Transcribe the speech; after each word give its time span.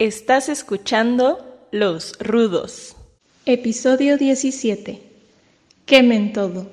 Estás 0.00 0.48
escuchando 0.48 1.68
Los 1.72 2.18
Rudos. 2.20 2.96
Episodio 3.44 4.16
17. 4.16 4.98
Quemen 5.84 6.32
todo. 6.32 6.70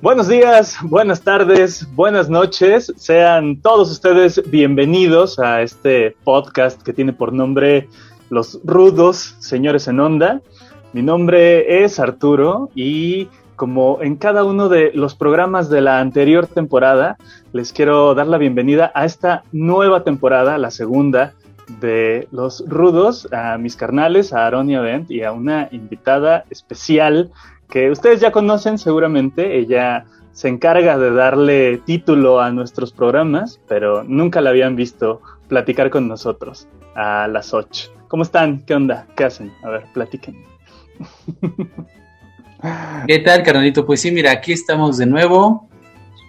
Buenos 0.00 0.28
días, 0.28 0.76
buenas 0.82 1.22
tardes, 1.22 1.84
buenas 1.96 2.30
noches. 2.30 2.92
Sean 2.96 3.60
todos 3.60 3.90
ustedes 3.90 4.40
bienvenidos 4.48 5.40
a 5.40 5.60
este 5.60 6.16
podcast 6.22 6.80
que 6.82 6.92
tiene 6.92 7.12
por 7.12 7.32
nombre 7.32 7.88
Los 8.30 8.60
Rudos 8.62 9.34
Señores 9.40 9.88
en 9.88 9.98
Onda. 9.98 10.40
Mi 10.92 11.02
nombre 11.02 11.82
es 11.82 11.98
Arturo 11.98 12.70
y 12.76 13.26
como 13.56 13.98
en 14.00 14.14
cada 14.14 14.44
uno 14.44 14.68
de 14.68 14.92
los 14.94 15.16
programas 15.16 15.68
de 15.68 15.80
la 15.80 15.98
anterior 15.98 16.46
temporada, 16.46 17.16
les 17.52 17.72
quiero 17.72 18.14
dar 18.14 18.28
la 18.28 18.38
bienvenida 18.38 18.92
a 18.94 19.04
esta 19.04 19.42
nueva 19.50 20.04
temporada, 20.04 20.58
la 20.58 20.70
segunda 20.70 21.34
de 21.80 22.28
Los 22.30 22.64
Rudos, 22.68 23.26
a 23.32 23.58
mis 23.58 23.74
carnales, 23.74 24.32
a 24.32 24.46
Aaron 24.46 24.70
y 24.70 24.76
a 24.76 24.80
Bent 24.80 25.10
y 25.10 25.24
a 25.24 25.32
una 25.32 25.68
invitada 25.72 26.44
especial 26.50 27.32
que 27.68 27.90
ustedes 27.90 28.20
ya 28.20 28.32
conocen 28.32 28.78
seguramente. 28.78 29.58
Ella 29.58 30.06
se 30.32 30.48
encarga 30.48 30.98
de 30.98 31.10
darle 31.12 31.78
título 31.78 32.40
a 32.40 32.50
nuestros 32.50 32.92
programas, 32.92 33.60
pero 33.68 34.04
nunca 34.04 34.40
la 34.40 34.50
habían 34.50 34.76
visto 34.76 35.20
platicar 35.48 35.90
con 35.90 36.08
nosotros 36.08 36.68
a 36.94 37.28
las 37.28 37.52
8. 37.54 37.90
¿Cómo 38.08 38.22
están? 38.22 38.64
¿Qué 38.64 38.74
onda? 38.74 39.06
¿Qué 39.16 39.24
hacen? 39.24 39.52
A 39.62 39.70
ver, 39.70 39.84
platiquen. 39.92 40.44
¿Qué 43.06 43.18
tal, 43.20 43.42
carnalito? 43.42 43.86
Pues 43.86 44.00
sí, 44.00 44.10
mira, 44.10 44.32
aquí 44.32 44.52
estamos 44.52 44.96
de 44.98 45.06
nuevo. 45.06 45.68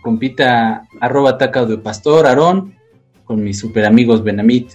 Compita 0.03 0.88
arroba 1.01 1.38
taca 1.38 1.65
de 1.65 1.77
pastor, 1.77 2.25
Aarón, 2.25 2.75
con 3.25 3.44
mis 3.44 3.59
super 3.59 3.85
amigos 3.85 4.24
Benamit, 4.24 4.71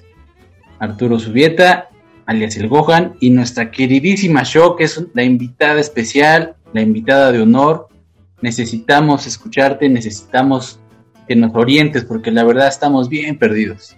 Arturo 0.78 1.18
Subieta, 1.18 1.88
alias 2.26 2.56
el 2.56 2.68
Gohan, 2.68 3.14
y 3.20 3.30
nuestra 3.30 3.70
queridísima 3.70 4.44
Show, 4.44 4.76
que 4.76 4.84
es 4.84 5.04
la 5.14 5.22
invitada 5.22 5.80
especial, 5.80 6.56
la 6.72 6.80
invitada 6.80 7.32
de 7.32 7.40
honor. 7.40 7.88
Necesitamos 8.40 9.26
escucharte, 9.26 9.88
necesitamos 9.88 10.80
que 11.26 11.36
nos 11.36 11.54
orientes, 11.54 12.04
porque 12.04 12.30
la 12.30 12.44
verdad 12.44 12.68
estamos 12.68 13.08
bien 13.08 13.38
perdidos. 13.38 13.96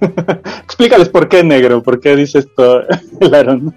Explícales 0.64 1.08
por 1.08 1.28
qué 1.28 1.42
negro, 1.44 1.82
por 1.82 2.00
qué 2.00 2.16
dices 2.16 2.46
esto, 2.46 2.82
Aaron. 3.32 3.74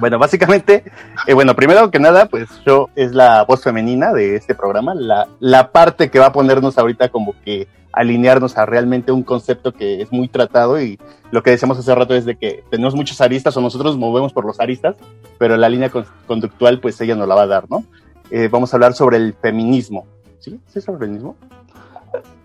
bueno, 0.00 0.18
básicamente, 0.18 0.84
eh, 1.26 1.34
bueno, 1.34 1.54
primero 1.54 1.90
que 1.90 1.98
nada, 1.98 2.26
pues 2.26 2.48
yo 2.66 2.88
es 2.94 3.12
la 3.12 3.44
voz 3.44 3.62
femenina 3.62 4.12
de 4.12 4.36
este 4.36 4.54
programa, 4.54 4.94
la, 4.94 5.28
la 5.40 5.70
parte 5.72 6.10
que 6.10 6.18
va 6.18 6.26
a 6.26 6.32
ponernos 6.32 6.78
ahorita 6.78 7.08
como 7.08 7.34
que 7.44 7.68
alinearnos 7.92 8.56
a 8.58 8.66
realmente 8.66 9.12
un 9.12 9.22
concepto 9.22 9.72
que 9.72 10.00
es 10.02 10.12
muy 10.12 10.28
tratado 10.28 10.80
y 10.80 10.98
lo 11.30 11.42
que 11.42 11.50
decíamos 11.50 11.78
hace 11.78 11.94
rato 11.94 12.14
es 12.14 12.24
de 12.24 12.36
que 12.36 12.62
tenemos 12.70 12.94
muchos 12.94 13.20
aristas 13.20 13.56
o 13.56 13.60
nosotros 13.60 13.96
movemos 13.96 14.32
por 14.32 14.44
los 14.44 14.60
aristas, 14.60 14.96
pero 15.38 15.56
la 15.56 15.68
línea 15.68 15.90
conductual 16.26 16.80
pues 16.80 17.00
ella 17.00 17.16
nos 17.16 17.26
la 17.26 17.34
va 17.34 17.42
a 17.42 17.46
dar, 17.46 17.68
¿no? 17.68 17.84
Eh, 18.30 18.48
vamos 18.48 18.72
a 18.72 18.76
hablar 18.76 18.92
sobre 18.94 19.16
el 19.16 19.34
feminismo. 19.34 20.06
¿Sí? 20.38 20.60
¿Sí 20.66 20.80
sobre 20.80 20.96
el 20.96 21.00
feminismo? 21.00 21.36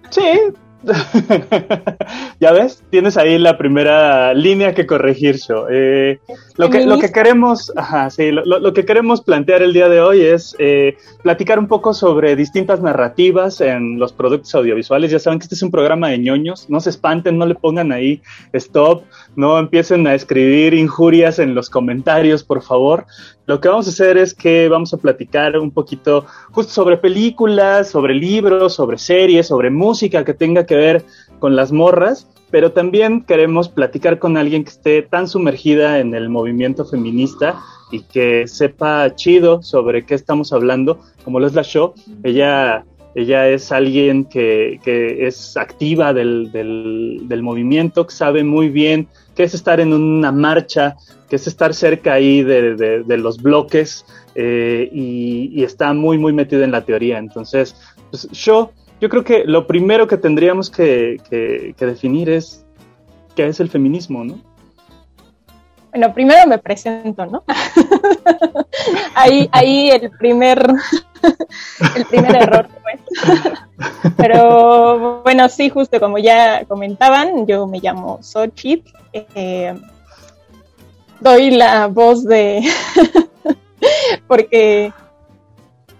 Sí, 0.09 0.39
ya 2.39 2.51
ves, 2.51 2.83
tienes 2.89 3.17
ahí 3.17 3.37
la 3.37 3.57
primera 3.57 4.33
línea 4.33 4.73
que 4.73 4.85
corregir, 4.85 5.37
yo. 5.47 5.67
Eh, 5.69 6.19
lo, 6.57 6.69
que, 6.69 6.85
lo 6.85 6.99
que 6.99 7.11
queremos, 7.11 7.71
ajá, 7.75 8.09
sí, 8.09 8.31
lo, 8.31 8.73
que 8.73 8.85
queremos 8.85 9.21
plantear 9.21 9.61
el 9.61 9.73
día 9.73 9.89
de 9.89 10.01
hoy 10.01 10.21
es 10.21 10.55
eh, 10.59 10.97
platicar 11.21 11.59
un 11.59 11.67
poco 11.67 11.93
sobre 11.93 12.35
distintas 12.35 12.81
narrativas 12.81 13.61
en 13.61 13.99
los 13.99 14.13
productos 14.13 14.53
audiovisuales. 14.55 15.11
Ya 15.11 15.19
saben 15.19 15.39
que 15.39 15.43
este 15.43 15.55
es 15.55 15.63
un 15.63 15.71
programa 15.71 16.09
de 16.09 16.19
ñoños, 16.19 16.69
no 16.69 16.79
se 16.79 16.89
espanten, 16.89 17.37
no 17.37 17.45
le 17.45 17.55
pongan 17.55 17.91
ahí 17.91 18.21
stop, 18.51 19.03
no 19.35 19.57
empiecen 19.59 20.05
a 20.07 20.15
escribir 20.15 20.73
injurias 20.73 21.39
en 21.39 21.55
los 21.55 21.69
comentarios, 21.69 22.43
por 22.43 22.61
favor. 22.61 23.05
Lo 23.45 23.59
que 23.59 23.69
vamos 23.69 23.87
a 23.87 23.91
hacer 23.91 24.17
es 24.17 24.33
que 24.33 24.69
vamos 24.69 24.93
a 24.93 24.97
platicar 24.97 25.57
un 25.57 25.71
poquito 25.71 26.25
justo 26.51 26.71
sobre 26.71 26.97
películas, 26.97 27.89
sobre 27.89 28.15
libros, 28.15 28.73
sobre 28.73 28.97
series, 28.97 29.47
sobre 29.47 29.69
música 29.69 30.23
que 30.23 30.33
tenga 30.33 30.65
que 30.65 30.75
ver 30.75 31.03
con 31.39 31.55
las 31.55 31.71
morras, 31.71 32.27
pero 32.51 32.71
también 32.71 33.23
queremos 33.23 33.67
platicar 33.67 34.19
con 34.19 34.37
alguien 34.37 34.63
que 34.63 34.69
esté 34.69 35.01
tan 35.01 35.27
sumergida 35.27 35.99
en 35.99 36.13
el 36.13 36.29
movimiento 36.29 36.85
feminista 36.85 37.59
y 37.91 38.01
que 38.01 38.47
sepa 38.47 39.13
chido 39.15 39.61
sobre 39.61 40.05
qué 40.05 40.15
estamos 40.15 40.53
hablando, 40.53 40.99
como 41.23 41.39
lo 41.39 41.47
es 41.47 41.53
la 41.53 41.63
show. 41.63 41.93
Ella, 42.23 42.85
ella 43.15 43.49
es 43.49 43.71
alguien 43.71 44.25
que, 44.25 44.79
que 44.83 45.27
es 45.27 45.57
activa 45.57 46.13
del, 46.13 46.51
del, 46.51 47.21
del 47.23 47.43
movimiento, 47.43 48.07
que 48.07 48.13
sabe 48.13 48.43
muy 48.43 48.69
bien 48.69 49.07
qué 49.35 49.43
es 49.43 49.53
estar 49.53 49.79
en 49.79 49.93
una 49.93 50.31
marcha, 50.31 50.95
que 51.29 51.35
es 51.35 51.47
estar 51.47 51.73
cerca 51.73 52.13
ahí 52.13 52.43
de, 52.43 53.03
los 53.17 53.41
bloques 53.41 54.05
eh, 54.35 54.89
y, 54.91 55.63
está 55.63 55.93
muy, 55.93 56.17
muy 56.17 56.33
metido 56.33 56.63
en 56.63 56.71
la 56.71 56.81
teoría. 56.81 57.17
Entonces, 57.17 57.75
pues, 58.11 58.29
yo, 58.31 58.71
yo 59.01 59.09
creo 59.09 59.23
que 59.23 59.43
lo 59.45 59.67
primero 59.67 60.07
que 60.07 60.17
tendríamos 60.17 60.69
que, 60.69 61.17
definir 61.77 62.29
es 62.29 62.65
qué 63.35 63.47
es 63.47 63.59
el 63.59 63.69
feminismo, 63.69 64.23
¿no? 64.23 64.39
Bueno, 65.91 66.13
primero 66.13 66.47
me 66.47 66.57
presento, 66.57 67.25
¿no? 67.27 67.43
ahí, 69.15 69.47
ahí 69.51 69.91
el 69.91 70.09
primer, 70.11 70.67
el 71.95 72.05
primer 72.05 72.35
error, 72.35 72.67
pues. 72.81 72.99
Pero 74.17 75.21
bueno, 75.23 75.49
sí, 75.49 75.69
justo 75.69 75.99
como 75.99 76.17
ya 76.17 76.65
comentaban, 76.65 77.45
yo 77.47 77.67
me 77.67 77.79
llamo 77.79 78.19
Xochitl. 78.21 78.91
Eh, 79.13 79.73
doy 81.19 81.51
la 81.51 81.87
voz 81.87 82.23
de 82.25 82.61
porque 84.27 84.91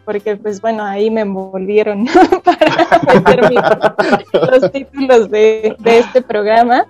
porque 0.03 0.35
pues 0.35 0.59
bueno 0.59 0.83
ahí 0.83 1.09
me 1.09 1.21
envolvieron 1.21 2.07
para 2.43 3.01
meter 3.13 3.51
los 4.33 4.71
títulos 4.71 5.29
de 5.29 5.77
este 5.85 6.21
programa 6.21 6.85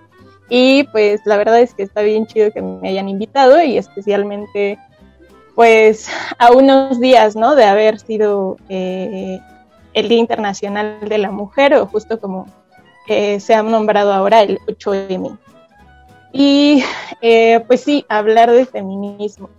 y 0.50 0.84
pues 0.86 1.22
la 1.26 1.38
verdad 1.38 1.60
es 1.62 1.74
que 1.74 1.84
está 1.84 2.02
bien 2.02 2.28
chido 2.28 2.52
que 2.52 2.62
me 2.62 2.90
hayan 2.90 3.10
invitado 3.10 3.62
y 3.62 3.78
especialmente 3.78 4.78
pues 5.56 6.10
a 6.38 6.52
unos 6.52 7.00
días 7.00 7.36
no 7.36 7.56
de 7.56 7.66
haber 7.66 8.00
sido 8.00 8.58
eh, 8.70 9.40
el 9.94 10.10
Día 10.10 10.18
Internacional 10.18 10.98
de 11.08 11.18
la 11.18 11.32
Mujer 11.32 11.76
o 11.76 11.86
justo 11.86 12.20
como 12.20 12.48
eh, 13.08 13.40
se 13.40 13.54
ha 13.54 13.62
nombrado 13.64 14.14
ahora 14.14 14.42
el 14.42 14.60
8M 14.60 15.38
y 16.32 16.84
eh, 17.22 17.64
pues 17.68 17.82
sí, 17.82 18.06
hablar 18.10 18.52
de 18.52 18.66
feminismo. 18.66 19.50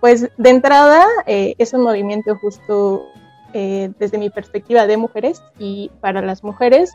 Pues 0.00 0.28
de 0.36 0.50
entrada 0.50 1.06
eh, 1.26 1.54
es 1.58 1.72
un 1.72 1.82
movimiento 1.82 2.36
justo 2.36 3.06
desde 3.52 4.16
mi 4.16 4.30
perspectiva 4.30 4.86
de 4.86 4.96
mujeres 4.96 5.42
y 5.58 5.90
para 6.00 6.22
las 6.22 6.44
mujeres, 6.44 6.92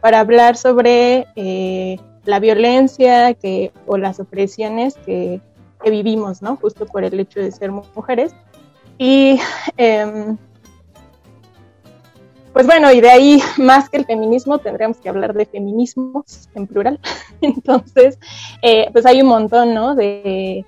para 0.00 0.20
hablar 0.20 0.56
sobre 0.56 1.26
la 2.24 2.40
violencia 2.40 3.34
que, 3.34 3.70
o 3.86 3.98
las 3.98 4.18
opresiones 4.18 4.94
que, 5.04 5.42
que, 5.82 5.90
vivimos, 5.90 6.42
¿no? 6.42 6.56
Justo 6.56 6.86
por 6.86 7.04
el 7.04 7.18
hecho 7.18 7.40
de 7.40 7.50
ser 7.50 7.70
mujeres. 7.70 8.34
Y 8.98 9.40
em, 9.76 10.36
pues 12.52 12.66
bueno, 12.66 12.90
y 12.92 13.00
de 13.00 13.10
ahí, 13.10 13.40
más 13.58 13.88
que 13.88 13.98
el 13.98 14.04
feminismo, 14.04 14.58
tendríamos 14.58 14.98
que 14.98 15.08
hablar 15.08 15.34
de 15.34 15.46
feminismos 15.46 16.48
en 16.54 16.66
plural. 16.66 17.00
Entonces, 17.40 18.18
eh, 18.62 18.88
pues 18.92 19.06
hay 19.06 19.22
un 19.22 19.28
montón, 19.28 19.74
¿no? 19.74 19.94
De, 19.94 20.64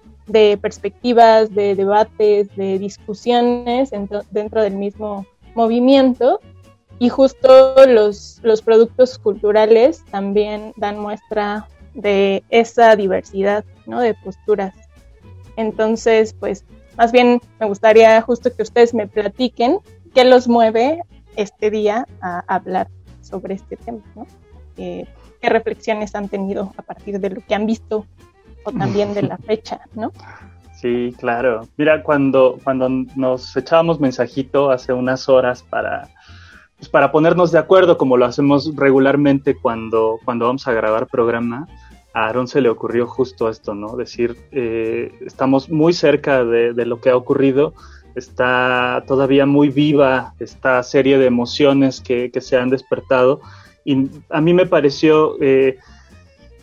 perspectivas, 0.62 1.54
de 1.54 1.74
debates, 1.74 2.48
de 2.56 2.78
discusiones 2.78 3.90
dentro, 4.30 4.62
del 4.62 4.76
mismo 4.76 5.26
movimiento. 5.54 6.40
Y 6.98 7.08
justo 7.08 7.74
los, 7.86 8.40
los 8.42 8.62
productos 8.62 9.18
culturales 9.18 10.04
también 10.10 10.72
dan 10.76 10.98
muestra 10.98 11.68
de 11.94 12.44
esa 12.48 12.96
diversidad, 12.96 13.64
¿no? 13.86 14.00
De 14.00 14.14
posturas. 14.14 14.74
Entonces, 15.56 16.34
pues, 16.34 16.64
más 16.96 17.12
bien 17.12 17.40
me 17.60 17.66
gustaría 17.66 18.20
justo 18.22 18.54
que 18.54 18.62
ustedes 18.62 18.94
me 18.94 19.06
platiquen 19.06 19.78
qué 20.14 20.24
los 20.24 20.48
mueve 20.48 21.02
este 21.36 21.70
día 21.70 22.06
a 22.20 22.44
hablar 22.46 22.88
sobre 23.20 23.54
este 23.54 23.76
tema, 23.76 24.02
¿no? 24.14 24.26
Eh, 24.76 25.06
¿Qué 25.40 25.48
reflexiones 25.48 26.14
han 26.14 26.28
tenido 26.28 26.72
a 26.76 26.82
partir 26.82 27.18
de 27.18 27.30
lo 27.30 27.40
que 27.40 27.54
han 27.54 27.66
visto 27.66 28.06
o 28.64 28.72
también 28.72 29.14
de 29.14 29.22
la 29.22 29.36
fecha, 29.46 29.80
¿no? 29.94 30.12
Sí, 30.74 31.14
claro. 31.18 31.68
Mira, 31.76 32.02
cuando, 32.02 32.58
cuando 32.64 32.88
nos 32.88 33.56
echábamos 33.56 34.00
mensajito 34.00 34.70
hace 34.70 34.92
unas 34.92 35.28
horas 35.28 35.62
para, 35.62 36.08
pues 36.76 36.88
para 36.88 37.12
ponernos 37.12 37.52
de 37.52 37.58
acuerdo, 37.58 37.96
como 37.96 38.16
lo 38.16 38.24
hacemos 38.24 38.74
regularmente 38.74 39.54
cuando, 39.56 40.18
cuando 40.24 40.46
vamos 40.46 40.66
a 40.66 40.72
grabar 40.72 41.06
programa, 41.06 41.68
a 42.14 42.26
Aaron 42.26 42.48
se 42.48 42.60
le 42.60 42.68
ocurrió 42.68 43.06
justo 43.06 43.48
esto, 43.48 43.74
¿no? 43.74 43.96
Decir, 43.96 44.36
eh, 44.52 45.12
estamos 45.24 45.70
muy 45.70 45.92
cerca 45.92 46.44
de, 46.44 46.72
lo 46.86 47.00
que 47.00 47.10
ha 47.10 47.16
ocurrido, 47.16 47.74
está 48.14 49.02
todavía 49.06 49.46
muy 49.46 49.68
viva 49.70 50.34
esta 50.38 50.82
serie 50.82 51.18
de 51.18 51.26
emociones 51.26 52.00
que, 52.00 52.30
se 52.40 52.56
han 52.56 52.70
despertado 52.70 53.40
y 53.84 54.08
a 54.28 54.40
mí 54.40 54.54
me 54.54 54.66
pareció 54.66 55.36
eh, 55.40 55.78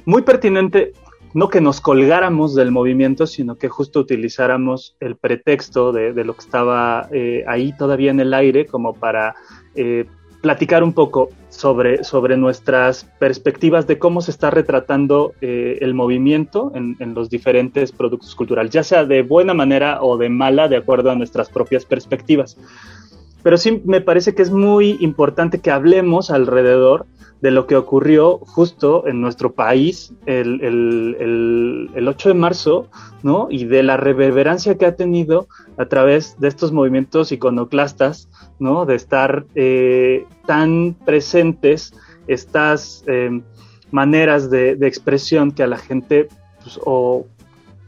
muy 0.05 0.21
pertinente 0.21 0.93
no 1.33 1.49
que 1.49 1.61
nos 1.61 1.79
colgáramos 1.79 2.55
del 2.55 2.71
movimiento, 2.71 3.27
sino 3.27 3.55
que 3.55 3.69
justo 3.69 3.99
utilizáramos 3.99 4.95
el 4.99 5.15
pretexto 5.15 5.91
de, 5.91 6.11
lo 6.23 6.33
que 6.33 6.41
estaba 6.41 7.07
eh, 7.11 7.43
ahí 7.47 7.71
todavía 7.77 8.09
en 8.09 8.19
el 8.19 8.33
aire 8.33 8.65
como 8.65 8.93
para 8.93 9.35
platicar 10.41 10.83
un 10.83 10.93
poco 10.93 11.29
sobre, 11.49 12.03
sobre 12.03 12.37
nuestras 12.37 13.05
perspectivas 13.19 13.87
de 13.87 13.99
cómo 13.99 14.21
se 14.21 14.31
está 14.31 14.49
retratando 14.49 15.33
eh, 15.41 15.79
el 15.81 15.93
movimiento 15.93 16.71
en, 16.75 16.95
en, 16.99 17.13
los 17.13 17.29
diferentes 17.29 17.91
productos 17.91 18.35
culturales, 18.35 18.71
ya 18.71 18.83
sea 18.83 19.05
de 19.05 19.21
buena 19.21 19.53
manera 19.53 20.01
o 20.01 20.17
de 20.17 20.29
mala, 20.29 20.67
de 20.67 20.77
acuerdo 20.77 21.11
a 21.11 21.15
nuestras 21.15 21.49
propias 21.49 21.85
perspectivas. 21.85 22.57
Pero 23.43 23.57
sí 23.57 23.81
me 23.85 24.01
parece 24.01 24.35
que 24.35 24.41
es 24.41 24.51
muy 24.51 24.97
importante 24.99 25.59
que 25.59 25.71
hablemos 25.71 26.29
alrededor 26.29 27.05
de 27.41 27.51
lo 27.51 27.67
que 27.67 27.77
ocurrió 27.77 28.37
justo 28.39 29.07
en 29.07 29.21
nuestro 29.21 29.53
país 29.53 30.13
el, 30.25 30.61
el, 30.61 31.89
el, 31.95 32.07
8 32.07 32.29
de 32.29 32.35
marzo, 32.35 32.87
¿no? 33.23 33.47
Y 33.49 33.65
de 33.65 33.81
la 33.81 33.95
reverberancia 33.95 34.77
que 34.77 34.85
ha 34.85 34.95
tenido 34.95 35.47
a 35.77 35.85
través 35.85 36.37
de 36.39 36.49
estos 36.49 36.73
movimientos 36.73 37.31
iconoclastas, 37.31 38.29
¿no? 38.59 38.85
De 38.85 38.95
estar 38.95 39.45
eh, 39.55 40.25
tan 40.45 40.95
presentes 41.05 41.93
estas 42.27 43.03
em, 43.07 43.41
maneras 43.91 44.49
de, 44.49 44.77
expresión 44.81 45.51
que 45.51 45.63
a 45.63 45.67
la 45.67 45.77
gente 45.77 46.27
pues, 46.61 46.79
o 46.85 47.25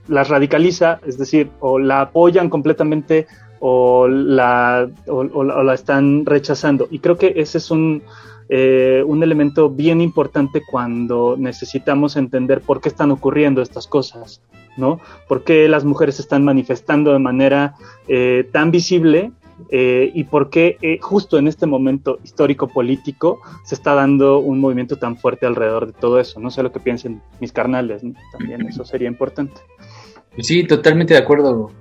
las 0.07 0.29
radicaliza, 0.29 0.99
es 1.05 1.17
decir, 1.17 1.49
o 1.59 1.77
la 1.77 2.01
apoyan 2.01 2.49
completamente 2.49 3.27
o 3.61 4.07
la, 4.07 4.89
o, 5.07 5.43
la 5.43 5.73
están 5.73 6.25
rechazando. 6.25 6.87
Y 6.91 6.99
creo 6.99 7.17
que 7.17 7.33
ese 7.37 7.59
es 7.59 7.71
un, 7.71 8.03
eh, 8.49 9.03
un 9.05 9.23
elemento 9.23 9.69
bien 9.69 10.01
importante 10.01 10.61
cuando 10.69 11.35
necesitamos 11.37 12.17
entender 12.17 12.61
por 12.61 12.81
qué 12.81 12.89
están 12.89 13.11
ocurriendo 13.11 13.61
estas 13.61 13.87
cosas, 13.87 14.41
¿no? 14.77 14.99
¿Por 15.27 15.43
qué 15.43 15.69
las 15.69 15.85
mujeres 15.85 16.19
están 16.19 16.43
manifestando 16.43 17.13
de 17.13 17.19
manera 17.19 17.75
eh, 18.07 18.49
tan 18.51 18.71
visible 18.71 19.31
eh, 19.69 20.11
y 20.13 20.23
por 20.23 20.49
qué 20.49 20.77
eh, 20.81 20.97
justo 20.99 21.37
en 21.37 21.47
este 21.47 21.65
momento 21.65 22.19
histórico 22.23 22.67
político 22.67 23.41
se 23.63 23.75
está 23.75 23.93
dando 23.93 24.39
un 24.39 24.59
movimiento 24.59 24.97
tan 24.97 25.17
fuerte 25.17 25.45
alrededor 25.45 25.87
de 25.87 25.93
todo 25.93 26.19
eso. 26.19 26.39
No 26.39 26.49
sé 26.49 26.63
lo 26.63 26.71
que 26.71 26.79
piensen 26.79 27.21
mis 27.39 27.51
carnales, 27.51 28.01
también 28.31 28.67
eso 28.67 28.83
sería 28.85 29.07
importante. 29.07 29.61
Sí, 30.39 30.63
totalmente 30.63 31.13
de 31.13 31.19
acuerdo. 31.19 31.71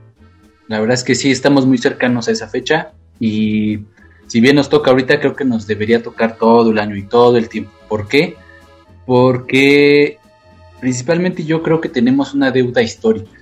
La 0.70 0.78
verdad 0.78 0.94
es 0.94 1.02
que 1.02 1.16
sí, 1.16 1.32
estamos 1.32 1.66
muy 1.66 1.78
cercanos 1.78 2.28
a 2.28 2.30
esa 2.30 2.46
fecha 2.46 2.92
y 3.18 3.80
si 4.28 4.40
bien 4.40 4.54
nos 4.54 4.68
toca 4.68 4.92
ahorita, 4.92 5.18
creo 5.18 5.34
que 5.34 5.44
nos 5.44 5.66
debería 5.66 6.00
tocar 6.00 6.36
todo 6.36 6.70
el 6.70 6.78
año 6.78 6.94
y 6.94 7.02
todo 7.02 7.36
el 7.36 7.48
tiempo. 7.48 7.72
¿Por 7.88 8.06
qué? 8.06 8.36
Porque 9.04 10.18
principalmente 10.78 11.42
yo 11.42 11.64
creo 11.64 11.80
que 11.80 11.88
tenemos 11.88 12.34
una 12.34 12.52
deuda 12.52 12.82
histórica. 12.82 13.32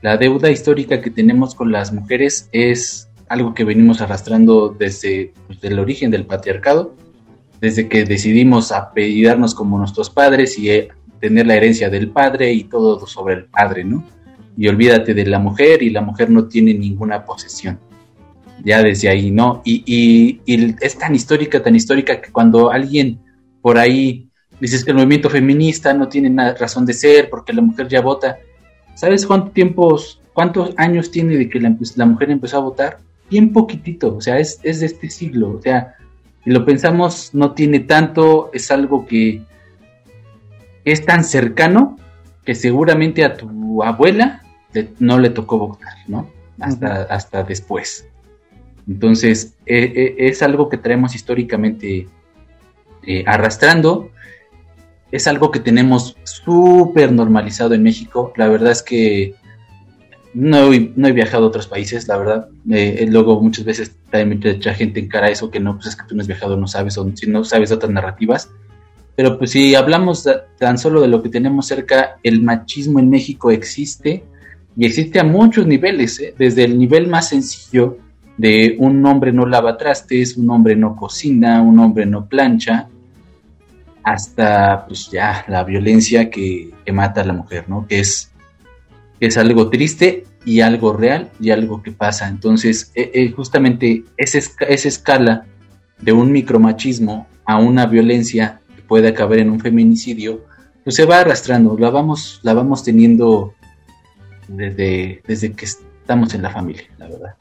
La 0.00 0.16
deuda 0.16 0.48
histórica 0.48 1.00
que 1.00 1.10
tenemos 1.10 1.56
con 1.56 1.72
las 1.72 1.92
mujeres 1.92 2.48
es 2.52 3.08
algo 3.26 3.52
que 3.52 3.64
venimos 3.64 4.00
arrastrando 4.00 4.68
desde 4.68 5.32
pues, 5.48 5.58
el 5.64 5.80
origen 5.80 6.12
del 6.12 6.24
patriarcado, 6.24 6.94
desde 7.60 7.88
que 7.88 8.04
decidimos 8.04 8.70
apellidarnos 8.70 9.56
como 9.56 9.76
nuestros 9.76 10.08
padres 10.08 10.56
y 10.56 10.70
eh, 10.70 10.88
tener 11.18 11.48
la 11.48 11.56
herencia 11.56 11.90
del 11.90 12.10
padre 12.10 12.52
y 12.52 12.62
todo 12.62 13.04
sobre 13.08 13.34
el 13.34 13.44
padre, 13.46 13.82
¿no? 13.82 14.04
Y 14.56 14.68
olvídate 14.68 15.14
de 15.14 15.26
la 15.26 15.38
mujer 15.38 15.82
y 15.82 15.90
la 15.90 16.00
mujer 16.00 16.30
no 16.30 16.46
tiene 16.46 16.74
ninguna 16.74 17.24
posesión. 17.24 17.78
Ya 18.64 18.82
desde 18.82 19.08
ahí, 19.08 19.30
¿no? 19.30 19.62
Y, 19.64 20.40
es 20.46 20.98
tan 20.98 21.14
histórica, 21.14 21.62
tan 21.62 21.74
histórica 21.74 22.20
que 22.20 22.30
cuando 22.30 22.70
alguien 22.70 23.18
por 23.60 23.78
ahí 23.78 24.28
dices 24.60 24.84
que 24.84 24.92
el 24.92 24.96
movimiento 24.96 25.28
feminista 25.28 25.92
no 25.92 26.08
tiene 26.08 26.30
nada, 26.30 26.54
razón 26.54 26.86
de 26.86 26.92
ser 26.92 27.28
porque 27.28 27.52
la 27.52 27.62
mujer 27.62 27.88
ya 27.88 28.00
vota, 28.00 28.38
¿sabes 28.94 29.26
cuántos 29.26 29.52
tiempos, 29.52 30.20
cuántos 30.32 30.72
años 30.76 31.10
tiene 31.10 31.36
de 31.36 31.48
que 31.48 31.60
la 31.60 32.06
mujer 32.06 32.30
empezó 32.30 32.58
a 32.58 32.60
votar? 32.60 32.98
bien 33.30 33.52
poquitito, 33.52 34.16
o 34.16 34.20
sea, 34.20 34.38
es, 34.38 34.60
es 34.62 34.80
de 34.80 34.86
este 34.86 35.10
siglo, 35.10 35.56
o 35.58 35.60
sea, 35.60 35.96
si 36.44 36.50
lo 36.50 36.64
pensamos, 36.64 37.30
no 37.32 37.52
tiene 37.52 37.80
tanto, 37.80 38.50
es 38.52 38.70
algo 38.70 39.06
que 39.06 39.42
es 40.84 41.04
tan 41.04 41.24
cercano 41.24 41.96
que 42.44 42.54
seguramente 42.54 43.24
a 43.24 43.36
tu 43.36 43.82
abuela 43.82 44.42
no 44.98 45.18
le 45.18 45.30
tocó 45.30 45.58
votar, 45.58 45.94
¿no? 46.08 46.30
Hasta, 46.60 47.02
hasta 47.04 47.42
después. 47.42 48.08
Entonces, 48.86 49.54
e, 49.66 50.14
e, 50.18 50.28
es 50.28 50.42
algo 50.42 50.68
que 50.68 50.78
traemos 50.78 51.14
históricamente 51.14 52.06
eh, 53.06 53.24
arrastrando, 53.26 54.10
es 55.10 55.26
algo 55.26 55.50
que 55.50 55.60
tenemos 55.60 56.16
súper 56.24 57.12
normalizado 57.12 57.74
en 57.74 57.82
México. 57.82 58.32
La 58.36 58.48
verdad 58.48 58.72
es 58.72 58.82
que 58.82 59.34
no 60.32 60.72
he, 60.72 60.92
no 60.96 61.06
he 61.06 61.12
viajado 61.12 61.44
a 61.44 61.48
otros 61.48 61.66
países, 61.66 62.08
la 62.08 62.18
verdad. 62.18 62.48
Eh, 62.70 62.96
eh, 63.00 63.06
luego 63.08 63.40
muchas 63.40 63.64
veces 63.64 63.92
también 64.10 64.40
mucha 64.54 64.74
gente 64.74 65.00
encara 65.00 65.30
eso 65.30 65.50
que 65.50 65.60
no, 65.60 65.74
pues 65.74 65.86
es 65.86 65.96
que 65.96 66.04
tú 66.08 66.16
no 66.16 66.22
has 66.22 66.26
viajado, 66.26 66.56
no 66.56 66.66
sabes, 66.66 66.98
o 66.98 67.08
si 67.14 67.28
no 67.28 67.44
sabes 67.44 67.70
otras 67.70 67.92
narrativas. 67.92 68.50
Pero 69.16 69.38
pues 69.38 69.52
si 69.52 69.76
hablamos 69.76 70.28
tan 70.58 70.78
solo 70.78 71.00
de 71.00 71.08
lo 71.08 71.22
que 71.22 71.28
tenemos 71.28 71.66
cerca, 71.66 72.16
el 72.24 72.42
machismo 72.42 72.98
en 72.98 73.08
México 73.08 73.52
existe 73.52 74.24
y 74.76 74.86
existe 74.86 75.20
a 75.20 75.24
muchos 75.24 75.66
niveles, 75.66 76.18
¿eh? 76.20 76.34
desde 76.36 76.64
el 76.64 76.78
nivel 76.78 77.08
más 77.08 77.28
sencillo 77.28 77.98
de 78.36 78.76
un 78.78 79.04
hombre 79.06 79.32
no 79.32 79.46
lava 79.46 79.76
trastes, 79.76 80.36
un 80.36 80.50
hombre 80.50 80.74
no 80.74 80.96
cocina, 80.96 81.62
un 81.62 81.78
hombre 81.78 82.06
no 82.06 82.26
plancha, 82.26 82.88
hasta 84.02 84.84
pues 84.86 85.10
ya 85.10 85.44
la 85.48 85.64
violencia 85.64 86.28
que, 86.28 86.70
que 86.84 86.92
mata 86.92 87.20
a 87.20 87.24
la 87.24 87.32
mujer, 87.32 87.68
¿no? 87.68 87.86
Que 87.86 88.00
es 88.00 88.34
es 89.20 89.36
algo 89.38 89.70
triste 89.70 90.24
y 90.44 90.60
algo 90.60 90.92
real 90.92 91.30
y 91.40 91.50
algo 91.50 91.82
que 91.82 91.92
pasa. 91.92 92.28
Entonces, 92.28 92.92
eh, 92.94 93.10
eh, 93.14 93.30
justamente 93.30 94.04
esa, 94.16 94.38
esa 94.38 94.88
escala 94.88 95.46
de 96.00 96.12
un 96.12 96.32
micromachismo 96.32 97.26
a 97.44 97.58
una 97.58 97.86
violencia 97.86 98.60
que 98.74 98.82
puede 98.82 99.08
acabar 99.08 99.38
en 99.38 99.50
un 99.50 99.60
feminicidio, 99.60 100.44
pues 100.82 100.96
se 100.96 101.06
va 101.06 101.20
arrastrando, 101.20 101.76
la 101.78 101.90
vamos, 101.90 102.40
la 102.42 102.52
vamos 102.52 102.84
teniendo 102.84 103.54
desde, 104.48 105.22
desde 105.26 105.52
que 105.52 105.64
estamos 105.64 106.34
en 106.34 106.42
la 106.42 106.50
familia, 106.50 106.84
la 106.98 107.08
verdad. 107.08 107.34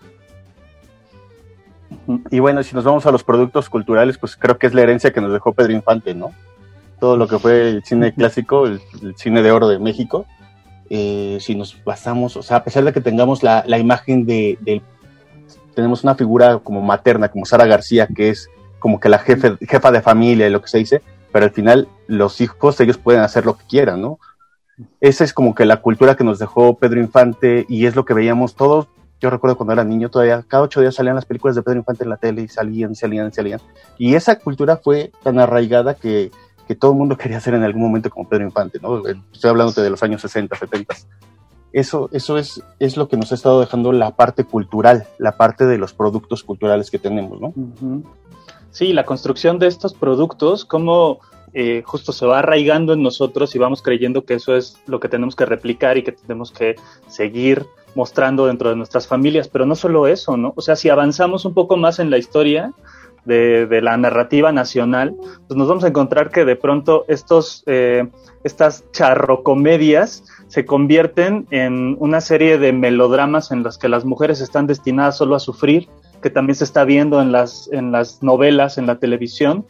Y 2.32 2.40
bueno, 2.40 2.64
si 2.64 2.76
nos 2.76 2.84
vamos 2.84 3.06
a 3.06 3.12
los 3.12 3.24
productos 3.24 3.70
culturales, 3.70 4.18
pues 4.18 4.36
creo 4.36 4.58
que 4.58 4.68
es 4.68 4.74
la 4.74 4.82
herencia 4.82 5.14
que 5.14 5.22
nos 5.22 5.32
dejó 5.32 5.54
Pedro 5.54 5.74
Infante, 5.74 6.14
¿no? 6.14 6.32
Todo 7.00 7.18
lo 7.18 7.28
que 7.28 7.40
fue 7.40 7.70
el 7.70 7.84
cine 7.84 8.14
clásico, 8.14 8.66
el 8.66 8.82
cine 9.16 9.42
de 9.42 9.52
oro 9.52 9.68
de 9.68 9.80
México, 9.80 10.26
eh, 10.90 11.38
si 11.40 11.56
nos 11.56 11.82
basamos, 11.84 12.36
o 12.38 12.44
sea, 12.44 12.58
a 12.58 12.64
pesar 12.64 12.84
de 12.84 12.94
que 12.94 13.02
tengamos 13.02 13.42
la, 13.42 13.66
imagen 13.80 14.26
de, 14.26 14.82
tenemos 15.74 16.04
una 16.04 16.16
figura 16.16 16.60
como 16.60 16.82
materna, 16.82 17.30
como 17.30 17.46
Sara 17.46 17.66
García, 17.66 18.08
que 18.08 18.30
es 18.30 18.50
como 18.80 19.00
que 19.00 19.10
la 19.10 19.20
jefe, 19.20 19.58
jefa 19.62 19.92
de 19.92 20.02
familia 20.02 20.46
y 20.46 20.52
lo 20.52 20.62
que 20.62 20.68
se 20.68 20.78
dice, 20.78 21.02
pero 21.32 21.46
al 21.46 21.52
final 21.52 21.88
los 22.08 22.42
hijos, 22.42 22.80
ellos 22.80 22.98
pueden 22.98 23.22
hacer 23.22 23.46
lo 23.46 23.58
que 23.58 23.66
quieran, 23.66 24.02
¿no? 24.02 24.20
Esa 25.00 25.24
es 25.24 25.34
como 25.34 25.56
que 25.56 25.66
la 25.66 25.82
cultura 25.82 26.16
que 26.16 26.24
nos 26.24 26.40
dejó 26.40 26.78
Pedro 26.78 27.00
Infante 27.00 27.66
y 27.70 27.86
es 27.86 27.96
lo 27.96 28.06
que 28.06 28.14
veíamos 28.14 28.56
todos. 28.56 28.88
Yo 29.20 29.30
recuerdo 29.30 29.56
cuando 29.56 29.74
era 29.74 29.84
niño 29.84 30.10
todavía, 30.10 30.44
cada 30.48 30.64
ocho 30.64 30.82
días 30.82 30.96
salían 30.96 31.16
las 31.16 31.26
películas 31.26 31.56
de 31.56 31.64
Pedro 31.64 31.80
Infante 31.80 32.04
en 32.04 32.10
la 32.10 32.18
tele 32.18 32.42
y 32.42 32.48
salían, 32.48 32.96
salían, 32.96 33.32
salían. 33.32 33.62
Y 33.98 34.16
esa 34.16 34.38
cultura 34.40 34.78
fue 34.78 35.12
tan 35.24 35.40
arraigada 35.40 35.94
que 35.94 36.32
que 36.68 36.76
todo 36.76 36.92
el 36.92 36.98
mundo 36.98 37.18
quería 37.18 37.38
hacer 37.38 37.54
en 37.54 37.64
algún 37.64 37.82
momento 37.82 38.10
como 38.10 38.28
Pedro 38.28 38.46
Infante, 38.46 38.80
¿no? 38.82 39.02
Estoy 39.32 39.50
hablándote 39.50 39.82
de 39.82 39.90
los 39.90 40.04
años 40.04 40.22
60, 40.22 40.56
70. 40.56 40.96
Eso, 41.72 42.10
eso 42.12 42.38
es, 42.38 42.62
es 42.80 42.98
lo 42.98 43.08
que 43.08 43.18
nos 43.18 43.32
ha 43.32 43.36
estado 43.36 43.60
dejando 43.60 43.92
la 43.92 44.16
parte 44.16 44.44
cultural, 44.44 45.08
la 45.18 45.38
parte 45.38 45.66
de 45.66 45.80
los 45.80 45.94
productos 45.94 46.44
culturales 46.44 46.92
que 46.92 47.00
tenemos, 47.00 47.42
¿no? 47.42 47.54
Sí, 48.70 48.94
la 48.94 49.06
construcción 49.06 49.58
de 49.58 49.68
estos 49.68 49.96
productos, 49.96 50.66
como 50.66 51.20
eh, 51.54 51.84
justo 51.86 52.12
se 52.12 52.26
va 52.26 52.40
arraigando 52.40 52.94
en 52.94 53.02
nosotros 53.02 53.56
y 53.56 53.60
vamos 53.60 53.82
creyendo 53.82 54.26
que 54.26 54.36
eso 54.36 54.56
es 54.56 54.82
lo 54.88 55.00
que 55.00 55.10
tenemos 55.10 55.36
que 55.36 55.46
replicar 55.46 55.98
y 55.98 56.04
que 56.04 56.12
tenemos 56.12 56.52
que 56.52 56.76
seguir 57.08 57.66
mostrando 57.96 58.48
dentro 58.48 58.70
de 58.70 58.76
nuestras 58.76 59.08
familias, 59.08 59.48
pero 59.48 59.66
no 59.66 59.76
solo 59.76 60.08
eso, 60.08 60.36
¿no? 60.36 60.54
O 60.56 60.62
sea, 60.62 60.76
si 60.76 60.90
avanzamos 60.90 61.46
un 61.46 61.54
poco 61.54 61.78
más 61.78 62.00
en 62.00 62.10
la 62.10 62.18
historia, 62.18 62.74
de, 63.26 63.82
la 63.82 63.98
narrativa 63.98 64.52
nacional, 64.52 65.16
pues 65.48 65.58
nos 65.58 65.68
vamos 65.68 65.84
a 65.84 65.88
encontrar 65.88 66.30
que 66.30 66.46
de 66.46 66.56
pronto 66.56 67.06
estos, 67.08 67.64
eh, 67.66 68.08
estas 68.44 68.84
charrocomedias 68.92 70.24
se 70.48 70.66
convierten 70.66 71.48
en 71.50 71.96
una 72.00 72.22
serie 72.22 72.58
de 72.58 72.74
melodramas 72.74 73.52
en 73.52 73.64
los 73.64 73.78
que 73.78 73.90
las 73.90 74.06
mujeres 74.06 74.42
están 74.42 74.68
destinadas 74.68 75.18
solo 75.18 75.36
a 75.36 75.40
sufrir, 75.40 75.88
que 76.22 76.30
también 76.30 76.56
se 76.56 76.64
está 76.64 76.84
viendo 76.84 77.22
en 77.22 77.32
las, 77.32 77.70
en 77.72 77.92
las 77.92 78.22
novelas, 78.22 78.78
en 78.78 78.88
la 78.88 79.00
televisión. 79.00 79.66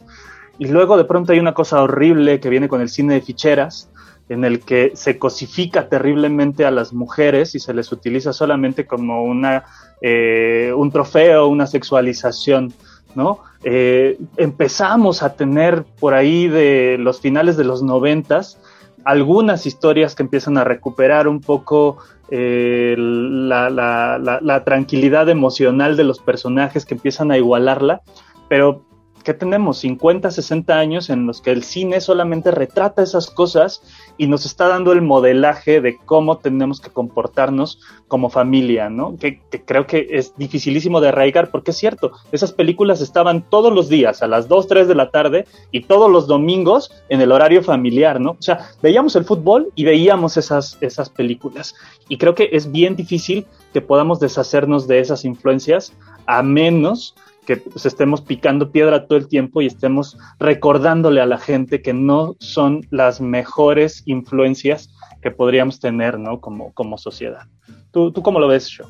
Y 0.58 0.68
luego 0.68 0.96
de 0.96 1.04
pronto 1.04 1.32
hay 1.32 1.40
una 1.40 1.54
cosa 1.54 1.82
horrible 1.82 2.40
que 2.40 2.48
viene 2.48 2.68
con 2.68 2.80
el 2.80 2.88
cine 2.88 3.14
de 3.14 3.20
ficheras, 3.20 3.90
en 4.28 4.44
el 4.44 4.60
que 4.60 4.92
se 4.94 5.18
cosifica 5.18 5.88
terriblemente 5.88 6.64
a 6.64 6.70
las 6.70 6.94
mujeres 6.94 7.54
y 7.54 7.60
se 7.60 7.74
les 7.74 7.92
utiliza 7.92 8.32
solamente 8.32 8.86
como 8.86 9.22
una, 9.22 9.64
eh, 10.00 10.72
un 10.74 10.90
trofeo, 10.90 11.46
una 11.48 11.66
sexualización 11.66 12.72
¿no? 13.14 13.40
Eh, 13.62 14.18
empezamos 14.36 15.22
a 15.22 15.34
tener 15.34 15.84
por 16.00 16.14
ahí 16.14 16.48
de 16.48 16.96
los 16.98 17.20
finales 17.20 17.56
de 17.56 17.64
los 17.64 17.82
noventas 17.82 18.58
algunas 19.04 19.66
historias 19.66 20.14
que 20.14 20.22
empiezan 20.22 20.58
a 20.58 20.64
recuperar 20.64 21.28
un 21.28 21.40
poco 21.40 21.98
eh, 22.30 22.94
la, 22.98 23.68
la, 23.70 24.64
tranquilidad 24.64 25.28
emocional 25.28 25.96
de 25.96 26.04
los 26.04 26.20
personajes 26.20 26.86
que 26.86 26.94
empiezan 26.94 27.30
a 27.30 27.36
igualarla, 27.36 28.00
pero 28.48 28.82
¿qué 29.24 29.34
tenemos? 29.34 29.78
50, 29.78 30.30
60 30.30 30.78
años 30.78 31.10
en 31.10 31.26
los 31.26 31.40
que 31.40 31.50
el 31.50 31.64
cine 31.64 32.00
solamente 32.00 32.50
retrata 32.50 33.02
esas 33.02 33.30
cosas 33.30 33.82
y 34.18 34.26
nos 34.28 34.46
está 34.46 34.68
dando 34.68 34.92
el 34.92 35.02
modelaje 35.02 35.80
de 35.80 35.96
cómo 35.96 36.38
tenemos 36.38 36.80
que 36.80 36.90
comportarnos 36.90 37.80
como 38.06 38.30
familia, 38.30 38.90
¿no? 38.90 39.16
Que, 39.16 39.40
creo 39.64 39.86
que 39.86 40.06
es 40.10 40.36
dificilísimo 40.36 41.00
de 41.00 41.08
arraigar 41.08 41.50
porque 41.50 41.72
es 41.72 41.78
cierto, 41.78 42.12
esas 42.30 42.52
películas 42.52 43.00
estaban 43.00 43.42
todos 43.48 43.72
los 43.72 43.88
días 43.88 44.22
a 44.22 44.28
las 44.28 44.46
2, 44.46 44.68
3 44.68 44.88
de 44.88 44.94
la 44.94 45.10
tarde 45.10 45.46
y 45.72 45.84
todos 45.84 46.10
los 46.10 46.26
domingos 46.26 46.92
en 47.08 47.20
el 47.20 47.32
horario 47.32 47.62
familiar, 47.62 48.20
¿no? 48.20 48.32
O 48.32 48.42
sea, 48.42 48.68
veíamos 48.82 49.16
el 49.16 49.24
fútbol 49.24 49.72
y 49.74 49.84
veíamos 49.84 50.36
esas, 50.36 50.78
esas 50.80 51.08
películas 51.08 51.74
y 52.08 52.18
creo 52.18 52.34
que 52.34 52.50
es 52.52 52.70
bien 52.70 52.94
difícil 52.94 53.46
que 53.72 53.80
podamos 53.80 54.20
deshacernos 54.20 54.86
de 54.86 55.00
esas 55.00 55.24
influencias 55.24 55.92
a 56.26 56.42
menos 56.42 57.14
que 57.46 57.58
pues, 57.58 57.86
estemos 57.86 58.20
picando 58.20 58.70
piedra 58.70 59.06
todo 59.06 59.18
el 59.18 59.28
tiempo 59.28 59.60
y 59.60 59.66
estemos 59.66 60.18
recordándole 60.38 61.20
a 61.20 61.26
la 61.26 61.38
gente 61.38 61.82
que 61.82 61.92
no 61.92 62.36
son 62.40 62.86
las 62.90 63.20
mejores 63.20 64.02
influencias 64.06 64.90
que 65.22 65.30
podríamos 65.30 65.80
tener, 65.80 66.18
¿no? 66.18 66.40
Como, 66.40 66.72
como 66.72 66.98
sociedad. 66.98 67.46
¿Tú, 67.90 68.12
¿Tú 68.12 68.22
cómo 68.22 68.40
lo 68.40 68.48
ves, 68.48 68.68
Show? 68.68 68.86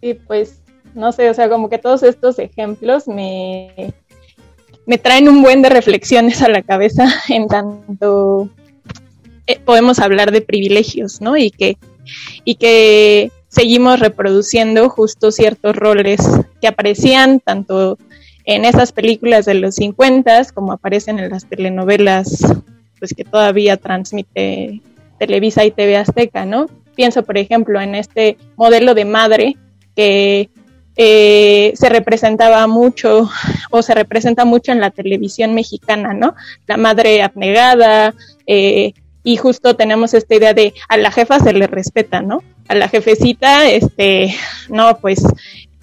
Sí, 0.00 0.14
pues 0.14 0.62
no 0.94 1.12
sé, 1.12 1.28
o 1.30 1.34
sea, 1.34 1.48
como 1.48 1.68
que 1.68 1.78
todos 1.78 2.02
estos 2.02 2.38
ejemplos 2.38 3.08
me, 3.08 3.92
me 4.86 4.98
traen 4.98 5.28
un 5.28 5.42
buen 5.42 5.62
de 5.62 5.68
reflexiones 5.68 6.42
a 6.42 6.48
la 6.48 6.62
cabeza 6.62 7.06
en 7.28 7.46
tanto 7.46 8.48
eh, 9.46 9.58
podemos 9.64 9.98
hablar 9.98 10.30
de 10.30 10.40
privilegios, 10.40 11.20
¿no? 11.20 11.36
Y 11.36 11.50
que, 11.50 11.78
y 12.44 12.56
que 12.56 13.30
seguimos 13.48 14.00
reproduciendo 14.00 14.88
justo 14.88 15.30
ciertos 15.30 15.74
roles 15.76 16.20
que 16.60 16.68
aparecían 16.68 17.40
tanto 17.40 17.98
en 18.44 18.64
esas 18.64 18.92
películas 18.92 19.44
de 19.44 19.54
los 19.54 19.74
50 19.76 20.44
como 20.54 20.72
aparecen 20.72 21.18
en 21.18 21.30
las 21.30 21.46
telenovelas 21.46 22.44
pues 22.98 23.14
que 23.14 23.24
todavía 23.24 23.76
transmite 23.76 24.80
Televisa 25.18 25.64
y 25.64 25.70
TV 25.70 25.96
Azteca, 25.96 26.44
¿no? 26.44 26.66
Pienso, 26.94 27.22
por 27.22 27.38
ejemplo, 27.38 27.80
en 27.80 27.94
este 27.94 28.36
modelo 28.56 28.94
de 28.94 29.04
madre 29.04 29.56
que 29.94 30.50
eh, 30.96 31.72
se 31.76 31.88
representaba 31.88 32.66
mucho 32.66 33.30
o 33.70 33.82
se 33.82 33.94
representa 33.94 34.44
mucho 34.44 34.72
en 34.72 34.80
la 34.80 34.90
televisión 34.90 35.54
mexicana, 35.54 36.12
¿no? 36.12 36.34
La 36.66 36.76
madre 36.76 37.22
abnegada, 37.22 38.14
eh, 38.46 38.94
y 39.24 39.36
justo 39.36 39.76
tenemos 39.76 40.14
esta 40.14 40.34
idea 40.34 40.54
de 40.54 40.74
a 40.88 40.96
la 40.96 41.10
jefa 41.10 41.40
se 41.40 41.52
le 41.52 41.66
respeta, 41.66 42.20
¿no? 42.20 42.42
A 42.68 42.74
la 42.74 42.88
jefecita, 42.88 43.68
este, 43.68 44.34
no, 44.68 44.98
pues, 44.98 45.22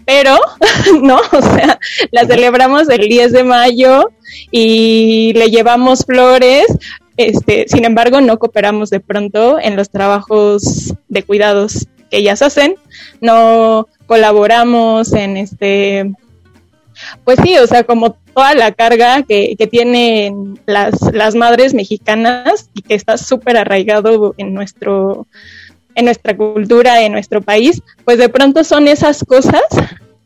pero, 0.05 0.37
¿no? 1.01 1.17
O 1.31 1.41
sea, 1.41 1.79
la 2.11 2.25
celebramos 2.25 2.89
el 2.89 3.07
10 3.07 3.31
de 3.31 3.43
mayo 3.43 4.11
y 4.51 5.33
le 5.35 5.49
llevamos 5.49 6.05
flores, 6.05 6.65
este, 7.17 7.65
sin 7.67 7.85
embargo, 7.85 8.21
no 8.21 8.39
cooperamos 8.39 8.89
de 8.89 8.99
pronto 8.99 9.59
en 9.59 9.75
los 9.75 9.89
trabajos 9.89 10.93
de 11.07 11.23
cuidados 11.23 11.87
que 12.09 12.17
ellas 12.17 12.41
hacen, 12.41 12.75
no 13.21 13.87
colaboramos 14.05 15.13
en 15.13 15.37
este, 15.37 16.11
pues 17.23 17.39
sí, 17.43 17.57
o 17.57 17.67
sea, 17.67 17.83
como 17.83 18.17
toda 18.35 18.53
la 18.53 18.71
carga 18.73 19.23
que, 19.23 19.55
que 19.57 19.65
tienen 19.65 20.59
las, 20.65 20.93
las 21.13 21.35
madres 21.35 21.73
mexicanas 21.73 22.69
y 22.75 22.81
que 22.81 22.93
está 22.93 23.17
súper 23.17 23.57
arraigado 23.57 24.35
en 24.37 24.53
nuestro 24.53 25.25
en 25.95 26.05
nuestra 26.05 26.35
cultura, 26.35 27.01
en 27.03 27.13
nuestro 27.13 27.41
país, 27.41 27.81
pues 28.03 28.17
de 28.17 28.27
pronto 28.27 28.65
son 28.65 28.89
esas 28.89 29.23
cosas 29.23 29.63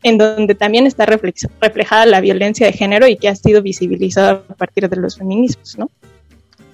en 0.02 0.18
donde 0.18 0.56
también 0.56 0.86
está 0.86 1.06
reflejada 1.06 2.06
la 2.06 2.20
violencia 2.20 2.66
de 2.66 2.72
género 2.72 3.06
y 3.06 3.16
que 3.16 3.28
ha 3.28 3.36
sido 3.36 3.62
visibilizada 3.62 4.42
a 4.48 4.54
partir 4.54 4.88
de 4.88 4.96
los 4.96 5.16
feminismos, 5.16 5.78
¿no? 5.78 5.88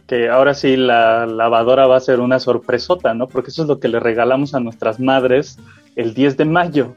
que 0.06 0.28
ahora 0.28 0.54
sí 0.54 0.76
la 0.76 1.26
lavadora 1.26 1.86
va 1.86 1.96
a 1.96 2.00
ser 2.00 2.20
una 2.20 2.38
sorpresota, 2.38 3.12
¿no? 3.14 3.26
Porque 3.26 3.50
eso 3.50 3.62
es 3.62 3.68
lo 3.68 3.80
que 3.80 3.88
le 3.88 3.98
regalamos 3.98 4.54
a 4.54 4.60
nuestras 4.60 5.00
madres 5.00 5.58
el 5.96 6.14
10 6.14 6.36
de 6.36 6.44
mayo. 6.44 6.96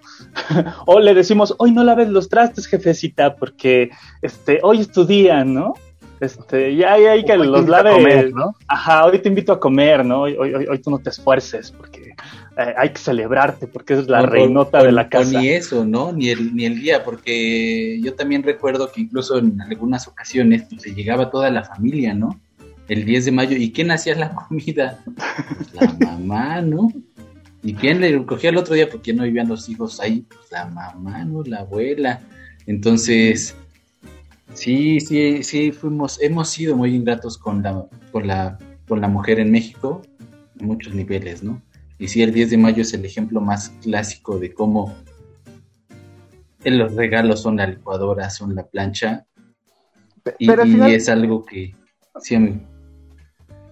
o 0.86 1.00
le 1.00 1.14
decimos, 1.14 1.56
hoy 1.58 1.72
no 1.72 1.84
laves 1.84 2.10
los 2.10 2.30
trastes, 2.30 2.68
jefecita, 2.68 3.36
porque 3.36 3.90
este, 4.22 4.60
hoy 4.62 4.82
es 4.82 4.92
tu 4.92 5.06
día, 5.06 5.44
¿no? 5.44 5.74
Este, 6.20 6.76
ya 6.76 6.94
hay, 6.94 7.24
que 7.24 7.38
los 7.38 7.68
lave. 7.68 8.32
¿no? 8.32 8.54
Ajá, 8.68 9.06
hoy 9.06 9.20
te 9.20 9.30
invito 9.30 9.54
a 9.54 9.60
comer, 9.60 10.04
¿no? 10.06 10.24
Hoy, 10.24 10.36
hoy, 10.38 10.54
hoy 10.54 10.80
tú 10.80 10.92
no 10.92 11.00
te 11.00 11.10
esfuerces, 11.10 11.72
porque 11.72 12.14
eh, 12.58 12.74
hay 12.78 12.90
que 12.90 13.00
celebrarte, 13.00 13.68
porque 13.68 13.94
es 13.94 14.08
la 14.10 14.24
reinota 14.24 14.84
de 14.84 14.92
la 14.92 15.08
casa. 15.08 15.40
ni 15.40 15.48
eso, 15.48 15.86
¿no? 15.86 16.12
Ni 16.12 16.30
el, 16.30 16.54
ni 16.54 16.66
el 16.66 16.82
día, 16.82 17.06
porque 17.06 18.02
yo 18.02 18.16
también 18.16 18.44
recuerdo 18.44 18.92
que 18.92 19.00
incluso 19.00 19.38
en 19.38 19.62
algunas 19.62 20.10
ocasiones 20.10 20.64
pues, 20.70 20.82
se 20.82 20.94
llegaba 20.94 21.32
toda 21.32 21.50
la 21.50 21.64
familia, 21.64 22.14
¿no? 22.14 22.38
el 22.90 23.06
10 23.06 23.26
de 23.26 23.32
mayo. 23.32 23.56
¿Y 23.56 23.72
quién 23.72 23.92
hacía 23.92 24.16
la 24.16 24.32
comida? 24.50 25.00
la 25.74 25.94
mamá, 26.06 26.62
¿no? 26.62 26.92
¿Y 27.62 27.74
quién 27.74 28.00
le 28.00 28.26
cogía 28.26 28.52
el 28.52 28.58
otro 28.58 28.74
día? 28.74 28.90
Porque 28.90 29.14
no 29.14 29.24
vivían 29.24 29.50
los 29.50 29.68
hijos 29.70 30.00
ahí. 30.00 30.22
Pues 30.22 30.52
la 30.52 30.66
mamá, 30.66 31.26
¿no? 31.26 31.44
La 31.44 31.60
abuela. 31.60 32.22
Entonces, 32.66 33.56
sí, 34.54 35.00
sí, 35.00 35.44
sí, 35.44 35.72
fuimos, 35.72 36.22
hemos 36.22 36.50
sido 36.50 36.76
muy 36.76 36.96
ingratos 36.96 37.38
con 37.38 37.64
la, 37.64 37.86
con 38.12 38.28
la, 38.28 38.58
con 38.88 39.02
la 39.02 39.08
mujer 39.08 39.40
en 39.40 39.52
México, 39.52 40.02
en 40.60 40.68
muchos 40.68 40.94
niveles, 40.94 41.44
¿no? 41.44 41.62
Y 41.98 42.08
sí, 42.08 42.22
el 42.22 42.34
10 42.34 42.52
de 42.52 42.58
mayo 42.58 42.82
es 42.82 42.94
el 42.94 43.04
ejemplo 43.04 43.42
más 43.42 43.70
clásico 43.82 44.40
de 44.40 44.54
cómo 44.54 44.96
los 46.64 46.96
regalos 46.96 47.42
son 47.42 47.58
la 47.58 47.68
licuadora, 47.68 48.30
son 48.30 48.56
la 48.56 48.68
plancha. 48.68 49.26
Y, 50.38 50.50
es 50.92 51.10
algo 51.10 51.46
que, 51.46 51.74
sí, 52.22 52.38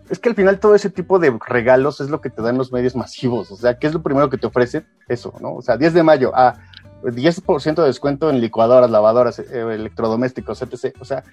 es 0.10 0.20
que 0.20 0.30
al 0.30 0.36
final 0.36 0.60
todo 0.60 0.76
ese 0.76 0.90
tipo 0.90 1.20
de 1.20 1.38
regalos 1.48 2.00
es 2.02 2.10
lo 2.10 2.22
que 2.22 2.30
te 2.30 2.42
dan 2.42 2.58
los 2.58 2.72
medios 2.72 2.96
masivos. 2.96 3.52
O 3.52 3.56
sea, 3.56 3.78
¿qué 3.78 3.88
es 3.88 3.94
lo 3.94 4.02
primero 4.02 4.30
que 4.30 4.38
te 4.38 4.48
ofrecen? 4.48 4.86
Eso, 5.08 5.34
¿no? 5.42 5.56
O 5.56 5.62
sea, 5.62 5.78
10 5.78 5.94
de 5.94 6.04
mayo, 6.04 6.32
ah, 6.34 6.56
10% 7.04 7.82
de 7.82 7.88
descuento 7.88 8.30
en 8.30 8.42
licuadoras, 8.42 8.90
lavadoras, 8.90 9.40
eh, 9.40 9.46
electrodomésticos, 9.52 10.62
etc. 10.62 10.96
O 11.00 11.06
sea, 11.06 11.24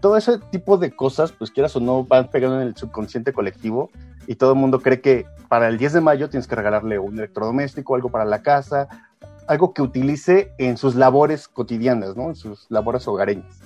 todo 0.00 0.16
ese 0.16 0.38
tipo 0.50 0.76
de 0.76 0.94
cosas, 0.94 1.32
pues 1.32 1.50
quieras 1.50 1.74
o 1.76 1.80
no, 1.80 2.04
van 2.04 2.28
pegando 2.28 2.60
en 2.60 2.68
el 2.68 2.76
subconsciente 2.76 3.32
colectivo 3.32 3.90
y 4.26 4.34
todo 4.34 4.52
el 4.52 4.58
mundo 4.58 4.80
cree 4.80 5.00
que 5.00 5.26
para 5.48 5.68
el 5.68 5.78
10 5.78 5.94
de 5.94 6.00
mayo 6.00 6.28
tienes 6.28 6.46
que 6.46 6.56
regalarle 6.56 6.98
un 6.98 7.18
electrodoméstico, 7.18 7.94
algo 7.94 8.10
para 8.10 8.24
la 8.24 8.42
casa, 8.42 8.88
algo 9.46 9.72
que 9.72 9.82
utilice 9.82 10.52
en 10.58 10.76
sus 10.76 10.94
labores 10.94 11.48
cotidianas, 11.48 12.16
¿no? 12.16 12.28
En 12.28 12.34
sus 12.34 12.66
labores 12.70 13.06
hogareñas. 13.08 13.60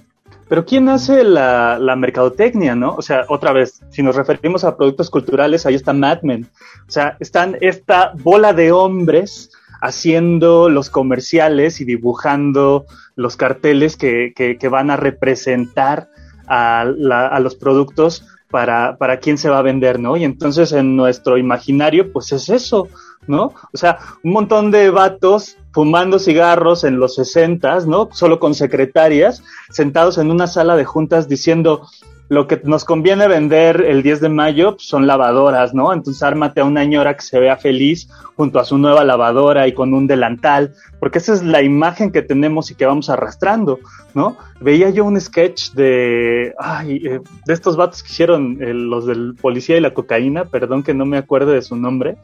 Pero 0.49 0.65
¿quién 0.65 0.89
hace 0.89 1.25
la, 1.25 1.95
mercadotecnia, 1.97 2.75
no? 2.75 2.95
O 2.95 3.03
sea, 3.03 3.27
otra 3.29 3.53
vez, 3.53 3.83
si 3.91 4.03
nos 4.03 4.17
referimos 4.17 4.65
a 4.65 4.77
productos 4.77 5.11
culturales, 5.11 5.67
ahí 5.67 5.75
está 5.75 5.93
Mad 5.93 6.23
Men. 6.23 6.49
O 6.87 6.91
sea, 6.91 7.17
están 7.21 7.57
esta 7.61 8.13
bola 8.15 8.55
de 8.55 8.73
hombres 8.73 9.51
haciendo 9.81 10.71
los 10.71 10.89
comerciales 10.91 11.81
y 11.81 11.85
dibujando 11.85 12.87
los 13.15 13.37
carteles 13.37 13.97
que, 13.97 14.59
van 14.71 14.91
a 14.91 14.97
representar 14.97 16.09
a, 16.47 16.81
a 16.81 17.41
los 17.41 17.55
productos 17.55 18.25
para, 18.51 18.97
para 18.97 19.19
quién 19.19 19.37
se 19.37 19.51
va 19.51 19.59
a 19.59 19.63
vender, 19.63 20.01
¿no? 20.01 20.17
Y 20.17 20.25
entonces 20.25 20.73
en 20.73 20.97
nuestro 20.97 21.37
imaginario, 21.37 22.11
pues 22.13 22.33
es 22.33 22.49
eso, 22.49 22.89
¿no? 23.29 23.53
O 23.73 23.77
sea, 23.77 23.99
un 24.25 24.33
montón 24.33 24.71
de 24.71 24.91
vatos 24.91 25.57
fumando 25.73 26.19
cigarros 26.19 26.85
en 26.85 26.99
los 26.99 27.15
sesentas, 27.15 27.87
¿no? 27.87 28.09
Solo 28.13 28.41
con 28.41 28.55
secretarias, 28.55 29.43
sentados 29.71 30.19
en 30.19 30.31
una 30.31 30.47
sala 30.47 30.77
de 30.77 30.85
juntas 30.85 31.29
diciendo, 31.29 31.87
lo 32.29 32.47
que 32.47 32.61
nos 32.65 32.85
conviene 32.85 33.27
vender 33.27 33.81
el 33.87 34.03
10 34.03 34.21
de 34.21 34.29
mayo 34.29 34.73
pues, 34.73 34.87
son 34.87 35.07
lavadoras, 35.07 35.73
¿no? 35.75 35.93
Entonces 35.93 36.23
ármate 36.23 36.61
a 36.61 36.65
una 36.65 36.83
señora 36.83 37.17
que 37.17 37.23
se 37.23 37.41
vea 37.41 37.57
feliz 37.57 38.09
junto 38.37 38.59
a 38.59 38.65
su 38.65 38.77
nueva 38.79 39.05
lavadora 39.05 39.67
y 39.67 39.73
con 39.73 39.95
un 39.95 40.07
delantal, 40.07 40.75
porque 41.01 41.19
esa 41.19 41.33
es 41.33 41.43
la 41.43 41.63
imagen 41.63 42.13
que 42.13 42.23
tenemos 42.23 42.71
y 42.71 42.75
que 42.75 42.87
vamos 42.87 43.09
arrastrando, 43.09 43.79
¿no? 44.15 44.37
Veía 44.61 44.91
yo 44.91 45.05
un 45.05 45.21
sketch 45.21 45.73
de, 45.73 46.55
eh, 46.87 47.21
de 47.47 47.53
estos 47.53 47.77
vatos 47.77 48.03
que 48.03 48.13
hicieron 48.13 48.59
eh, 48.61 48.75
los 48.75 49.07
del 49.07 49.35
policía 49.41 49.77
y 49.77 49.81
la 49.81 49.95
cocaína, 49.95 50.45
perdón 50.45 50.83
que 50.83 50.95
no 50.95 51.07
me 51.07 51.19
acuerde 51.19 51.55
de 51.55 51.63
su 51.63 51.77
nombre, 51.77 52.19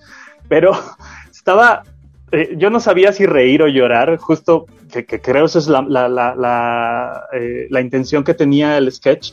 pero 0.49 0.73
estaba, 1.31 1.83
eh, 2.33 2.55
yo 2.57 2.71
no 2.71 2.81
sabía 2.81 3.13
si 3.13 3.27
reír 3.27 3.63
o 3.63 3.69
llorar, 3.69 4.17
justo 4.19 4.67
que, 4.91 5.05
creo 5.05 5.47
esa 5.47 5.59
es 5.59 5.69
la, 5.69 5.83
la, 5.83 6.09
la, 6.09 7.27
la 7.71 7.81
intención 7.81 8.23
que 8.23 8.35
tenía 8.35 8.79
el 8.79 8.93
sketch. 8.93 9.33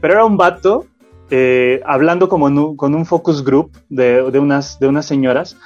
Pero 0.00 0.14
era 0.14 0.24
un 0.24 0.36
vato 0.36 0.86
eh, 1.30 1.82
hablando 1.84 2.28
como 2.28 2.76
con 2.76 2.94
un 2.94 3.04
focus 3.04 3.44
group 3.44 3.72
de, 3.90 4.22
unas, 4.38 4.78
de 4.78 4.88
unas 4.88 5.04
señoras, 5.04 5.56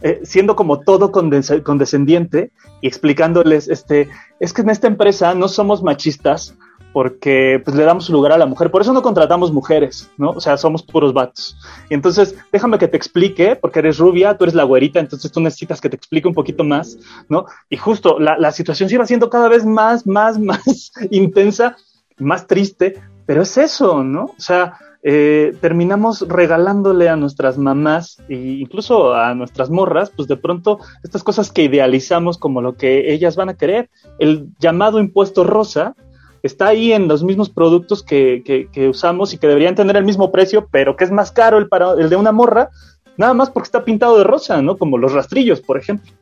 eh, 0.00 0.20
siendo 0.22 0.54
como 0.54 0.80
todo 0.80 1.10
condescendiente 1.10 2.52
y 2.80 2.86
explicándoles, 2.86 3.66
este, 3.68 4.08
es 4.38 4.52
que 4.52 4.62
en 4.62 4.70
esta 4.70 4.86
empresa 4.86 5.34
no 5.34 5.48
somos 5.48 5.82
machistas 5.82 6.54
porque 6.92 7.60
pues 7.64 7.76
le 7.76 7.84
damos 7.84 8.08
lugar 8.10 8.32
a 8.32 8.38
la 8.38 8.46
mujer, 8.46 8.70
por 8.70 8.82
eso 8.82 8.92
no 8.92 9.02
contratamos 9.02 9.52
mujeres, 9.52 10.10
¿no? 10.16 10.30
O 10.30 10.40
sea, 10.40 10.56
somos 10.56 10.82
puros 10.82 11.12
vatos. 11.12 11.56
Y 11.90 11.94
entonces, 11.94 12.34
déjame 12.52 12.78
que 12.78 12.88
te 12.88 12.96
explique, 12.96 13.56
porque 13.56 13.80
eres 13.80 13.98
rubia, 13.98 14.36
tú 14.36 14.44
eres 14.44 14.54
la 14.54 14.64
güerita, 14.64 15.00
entonces 15.00 15.30
tú 15.30 15.40
necesitas 15.40 15.80
que 15.80 15.90
te 15.90 15.96
explique 15.96 16.28
un 16.28 16.34
poquito 16.34 16.64
más, 16.64 16.98
¿no? 17.28 17.46
Y 17.68 17.76
justo 17.76 18.18
la, 18.18 18.38
la 18.38 18.52
situación 18.52 18.88
se 18.88 18.94
iba 18.96 19.06
siendo 19.06 19.30
cada 19.30 19.48
vez 19.48 19.64
más, 19.64 20.06
más, 20.06 20.38
más 20.40 20.92
intensa, 21.10 21.76
más 22.18 22.46
triste, 22.46 23.00
pero 23.26 23.42
es 23.42 23.58
eso, 23.58 24.02
¿no? 24.02 24.24
O 24.24 24.40
sea, 24.40 24.78
eh, 25.02 25.56
terminamos 25.60 26.26
regalándole 26.26 27.08
a 27.08 27.16
nuestras 27.16 27.56
mamás 27.56 28.18
e 28.28 28.34
incluso 28.34 29.14
a 29.14 29.34
nuestras 29.34 29.70
morras, 29.70 30.10
pues 30.10 30.26
de 30.26 30.36
pronto 30.36 30.80
estas 31.04 31.22
cosas 31.22 31.52
que 31.52 31.62
idealizamos 31.62 32.36
como 32.36 32.60
lo 32.60 32.74
que 32.74 33.12
ellas 33.12 33.36
van 33.36 33.48
a 33.48 33.56
querer. 33.56 33.90
El 34.18 34.48
llamado 34.58 34.98
impuesto 34.98 35.44
rosa 35.44 35.94
está 36.42 36.68
ahí 36.68 36.92
en 36.92 37.08
los 37.08 37.24
mismos 37.24 37.50
productos 37.50 38.02
que, 38.02 38.42
que, 38.72 38.88
usamos 38.88 39.32
y 39.32 39.38
que 39.38 39.46
deberían 39.46 39.74
tener 39.74 39.96
el 39.96 40.04
mismo 40.04 40.30
precio, 40.30 40.68
pero 40.70 40.96
que 40.96 41.04
es 41.04 41.10
más 41.10 41.32
caro 41.32 41.58
el, 41.58 41.68
para, 41.68 41.92
el 41.92 42.08
de 42.08 42.16
una 42.16 42.32
morra, 42.32 42.70
nada 43.16 43.34
más 43.34 43.50
porque 43.50 43.66
está 43.66 43.84
pintado 43.84 44.18
de 44.18 44.24
rosa, 44.24 44.62
¿no? 44.62 44.76
Como 44.76 44.98
los 44.98 45.12
rastrillos, 45.12 45.60
por 45.60 45.78
ejemplo. 45.78 46.12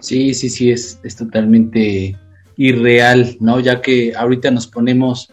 Sí, 0.00 0.34
sí, 0.34 0.48
sí, 0.48 0.70
es, 0.70 1.00
es 1.02 1.16
totalmente 1.16 2.16
irreal, 2.56 3.36
¿no? 3.40 3.60
Ya 3.60 3.80
que 3.80 4.14
ahorita 4.14 4.50
nos 4.50 4.66
ponemos 4.66 5.32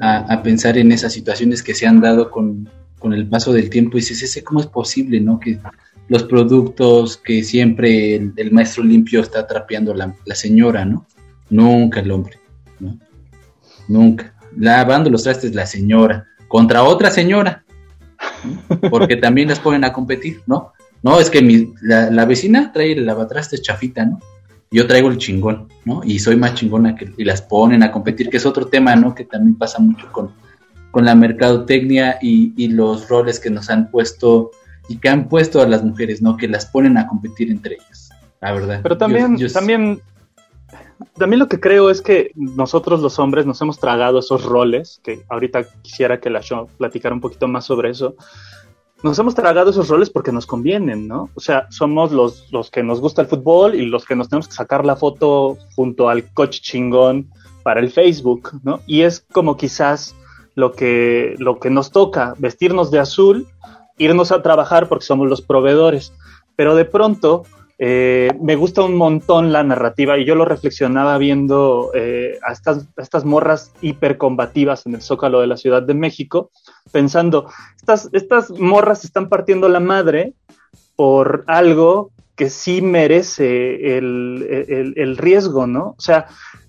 a, 0.00 0.42
pensar 0.42 0.78
en 0.78 0.92
esas 0.92 1.12
situaciones 1.12 1.62
que 1.62 1.74
se 1.74 1.86
han 1.86 2.00
dado 2.00 2.30
con, 2.30 2.68
el 3.02 3.26
paso 3.28 3.52
del 3.52 3.70
tiempo 3.70 3.96
y 3.96 4.00
dices, 4.00 4.22
¿ese 4.22 4.44
cómo 4.44 4.60
es 4.60 4.66
posible, 4.66 5.20
¿no? 5.20 5.40
Que, 5.40 5.58
los 6.08 6.24
productos 6.24 7.16
que 7.18 7.44
siempre 7.44 8.16
el, 8.16 8.50
maestro 8.50 8.82
limpio 8.82 9.20
está 9.20 9.46
trapeando 9.46 9.94
la, 9.94 10.12
la, 10.24 10.34
señora, 10.34 10.84
¿no? 10.84 11.06
Nunca 11.50 12.00
el 12.00 12.10
hombre, 12.10 12.38
¿no? 12.78 12.98
Nunca. 13.88 14.32
Lavando 14.56 15.10
los 15.10 15.24
trastes 15.24 15.54
la 15.54 15.66
señora 15.66 16.26
contra 16.48 16.82
otra 16.82 17.10
señora, 17.10 17.64
porque 18.90 19.16
también 19.16 19.48
las 19.48 19.60
ponen 19.60 19.84
a 19.84 19.92
competir, 19.92 20.42
¿no? 20.46 20.72
No, 21.02 21.18
es 21.20 21.30
que 21.30 21.42
mi, 21.42 21.72
la, 21.80 22.24
vecina 22.24 22.72
trae 22.72 22.92
el 22.92 23.06
lavatrastes 23.06 23.62
chafita, 23.62 24.04
¿no? 24.04 24.20
Yo 24.70 24.86
traigo 24.86 25.08
el 25.08 25.18
chingón, 25.18 25.68
¿no? 25.84 26.02
Y 26.04 26.18
soy 26.18 26.36
más 26.36 26.54
chingona 26.54 26.94
que... 26.94 27.12
Y 27.16 27.24
las 27.24 27.42
ponen 27.42 27.82
a 27.82 27.90
competir, 27.90 28.28
que 28.28 28.36
es 28.36 28.46
otro 28.46 28.66
tema, 28.66 28.94
¿no? 28.96 29.14
Que 29.14 29.24
también 29.24 29.56
pasa 29.56 29.78
mucho 29.78 30.10
con, 30.12 30.30
con 30.90 31.04
la 31.04 31.14
mercadotecnia 31.14 32.18
y, 32.20 32.52
y 32.56 32.68
los 32.68 33.08
roles 33.08 33.40
que 33.40 33.50
nos 33.50 33.70
han 33.70 33.90
puesto 33.90 34.50
y 34.88 34.96
que 34.96 35.08
han 35.08 35.28
puesto 35.28 35.62
a 35.62 35.68
las 35.68 35.84
mujeres, 35.84 36.20
¿no? 36.20 36.36
Que 36.36 36.48
las 36.48 36.66
ponen 36.66 36.98
a 36.98 37.06
competir 37.06 37.48
entre 37.48 37.76
ellas, 37.76 38.10
la 38.40 38.52
verdad. 38.52 38.80
Pero 38.82 38.98
también, 38.98 39.36
también, 39.52 40.00
también 41.16 41.40
lo 41.40 41.48
que 41.48 41.60
creo 41.60 41.90
es 41.90 42.02
que 42.02 42.30
nosotros 42.34 43.00
los 43.00 43.18
hombres 43.18 43.46
nos 43.46 43.60
hemos 43.60 43.78
tragado 43.78 44.18
esos 44.18 44.44
roles, 44.44 45.00
que 45.02 45.22
ahorita 45.28 45.64
quisiera 45.82 46.20
que 46.20 46.30
la 46.30 46.42
show 46.42 46.68
platicara 46.78 47.14
un 47.14 47.20
poquito 47.20 47.48
más 47.48 47.64
sobre 47.64 47.90
eso. 47.90 48.14
Nos 49.02 49.18
hemos 49.18 49.34
tragado 49.34 49.70
esos 49.70 49.88
roles 49.88 50.10
porque 50.10 50.32
nos 50.32 50.46
convienen, 50.46 51.08
¿no? 51.08 51.30
O 51.34 51.40
sea, 51.40 51.66
somos 51.70 52.12
los, 52.12 52.52
los 52.52 52.70
que 52.70 52.82
nos 52.82 53.00
gusta 53.00 53.22
el 53.22 53.28
fútbol 53.28 53.74
y 53.74 53.86
los 53.86 54.04
que 54.04 54.14
nos 54.14 54.28
tenemos 54.28 54.48
que 54.48 54.54
sacar 54.54 54.84
la 54.84 54.96
foto 54.96 55.56
junto 55.74 56.10
al 56.10 56.30
coche 56.34 56.60
chingón 56.62 57.30
para 57.62 57.80
el 57.80 57.90
Facebook, 57.90 58.50
¿no? 58.62 58.80
Y 58.86 59.02
es 59.02 59.20
como 59.32 59.56
quizás 59.56 60.14
lo 60.54 60.72
que, 60.72 61.34
lo 61.38 61.58
que 61.58 61.70
nos 61.70 61.92
toca, 61.92 62.34
vestirnos 62.38 62.90
de 62.90 62.98
azul 62.98 63.46
irnos 64.00 64.32
a 64.32 64.42
trabajar 64.42 64.88
porque 64.88 65.04
somos 65.04 65.28
los 65.28 65.42
proveedores. 65.42 66.12
Pero 66.56 66.74
de 66.74 66.86
pronto 66.86 67.44
eh, 67.82 68.30
me 68.40 68.56
gusta 68.56 68.82
un 68.82 68.94
montón 68.94 69.52
la 69.52 69.64
narrativa 69.64 70.18
y 70.18 70.26
yo 70.26 70.34
lo 70.34 70.44
reflexionaba 70.44 71.16
viendo 71.16 71.90
eh, 71.94 72.38
a, 72.46 72.52
estas, 72.52 72.86
estas 72.98 73.24
morras 73.24 73.72
hipercombativas 73.80 74.84
en 74.84 74.94
el 74.94 75.02
Zócalo 75.02 75.40
de 75.40 75.46
la 75.46 75.56
Ciudad 75.56 75.82
de 75.82 75.94
México, 75.94 76.50
pensando, 76.92 77.50
estas, 78.12 78.50
morras 78.50 79.04
están 79.04 79.30
partiendo 79.30 79.68
la 79.68 79.80
madre 79.80 80.34
por 80.94 81.44
algo 81.46 82.10
que 82.36 82.50
sí 82.50 82.82
merece 82.82 83.96
el, 83.96 84.94
el 84.96 85.16
riesgo, 85.16 85.66
¿no? 85.66 85.94
O 85.96 86.00
sea, 86.00 86.26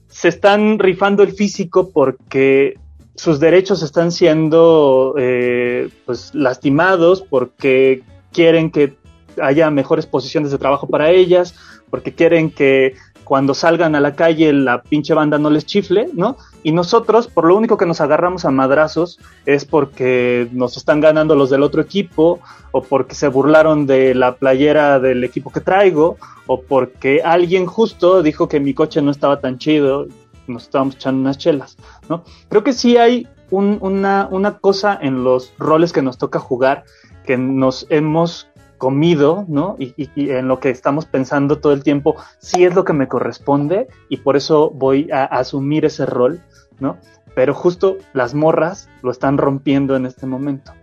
se 0.07 0.29
están 0.29 0.79
rifando 0.79 1.23
el 1.23 1.33
físico 1.33 1.91
porque 1.91 2.75
sus 3.15 3.39
derechos 3.39 3.83
están 3.83 4.11
siendo 4.11 5.15
eh, 5.17 5.89
pues 6.05 6.33
lastimados 6.33 7.21
porque 7.21 8.03
quieren 8.31 8.71
que 8.71 8.95
haya 9.41 9.69
mejores 9.69 10.05
posiciones 10.05 10.51
de 10.51 10.57
trabajo 10.57 10.87
para 10.87 11.09
ellas, 11.11 11.55
porque 11.89 12.13
quieren 12.13 12.51
que 12.51 12.95
cuando 13.23 13.53
salgan 13.53 13.95
a 13.95 14.01
la 14.01 14.15
calle 14.15 14.51
la 14.51 14.81
pinche 14.81 15.13
banda 15.13 15.37
no 15.37 15.49
les 15.49 15.65
chifle, 15.65 16.09
¿no? 16.13 16.37
Y 16.63 16.71
nosotros, 16.71 17.27
por 17.27 17.45
lo 17.45 17.55
único 17.55 17.77
que 17.77 17.85
nos 17.85 18.01
agarramos 18.01 18.45
a 18.45 18.51
madrazos 18.51 19.19
es 19.45 19.63
porque 19.63 20.49
nos 20.51 20.75
están 20.75 20.99
ganando 20.99 21.35
los 21.35 21.49
del 21.49 21.63
otro 21.63 21.81
equipo, 21.81 22.39
o 22.71 22.81
porque 22.83 23.15
se 23.15 23.27
burlaron 23.27 23.85
de 23.85 24.15
la 24.15 24.35
playera 24.35 24.99
del 24.99 25.23
equipo 25.23 25.51
que 25.51 25.61
traigo, 25.61 26.17
o 26.47 26.61
porque 26.61 27.21
alguien 27.23 27.65
justo 27.65 28.21
dijo 28.21 28.47
que 28.47 28.59
mi 28.59 28.73
coche 28.73 29.01
no 29.01 29.11
estaba 29.11 29.39
tan 29.39 29.57
chido 29.57 30.07
nos 30.47 30.63
estábamos 30.63 30.95
echando 30.95 31.21
unas 31.21 31.37
chelas, 31.37 31.77
¿no? 32.09 32.23
Creo 32.49 32.63
que 32.63 32.73
sí 32.73 32.97
hay 32.97 33.27
una, 33.51 34.57
cosa 34.61 34.97
en 35.01 35.23
los 35.23 35.53
roles 35.57 35.91
que 35.91 36.01
nos 36.01 36.17
toca 36.17 36.39
jugar 36.39 36.83
que 37.25 37.37
nos 37.37 37.85
hemos 37.89 38.47
comido, 38.81 39.45
¿no? 39.47 39.75
Y, 39.77 40.09
en 40.15 40.47
lo 40.47 40.59
que 40.59 40.71
estamos 40.71 41.05
pensando 41.05 41.59
todo 41.59 41.71
el 41.71 41.83
tiempo, 41.83 42.15
sí 42.39 42.65
es 42.65 42.73
lo 42.73 42.83
que 42.83 42.93
me 42.93 43.07
corresponde 43.07 43.87
y 44.09 44.17
por 44.17 44.35
eso 44.35 44.71
voy 44.71 45.07
a 45.11 45.23
asumir 45.25 45.85
ese 45.85 46.07
rol, 46.07 46.41
¿no? 46.79 46.97
Pero 47.35 47.53
justo 47.53 47.97
las 48.13 48.33
morras 48.33 48.89
lo 49.03 49.11
están 49.11 49.37
rompiendo 49.37 49.95
en 49.95 50.07
este 50.07 50.25
momento. 50.25 50.73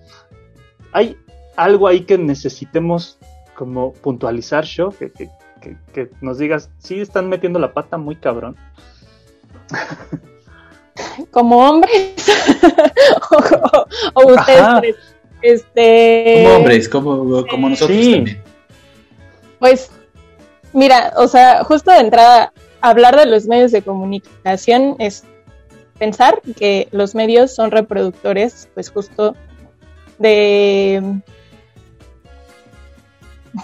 Hay 0.93 1.17
algo 1.57 1.89
ahí 1.89 2.03
que 2.03 2.19
necesitemos 2.19 3.19
como 3.57 3.93
puntualizar, 3.95 4.63
yo, 4.63 4.91
que, 4.91 5.11
que, 5.11 5.29
que 5.93 6.09
nos 6.21 6.39
digas, 6.39 6.71
sí 6.79 7.01
están 7.01 7.29
metiendo 7.29 7.59
la 7.59 7.75
pata 7.75 7.99
muy 7.99 8.15
cabrón. 8.15 8.55
como 11.33 11.69
hombres 11.69 12.15
o, 14.15 14.35
ustedes 14.35 14.97
este 15.43 16.43
como 16.45 16.57
hombres 16.57 16.89
como, 16.89 17.47
como 17.47 17.69
nosotros 17.69 17.99
también. 17.99 18.43
Pues 19.59 19.91
mira 20.73 21.13
o 21.17 21.29
sea 21.29 21.65
justo 21.65 21.91
de 21.91 21.99
entrada 21.99 22.53
hablar 22.81 23.17
de 23.17 23.27
los 23.27 23.47
medios 23.47 23.73
de 23.73 23.83
comunicación 23.83 24.97
es 24.99 25.25
pensar 25.99 26.41
que 26.57 26.89
los 26.93 27.15
medios 27.15 27.55
son 27.55 27.71
reproductores 27.71 28.69
pues 28.75 28.91
justo 28.91 29.35
de 30.19 31.21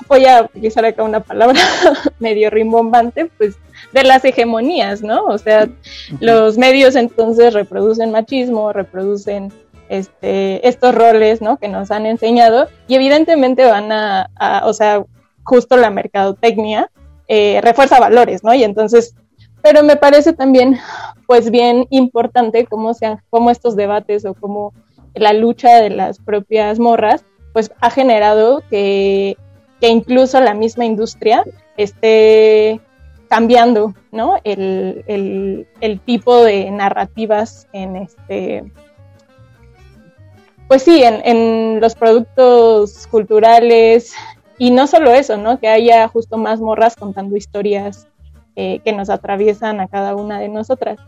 voy 0.08 0.24
a 0.26 0.42
utilizar 0.42 0.84
acá 0.84 1.02
una 1.02 1.20
palabra 1.20 1.60
medio 2.18 2.50
rimbombante, 2.50 3.30
pues 3.38 3.56
de 3.92 4.04
las 4.04 4.24
hegemonías, 4.24 5.02
¿no? 5.02 5.24
O 5.24 5.38
sea, 5.38 5.68
los 6.20 6.58
medios 6.58 6.96
entonces 6.96 7.54
reproducen 7.54 8.10
machismo, 8.10 8.72
reproducen 8.72 9.52
este, 9.98 10.66
estos 10.66 10.94
roles, 10.94 11.40
¿no? 11.40 11.57
Que 11.59 11.68
nos 11.68 11.90
han 11.90 12.07
enseñado 12.07 12.68
y 12.88 12.94
evidentemente 12.94 13.64
van 13.64 13.90
a, 13.92 14.28
o 14.64 14.72
sea, 14.72 15.04
justo 15.42 15.76
la 15.76 15.90
mercadotecnia 15.90 16.90
eh, 17.28 17.61
refuerza 17.62 18.00
valores, 18.00 18.44
¿no? 18.44 18.54
Y 18.54 18.64
entonces, 18.64 19.14
pero 19.62 19.83
me 19.83 19.96
parece 19.96 20.33
también, 20.33 20.78
pues 21.26 21.50
bien 21.50 21.87
importante 21.90 22.66
cómo 22.66 22.94
sean, 22.94 23.20
cómo 23.30 23.50
estos 23.50 23.76
debates 23.76 24.24
o 24.24 24.35
cómo 24.35 24.72
la 25.14 25.33
lucha 25.33 25.80
de 25.80 25.90
las 25.90 26.18
propias 26.18 26.78
morras, 26.78 27.24
pues 27.52 27.70
ha 27.80 27.90
generado 27.90 28.62
que 28.68 29.37
que 29.85 29.88
incluso 29.88 30.40
la 30.40 30.54
misma 30.54 30.85
industria 30.85 31.44
esté 31.76 32.80
cambiando, 33.28 33.94
¿no? 34.12 34.37
El, 34.44 35.66
tipo 36.07 36.42
de 36.42 36.70
narrativas 36.70 37.68
en 37.72 37.96
este, 37.96 38.64
pues 40.68 40.83
sí, 40.83 41.03
en, 41.05 41.81
los 41.81 41.94
productos 41.94 43.07
culturales 43.09 44.14
y 44.59 44.70
no 44.70 44.87
solo 44.87 45.12
eso, 45.12 45.37
¿no? 45.37 45.59
Que 45.59 45.68
haya 45.68 46.09
justo 46.09 46.38
más 46.38 46.61
morras 46.61 46.96
contando 46.96 47.37
historias 47.37 48.07
eh, 48.57 48.81
que 48.85 48.92
nos 48.92 49.11
atraviesan 49.11 49.81
a 49.81 49.88
cada 49.88 50.14
una 50.14 50.38
de 50.38 50.48
nosotras. 50.48 50.98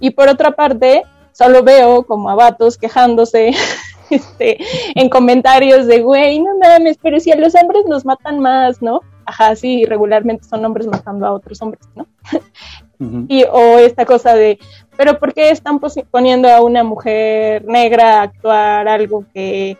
Y 0.00 0.10
por 0.10 0.28
otra 0.28 0.52
parte, 0.52 1.04
solo 1.32 1.62
veo 1.62 2.02
como 2.02 2.30
a 2.30 2.34
vatos 2.34 2.76
quejándose 2.76 3.52
este, 4.10 4.58
en 4.94 5.08
comentarios 5.08 5.86
de, 5.86 6.02
güey, 6.02 6.40
no 6.40 6.58
mames, 6.58 6.98
pero 7.00 7.20
si 7.20 7.30
a 7.30 7.36
los 7.36 7.54
hombres 7.54 7.84
nos 7.86 8.04
matan 8.04 8.40
más, 8.40 8.82
¿no? 8.82 9.00
Ajá, 9.24 9.54
sí, 9.56 9.84
regularmente 9.84 10.44
son 10.44 10.64
hombres 10.64 10.86
matando 10.86 11.26
a 11.26 11.32
otros 11.32 11.60
hombres, 11.62 11.86
¿no? 11.94 12.06
y, 13.00 13.44
o 13.44 13.78
esta 13.78 14.04
cosa 14.04 14.34
de, 14.34 14.58
pero 14.96 15.18
¿por 15.18 15.32
qué 15.32 15.50
están 15.50 15.80
poniendo 16.10 16.48
a 16.48 16.62
una 16.62 16.82
mujer 16.82 17.64
negra 17.64 18.20
a 18.20 18.22
actuar 18.22 18.88
algo 18.88 19.24
que, 19.32 19.76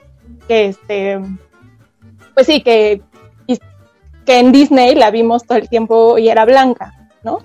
que 0.47 0.67
este, 0.67 1.21
pues 2.35 2.47
sí, 2.47 2.63
que, 2.63 3.03
que 4.25 4.39
en 4.39 4.53
Disney 4.53 4.95
la 4.95 5.11
vimos 5.11 5.45
todo 5.45 5.57
el 5.57 5.69
tiempo 5.69 6.19
y 6.19 6.29
era 6.29 6.45
blanca, 6.45 7.09
¿no? 7.25 7.39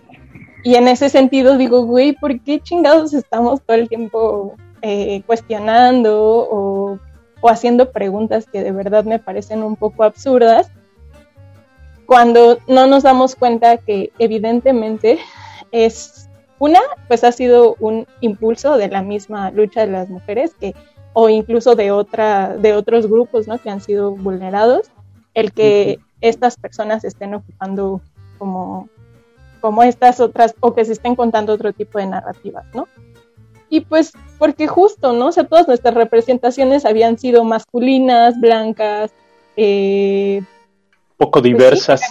Y 0.63 0.75
en 0.75 0.88
ese 0.88 1.09
sentido 1.09 1.57
digo, 1.57 1.83
güey, 1.86 2.13
¿por 2.13 2.39
qué 2.41 2.59
chingados 2.59 3.13
estamos 3.13 3.62
todo 3.62 3.77
el 3.77 3.88
tiempo 3.88 4.55
eh, 4.81 5.23
cuestionando 5.25 6.19
o, 6.21 6.99
haciendo 7.49 7.91
preguntas 7.91 8.45
que 8.51 8.62
de 8.62 8.73
verdad 8.73 9.05
me 9.05 9.17
parecen 9.17 9.63
un 9.63 9.77
poco 9.77 10.03
absurdas, 10.03 10.71
cuando 12.05 12.59
no 12.67 12.86
nos 12.86 13.03
damos 13.03 13.36
cuenta 13.36 13.77
que 13.77 14.12
evidentemente 14.19 15.19
es 15.73 16.29
una, 16.59 16.79
pues 17.09 17.25
ha 17.25 17.33
sido 17.33 17.75
un 17.79 18.07
impulso 18.21 18.77
de 18.77 18.88
la 18.88 19.01
misma 19.01 19.51
lucha 19.51 19.81
de 19.81 19.91
las 19.91 20.07
mujeres 20.07 20.53
que 20.57 20.73
o 21.12 21.27
incluso 21.27 21.75
de 21.75 21.91
otra 21.91 22.55
de 22.55 22.73
otros 22.73 23.07
grupos, 23.07 23.47
¿no? 23.47 23.57
que 23.57 23.69
han 23.69 23.81
sido 23.81 24.12
vulnerados, 24.12 24.89
el 25.33 25.51
que 25.51 25.99
estas 26.21 26.55
personas 26.55 27.03
estén 27.03 27.33
ocupando 27.33 28.01
como 28.38 28.88
como 29.59 29.83
estas 29.83 30.19
otras 30.19 30.55
o 30.59 30.73
que 30.73 30.86
se 30.86 30.93
estén 30.93 31.15
contando 31.15 31.53
otro 31.53 31.73
tipo 31.73 31.97
de 31.97 32.05
narrativas, 32.05 32.65
¿no? 32.73 32.88
Y 33.69 33.81
pues 33.81 34.13
porque 34.38 34.67
justo, 34.67 35.13
¿no? 35.13 35.27
O 35.27 35.31
sea, 35.31 35.45
todas 35.45 35.67
nuestras 35.67 35.95
representaciones 35.95 36.86
habían 36.86 37.17
sido 37.17 37.43
masculinas, 37.43 38.39
blancas, 38.39 39.12
eh, 39.55 40.43
poco 41.17 41.39
pues 41.39 41.43
diversas. 41.43 42.01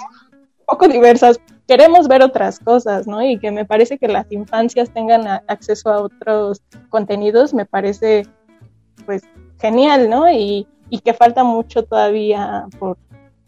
poco 0.66 0.88
diversas. 0.88 1.38
Queremos 1.72 2.06
ver 2.06 2.20
otras 2.22 2.58
cosas, 2.58 3.06
¿no? 3.06 3.22
Y 3.22 3.38
que 3.38 3.50
me 3.50 3.64
parece 3.64 3.96
que 3.96 4.06
las 4.06 4.30
infancias 4.30 4.90
tengan 4.90 5.26
acceso 5.46 5.88
a 5.88 6.02
otros 6.02 6.60
contenidos, 6.90 7.54
me 7.54 7.64
parece, 7.64 8.26
pues, 9.06 9.22
genial, 9.58 10.10
¿no? 10.10 10.30
Y, 10.30 10.66
y 10.90 10.98
que 10.98 11.14
falta 11.14 11.44
mucho 11.44 11.82
todavía 11.82 12.66
por, 12.78 12.98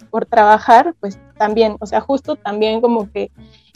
por 0.09 0.25
trabajar, 0.25 0.95
pues 1.01 1.19
también, 1.37 1.77
o 1.81 1.85
sea, 1.85 2.01
justo 2.01 2.37
también 2.37 2.81
como 2.81 3.13
que 3.13 3.31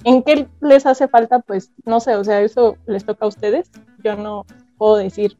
en 0.04 0.22
qué 0.22 0.48
les 0.62 0.86
hace 0.86 1.08
falta, 1.08 1.40
pues 1.40 1.70
no 1.84 2.00
sé, 2.00 2.16
o 2.16 2.24
sea, 2.24 2.40
eso 2.40 2.78
les 2.86 3.04
toca 3.04 3.26
a 3.26 3.28
ustedes. 3.28 3.70
Yo 4.02 4.16
no 4.16 4.46
puedo 4.78 4.96
decir 4.96 5.36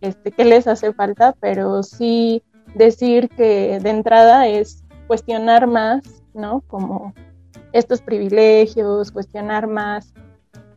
este, 0.00 0.30
qué 0.30 0.44
les 0.44 0.68
hace 0.68 0.92
falta, 0.92 1.34
pero 1.40 1.82
sí 1.82 2.44
decir 2.76 3.30
que 3.30 3.80
de 3.82 3.90
entrada 3.90 4.46
es 4.46 4.84
cuestionar 5.08 5.66
más, 5.66 6.04
¿no? 6.34 6.60
Como 6.68 7.14
estos 7.74 8.00
privilegios, 8.00 9.10
cuestionar 9.10 9.66
más 9.66 10.14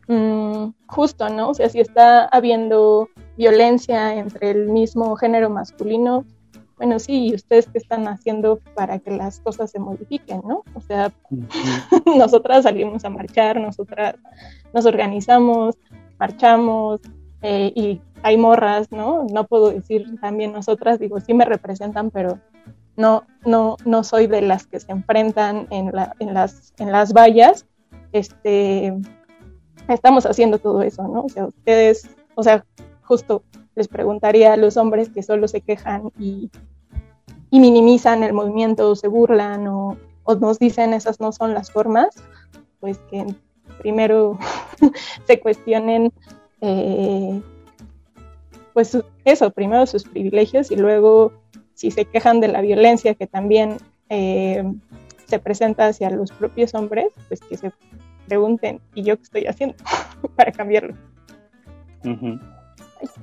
mm, 0.08 0.70
justo, 0.86 1.28
¿no? 1.28 1.50
O 1.50 1.54
sea, 1.54 1.68
si 1.68 1.80
está 1.80 2.24
habiendo 2.26 3.08
violencia 3.36 4.16
entre 4.16 4.50
el 4.50 4.68
mismo 4.68 5.14
género 5.16 5.48
masculino, 5.48 6.24
bueno, 6.76 6.98
sí, 6.98 7.28
¿y 7.28 7.34
ustedes 7.34 7.68
qué 7.68 7.78
están 7.78 8.06
haciendo 8.08 8.60
para 8.74 8.98
que 8.98 9.12
las 9.12 9.40
cosas 9.40 9.70
se 9.70 9.78
modifiquen, 9.78 10.42
no? 10.44 10.64
O 10.74 10.80
sea, 10.80 11.12
nosotras 12.18 12.64
salimos 12.64 13.04
a 13.04 13.10
marchar, 13.10 13.60
nosotras 13.60 14.16
nos 14.74 14.84
organizamos, 14.84 15.76
marchamos 16.18 17.00
eh, 17.42 17.72
y 17.74 18.00
hay 18.22 18.36
morras, 18.36 18.90
¿no? 18.90 19.24
No 19.32 19.44
puedo 19.44 19.70
decir 19.70 20.20
también 20.20 20.52
nosotras, 20.52 20.98
digo, 20.98 21.20
sí 21.20 21.32
me 21.32 21.44
representan, 21.44 22.10
pero 22.10 22.40
no, 22.98 23.22
no, 23.46 23.76
no 23.84 24.02
soy 24.02 24.26
de 24.26 24.42
las 24.42 24.66
que 24.66 24.80
se 24.80 24.90
enfrentan 24.90 25.68
en, 25.70 25.92
la, 25.92 26.14
en, 26.18 26.34
las, 26.34 26.74
en 26.78 26.90
las 26.90 27.12
vallas. 27.12 27.64
Este, 28.12 28.92
estamos 29.88 30.26
haciendo 30.26 30.58
todo 30.58 30.82
eso, 30.82 31.06
¿no? 31.06 31.22
O 31.22 31.28
sea, 31.28 31.46
ustedes, 31.46 32.10
o 32.34 32.42
sea, 32.42 32.66
justo 33.02 33.44
les 33.76 33.86
preguntaría 33.86 34.52
a 34.52 34.56
los 34.56 34.76
hombres 34.76 35.10
que 35.10 35.22
solo 35.22 35.46
se 35.46 35.60
quejan 35.60 36.10
y, 36.18 36.50
minimizan 37.52 38.24
el 38.24 38.32
movimiento, 38.32 38.90
o 38.90 38.96
se 38.96 39.06
burlan 39.06 39.68
o, 39.68 39.96
nos 40.40 40.58
dicen 40.58 40.92
esas 40.92 41.20
no 41.20 41.32
son 41.32 41.54
las 41.54 41.70
formas, 41.70 42.08
pues 42.80 42.98
que 43.10 43.24
primero 43.78 44.38
se 45.26 45.38
cuestionen, 45.38 46.12
eh, 46.60 47.40
pues 48.74 48.98
eso, 49.24 49.50
primero 49.52 49.86
sus 49.86 50.02
privilegios 50.02 50.70
y 50.72 50.76
luego 50.76 51.32
si 51.78 51.92
se 51.92 52.06
quejan 52.06 52.40
de 52.40 52.48
la 52.48 52.60
violencia 52.60 53.14
que 53.14 53.28
también 53.28 53.76
eh, 54.08 54.64
se 55.26 55.38
presenta 55.38 55.86
hacia 55.86 56.10
los 56.10 56.32
propios 56.32 56.74
hombres, 56.74 57.06
pues 57.28 57.38
que 57.38 57.56
se 57.56 57.70
pregunten, 58.26 58.80
¿y 58.96 59.04
yo 59.04 59.16
qué 59.16 59.22
estoy 59.22 59.46
haciendo 59.46 59.76
para 60.36 60.50
cambiarlo? 60.50 60.94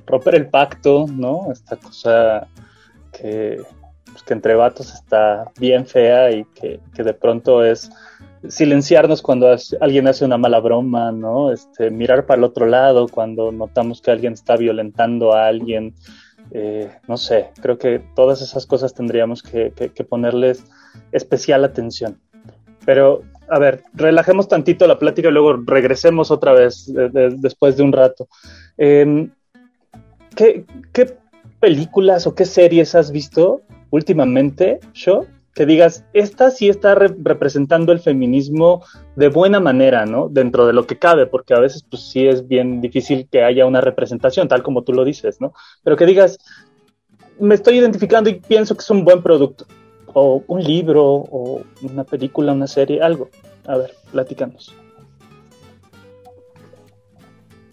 romper 0.06 0.36
el 0.36 0.48
pacto, 0.48 1.04
¿no? 1.06 1.52
Esta 1.52 1.76
cosa 1.76 2.48
que, 3.12 3.60
pues, 4.06 4.22
que 4.22 4.32
entre 4.32 4.54
vatos 4.54 4.94
está 4.94 5.52
bien 5.58 5.84
fea 5.86 6.30
y 6.30 6.44
que, 6.54 6.80
de 6.96 7.12
pronto 7.12 7.62
es 7.62 7.90
silenciarnos 8.48 9.20
cuando 9.20 9.54
alguien 9.82 10.08
hace 10.08 10.24
una 10.24 10.38
mala 10.38 10.60
broma, 10.60 11.12
¿no? 11.12 11.52
Este, 11.52 11.90
mirar 11.90 12.24
para 12.24 12.38
el 12.38 12.44
otro 12.44 12.64
lado 12.64 13.06
cuando 13.06 13.52
notamos 13.52 14.00
que 14.00 14.12
alguien 14.12 14.32
está 14.32 14.56
violentando 14.56 15.34
a 15.34 15.46
alguien. 15.46 15.94
Eh, 16.50 16.90
no 17.08 17.16
sé, 17.16 17.50
creo 17.60 17.78
que 17.78 18.00
todas 18.14 18.40
esas 18.40 18.66
cosas 18.66 18.94
tendríamos 18.94 19.42
que, 19.42 19.72
ponerles 20.08 20.64
especial 21.12 21.64
atención. 21.64 22.20
Pero, 22.84 23.22
a 23.48 23.58
ver, 23.58 23.82
relajemos 23.94 24.48
tantito 24.48 24.86
la 24.86 24.98
plática 24.98 25.28
y 25.28 25.32
luego 25.32 25.56
regresemos 25.64 26.30
otra 26.30 26.52
vez 26.52 26.92
después 27.38 27.76
de 27.76 27.82
un 27.82 27.92
rato. 27.92 28.28
Em, 28.78 29.30
¿qué, 30.34 30.64
películas 31.60 32.26
o 32.26 32.34
qué 32.34 32.44
series 32.44 32.94
has 32.94 33.10
visto 33.10 33.62
últimamente, 33.90 34.78
yo? 34.92 35.24
Que 35.56 35.66
digas, 35.66 36.04
esta 36.12 36.50
sí 36.50 36.68
está 36.68 36.94
representando 36.94 37.90
el 37.90 37.98
feminismo 37.98 38.84
de 39.16 39.28
buena 39.28 39.58
manera, 39.58 40.06
¿no? 40.06 40.28
Dentro 40.28 40.66
de 40.66 40.74
lo 40.74 40.86
que 40.86 40.98
cabe, 40.98 41.26
porque 41.26 41.54
a 41.54 41.58
veces 41.58 41.82
pues 41.82 42.02
sí 42.02 42.28
es 42.28 42.46
bien 42.46 42.80
difícil 42.80 43.26
que 43.32 43.42
haya 43.42 43.66
una 43.66 43.80
representación, 43.80 44.46
tal 44.46 44.62
como 44.62 44.82
tú 44.82 44.92
lo 44.92 45.02
dices, 45.04 45.40
¿no? 45.40 45.54
Pero 45.82 45.96
que 45.96 46.06
digas, 46.06 46.38
me 47.40 47.54
estoy 47.54 47.78
identificando 47.78 48.30
y 48.30 48.34
pienso 48.34 48.76
que 48.76 48.82
es 48.82 48.90
un 48.90 49.04
buen 49.04 49.22
producto, 49.22 49.66
o 50.12 50.44
un 50.46 50.62
libro, 50.62 51.02
o 51.04 51.62
una 51.82 52.04
película, 52.04 52.52
una 52.52 52.66
serie, 52.66 53.00
algo. 53.00 53.30
A 53.66 53.78
ver, 53.78 53.94
platicamos. 54.12 54.74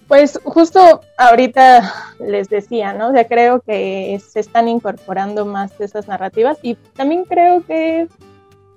Pues 0.08 0.40
justo 0.44 1.02
ahorita 1.18 1.94
les 2.20 2.50
decía, 2.50 2.94
¿no? 2.94 3.10
O 3.10 3.12
sea, 3.14 3.28
creo 3.28 3.62
que 3.62 4.22
se 4.26 4.40
están 4.40 4.68
incorporando 4.68 5.46
más 5.46 5.78
de 5.78 5.86
esas 5.86 6.08
narrativas 6.08 6.58
y 6.62 6.76
también 6.76 7.24
creo 7.24 7.66
que 7.66 8.08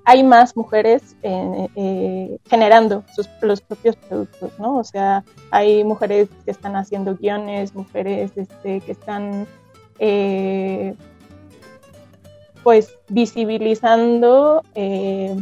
hay 0.09 0.23
más 0.23 0.57
mujeres 0.57 1.17
eh, 1.25 2.39
generando 2.49 3.03
sus, 3.13 3.29
los 3.43 3.61
propios 3.61 3.97
productos, 3.97 4.57
¿no? 4.57 4.77
O 4.77 4.85
sea, 4.85 5.25
hay 5.51 5.83
mujeres 5.83 6.29
que 6.45 6.53
están 6.53 6.77
haciendo 6.77 7.17
guiones, 7.17 7.75
mujeres 7.75 8.31
este, 8.37 8.81
que 8.83 8.93
están, 8.93 9.49
eh, 9.99 10.95
pues, 12.63 12.97
visibilizando 13.09 14.63
eh, 14.77 15.37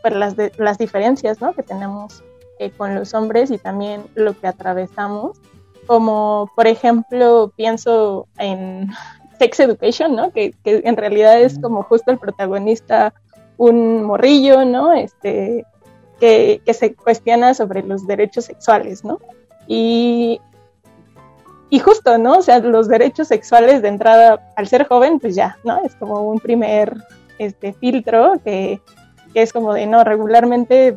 pues 0.00 0.14
las, 0.14 0.34
las 0.56 0.78
diferencias, 0.78 1.42
¿no? 1.42 1.52
Que 1.52 1.62
tenemos 1.62 2.24
eh, 2.58 2.70
con 2.70 2.94
los 2.94 3.14
hombres 3.14 3.50
y 3.50 3.58
también 3.58 4.04
lo 4.14 4.38
que 4.38 4.46
atravesamos. 4.46 5.38
Como 5.86 6.50
por 6.54 6.66
ejemplo, 6.66 7.52
pienso 7.56 8.26
en 8.38 8.88
Sex 9.38 9.60
Education, 9.60 10.14
¿no? 10.14 10.30
Que, 10.30 10.54
en 10.64 10.96
realidad 10.96 11.40
es 11.40 11.58
como 11.58 11.82
justo 11.82 12.10
el 12.10 12.18
protagonista, 12.18 13.14
un 13.56 14.04
morrillo, 14.04 14.64
¿no? 14.64 14.92
Este, 14.92 15.64
que, 16.20 16.60
se 16.72 16.94
cuestiona 16.94 17.54
sobre 17.54 17.82
los 17.82 18.06
derechos 18.06 18.44
sexuales, 18.44 19.04
¿no? 19.04 19.18
Y, 19.66 20.40
y 21.70 21.78
justo, 21.80 22.18
¿no? 22.18 22.38
O 22.38 22.42
sea, 22.42 22.60
los 22.60 22.86
derechos 22.86 23.28
sexuales 23.28 23.82
de 23.82 23.88
entrada, 23.88 24.52
al 24.56 24.68
ser 24.68 24.86
joven, 24.86 25.18
pues 25.18 25.34
ya, 25.34 25.58
¿no? 25.64 25.82
Es 25.84 25.96
como 25.96 26.22
un 26.22 26.38
primer 26.38 26.94
este, 27.38 27.72
filtro 27.72 28.34
que, 28.44 28.80
que 29.34 29.42
es 29.42 29.52
como 29.52 29.74
de, 29.74 29.86
no, 29.86 30.04
regularmente 30.04 30.96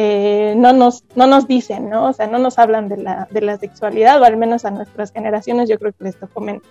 eh, 0.00 0.54
no, 0.56 0.72
nos, 0.72 1.02
no 1.16 1.26
nos 1.26 1.48
dicen, 1.48 1.90
¿no? 1.90 2.06
O 2.10 2.12
sea, 2.12 2.28
no 2.28 2.38
nos 2.38 2.60
hablan 2.60 2.88
de 2.88 2.98
la, 2.98 3.26
de 3.32 3.40
la 3.40 3.58
sexualidad, 3.58 4.22
o 4.22 4.24
al 4.24 4.36
menos 4.36 4.64
a 4.64 4.70
nuestras 4.70 5.10
generaciones 5.10 5.68
yo 5.68 5.76
creo 5.76 5.92
que 5.92 6.04
les 6.04 6.16
tocó 6.16 6.40
menos. 6.40 6.62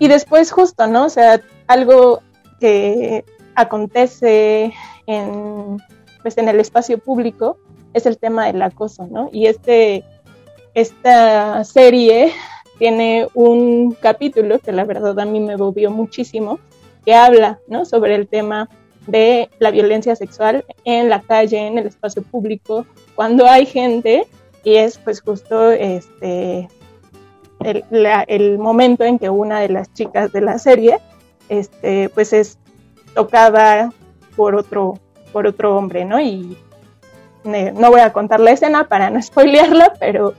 Y 0.00 0.08
después 0.08 0.50
justo, 0.50 0.88
¿no? 0.88 1.04
O 1.04 1.08
sea, 1.08 1.40
algo 1.68 2.22
que 2.58 3.24
acontece 3.54 4.72
en, 5.06 5.76
pues 6.22 6.36
en 6.36 6.48
el 6.48 6.58
espacio 6.58 6.98
público 6.98 7.58
es 7.94 8.06
el 8.06 8.18
tema 8.18 8.46
del 8.46 8.60
acoso, 8.60 9.06
¿no? 9.08 9.30
Y 9.32 9.46
este, 9.46 10.02
esta 10.74 11.62
serie 11.62 12.32
tiene 12.80 13.28
un 13.34 13.92
capítulo 13.92 14.58
que 14.58 14.72
la 14.72 14.82
verdad 14.82 15.16
a 15.20 15.26
mí 15.26 15.38
me 15.38 15.56
movió 15.56 15.92
muchísimo, 15.92 16.58
que 17.04 17.14
habla, 17.14 17.60
¿no? 17.68 17.84
Sobre 17.84 18.16
el 18.16 18.26
tema 18.26 18.68
de 19.06 19.50
la 19.58 19.70
violencia 19.70 20.16
sexual 20.16 20.64
en 20.84 21.08
la 21.08 21.22
calle, 21.22 21.58
en 21.58 21.78
el 21.78 21.86
espacio 21.86 22.22
público, 22.22 22.86
cuando 23.14 23.46
hay 23.46 23.66
gente 23.66 24.26
y 24.64 24.76
es 24.76 24.98
pues 24.98 25.20
justo 25.20 25.70
este 25.70 26.68
el, 27.60 28.58
momento 28.58 29.04
en 29.04 29.18
que 29.18 29.30
una 29.30 29.60
de 29.60 29.68
las 29.68 29.92
chicas 29.94 30.32
de 30.32 30.40
la 30.40 30.58
serie 30.58 30.98
este 31.48 32.08
pues 32.10 32.32
es 32.32 32.58
tocada 33.14 33.92
por 34.36 34.54
otro 34.54 34.98
por 35.32 35.46
otro 35.46 35.76
hombre, 35.76 36.04
¿no? 36.04 36.20
Y 36.20 36.56
no 37.44 37.90
voy 37.90 38.00
a 38.00 38.12
contar 38.12 38.40
la 38.40 38.50
escena 38.50 38.88
para 38.88 39.10
no 39.10 39.22
spoilearla, 39.22 39.94
pero 40.00 40.34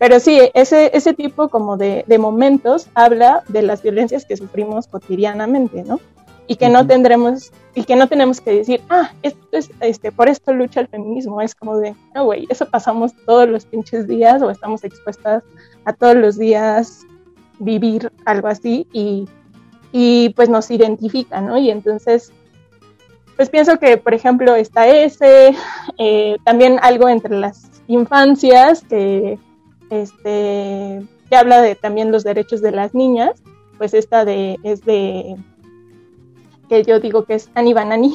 pero 0.00 0.18
sí, 0.18 0.40
ese, 0.54 0.90
ese 0.94 1.12
tipo 1.12 1.50
como 1.50 1.76
de, 1.76 2.04
de 2.06 2.16
momentos 2.16 2.88
habla 2.94 3.42
de 3.48 3.60
las 3.60 3.82
violencias 3.82 4.24
que 4.24 4.34
sufrimos 4.34 4.86
cotidianamente, 4.86 5.82
¿no? 5.82 6.00
Y 6.50 6.56
que 6.56 6.68
no 6.68 6.84
tendremos 6.84 7.52
y 7.76 7.84
que 7.84 7.94
no 7.94 8.08
tenemos 8.08 8.40
que 8.40 8.50
decir, 8.50 8.80
ah, 8.90 9.12
esto 9.22 9.38
es, 9.52 9.70
este, 9.78 10.10
por 10.10 10.28
esto 10.28 10.52
lucha 10.52 10.80
el 10.80 10.88
feminismo, 10.88 11.40
es 11.40 11.54
como 11.54 11.78
de, 11.78 11.94
no, 12.12 12.24
güey, 12.24 12.48
eso 12.50 12.68
pasamos 12.68 13.12
todos 13.24 13.48
los 13.48 13.66
pinches 13.66 14.08
días 14.08 14.42
o 14.42 14.50
estamos 14.50 14.82
expuestas 14.82 15.44
a 15.84 15.92
todos 15.92 16.16
los 16.16 16.36
días 16.36 17.06
vivir 17.60 18.10
algo 18.24 18.48
así 18.48 18.88
y, 18.92 19.28
y 19.92 20.30
pues 20.30 20.48
nos 20.48 20.72
identifica, 20.72 21.40
¿no? 21.40 21.56
Y 21.56 21.70
entonces, 21.70 22.32
pues 23.36 23.48
pienso 23.48 23.78
que, 23.78 23.96
por 23.96 24.12
ejemplo, 24.12 24.56
está 24.56 24.88
ese, 24.88 25.54
eh, 25.98 26.36
también 26.42 26.80
algo 26.82 27.08
entre 27.08 27.38
las 27.38 27.70
infancias 27.86 28.82
que, 28.82 29.38
este, 29.90 31.06
que 31.28 31.36
habla 31.36 31.62
de 31.62 31.76
también 31.76 32.10
los 32.10 32.24
derechos 32.24 32.60
de 32.60 32.72
las 32.72 32.92
niñas, 32.92 33.40
pues 33.78 33.94
esta 33.94 34.24
de, 34.24 34.56
es 34.64 34.84
de 34.84 35.36
que 36.70 36.84
yo 36.84 37.00
digo 37.00 37.24
que 37.24 37.34
es 37.34 37.50
Annie 37.54 37.74
Banani, 37.74 38.14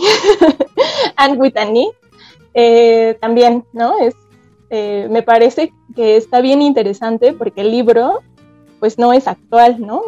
and 1.17 1.39
with 1.39 1.57
Annie, 1.57 1.91
eh, 2.53 3.17
también, 3.19 3.65
¿no? 3.73 3.99
Es, 3.99 4.15
eh, 4.69 5.07
me 5.11 5.21
parece 5.21 5.73
que 5.93 6.15
está 6.15 6.39
bien 6.39 6.61
interesante 6.61 7.33
porque 7.33 7.61
el 7.61 7.71
libro, 7.71 8.21
pues 8.79 8.97
no 8.97 9.11
es 9.11 9.27
actual, 9.27 9.81
¿no? 9.81 10.01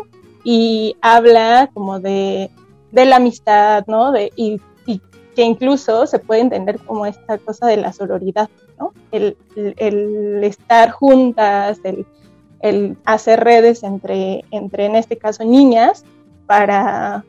Y 0.45 0.95
habla 1.01 1.69
como 1.73 1.99
de, 1.99 2.49
de 2.93 3.05
la 3.05 3.17
amistad, 3.17 3.83
¿no? 3.85 4.13
De, 4.13 4.31
y, 4.37 4.61
y, 4.85 5.01
que 5.35 5.43
incluso 5.43 6.07
se 6.07 6.19
puede 6.19 6.39
entender 6.39 6.79
como 6.79 7.05
esta 7.05 7.37
cosa 7.37 7.67
de 7.67 7.75
la 7.75 7.91
sororidad, 7.91 8.49
¿no? 8.79 8.93
El, 9.11 9.35
el, 9.57 9.73
el 9.75 10.43
estar 10.45 10.91
juntas, 10.91 11.81
el, 11.83 12.05
el, 12.61 12.95
hacer 13.03 13.43
redes 13.43 13.83
entre, 13.83 14.45
entre, 14.51 14.85
en 14.85 14.95
este 14.95 15.17
caso, 15.17 15.43
niñas, 15.43 16.05
para 16.45 17.25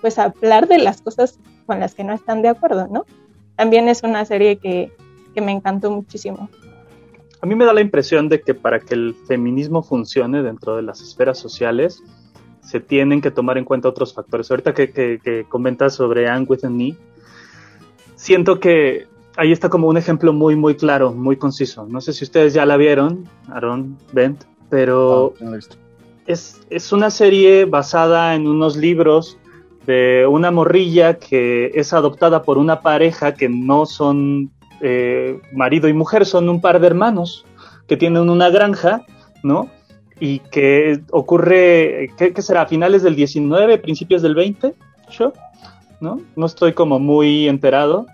pues 0.00 0.18
hablar 0.18 0.68
de 0.68 0.78
las 0.78 1.02
cosas 1.02 1.38
con 1.66 1.80
las 1.80 1.94
que 1.94 2.04
no 2.04 2.12
están 2.12 2.42
de 2.42 2.48
acuerdo, 2.48 2.88
¿no? 2.88 3.04
También 3.56 3.88
es 3.88 4.02
una 4.02 4.24
serie 4.24 4.56
que, 4.56 4.92
que 5.34 5.40
me 5.40 5.52
encantó 5.52 5.90
muchísimo. 5.90 6.48
A 7.42 7.46
mí 7.46 7.54
me 7.54 7.64
da 7.64 7.72
la 7.72 7.80
impresión 7.80 8.28
de 8.28 8.40
que 8.40 8.54
para 8.54 8.80
que 8.80 8.94
el 8.94 9.14
feminismo 9.26 9.82
funcione 9.82 10.42
dentro 10.42 10.76
de 10.76 10.82
las 10.82 11.00
esferas 11.00 11.38
sociales, 11.38 12.02
se 12.62 12.80
tienen 12.80 13.20
que 13.20 13.30
tomar 13.30 13.56
en 13.58 13.64
cuenta 13.64 13.88
otros 13.88 14.12
factores. 14.12 14.50
Ahorita 14.50 14.74
que, 14.74 14.92
que, 14.92 15.18
que 15.22 15.44
comentas 15.48 15.94
sobre 15.94 16.28
Anne 16.28 16.46
with 16.48 16.64
a 16.64 16.68
Knee, 16.68 16.96
siento 18.16 18.60
que 18.60 19.06
ahí 19.36 19.52
está 19.52 19.70
como 19.70 19.88
un 19.88 19.96
ejemplo 19.96 20.32
muy, 20.32 20.56
muy 20.56 20.74
claro, 20.74 21.12
muy 21.12 21.36
conciso. 21.36 21.86
No 21.86 22.00
sé 22.00 22.12
si 22.12 22.24
ustedes 22.24 22.52
ya 22.52 22.66
la 22.66 22.76
vieron, 22.76 23.28
Aaron, 23.48 23.96
Bent, 24.12 24.44
pero 24.68 25.34
no 25.40 25.56
es, 26.26 26.60
es 26.68 26.92
una 26.92 27.10
serie 27.10 27.64
basada 27.64 28.34
en 28.34 28.46
unos 28.46 28.76
libros 28.76 29.38
una 30.28 30.50
morrilla 30.50 31.18
que 31.18 31.72
es 31.74 31.92
adoptada 31.92 32.42
por 32.42 32.58
una 32.58 32.80
pareja 32.80 33.34
que 33.34 33.48
no 33.48 33.86
son 33.86 34.50
eh, 34.80 35.38
marido 35.52 35.88
y 35.88 35.92
mujer, 35.92 36.24
son 36.24 36.48
un 36.48 36.60
par 36.60 36.80
de 36.80 36.86
hermanos 36.86 37.44
que 37.86 37.96
tienen 37.96 38.30
una 38.30 38.50
granja, 38.50 39.02
¿no? 39.42 39.68
Y 40.20 40.38
que 40.38 41.00
ocurre, 41.10 42.10
¿qué, 42.16 42.40
será? 42.40 42.62
¿A 42.62 42.66
finales 42.66 43.02
del 43.02 43.16
19, 43.16 43.78
principios 43.78 44.22
del 44.22 44.34
20? 44.34 44.74
¿Yo? 45.10 45.32
¿No? 46.00 46.20
No 46.36 46.46
estoy 46.46 46.72
como 46.72 46.98
muy 46.98 47.48
enterado, 47.48 48.06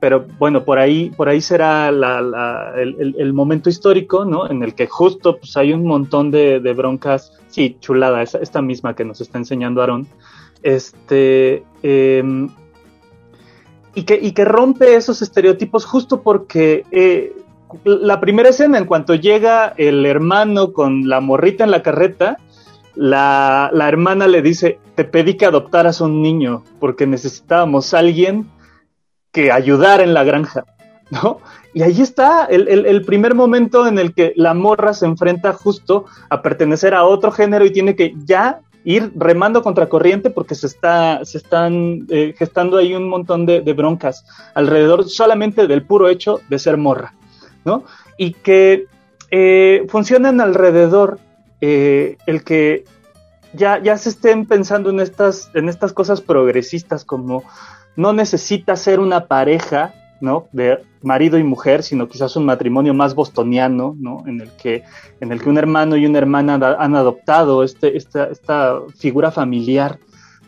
pero 0.00 0.26
bueno, 0.38 0.64
por 0.64 0.78
ahí, 0.78 1.10
por 1.10 1.28
ahí 1.28 1.40
será 1.40 1.88
el, 1.88 3.32
momento 3.32 3.70
histórico, 3.70 4.24
¿no? 4.24 4.50
En 4.50 4.62
el 4.62 4.74
que 4.74 4.86
justo 4.86 5.38
pues, 5.38 5.56
hay 5.56 5.72
un 5.72 5.84
montón 5.84 6.30
de, 6.30 6.60
de 6.60 6.72
broncas, 6.72 7.32
sí, 7.48 7.76
chulada, 7.80 8.22
esta, 8.22 8.62
misma 8.62 8.94
que 8.94 9.04
nos 9.04 9.20
está 9.20 9.38
enseñando 9.38 9.82
Aaron, 9.82 10.08
este, 10.62 11.64
eh, 11.82 12.48
y, 13.94 14.02
que, 14.04 14.18
y 14.20 14.32
que 14.32 14.44
rompe 14.44 14.94
esos 14.94 15.22
estereotipos 15.22 15.84
justo 15.84 16.22
porque 16.22 16.84
eh, 16.90 17.32
la 17.84 18.20
primera 18.20 18.48
escena, 18.48 18.78
en 18.78 18.86
cuanto 18.86 19.14
llega 19.14 19.74
el 19.76 20.04
hermano 20.06 20.72
con 20.72 21.08
la 21.08 21.20
morrita 21.20 21.64
en 21.64 21.70
la 21.70 21.82
carreta, 21.82 22.36
la, 22.94 23.70
la 23.72 23.88
hermana 23.88 24.26
le 24.26 24.42
dice, 24.42 24.78
te 24.94 25.04
pedí 25.04 25.34
que 25.34 25.46
adoptaras 25.46 26.00
un 26.00 26.22
niño 26.22 26.64
porque 26.80 27.06
necesitábamos 27.06 27.94
a 27.94 28.00
alguien 28.00 28.48
que 29.32 29.52
ayudar 29.52 30.00
en 30.00 30.14
la 30.14 30.24
granja, 30.24 30.64
¿no? 31.10 31.40
Y 31.72 31.82
ahí 31.82 32.00
está 32.00 32.46
el, 32.46 32.66
el, 32.68 33.04
primer 33.04 33.36
momento 33.36 33.86
en 33.86 34.00
el 34.00 34.12
que 34.12 34.32
la 34.34 34.54
morra 34.54 34.92
se 34.92 35.06
enfrenta 35.06 35.52
justo 35.52 36.06
a 36.28 36.42
pertenecer 36.42 36.94
a 36.94 37.04
otro 37.04 37.30
género 37.30 37.64
y 37.64 37.70
tiene 37.70 37.94
que 37.94 38.12
ya 38.24 38.60
ir 38.84 39.12
remando 39.14 39.62
contra 39.62 39.88
corriente 39.88 40.30
porque 40.30 40.54
se, 40.54 40.66
está, 40.66 41.24
se 41.24 41.38
están 41.38 42.06
eh, 42.08 42.34
gestando 42.36 42.78
ahí 42.78 42.94
un 42.94 43.08
montón 43.08 43.46
de, 43.46 43.60
broncas 43.72 44.24
alrededor 44.54 45.08
solamente 45.08 45.66
del 45.66 45.82
puro 45.82 46.08
hecho 46.08 46.40
de 46.48 46.58
ser 46.58 46.76
morra, 46.76 47.14
¿no? 47.64 47.84
Y 48.16 48.32
que 48.32 48.86
eh, 49.30 49.86
funcionan 49.88 50.40
alrededor 50.40 51.18
eh, 51.60 52.16
el 52.26 52.42
que 52.42 52.84
ya, 53.52 53.82
ya 53.82 53.98
se 53.98 54.10
estén 54.10 54.46
pensando 54.46 54.90
en 54.90 55.00
estas, 55.00 55.50
en 55.54 55.68
estas 55.68 55.92
cosas 55.92 56.20
progresistas 56.20 57.04
como 57.04 57.44
no 57.96 58.12
necesita 58.12 58.76
ser 58.76 59.00
una 59.00 59.26
pareja, 59.26 59.94
¿no? 60.20 60.46
De 60.52 60.78
marido 61.02 61.38
y 61.38 61.44
mujer, 61.44 61.82
sino 61.82 62.08
quizás 62.08 62.36
un 62.36 62.44
matrimonio 62.44 62.94
más 62.94 63.14
bostoniano, 63.14 63.96
¿no? 63.98 64.22
En 64.26 64.40
el 64.40 64.50
que, 64.50 64.82
en 65.20 65.32
el 65.32 65.40
que 65.40 65.48
un 65.48 65.58
hermano 65.58 65.96
y 65.96 66.06
una 66.06 66.18
hermana 66.18 66.54
han 66.78 66.94
adoptado 66.94 67.62
este, 67.62 67.96
esta, 67.96 68.26
esta 68.26 68.80
figura 68.96 69.30
familiar, 69.30 69.98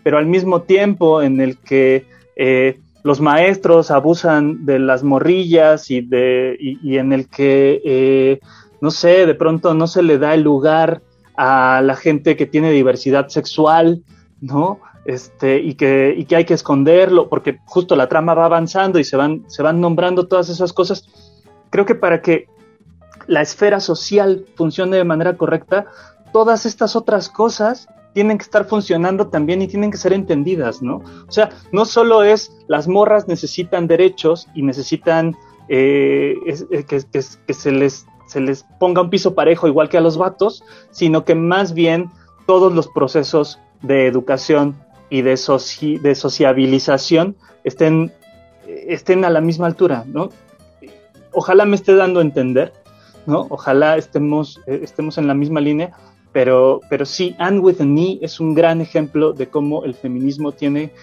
pero 0.03 0.19
al 0.19 0.27
mismo 0.27 0.63
tiempo 0.63 1.23
en 1.23 1.41
el 1.41 1.59
que 1.59 2.07
eh, 2.37 2.81
los 3.03 3.21
maestros 3.21 3.91
abusan 3.91 4.65
de 4.65 4.79
las 4.79 5.03
morrillas 5.03 5.91
y, 5.91 6.01
de, 6.01 6.57
y, 6.59 6.97
en 6.99 7.13
el 7.13 7.29
que, 7.29 7.81
eh, 7.85 8.41
no 8.81 8.91
sé, 8.91 9.27
de 9.27 9.35
pronto 9.35 9.75
no 9.75 9.87
se 9.87 10.03
le 10.03 10.19
da 10.19 10.35
el 10.35 10.43
lugar 10.43 11.03
a 11.37 11.81
la 11.83 11.97
gente 11.97 12.37
que 12.37 12.47
tiene 12.47 12.71
diversidad 12.71 13.29
sexual, 13.29 14.03
¿no? 14.41 14.81
Este, 15.05 15.59
y, 15.59 15.75
que, 15.75 16.27
hay 16.35 16.45
que 16.45 16.55
esconderlo, 16.55 17.29
porque 17.29 17.59
justo 17.65 17.97
la 17.97 18.09
trama 18.09 18.35
va 18.35 18.45
avanzando 18.45 18.99
y 18.99 19.05
se 19.05 19.17
van, 19.17 19.45
nombrando 19.81 20.27
todas 20.27 20.49
esas 20.49 20.73
cosas. 20.73 21.07
Creo 21.71 21.87
que 21.87 21.95
para 21.95 22.23
que 22.23 22.47
la 23.27 23.41
esfera 23.41 23.81
social 23.81 24.47
funcione 24.55 24.97
de 24.97 25.05
manera 25.05 25.37
correcta, 25.37 25.87
todas 26.33 26.67
estas 26.67 26.95
otras 26.97 27.29
cosas 27.29 27.89
tienen 28.15 28.37
que 28.39 28.45
estar 28.45 28.67
funcionando 28.67 29.29
también 29.29 29.63
y 29.63 29.69
tienen 29.69 29.91
que 29.91 29.97
ser 29.97 30.13
entendidas, 30.13 30.83
¿no? 30.83 30.97
O 31.27 31.33
sea, 31.33 31.51
no 31.73 31.85
solo 31.85 32.23
es 32.23 32.53
las 32.69 32.87
morras 32.87 33.27
necesitan 33.27 33.87
derechos 33.87 34.49
y 34.55 34.63
necesitan 34.63 35.35
eh, 35.69 36.35
que, 36.87 37.03
que 37.11 37.55
se, 37.55 37.73
les, 37.73 38.07
se 38.27 38.41
les 38.41 38.67
ponga 38.79 39.01
un 39.01 39.09
piso 39.09 39.35
parejo 39.35 39.67
igual 39.67 39.89
que 39.89 39.97
a 39.97 40.03
los 40.03 40.19
vatos, 40.19 40.63
sino 40.91 41.25
que 41.25 41.35
más 41.35 41.73
bien 41.73 42.11
todos 42.47 42.73
los 42.75 42.89
procesos 42.89 43.59
de 43.81 44.07
educación 44.07 44.77
y 45.13 45.21
de, 45.21 45.37
soci 45.37 45.99
de 45.99 46.15
sociabilización 46.15 47.37
estén, 47.65 48.11
estén 48.67 49.27
a 49.27 49.31
la 49.31 49.43
misma 49.43 49.67
altura, 49.67 50.05
¿no? 50.07 50.31
Ojalá 51.33 51.67
me 51.67 51.77
esté 51.77 51.95
dando 51.95 52.21
a 52.21 52.23
entender, 52.23 52.73
¿no? 53.27 53.47
Ojalá 53.51 53.99
estemos, 53.99 54.63
eh, 54.67 54.81
estemos 54.83 55.19
en 55.19 55.27
la 55.27 55.35
misma 55.35 55.61
línea, 55.61 55.93
pero, 56.33 56.81
pero 56.89 57.05
sí, 57.05 57.37
Anne 57.39 57.59
with 57.59 57.77
Knee 57.77 58.21
es 58.23 58.41
un 58.41 58.55
gran 58.55 58.81
ejemplo 58.81 59.35
de 59.35 59.49
cómo 59.49 59.85
el 59.85 59.95
feminismo 59.95 60.53
tiene, 60.53 60.95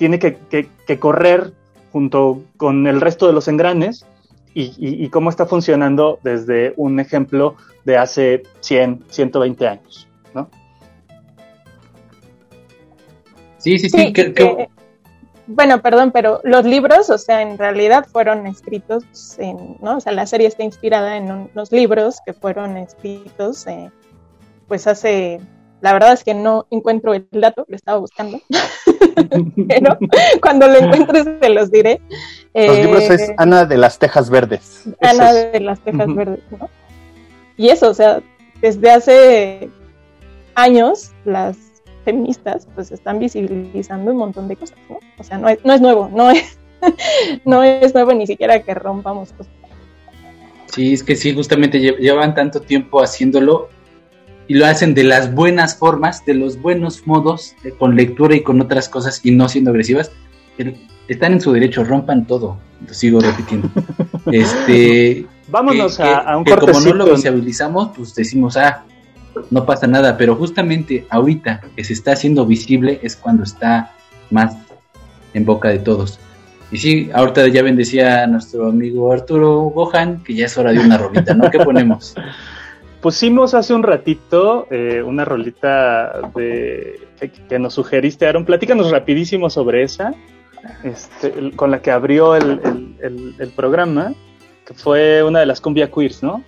tiene 0.00 0.18
que, 0.18 0.36
que, 0.84 0.98
correr 0.98 1.52
junto 1.92 2.42
con 2.56 2.88
el 2.88 3.00
resto 3.00 3.28
de 3.28 3.32
los 3.32 3.46
engranes 3.46 4.06
y, 4.54 4.74
y, 4.76 5.08
cómo 5.10 5.30
está 5.30 5.46
funcionando 5.46 6.18
desde 6.24 6.74
un 6.76 6.98
ejemplo 6.98 7.54
de 7.84 7.96
hace 7.96 8.42
100, 8.58 9.04
120 9.08 9.68
años, 9.68 10.07
Sí, 13.68 13.78
sí, 13.78 13.90
sí. 13.90 13.98
sí 13.98 14.12
que, 14.14 14.32
que, 14.32 14.68
bueno, 15.46 15.80
perdón, 15.80 16.10
pero 16.12 16.40
los 16.44 16.64
libros, 16.64 17.08
o 17.08 17.16
sea, 17.16 17.42
en 17.42 17.56
realidad 17.58 18.06
fueron 18.10 18.46
escritos 18.46 19.04
en, 19.38 19.76
¿no? 19.80 19.96
O 19.96 20.00
sea, 20.00 20.12
la 20.12 20.26
serie 20.26 20.46
está 20.46 20.62
inspirada 20.62 21.16
en 21.16 21.30
unos 21.30 21.72
libros 21.72 22.18
que 22.24 22.34
fueron 22.34 22.76
escritos, 22.76 23.66
eh, 23.66 23.90
pues 24.68 24.86
hace, 24.86 25.40
la 25.80 25.94
verdad 25.94 26.12
es 26.12 26.24
que 26.24 26.34
no 26.34 26.66
encuentro 26.70 27.12
el 27.12 27.26
dato, 27.30 27.64
lo 27.68 27.76
estaba 27.76 27.98
buscando, 27.98 28.40
pero 29.68 29.98
cuando 30.42 30.68
lo 30.68 30.78
encuentres 30.78 31.26
te 31.40 31.48
los 31.48 31.70
diré. 31.70 32.00
Los 32.54 32.76
eh, 32.76 32.84
libros 32.84 33.02
es 33.04 33.32
Ana 33.38 33.64
de 33.64 33.76
las 33.76 33.98
Tejas 33.98 34.30
Verdes. 34.30 34.84
Ana 35.00 35.30
es. 35.30 35.52
de 35.52 35.60
las 35.60 35.80
Tejas. 35.80 36.14
Verdes, 36.14 36.40
¿no? 36.50 36.70
Y 37.58 37.68
eso, 37.68 37.90
o 37.90 37.94
sea, 37.94 38.22
desde 38.60 38.90
hace 38.90 39.70
años 40.54 41.12
las 41.24 41.67
feministas 42.08 42.66
pues 42.74 42.90
están 42.90 43.18
visibilizando 43.18 44.12
un 44.12 44.16
montón 44.16 44.48
de 44.48 44.56
cosas, 44.56 44.78
¿no? 44.88 44.98
O 45.18 45.22
sea, 45.22 45.36
no 45.36 45.46
es, 45.48 45.58
no 45.62 45.74
es 45.74 45.80
nuevo, 45.82 46.10
no 46.10 46.30
es, 46.30 46.58
no 47.44 47.62
es 47.62 47.92
nuevo 47.92 48.14
ni 48.14 48.26
siquiera 48.26 48.62
que 48.62 48.72
rompamos 48.74 49.32
cosas. 49.32 49.52
Sí, 50.72 50.94
es 50.94 51.02
que 51.02 51.16
sí, 51.16 51.34
justamente 51.34 51.78
llevan 51.78 52.34
tanto 52.34 52.60
tiempo 52.60 53.02
haciéndolo 53.02 53.68
y 54.46 54.54
lo 54.54 54.64
hacen 54.64 54.94
de 54.94 55.04
las 55.04 55.34
buenas 55.34 55.76
formas, 55.76 56.24
de 56.24 56.32
los 56.32 56.60
buenos 56.62 57.06
modos, 57.06 57.54
de, 57.62 57.72
con 57.72 57.94
lectura 57.94 58.34
y 58.34 58.42
con 58.42 58.58
otras 58.62 58.88
cosas 58.88 59.20
y 59.22 59.30
no 59.32 59.48
siendo 59.50 59.70
agresivas. 59.70 60.10
Están 61.08 61.34
en 61.34 61.40
su 61.42 61.52
derecho, 61.52 61.84
rompan 61.84 62.26
todo. 62.26 62.58
Lo 62.86 62.94
sigo 62.94 63.20
repitiendo. 63.20 63.68
este, 64.32 65.26
Vámonos 65.48 65.98
que, 65.98 66.02
a, 66.02 66.18
a, 66.18 66.38
un 66.38 66.44
que 66.44 66.56
como 66.56 66.80
no 66.80 66.94
lo 66.94 67.14
visibilizamos, 67.14 67.90
pues 67.94 68.14
decimos, 68.14 68.56
ah, 68.56 68.84
no 69.50 69.66
pasa 69.66 69.86
nada, 69.86 70.16
pero 70.16 70.36
justamente 70.36 71.06
ahorita 71.10 71.62
que 71.74 71.84
se 71.84 71.92
está 71.92 72.12
haciendo 72.12 72.46
visible 72.46 73.00
es 73.02 73.16
cuando 73.16 73.44
está 73.44 73.92
más 74.30 74.56
en 75.34 75.44
boca 75.44 75.68
de 75.68 75.78
todos. 75.78 76.18
Y 76.70 76.78
sí, 76.78 77.10
ahorita 77.12 77.48
ya 77.48 77.62
bendecía 77.62 78.24
a 78.24 78.26
nuestro 78.26 78.68
amigo 78.68 79.12
Arturo 79.12 79.60
Gohan 79.74 80.22
que 80.22 80.34
ya 80.34 80.46
es 80.46 80.58
hora 80.58 80.72
de 80.72 80.80
una 80.80 80.98
rolita, 80.98 81.34
¿no? 81.34 81.50
¿Qué 81.50 81.58
ponemos? 81.58 82.14
Pusimos 83.00 83.54
hace 83.54 83.74
un 83.74 83.84
ratito 83.84 84.66
eh, 84.70 85.02
una 85.02 85.24
rolita 85.24 86.30
de, 86.34 87.00
que, 87.20 87.30
que, 87.30 87.58
nos 87.58 87.74
sugeriste, 87.74 88.26
Aaron. 88.26 88.44
Platícanos 88.44 88.90
rapidísimo 88.90 89.48
sobre 89.50 89.84
esa, 89.84 90.12
este, 90.82 91.32
el, 91.38 91.54
con 91.54 91.70
la 91.70 91.80
que 91.80 91.92
abrió 91.92 92.34
el, 92.34 92.60
el, 93.00 93.34
el, 93.38 93.48
programa, 93.50 94.14
que 94.66 94.74
fue 94.74 95.22
una 95.22 95.38
de 95.38 95.46
las 95.46 95.60
cumbia 95.60 95.88
queers, 95.90 96.24
¿no? 96.24 96.42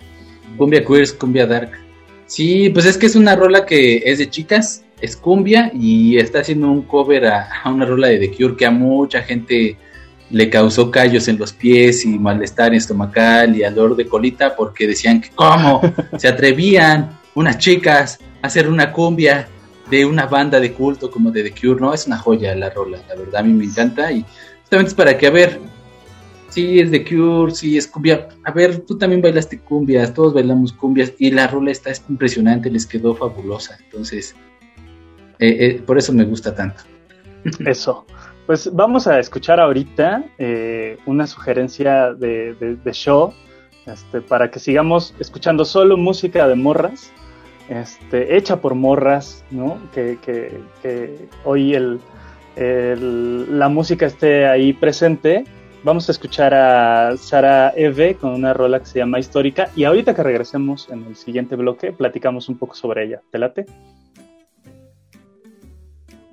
Cumbia 0.57 0.83
queers, 0.83 1.13
cumbia 1.13 1.47
dark. 1.47 1.71
Sí, 2.31 2.69
pues 2.69 2.85
es 2.85 2.97
que 2.97 3.07
es 3.07 3.17
una 3.17 3.35
rola 3.35 3.65
que 3.65 4.03
es 4.05 4.19
de 4.19 4.29
chicas, 4.29 4.85
es 5.01 5.17
cumbia 5.17 5.69
y 5.73 6.17
está 6.17 6.39
haciendo 6.39 6.71
un 6.71 6.83
cover 6.83 7.25
a, 7.25 7.49
a 7.61 7.69
una 7.69 7.85
rola 7.85 8.07
de 8.07 8.19
The 8.19 8.31
Cure 8.31 8.55
que 8.55 8.65
a 8.65 8.71
mucha 8.71 9.21
gente 9.21 9.75
le 10.29 10.49
causó 10.49 10.89
callos 10.89 11.27
en 11.27 11.37
los 11.37 11.51
pies 11.51 12.05
y 12.05 12.17
malestar 12.17 12.73
estomacal 12.73 13.57
y 13.57 13.63
dolor 13.63 13.97
de 13.97 14.07
colita 14.07 14.55
porque 14.55 14.87
decían 14.87 15.19
que 15.19 15.29
cómo 15.35 15.81
se 16.17 16.29
atrevían 16.29 17.19
unas 17.35 17.57
chicas 17.57 18.19
a 18.41 18.47
hacer 18.47 18.69
una 18.69 18.93
cumbia 18.93 19.49
de 19.89 20.05
una 20.05 20.25
banda 20.25 20.61
de 20.61 20.71
culto 20.71 21.11
como 21.11 21.31
de 21.31 21.43
The 21.43 21.51
Cure, 21.51 21.81
¿no? 21.81 21.93
Es 21.93 22.07
una 22.07 22.17
joya 22.17 22.55
la 22.55 22.69
rola, 22.69 22.99
la 23.09 23.15
verdad 23.15 23.41
a 23.41 23.43
mí 23.43 23.51
me 23.51 23.65
encanta 23.65 24.09
y 24.09 24.25
justamente 24.61 24.87
es 24.87 24.95
para 24.95 25.17
que, 25.17 25.27
a 25.27 25.31
ver, 25.31 25.59
sí 26.51 26.79
es 26.79 26.91
The 26.91 27.03
Cure, 27.03 27.51
sí 27.51 27.77
es 27.77 27.87
cumbia, 27.87 28.27
a 28.43 28.51
ver, 28.51 28.79
tú 28.81 28.97
también 28.97 29.21
bailaste 29.21 29.59
cumbias, 29.59 30.13
todos 30.13 30.33
bailamos 30.33 30.73
cumbias 30.73 31.13
y 31.17 31.31
la 31.31 31.47
rola 31.47 31.71
está 31.71 31.91
impresionante, 32.07 32.69
les 32.69 32.85
quedó 32.85 33.15
fabulosa, 33.15 33.77
entonces, 33.83 34.35
eh, 35.39 35.57
eh, 35.59 35.83
por 35.85 35.97
eso 35.97 36.13
me 36.13 36.25
gusta 36.25 36.53
tanto. 36.53 36.83
Eso. 37.65 38.05
Pues 38.45 38.69
vamos 38.73 39.07
a 39.07 39.19
escuchar 39.19 39.59
ahorita 39.59 40.25
eh, 40.37 40.97
una 41.05 41.25
sugerencia 41.25 42.13
de, 42.13 42.53
de, 42.55 42.75
de 42.75 42.91
show 42.91 43.33
este, 43.85 44.21
para 44.21 44.51
que 44.51 44.59
sigamos 44.59 45.15
escuchando 45.19 45.65
solo 45.65 45.97
música 45.97 46.47
de 46.47 46.55
morras, 46.55 47.11
este, 47.69 48.35
hecha 48.35 48.61
por 48.61 48.75
morras, 48.75 49.43
¿no? 49.51 49.79
Que, 49.93 50.17
que, 50.21 50.59
que 50.81 51.29
hoy 51.45 51.73
el, 51.73 51.99
la 52.55 53.69
música 53.69 54.05
esté 54.05 54.45
ahí 54.47 54.73
presente. 54.73 55.45
Vamos 55.83 56.07
a 56.09 56.11
escuchar 56.11 56.53
a 56.53 57.17
Sara 57.17 57.73
Eve 57.75 58.15
con 58.15 58.33
una 58.33 58.53
rola 58.53 58.79
que 58.79 58.85
se 58.85 58.99
llama 58.99 59.17
Histórica 59.17 59.71
y 59.75 59.83
ahorita 59.83 60.13
que 60.13 60.21
regresemos 60.21 60.87
en 60.91 61.03
el 61.05 61.15
siguiente 61.15 61.55
bloque 61.55 61.91
platicamos 61.91 62.49
un 62.49 62.59
poco 62.59 62.75
sobre 62.75 63.05
ella. 63.05 63.21
¿Te 63.31 63.39
late? 63.39 63.65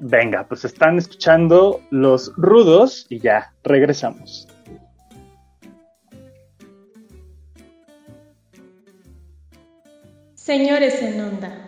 Venga, 0.01 0.46
pues 0.46 0.66
están 0.66 0.99
escuchando 0.99 1.80
los 1.90 2.30
rudos 2.36 3.07
y 3.09 3.20
ya, 3.20 3.55
regresamos. 3.64 4.46
Señores 10.34 11.03
en 11.03 11.20
onda. 11.22 11.68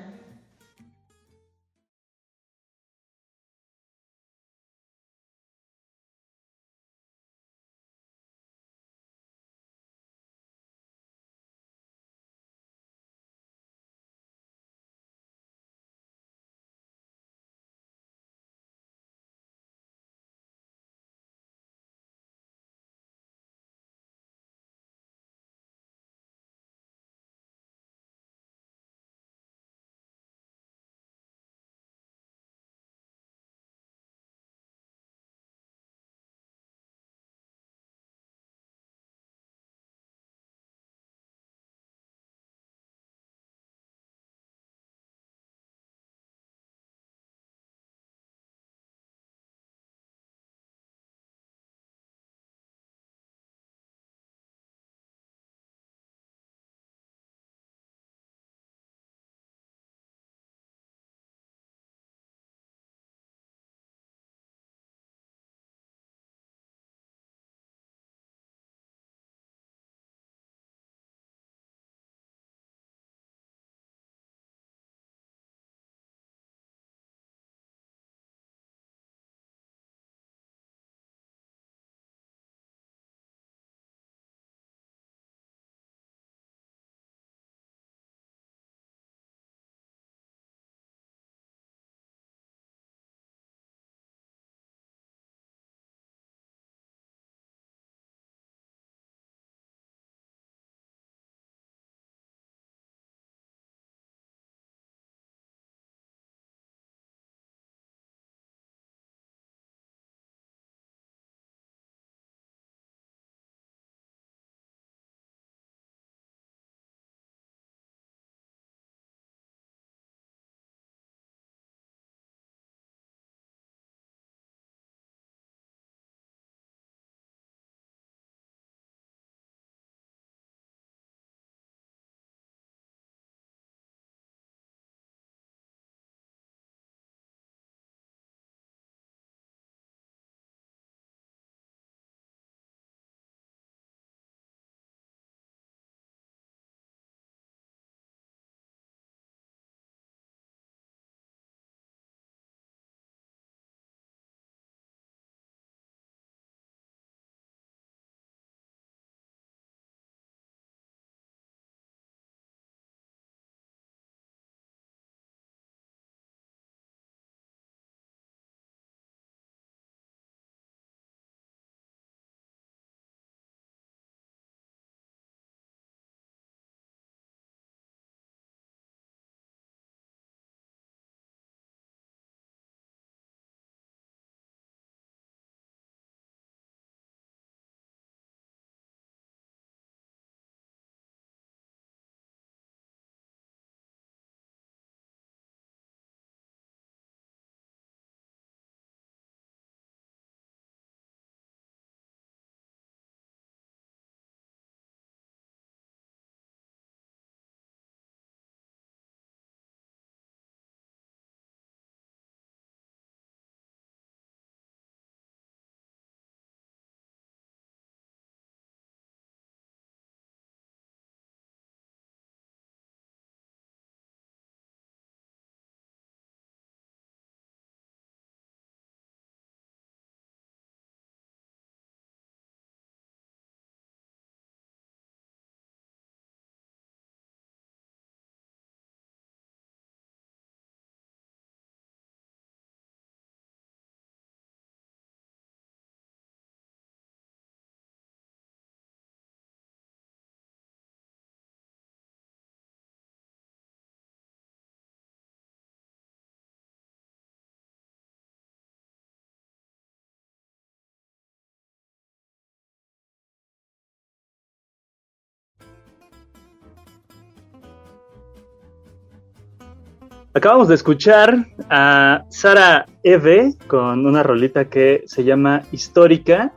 Acabamos 270.40 270.68
de 270.68 270.74
escuchar 270.74 271.48
a 271.68 272.24
Sara 272.30 272.86
Eve 273.02 273.52
con 273.66 274.06
una 274.06 274.22
rolita 274.22 274.64
que 274.64 275.02
se 275.04 275.22
llama 275.22 275.64
Histórica. 275.70 276.50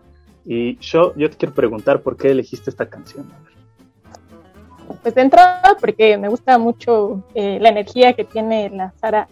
Y 0.45 0.77
yo, 0.77 1.13
yo 1.17 1.29
te 1.29 1.35
quiero 1.35 1.53
preguntar 1.53 1.99
por 1.99 2.15
qué 2.15 2.31
elegiste 2.31 2.69
esta 2.69 2.89
canción. 2.89 3.29
Pues 5.01 5.13
de 5.15 5.23
entrada, 5.23 5.75
porque 5.81 6.17
me 6.17 6.29
gusta 6.29 6.57
mucho 6.57 7.25
eh, 7.35 7.57
la 7.59 7.67
energía 7.67 8.13
que 8.13 8.23
tiene 8.23 8.69
la 8.69 8.93
Sara 9.01 9.27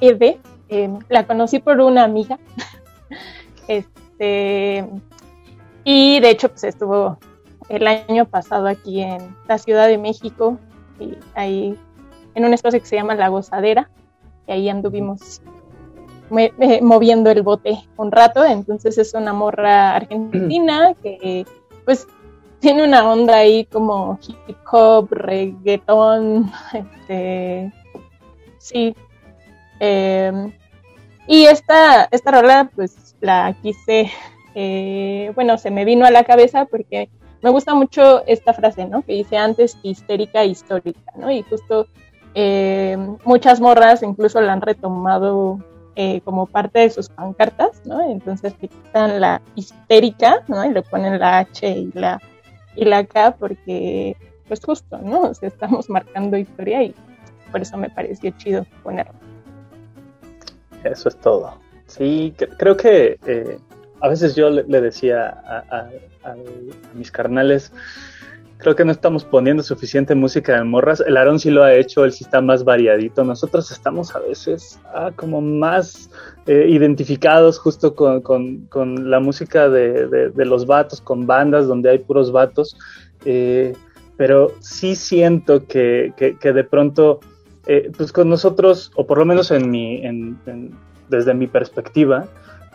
Eve. 0.00 0.40
Eh, 0.70 0.88
la 1.10 1.26
conocí 1.26 1.58
por 1.58 1.78
una 1.78 2.02
amiga. 2.02 2.38
este, 3.68 4.88
y 5.84 6.20
de 6.20 6.30
hecho, 6.30 6.48
pues 6.48 6.64
estuvo 6.64 7.18
el 7.68 7.86
año 7.86 8.24
pasado 8.24 8.66
aquí 8.66 9.02
en 9.02 9.36
la 9.46 9.58
Ciudad 9.58 9.88
de 9.88 9.98
México, 9.98 10.58
y 10.98 11.18
ahí 11.34 11.78
en 12.34 12.44
un 12.44 12.54
espacio 12.54 12.80
que 12.80 12.86
se 12.86 12.96
llama 12.96 13.14
La 13.14 13.28
Gozadera, 13.28 13.90
y 14.46 14.52
ahí 14.52 14.68
anduvimos 14.68 15.42
moviendo 16.82 17.30
el 17.30 17.42
bote 17.42 17.78
un 17.96 18.12
rato, 18.12 18.44
entonces 18.44 18.98
es 18.98 19.14
una 19.14 19.32
morra 19.32 19.96
argentina 19.96 20.94
que 21.02 21.44
pues 21.84 22.06
tiene 22.60 22.84
una 22.84 23.10
onda 23.10 23.38
ahí 23.38 23.64
como 23.64 24.18
hip 24.46 24.56
hop, 24.70 25.08
reggaetón, 25.10 26.50
este, 26.72 27.72
sí. 28.58 28.94
Em, 29.80 30.52
y 31.26 31.46
esta, 31.46 32.04
esta 32.10 32.30
rola 32.30 32.70
pues 32.74 33.16
la 33.20 33.56
quise, 33.62 34.10
eh, 34.54 35.32
bueno, 35.34 35.56
se 35.58 35.70
me 35.70 35.84
vino 35.84 36.04
a 36.04 36.10
la 36.10 36.24
cabeza 36.24 36.66
porque 36.66 37.08
me 37.42 37.50
gusta 37.50 37.74
mucho 37.74 38.24
esta 38.26 38.52
frase, 38.52 38.84
¿no? 38.86 39.02
Que 39.02 39.14
dice 39.14 39.38
antes 39.38 39.78
histérica, 39.82 40.44
histórica, 40.44 41.12
¿no? 41.16 41.30
Y 41.30 41.42
justo 41.42 41.86
eh, 42.34 42.96
muchas 43.24 43.60
morras 43.60 44.02
incluso 44.02 44.40
la 44.40 44.52
han 44.52 44.60
retomado 44.60 45.58
eh, 45.96 46.20
como 46.22 46.46
parte 46.46 46.80
de 46.80 46.90
sus 46.90 47.08
pancartas, 47.08 47.82
¿no? 47.84 48.00
Entonces 48.00 48.54
le 48.60 48.68
quitan 48.68 49.20
la 49.20 49.42
histérica, 49.54 50.42
¿no? 50.48 50.64
Y 50.64 50.72
le 50.72 50.82
ponen 50.82 51.18
la 51.18 51.38
H 51.38 51.68
y 51.68 51.90
la, 51.92 52.20
y 52.76 52.84
la 52.84 53.04
K 53.04 53.32
porque, 53.32 54.16
pues 54.48 54.64
justo, 54.64 54.98
¿no? 54.98 55.22
O 55.22 55.32
estamos 55.42 55.90
marcando 55.90 56.36
historia 56.36 56.82
y 56.84 56.94
por 57.50 57.62
eso 57.62 57.76
me 57.76 57.90
pareció 57.90 58.30
chido 58.38 58.64
ponerlo. 58.82 59.14
Eso 60.84 61.08
es 61.08 61.16
todo. 61.16 61.54
Sí, 61.86 62.34
creo 62.56 62.76
que 62.76 63.18
eh, 63.26 63.58
a 64.00 64.08
veces 64.08 64.34
yo 64.34 64.48
le, 64.48 64.80
decía 64.80 65.42
a, 65.44 65.88
mis 66.94 67.10
carnales, 67.10 67.72
creo 68.60 68.76
que 68.76 68.84
no 68.84 68.92
estamos 68.92 69.24
poniendo 69.24 69.62
suficiente 69.62 70.14
música 70.14 70.56
de 70.56 70.64
morras. 70.64 71.02
El 71.06 71.16
Aarón 71.16 71.40
sí 71.40 71.50
lo 71.50 71.64
ha 71.64 71.74
hecho, 71.74 72.04
él 72.04 72.12
sí 72.12 72.24
está 72.24 72.40
más 72.40 72.62
variadito. 72.62 73.24
Nosotros 73.24 73.70
estamos 73.70 74.14
a 74.14 74.20
veces 74.20 74.78
ah, 74.94 75.10
como 75.16 75.40
más 75.40 76.10
eh, 76.46 76.66
identificados 76.68 77.58
justo 77.58 77.94
con, 77.94 78.20
con, 78.20 79.10
la 79.10 79.18
música 79.18 79.68
de, 79.68 80.06
de, 80.08 80.44
los 80.44 80.66
vatos, 80.66 81.00
con 81.00 81.26
bandas 81.26 81.66
donde 81.66 81.90
hay 81.90 81.98
puros 81.98 82.32
vatos. 82.32 82.76
Eh, 83.24 83.74
pero 84.16 84.52
sí 84.60 84.94
siento 84.94 85.66
que, 85.66 86.12
que, 86.16 86.52
de 86.52 86.64
pronto, 86.64 87.20
eh, 87.66 87.90
pues 87.96 88.12
con 88.12 88.28
nosotros, 88.28 88.92
o 88.94 89.06
por 89.06 89.16
lo 89.16 89.24
menos 89.24 89.50
en 89.50 89.70
mi, 89.70 90.04
en, 90.04 90.38
desde 91.08 91.32
mi 91.32 91.46
perspectiva, 91.46 92.28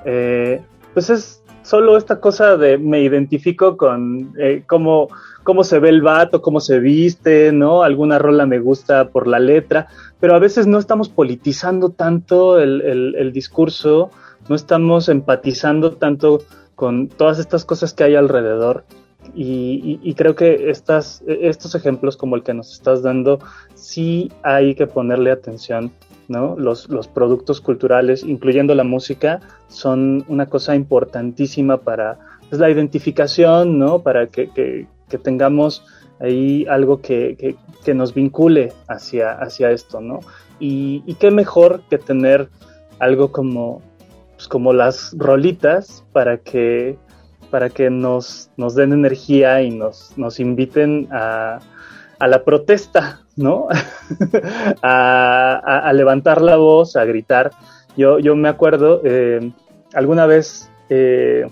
pues 0.03 1.09
es 1.09 1.43
solo 1.65 1.97
esta 1.97 2.19
cosa 2.19 2.57
de 2.57 2.77
me 2.77 3.01
identifico 3.01 3.75
con 3.75 4.33
eh, 4.37 4.63
cómo, 4.67 5.07
cómo 5.43 5.63
se 5.63 5.79
ve 5.79 5.89
el 5.89 6.01
vato, 6.01 6.41
cómo 6.41 6.59
se 6.59 6.79
viste, 6.79 7.51
¿no? 7.51 7.81
Alguna 7.81 8.19
rola 8.19 8.45
me 8.45 8.59
gusta 8.59 9.09
por 9.09 9.27
la 9.27 9.39
letra, 9.39 9.87
pero 10.19 10.35
a 10.35 10.39
veces 10.39 10.67
no 10.67 10.77
estamos 10.77 11.09
politizando 11.09 11.89
tanto 11.89 12.59
el, 12.59 13.31
discurso, 13.33 14.11
no 14.47 14.55
estamos 14.55 15.09
empatizando 15.09 15.93
tanto 15.93 16.43
con 16.75 17.07
todas 17.07 17.39
estas 17.39 17.65
cosas 17.65 17.93
que 17.93 18.03
hay 18.03 18.15
alrededor. 18.15 18.85
Y, 19.33 20.13
creo 20.13 20.35
que 20.35 20.69
estas, 20.69 21.23
estos 21.25 21.73
ejemplos 21.73 22.15
como 22.15 22.35
el 22.35 22.43
que 22.43 22.53
nos 22.53 22.71
estás 22.71 23.01
dando, 23.01 23.39
sí 23.73 24.31
hay 24.43 24.75
que 24.75 24.85
ponerle 24.85 25.31
atención 25.31 25.91
¿no? 26.27 26.55
Los, 26.57 26.89
los 26.89 27.07
productos 27.07 27.61
culturales, 27.61 28.23
incluyendo 28.23 28.75
la 28.75 28.83
música, 28.83 29.39
son 29.67 30.25
una 30.27 30.47
cosa 30.47 30.75
importantísima 30.75 31.77
para 31.77 32.17
pues, 32.49 32.59
la 32.59 32.69
identificación, 32.69 33.79
¿no? 33.79 33.99
Para 33.99 34.27
que, 34.27 34.49
que, 34.49 34.87
tengamos 35.23 35.85
ahí 36.19 36.65
algo 36.69 36.99
que, 36.99 37.55
que, 37.85 37.93
nos 37.93 38.13
vincule 38.13 38.73
hacia, 38.89 39.31
hacia 39.31 39.71
esto, 39.71 40.01
¿no? 40.01 40.19
Y, 40.59 41.01
qué 41.19 41.31
mejor 41.31 41.83
que 41.89 41.97
tener 41.97 42.49
algo 42.99 43.31
como, 43.31 43.81
pues, 44.35 44.47
como 44.47 44.73
las 44.73 45.15
rolitas 45.17 46.03
para 46.11 46.37
que, 46.37 46.97
para 47.49 47.69
que 47.69 47.89
nos, 47.89 48.49
nos 48.57 48.75
den 48.75 48.91
energía 48.91 49.61
y 49.61 49.71
nos, 49.71 50.17
nos 50.17 50.41
inviten 50.41 51.07
a, 51.11 51.59
a 52.19 52.27
la 52.27 52.43
protesta, 52.43 53.21
¿no? 53.35 53.67
a, 54.81 55.91
levantar 55.93 56.41
la 56.41 56.57
voz, 56.57 56.95
a 56.95 57.05
gritar. 57.05 57.51
Yo, 57.97 58.19
yo 58.19 58.35
me 58.35 58.49
acuerdo, 58.49 59.01
eh, 59.03 59.51
alguna 59.93 60.25
vez 60.25 60.69
eh, 60.89 61.47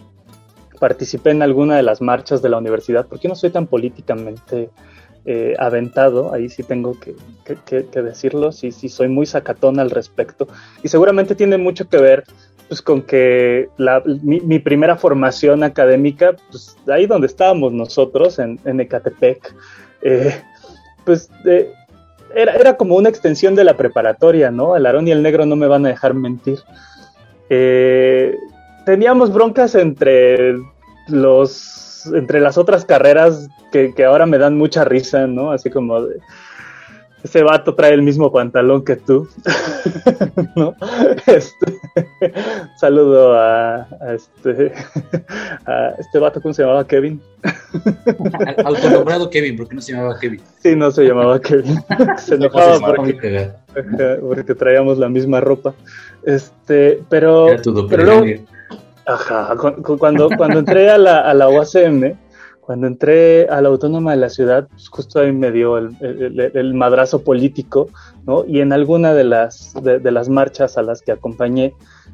participé 0.80 1.32
en 1.32 1.42
alguna 1.42 1.78
de 1.78 1.84
las 1.84 2.02
marchas 2.02 2.42
de 2.42 2.50
la 2.50 2.58
universidad, 2.58 3.08
porque 3.08 3.28
no 3.28 3.36
soy 3.36 3.52
tan 3.52 3.68
políticamente 3.68 4.70
eh, 5.26 5.56
aventado, 5.58 6.34
ahí 6.34 6.50
sí 6.50 6.64
tengo 6.64 6.98
que, 7.00 7.16
decirlo, 8.02 8.52
sí, 8.52 8.72
sí 8.72 8.90
soy 8.90 9.08
muy 9.08 9.26
sacatón 9.26 9.80
al 9.80 9.90
respecto, 9.90 10.48
y 10.84 10.90
seguramente 10.90 11.36
tiene 11.36 11.58
mucho 11.58 11.88
que 11.88 11.98
ver 11.98 12.26
pues 12.68 12.82
con 12.82 13.04
que 13.04 13.70
mi, 14.24 14.60
primera 14.60 14.98
formación 14.98 15.64
académica, 15.64 16.36
pues 16.50 16.76
ahí 16.88 17.06
donde 17.06 17.28
estábamos 17.28 17.72
nosotros, 17.72 18.40
en, 18.40 18.60
en 18.66 18.80
Ecatepec, 18.82 19.56
pues 21.06 21.30
era, 22.36 22.54
era, 22.56 22.78
como 22.78 22.96
una 22.96 23.10
extensión 23.10 23.56
de 23.56 23.64
la 23.64 23.78
preparatoria, 23.78 24.52
¿no? 24.52 24.76
El 24.76 24.86
Aarón 24.86 25.08
y 25.08 25.12
el 25.12 25.24
Negro 25.24 25.46
no 25.46 25.56
me 25.56 25.68
van 25.68 25.86
a 25.86 25.90
dejar 25.90 26.14
mentir. 26.14 26.60
Eh, 27.50 28.36
teníamos 28.86 29.34
broncas 29.34 29.76
entre 29.76 30.56
los 31.08 32.12
entre 32.14 32.42
las 32.42 32.58
otras 32.58 32.84
carreras 32.84 33.48
que, 33.72 33.94
que, 33.94 34.04
ahora 34.04 34.26
me 34.26 34.38
dan 34.38 34.58
mucha 34.58 34.84
risa, 34.84 35.26
¿no? 35.28 35.52
Así 35.52 35.70
como 35.70 36.02
de, 36.02 36.20
ese 37.24 37.42
vato 37.42 37.74
trae 37.74 37.94
el 37.94 38.02
mismo 38.02 38.32
pantalón 38.32 38.84
que 38.84 38.98
tú. 38.98 39.28
¿No? 40.56 40.76
Este, 41.26 41.80
saludo 42.78 43.34
a, 43.40 43.88
este, 44.14 44.74
a 45.66 45.94
este 45.98 46.20
vato, 46.20 46.42
¿cómo 46.42 46.54
se 46.54 46.64
llamaba? 46.64 46.86
Kevin. 46.86 47.22
Autonombrado 48.66 49.30
Kevin, 49.30 49.56
¿por 49.56 49.70
qué 49.70 49.76
no 49.76 49.82
se 49.82 49.94
llamaba 49.94 50.20
Kevin? 50.20 50.42
Sí, 50.62 50.76
no 50.76 50.92
se 50.92 51.04
llamaba 51.04 51.40
Kevin. 51.40 51.80
se 52.18 52.36
enojaba 52.36 52.80
porque, 52.96 53.52
porque, 54.22 54.56
traíamos 54.56 54.98
la 54.98 55.08
misma 55.08 55.40
ropa. 55.40 55.74
Este, 56.24 57.02
pero. 57.10 57.48
pero 57.90 58.24
ajá, 59.06 59.56
cuando, 59.98 60.30
cuando 60.38 60.60
entré 60.60 60.90
a 60.90 60.98
la, 60.98 61.22
a 61.22 61.34
la 61.34 61.50
UACM, 61.50 62.18
cuando 62.66 62.88
entré 62.88 63.48
a 63.50 63.62
la 63.62 63.70
Autónoma 63.70 64.12
de 64.12 64.18
la 64.18 64.30
Ciudad, 64.30 64.68
pues 64.70 64.88
justo 64.88 65.20
ahí 65.20 65.34
me 65.34 65.52
dio 65.52 65.78
el, 65.78 66.74
madrazo 66.74 67.24
político, 67.24 67.90
¿no? 68.26 68.46
Y 68.48 68.62
en 68.62 68.72
alguna 68.72 69.14
de 69.14 69.26
las, 69.26 69.74
de, 69.82 70.12
las 70.12 70.30
marchas 70.30 70.78
a 70.78 70.82
las 70.82 71.02
que 71.02 71.12
acompañé, 71.12 71.74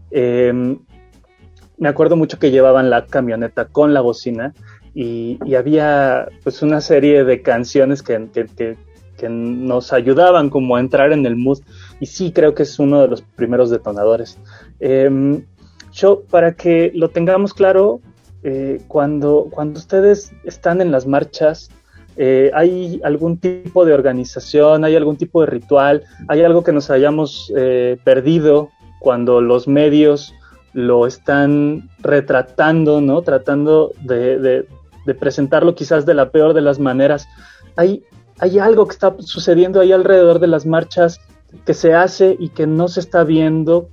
em, 0.09 0.79
me 1.77 1.87
acuerdo 1.87 2.15
mucho 2.15 2.39
que 2.39 2.49
llevaban 2.49 2.89
la 2.89 3.05
camioneta 3.05 3.65
con 3.65 3.93
la 3.93 4.01
bocina 4.01 4.53
y, 4.95 5.37
había 5.55 6.27
pues 6.43 6.63
una 6.63 6.81
serie 6.81 7.23
de 7.23 7.41
canciones 7.41 8.01
que, 8.01 8.27
que, 8.33 8.77
nos 9.29 9.91
ayudaban 9.91 10.49
como 10.49 10.77
a 10.77 10.79
entrar 10.79 11.11
en 11.11 11.25
el 11.25 11.35
mood 11.35 11.59
y 11.99 12.05
sí 12.05 12.31
creo 12.31 12.55
que 12.55 12.63
es 12.63 12.79
uno 12.79 13.01
de 13.01 13.09
los 13.09 13.21
primeros 13.21 13.69
detonadores. 13.69 14.37
Em, 14.79 15.43
yo, 15.91 16.21
para 16.21 16.53
que 16.53 16.91
lo 16.95 17.09
tengamos 17.09 17.53
claro, 17.53 17.99
eh, 18.43 18.81
cuando, 18.87 19.47
cuando 19.51 19.79
ustedes 19.79 20.31
están 20.43 20.81
en 20.81 20.91
las 20.91 21.05
marchas, 21.05 21.69
eh, 22.15 22.51
¿hay 22.53 22.99
algún 23.03 23.37
tipo 23.37 23.85
de 23.85 23.93
organización, 23.93 24.83
hay 24.83 24.95
algún 24.95 25.17
tipo 25.17 25.41
de 25.41 25.47
ritual, 25.47 26.03
hay 26.27 26.43
algo 26.43 26.63
que 26.63 26.71
nos 26.71 26.89
hayamos 26.89 27.51
eh, 27.55 27.97
perdido 28.03 28.69
cuando 28.99 29.41
los 29.41 29.67
medios 29.67 30.33
lo 30.73 31.07
están 31.07 31.89
retratando, 31.99 33.01
¿no? 33.01 33.21
Tratando 33.21 33.91
de, 34.01 34.65
presentarlo 35.19 35.75
quizás 35.75 36.05
de 36.05 36.13
la 36.13 36.29
peor 36.29 36.53
de 36.53 36.61
las 36.61 36.77
maneras. 36.79 37.27
¿Hay, 37.75 38.03
¿Hay 38.39 38.59
algo 38.59 38.85
que 38.85 38.93
está 38.93 39.15
sucediendo 39.19 39.79
ahí 39.79 39.91
alrededor 39.91 40.39
de 40.39 40.47
las 40.47 40.65
marchas 40.65 41.19
que 41.65 41.73
se 41.73 41.93
hace 41.93 42.35
y 42.37 42.49
que 42.49 42.67
no 42.67 42.87
se 42.87 42.99
está 42.99 43.23
viendo 43.23 43.89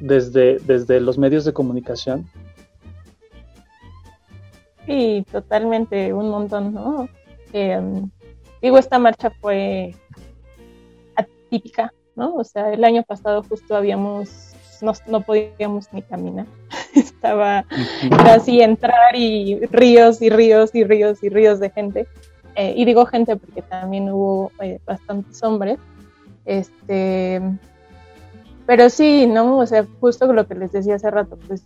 desde, 0.00 0.58
desde 0.66 1.00
los 1.00 1.18
medios 1.18 1.44
de 1.44 1.52
comunicación? 1.52 2.26
Sí, 4.90 5.24
totalmente, 5.30 6.12
un 6.12 6.30
montón, 6.30 6.74
¿no? 6.74 7.08
Em, 7.52 8.10
digo, 8.60 8.76
esta 8.76 8.98
marcha 8.98 9.30
fue 9.40 9.94
atípica, 11.14 11.94
¿no? 12.16 12.34
O 12.34 12.42
sea, 12.42 12.72
el 12.72 12.82
año 12.82 13.04
pasado 13.04 13.44
justo 13.44 13.76
habíamos, 13.76 14.52
no, 14.82 14.92
no 15.06 15.20
podíamos 15.20 15.92
ni 15.92 16.02
caminar. 16.02 16.46
Estaba 16.96 17.64
así 18.26 18.60
entrar 18.62 19.14
y 19.14 19.64
ríos 19.66 20.20
y 20.22 20.28
ríos 20.28 20.74
y 20.74 20.82
ríos 20.82 21.22
y 21.22 21.28
ríos 21.28 21.60
de 21.60 21.70
gente. 21.70 22.08
Eh, 22.56 22.74
y 22.76 22.84
digo 22.84 23.06
gente 23.06 23.36
porque 23.36 23.62
también 23.62 24.10
hubo 24.10 24.50
eh, 24.60 24.80
bastantes 24.84 25.40
hombres. 25.44 25.78
Este, 26.46 27.40
pero 28.66 28.90
sí, 28.90 29.28
¿no? 29.28 29.58
O 29.58 29.66
sea, 29.66 29.86
justo 30.00 30.32
lo 30.32 30.48
que 30.48 30.56
les 30.56 30.72
decía 30.72 30.96
hace 30.96 31.12
rato, 31.12 31.38
pues 31.46 31.62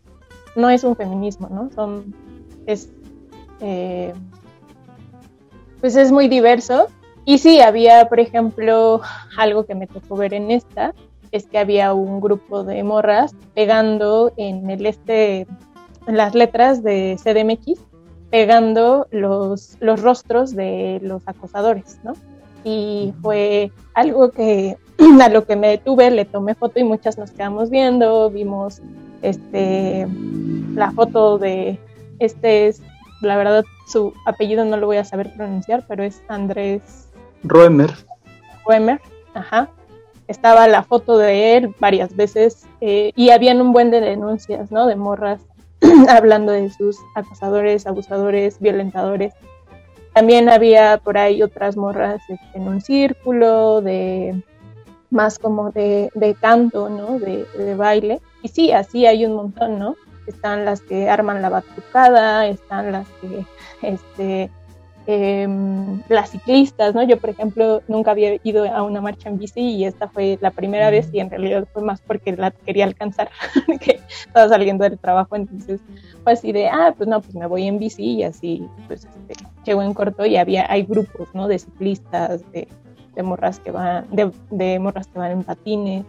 no 0.56 0.68
es 0.68 0.84
un 0.84 0.94
feminismo, 0.94 1.48
¿no? 1.48 1.70
Son, 1.74 2.14
es, 2.66 2.90
eh, 3.64 4.12
pues 5.80 5.96
es 5.96 6.12
muy 6.12 6.28
diverso. 6.28 6.88
Y 7.24 7.38
sí, 7.38 7.60
había, 7.62 8.08
por 8.08 8.20
ejemplo, 8.20 9.00
algo 9.38 9.64
que 9.64 9.74
me 9.74 9.86
tocó 9.86 10.16
ver 10.16 10.34
en 10.34 10.50
esta, 10.50 10.94
es 11.32 11.46
que 11.46 11.58
había 11.58 11.94
un 11.94 12.20
grupo 12.20 12.62
de 12.62 12.82
morras 12.84 13.34
pegando 13.54 14.32
en 14.36 14.68
el 14.68 14.84
este, 14.84 15.46
en 16.06 16.16
las 16.16 16.34
letras 16.34 16.82
de 16.82 17.16
CDMX, 17.22 17.80
pegando 18.30 19.06
los, 19.10 19.78
los 19.80 20.02
rostros 20.02 20.54
de 20.54 21.00
los 21.02 21.26
acosadores, 21.26 21.98
¿no? 22.04 22.12
Y 22.64 23.14
fue 23.22 23.72
algo 23.94 24.30
que 24.30 24.76
a 25.22 25.28
lo 25.30 25.46
que 25.46 25.56
me 25.56 25.68
detuve, 25.68 26.10
le 26.10 26.26
tomé 26.26 26.54
foto 26.54 26.78
y 26.78 26.84
muchas 26.84 27.16
nos 27.16 27.30
quedamos 27.30 27.70
viendo, 27.70 28.30
vimos 28.30 28.82
este 29.22 30.06
la 30.74 30.90
foto 30.90 31.38
de 31.38 31.78
este 32.18 32.68
es, 32.68 32.82
la 33.24 33.36
verdad 33.36 33.64
su 33.86 34.12
apellido 34.26 34.64
no 34.64 34.76
lo 34.76 34.86
voy 34.86 34.96
a 34.96 35.04
saber 35.04 35.32
pronunciar, 35.34 35.84
pero 35.88 36.02
es 36.02 36.22
Andrés 36.28 37.10
Roemer. 37.42 37.92
Roemer, 38.66 39.00
ajá. 39.34 39.68
Estaba 40.26 40.66
la 40.68 40.82
foto 40.82 41.18
de 41.18 41.56
él 41.56 41.74
varias 41.78 42.16
veces 42.16 42.66
eh, 42.80 43.12
y 43.14 43.30
habían 43.30 43.60
un 43.60 43.72
buen 43.72 43.90
de 43.90 44.00
denuncias, 44.00 44.70
¿no? 44.72 44.86
De 44.86 44.96
morras 44.96 45.42
hablando 46.08 46.52
de 46.52 46.70
sus 46.70 46.98
acosadores, 47.14 47.86
abusadores, 47.86 48.58
violentadores. 48.58 49.34
También 50.14 50.48
había 50.48 50.98
por 50.98 51.18
ahí 51.18 51.42
otras 51.42 51.76
morras 51.76 52.22
este, 52.28 52.58
en 52.58 52.68
un 52.68 52.80
círculo 52.80 53.82
de 53.82 54.42
más 55.10 55.38
como 55.38 55.70
de, 55.70 56.10
de 56.14 56.34
canto, 56.34 56.88
¿no? 56.88 57.18
De, 57.18 57.44
de, 57.58 57.74
baile. 57.74 58.20
Y 58.42 58.48
sí, 58.48 58.72
así 58.72 59.06
hay 59.06 59.26
un 59.26 59.34
montón, 59.34 59.78
¿no? 59.78 59.96
Están 60.26 60.64
las 60.64 60.80
que 60.80 61.08
arman 61.08 61.42
la 61.42 61.50
batucada, 61.50 62.46
están 62.46 62.92
las 62.92 63.08
que, 63.20 63.44
este, 63.82 64.50
eh, 65.06 65.46
las 66.08 66.30
ciclistas, 66.30 66.94
¿no? 66.94 67.02
Yo, 67.02 67.18
por 67.18 67.30
ejemplo, 67.30 67.82
nunca 67.88 68.12
había 68.12 68.38
ido 68.42 68.64
a 68.64 68.82
una 68.82 69.02
marcha 69.02 69.28
en 69.28 69.38
bici 69.38 69.60
y 69.60 69.84
esta 69.84 70.08
fue 70.08 70.38
la 70.40 70.50
primera 70.50 70.88
vez 70.90 71.10
y 71.12 71.20
en 71.20 71.28
realidad 71.28 71.68
fue 71.72 71.82
más 71.82 72.00
porque 72.00 72.32
la 72.32 72.50
quería 72.50 72.84
alcanzar, 72.84 73.28
que 73.80 74.00
estaba 74.26 74.48
saliendo 74.48 74.84
del 74.84 74.98
trabajo, 74.98 75.36
entonces 75.36 75.80
fue 76.22 76.32
así 76.32 76.52
de, 76.52 76.68
ah, 76.68 76.94
pues 76.96 77.08
no, 77.08 77.20
pues 77.20 77.34
me 77.34 77.46
voy 77.46 77.66
en 77.66 77.78
bici 77.78 78.14
y 78.14 78.22
así, 78.22 78.66
pues 78.86 79.04
este, 79.04 79.44
llego 79.64 79.82
en 79.82 79.92
corto 79.92 80.24
y 80.24 80.36
había, 80.36 80.70
hay 80.70 80.84
grupos, 80.84 81.28
¿no? 81.34 81.48
De 81.48 81.58
ciclistas, 81.58 82.50
de, 82.52 82.66
de 83.14 83.22
morras 83.22 83.60
que 83.60 83.72
van, 83.72 84.06
de, 84.10 84.30
de, 84.50 84.78
morras 84.78 85.06
que 85.08 85.18
van 85.18 85.32
en 85.32 85.42
patines, 85.42 86.06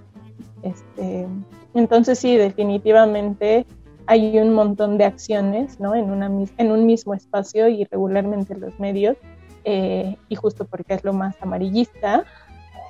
este, 0.64 1.28
entonces 1.74 2.18
sí, 2.18 2.38
definitivamente 2.38 3.66
hay 4.08 4.38
un 4.40 4.54
montón 4.54 4.98
de 4.98 5.06
acciones 5.06 5.80
¿no? 5.80 5.96
en, 5.96 6.12
una, 6.12 6.28
en 6.28 6.72
un 6.72 6.86
mismo 6.86 7.14
espacio 7.14 7.68
y 7.68 7.86
regularmente 7.86 8.56
los 8.56 8.80
medios, 8.80 9.18
eh, 9.64 10.16
y 10.30 10.36
justo 10.36 10.66
porque 10.66 10.94
es 10.94 11.04
lo 11.04 11.14
más 11.14 11.36
amarillista, 11.42 12.24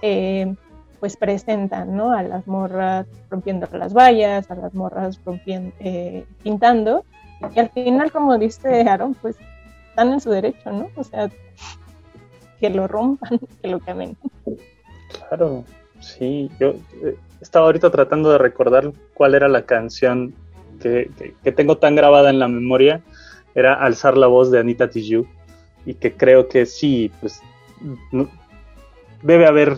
eh, 0.01 0.53
pues 0.99 1.18
presentan 1.18 1.95
¿no? 1.95 2.11
a 2.11 2.24
las 2.24 2.47
morras 2.47 3.07
rompiendo 3.30 3.68
las 3.72 3.93
vallas, 3.93 4.49
a 4.51 4.55
las 4.55 4.74
morras 4.74 5.20
rompiendo, 5.24 5.74
eh, 5.80 6.26
pintando, 6.43 7.05
y 7.53 7.59
al 7.59 7.70
final, 7.70 8.11
como 8.11 8.38
dice 8.38 8.82
Aaron, 8.88 9.13
pues 9.16 9.38
están 9.89 10.13
en 10.13 10.20
su 10.20 10.32
derecho, 10.32 10.72
¿no? 10.72 10.89
O 10.95 11.03
sea, 11.03 11.30
que 12.59 12.70
lo 12.70 12.88
rompan, 12.88 13.39
que 13.61 13.68
lo 13.68 13.80
quemen. 13.80 14.18
Claro, 15.30 15.63
sí, 15.99 16.49
yo 16.59 16.76
estaba 17.41 17.68
ahorita 17.68 17.91
tratando 17.91 18.32
de 18.32 18.38
recordar 18.38 18.91
cuál 19.13 19.36
era 19.36 19.47
la 19.47 19.63
canción 19.63 20.34
que, 20.80 21.09
que, 21.17 21.34
que, 21.43 21.51
tengo 21.51 21.78
tan 21.78 21.95
grabada 21.95 22.30
en 22.30 22.39
la 22.39 22.47
memoria 22.47 23.01
era 23.53 23.73
Alzar 23.73 24.17
la 24.17 24.28
voz 24.28 24.51
de 24.51 24.59
Anita 24.59 24.89
Tijoux 24.89 25.28
y 25.86 25.95
que 25.95 26.13
creo 26.13 26.47
que 26.47 26.65
sí, 26.65 27.11
pues 27.21 27.41
no, 28.11 28.30
debe 29.21 29.45
haber 29.45 29.78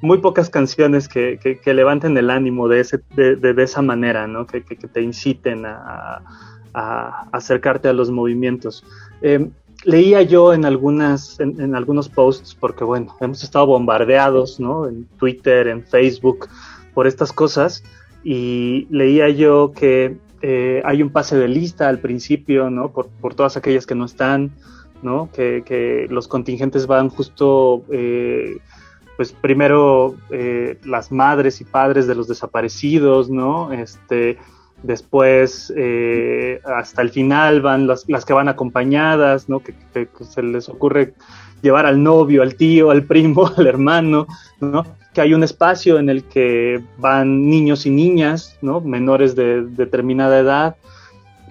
muy 0.00 0.18
pocas 0.18 0.50
canciones 0.50 1.08
que, 1.08 1.38
que 1.62 1.74
levanten 1.74 2.16
el 2.16 2.30
ánimo 2.30 2.68
de, 2.68 2.80
ese, 2.80 3.00
de, 3.14 3.36
de, 3.36 3.54
de 3.54 3.62
esa 3.62 3.82
manera, 3.82 4.26
¿no? 4.26 4.46
que, 4.46 4.60
te 4.60 5.02
inciten 5.02 5.64
a, 5.66 6.22
a, 6.74 7.28
acercarte 7.32 7.88
a 7.88 7.92
los 7.92 8.10
movimientos. 8.10 8.84
Eh, 9.22 9.48
leía 9.84 10.22
yo 10.22 10.52
en 10.52 10.64
algunas 10.64 11.38
en, 11.40 11.60
en, 11.60 11.74
algunos 11.74 12.08
posts 12.08 12.54
porque 12.54 12.82
bueno 12.82 13.14
hemos 13.20 13.42
estado 13.44 13.66
bombardeados 13.66 14.58
no 14.58 14.88
en 14.88 15.04
Twitter 15.18 15.68
en 15.68 15.84
Facebook 15.84 16.48
por 16.94 17.06
estas 17.06 17.30
cosas 17.30 17.84
y 18.24 18.88
leía 18.90 19.28
yo 19.28 19.72
que 19.76 20.16
eh, 20.42 20.82
hay 20.84 21.02
un 21.02 21.10
pase 21.10 21.36
de 21.36 21.48
lista 21.48 21.88
al 21.88 21.98
principio, 21.98 22.70
¿no? 22.70 22.90
Por, 22.92 23.08
por 23.08 23.34
todas 23.34 23.56
aquellas 23.56 23.86
que 23.86 23.94
no 23.94 24.04
están, 24.04 24.52
¿no? 25.02 25.30
Que, 25.32 26.06
los 26.10 26.28
contingentes 26.28 26.86
van 26.86 27.08
justo, 27.08 27.84
eh, 27.90 28.58
pues 29.16 29.32
primero 29.32 30.14
eh, 30.30 30.78
las 30.84 31.10
madres 31.12 31.60
y 31.60 31.64
padres 31.64 32.06
de 32.06 32.14
los 32.14 32.28
desaparecidos, 32.28 33.30
¿no? 33.30 33.72
Este, 33.72 34.38
después 34.82 35.72
eh, 35.76 36.60
hasta 36.64 37.02
el 37.02 37.10
final 37.10 37.60
van 37.60 37.86
las, 37.86 38.08
las, 38.08 38.24
que 38.24 38.32
van 38.32 38.48
acompañadas, 38.48 39.48
¿no? 39.48 39.60
Que, 39.60 39.74
se 40.20 40.42
les 40.42 40.68
ocurre 40.68 41.14
llevar 41.62 41.86
al 41.86 42.02
novio, 42.02 42.42
al 42.42 42.54
tío, 42.54 42.90
al 42.90 43.04
primo, 43.04 43.50
al 43.56 43.66
hermano, 43.66 44.26
¿no? 44.60 44.84
que 45.12 45.22
hay 45.22 45.32
un 45.32 45.42
espacio 45.42 45.98
en 45.98 46.10
el 46.10 46.24
que 46.24 46.82
van 46.98 47.48
niños 47.48 47.86
y 47.86 47.90
niñas, 47.90 48.58
¿no? 48.60 48.82
menores 48.82 49.34
de, 49.34 49.62
de 49.62 49.84
determinada 49.84 50.38
edad, 50.38 50.76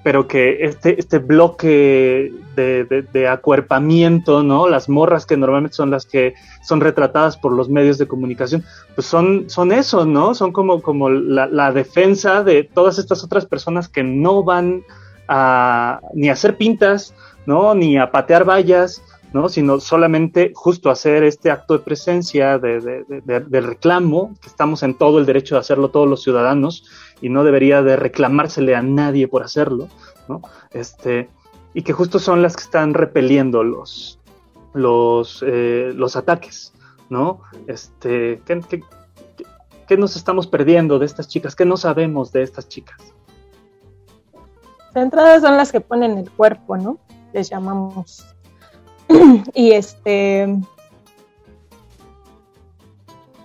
pero 0.06 0.28
que 0.28 0.64
este, 0.66 1.00
este 1.00 1.18
bloque 1.18 2.32
de, 2.56 2.84
de, 2.86 3.02
de, 3.02 3.28
acuerpamiento, 3.28 4.44
¿no? 4.44 4.70
Las 4.70 4.88
morras 4.88 5.26
que 5.26 5.36
normalmente 5.36 5.76
son 5.76 5.90
las 5.90 6.06
que 6.06 6.36
son 6.62 6.80
retratadas 6.80 7.38
por 7.38 7.52
los 7.52 7.70
medios 7.70 7.98
de 7.98 8.08
comunicación, 8.08 8.64
pues 8.94 9.08
son, 9.08 9.50
son 9.50 9.72
eso, 9.72 10.06
¿no? 10.06 10.36
Son 10.36 10.52
como, 10.52 10.84
como 10.84 11.10
la, 11.10 11.48
la 11.48 11.72
defensa 11.72 12.44
de 12.44 12.70
todas 12.72 13.00
estas 13.00 13.24
otras 13.24 13.48
personas 13.48 13.90
que 13.90 14.04
no 14.04 14.44
van 14.44 14.84
a 15.28 16.02
ni 16.14 16.30
a 16.30 16.34
hacer 16.34 16.56
pintas, 16.56 17.16
¿no? 17.48 17.74
Ni 17.74 17.98
a 17.98 18.12
patear 18.12 18.48
vallas, 18.48 19.02
¿no? 19.36 19.50
sino 19.50 19.82
solamente 19.82 20.54
justo 20.56 20.90
hacer 20.90 21.26
este 21.26 21.52
acto 21.52 21.74
de 21.74 21.84
presencia, 21.84 22.58
de, 22.58 23.04
reclamo, 23.50 24.34
que 24.42 24.48
estamos 24.48 24.82
en 24.82 24.94
todo 24.94 25.20
el 25.20 25.26
derecho 25.26 25.56
de 25.56 25.60
hacerlo 25.60 25.90
todos 25.90 26.08
los 26.08 26.24
ciudadanos 26.24 26.86
y 27.20 27.28
no 27.28 27.44
debería 27.44 27.82
de 27.82 27.98
reclamársele 27.98 28.78
a 28.78 28.82
nadie 28.82 29.28
por 29.28 29.44
hacerlo, 29.44 29.90
¿no? 30.30 30.42
Este, 30.72 31.30
y 31.74 31.82
que 31.82 31.92
justo 31.92 32.18
son 32.18 32.42
las 32.42 32.56
que 32.56 32.64
están 32.64 32.94
repeliendo 32.94 33.66
los, 33.66 34.22
los, 34.74 35.44
eh, 35.46 35.92
los 35.94 36.16
ataques, 36.16 36.72
¿no? 37.10 37.42
Este, 37.68 38.42
¿qué, 38.46 38.62
qué, 38.70 38.84
¿qué, 39.86 39.98
nos 39.98 40.16
estamos 40.16 40.48
perdiendo 40.48 40.98
de 40.98 41.08
estas 41.08 41.28
chicas? 41.28 41.58
¿Qué 41.58 41.66
no 41.66 41.76
sabemos 41.76 42.32
de 42.32 42.42
estas 42.42 42.70
chicas? 42.70 43.02
De 44.94 45.02
entrada 45.02 45.42
son 45.42 45.58
las 45.58 45.74
que 45.74 45.82
ponen 45.82 46.18
el 46.20 46.32
cuerpo, 46.32 46.78
¿no? 46.78 47.00
Les 47.34 47.50
llamamos 47.50 48.35
y 49.54 49.72
este, 49.72 50.48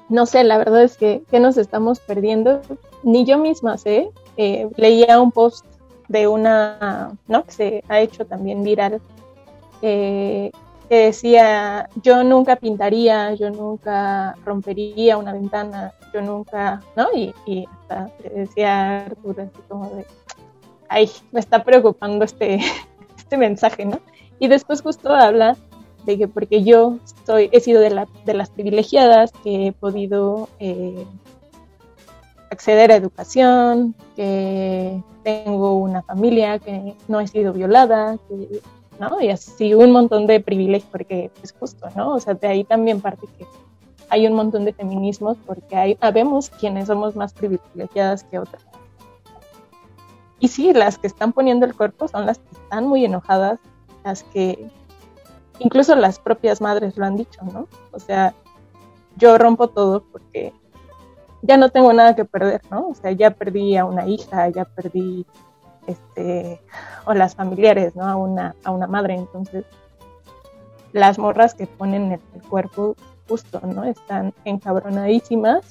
no 0.08 0.26
sé, 0.26 0.44
la 0.44 0.58
verdad 0.58 0.82
es 0.82 0.96
que, 0.96 1.22
que 1.30 1.40
nos 1.40 1.56
estamos 1.56 2.00
perdiendo. 2.00 2.61
Ni 3.02 3.24
yo 3.24 3.38
misma 3.38 3.78
sé, 3.78 4.11
eh, 4.36 4.68
leía 4.76 5.20
un 5.20 5.32
post 5.32 5.64
de 6.08 6.26
una, 6.26 7.16
¿no? 7.28 7.44
Que 7.44 7.52
se 7.52 7.84
ha 7.88 8.00
hecho 8.00 8.26
también 8.26 8.64
viral, 8.64 9.00
eh, 9.80 10.50
que 10.88 10.96
decía, 10.96 11.88
yo 12.02 12.24
nunca 12.24 12.56
pintaría, 12.56 13.32
yo 13.34 13.50
nunca 13.50 14.34
rompería 14.44 15.16
una 15.16 15.32
ventana, 15.32 15.94
yo 16.12 16.20
nunca, 16.20 16.82
¿no? 16.96 17.06
Y, 17.14 17.64
hasta 17.70 18.11
decía 18.34 19.04
Arturo 19.06 19.42
así 19.44 19.62
como 19.68 19.88
de, 19.90 20.04
ay, 20.88 21.08
me 21.30 21.38
está 21.38 21.62
preocupando 21.62 22.24
este, 22.24 22.58
este 23.16 23.36
mensaje, 23.36 23.84
¿no? 23.84 24.00
Y 24.41 24.49
después 24.49 24.82
justo 24.82 25.14
habla 25.14 25.57
de 26.05 26.18
que 26.18 26.26
porque 26.26 26.64
yo 26.64 26.99
soy, 27.24 27.49
he 27.53 27.61
sido 27.61 27.80
de, 27.80 27.91
la, 27.91 28.09
de 28.24 28.34
las 28.34 28.51
privilegiadas 28.51 29.30
que 29.45 29.68
he 29.68 29.72
podido 29.72 30.49
eh, 30.59 31.07
acceder 32.51 32.91
a 32.91 32.97
educación, 32.97 33.95
que 34.16 35.01
tengo 35.22 35.74
una 35.74 36.03
familia, 36.03 36.59
que 36.59 36.97
no 37.07 37.20
he 37.20 37.28
sido 37.28 37.53
violada, 37.53 38.18
¿no? 38.99 39.20
Y 39.20 39.28
así 39.28 39.74
un 39.74 39.93
montón 39.93 40.26
de 40.26 40.41
privilegios, 40.41 40.91
porque 40.91 41.30
es 41.43 41.53
justo, 41.53 41.88
¿no? 41.95 42.14
O 42.14 42.20
sea, 42.20 42.34
de 42.34 42.49
ahí 42.49 42.64
también 42.64 43.01
parte 43.01 43.26
que 43.38 43.47
hay 44.09 44.26
un 44.26 44.32
montón 44.32 44.64
de 44.64 44.72
feminismos 44.72 45.36
porque 45.47 45.76
hay, 45.76 45.99
habemos 46.01 46.51
quienes 46.51 46.88
somos 46.88 47.14
más 47.14 47.32
privilegiadas 47.32 48.24
que 48.24 48.38
otras. 48.38 48.64
Y 50.41 50.49
sí, 50.49 50.72
las 50.72 50.99
que 50.99 51.07
están 51.07 51.32
poniendo 51.32 51.66
el 51.66 51.74
cuerpo 51.74 52.09
son 52.09 52.24
las 52.24 52.38
que 52.38 52.51
están 52.53 52.86
muy 52.86 53.05
enojadas, 53.05 53.61
las 54.05 54.22
que 54.24 54.70
incluso 55.59 55.94
las 55.94 56.18
propias 56.18 56.61
madres 56.61 56.96
lo 56.96 57.07
han 57.07 57.16
dicho, 57.16 57.42
¿no? 57.44 57.68
O 57.92 57.98
sea, 57.98 58.34
yo 59.16 59.38
rompo 59.38 59.68
todo 59.68 60.03
porque 60.11 60.53
ya 61.42 61.57
no 61.57 61.70
tengo 61.70 61.92
nada 61.92 62.14
que 62.14 62.24
perder, 62.24 62.62
¿no? 62.70 62.88
O 62.88 62.94
sea, 62.94 63.12
ya 63.12 63.30
perdí 63.30 63.76
a 63.76 63.84
una 63.84 64.07
hija, 64.07 64.48
ya 64.48 64.64
perdí, 64.64 65.26
este, 65.86 66.61
o 67.07 67.14
las 67.14 67.34
familiares, 67.34 67.96
¿no? 67.96 68.05
A 68.05 68.16
una, 68.16 68.55
a 68.64 68.70
una 68.70 68.86
madre, 68.86 69.14
entonces 69.14 69.64
las 70.92 71.18
morras 71.18 71.55
que 71.55 71.66
ponen 71.66 72.12
el, 72.12 72.20
cuerpo 72.48 72.96
justo, 73.28 73.61
¿no? 73.64 73.84
Están 73.84 74.34
encabronadísimas 74.44 75.64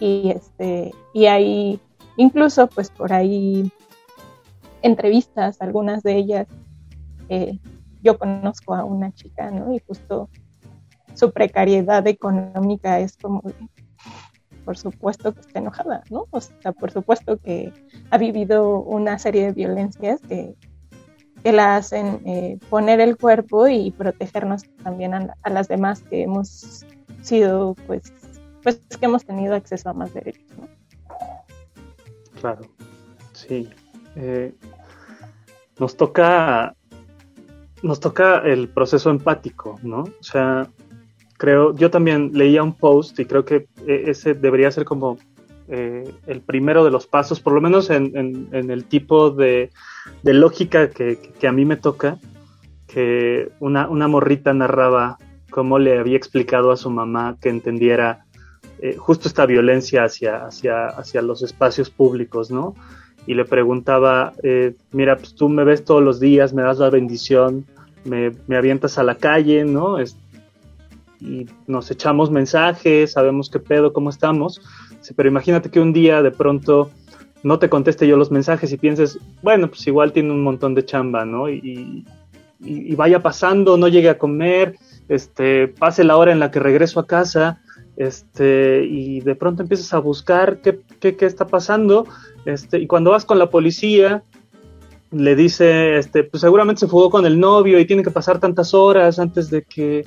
y 0.00 0.30
este, 0.30 0.92
y 1.12 1.26
hay 1.26 1.80
incluso 2.16 2.66
pues 2.68 2.90
por 2.90 3.12
ahí 3.12 3.70
entrevistas, 4.80 5.60
algunas 5.60 6.02
de 6.02 6.16
ellas, 6.16 6.46
eh, 7.28 7.58
yo 8.02 8.18
conozco 8.18 8.74
a 8.74 8.84
una 8.84 9.12
chica, 9.12 9.50
¿no? 9.50 9.72
Y 9.74 9.80
justo 9.86 10.28
su 11.14 11.32
precariedad 11.32 12.06
económica 12.06 12.98
es 13.00 13.16
como, 13.16 13.42
por 14.64 14.76
supuesto 14.76 15.32
que 15.32 15.40
está 15.40 15.58
enojada, 15.58 16.02
¿no? 16.10 16.26
O 16.30 16.40
sea, 16.40 16.72
por 16.72 16.90
supuesto 16.90 17.38
que 17.38 17.72
ha 18.10 18.18
vivido 18.18 18.80
una 18.80 19.18
serie 19.18 19.46
de 19.46 19.52
violencias 19.52 20.20
que, 20.22 20.54
que 21.42 21.52
la 21.52 21.76
hacen 21.76 22.20
eh, 22.26 22.58
poner 22.70 23.00
el 23.00 23.16
cuerpo 23.16 23.68
y 23.68 23.90
protegernos 23.90 24.64
también 24.82 25.14
a, 25.14 25.50
las 25.50 25.68
demás 25.68 26.02
que 26.02 26.22
hemos 26.22 26.84
sido, 27.22 27.74
pues, 27.86 28.12
pues 28.62 28.76
que 28.76 29.06
hemos 29.06 29.24
tenido 29.24 29.54
acceso 29.54 29.90
a 29.90 29.92
más 29.92 30.14
derechos, 30.14 30.46
¿no? 30.58 30.68
Claro, 32.40 32.62
sí. 33.32 33.68
Eh, 34.16 34.54
nos 35.78 35.96
toca 35.96 36.74
nos 37.82 38.00
toca 38.00 38.38
el 38.38 38.68
proceso 38.68 39.10
empático, 39.10 39.78
¿no? 39.82 40.02
O 40.02 40.22
sea, 40.22 40.68
creo, 41.36 41.74
yo 41.74 41.90
también 41.90 42.30
leía 42.32 42.62
un 42.62 42.74
post 42.74 43.18
y 43.18 43.24
creo 43.24 43.44
que 43.44 43.66
e, 43.86 44.04
ese 44.06 44.34
debería 44.34 44.70
ser 44.70 44.84
como 44.84 45.18
eh, 45.68 46.04
el 46.26 46.40
primero 46.40 46.84
de 46.84 46.90
los 46.90 47.06
pasos, 47.06 47.40
por 47.40 47.52
lo 47.52 47.60
menos 47.60 47.90
en, 47.90 48.16
en, 48.16 48.48
en 48.52 48.70
el 48.70 48.84
tipo 48.84 49.30
de, 49.30 49.70
lógica 50.22 50.90
que, 50.90 51.18
que, 51.38 51.48
a 51.48 51.52
mí 51.52 51.64
me 51.64 51.76
toca, 51.76 52.18
que 52.86 53.50
una, 53.58 53.88
una, 53.88 54.06
morrita 54.06 54.52
narraba 54.52 55.18
cómo 55.50 55.78
le 55.78 55.98
había 55.98 56.16
explicado 56.16 56.70
a 56.70 56.76
su 56.76 56.90
mamá 56.90 57.36
que 57.40 57.48
entendiera 57.48 58.24
eh, 58.80 58.96
justo 58.96 59.28
esta 59.28 59.46
violencia 59.46 60.04
hacia, 60.04 60.44
hacia, 60.44 60.86
hacia 60.86 61.22
los 61.22 61.42
espacios 61.42 61.90
públicos, 61.90 62.50
¿no? 62.50 62.74
y 63.26 63.34
le 63.34 63.44
preguntaba, 63.44 64.32
eh, 64.42 64.74
mira, 64.90 65.16
pues 65.16 65.34
tú 65.34 65.48
me 65.48 65.64
ves 65.64 65.84
todos 65.84 66.02
los 66.02 66.18
días, 66.18 66.52
me 66.52 66.62
das 66.62 66.78
la 66.78 66.90
bendición, 66.90 67.64
me, 68.04 68.32
me 68.46 68.56
avientas 68.56 68.98
a 68.98 69.02
la 69.02 69.16
calle, 69.16 69.64
¿no? 69.64 69.98
Es, 69.98 70.16
y 71.22 71.46
nos 71.66 71.90
echamos 71.90 72.30
mensajes, 72.30 73.12
sabemos 73.12 73.48
qué 73.48 73.60
pedo, 73.60 73.92
cómo 73.92 74.10
estamos, 74.10 74.60
pero 75.14 75.28
imagínate 75.28 75.70
que 75.70 75.80
un 75.80 75.92
día 75.92 76.22
de 76.22 76.30
pronto 76.30 76.90
no 77.42 77.58
te 77.58 77.68
conteste 77.68 78.06
yo 78.06 78.16
los 78.16 78.30
mensajes 78.30 78.72
y 78.72 78.76
pienses, 78.76 79.18
bueno, 79.42 79.68
pues 79.68 79.86
igual 79.86 80.12
tiene 80.12 80.32
un 80.32 80.42
montón 80.42 80.74
de 80.74 80.84
chamba, 80.84 81.24
¿no? 81.24 81.48
Y, 81.48 82.04
vaya 82.96 83.20
pasando, 83.20 83.76
no 83.76 83.88
llegue 83.88 84.08
a 84.08 84.18
comer, 84.18 84.76
este, 85.08 85.66
pase 85.66 86.04
la 86.04 86.16
hora 86.16 86.30
en 86.30 86.38
la 86.38 86.52
que 86.52 86.60
regreso 86.60 87.00
a 87.00 87.06
casa, 87.08 87.60
este, 87.96 88.84
y 88.84 89.20
de 89.20 89.34
pronto 89.34 89.62
empiezas 89.62 89.92
a 89.92 89.98
buscar 89.98 90.60
qué, 90.60 90.78
qué, 91.00 91.16
qué 91.16 91.26
está 91.26 91.48
pasando, 91.48 92.06
este, 92.44 92.78
y 92.78 92.86
cuando 92.86 93.10
vas 93.10 93.24
con 93.24 93.40
la 93.40 93.50
policía, 93.50 94.22
le 95.12 95.36
dice, 95.36 95.98
este, 95.98 96.24
pues 96.24 96.40
seguramente 96.40 96.80
se 96.80 96.88
fugó 96.88 97.10
con 97.10 97.26
el 97.26 97.38
novio 97.38 97.78
y 97.78 97.86
tiene 97.86 98.02
que 98.02 98.10
pasar 98.10 98.40
tantas 98.40 98.74
horas 98.74 99.18
antes 99.18 99.50
de 99.50 99.62
que, 99.62 100.06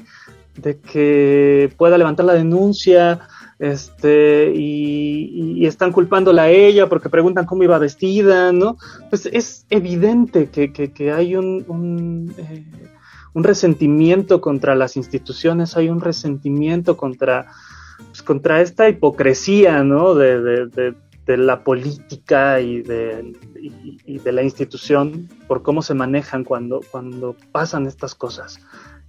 de 0.57 0.79
que 0.79 1.71
pueda 1.77 1.97
levantar 1.97 2.25
la 2.25 2.33
denuncia, 2.33 3.21
este, 3.57 4.51
y, 4.53 5.65
están 5.65 5.91
culpándola 5.91 6.43
a 6.43 6.49
ella 6.49 6.87
porque 6.87 7.09
preguntan 7.09 7.45
cómo 7.45 7.63
iba 7.63 7.79
vestida, 7.79 8.51
¿no? 8.51 8.77
Pues 9.09 9.25
es 9.25 9.65
evidente 9.69 10.49
que, 10.49 10.71
que, 10.71 10.91
que 10.91 11.11
hay 11.11 11.35
un, 11.35 11.65
un, 11.67 12.35
eh, 12.37 12.65
un, 13.33 13.43
resentimiento 13.43 14.41
contra 14.41 14.75
las 14.75 14.95
instituciones, 14.95 15.75
hay 15.75 15.89
un 15.89 16.01
resentimiento 16.01 16.97
contra, 16.97 17.47
pues, 18.09 18.21
contra 18.21 18.61
esta 18.61 18.89
hipocresía, 18.89 19.83
¿no? 19.83 20.13
De, 20.13 20.41
de, 20.41 20.67
de, 20.67 20.93
de 21.25 21.37
la 21.37 21.63
política 21.63 22.59
y 22.59 22.81
de, 22.81 23.33
de, 24.05 24.31
la 24.31 24.43
institución 24.43 25.27
por 25.47 25.63
cómo 25.63 25.81
se 25.81 25.95
manejan 25.95 26.43
cuando, 26.43 26.81
cuando 26.91 27.35
pasan 27.51 27.87
estas 27.87 28.13
cosas. 28.13 28.59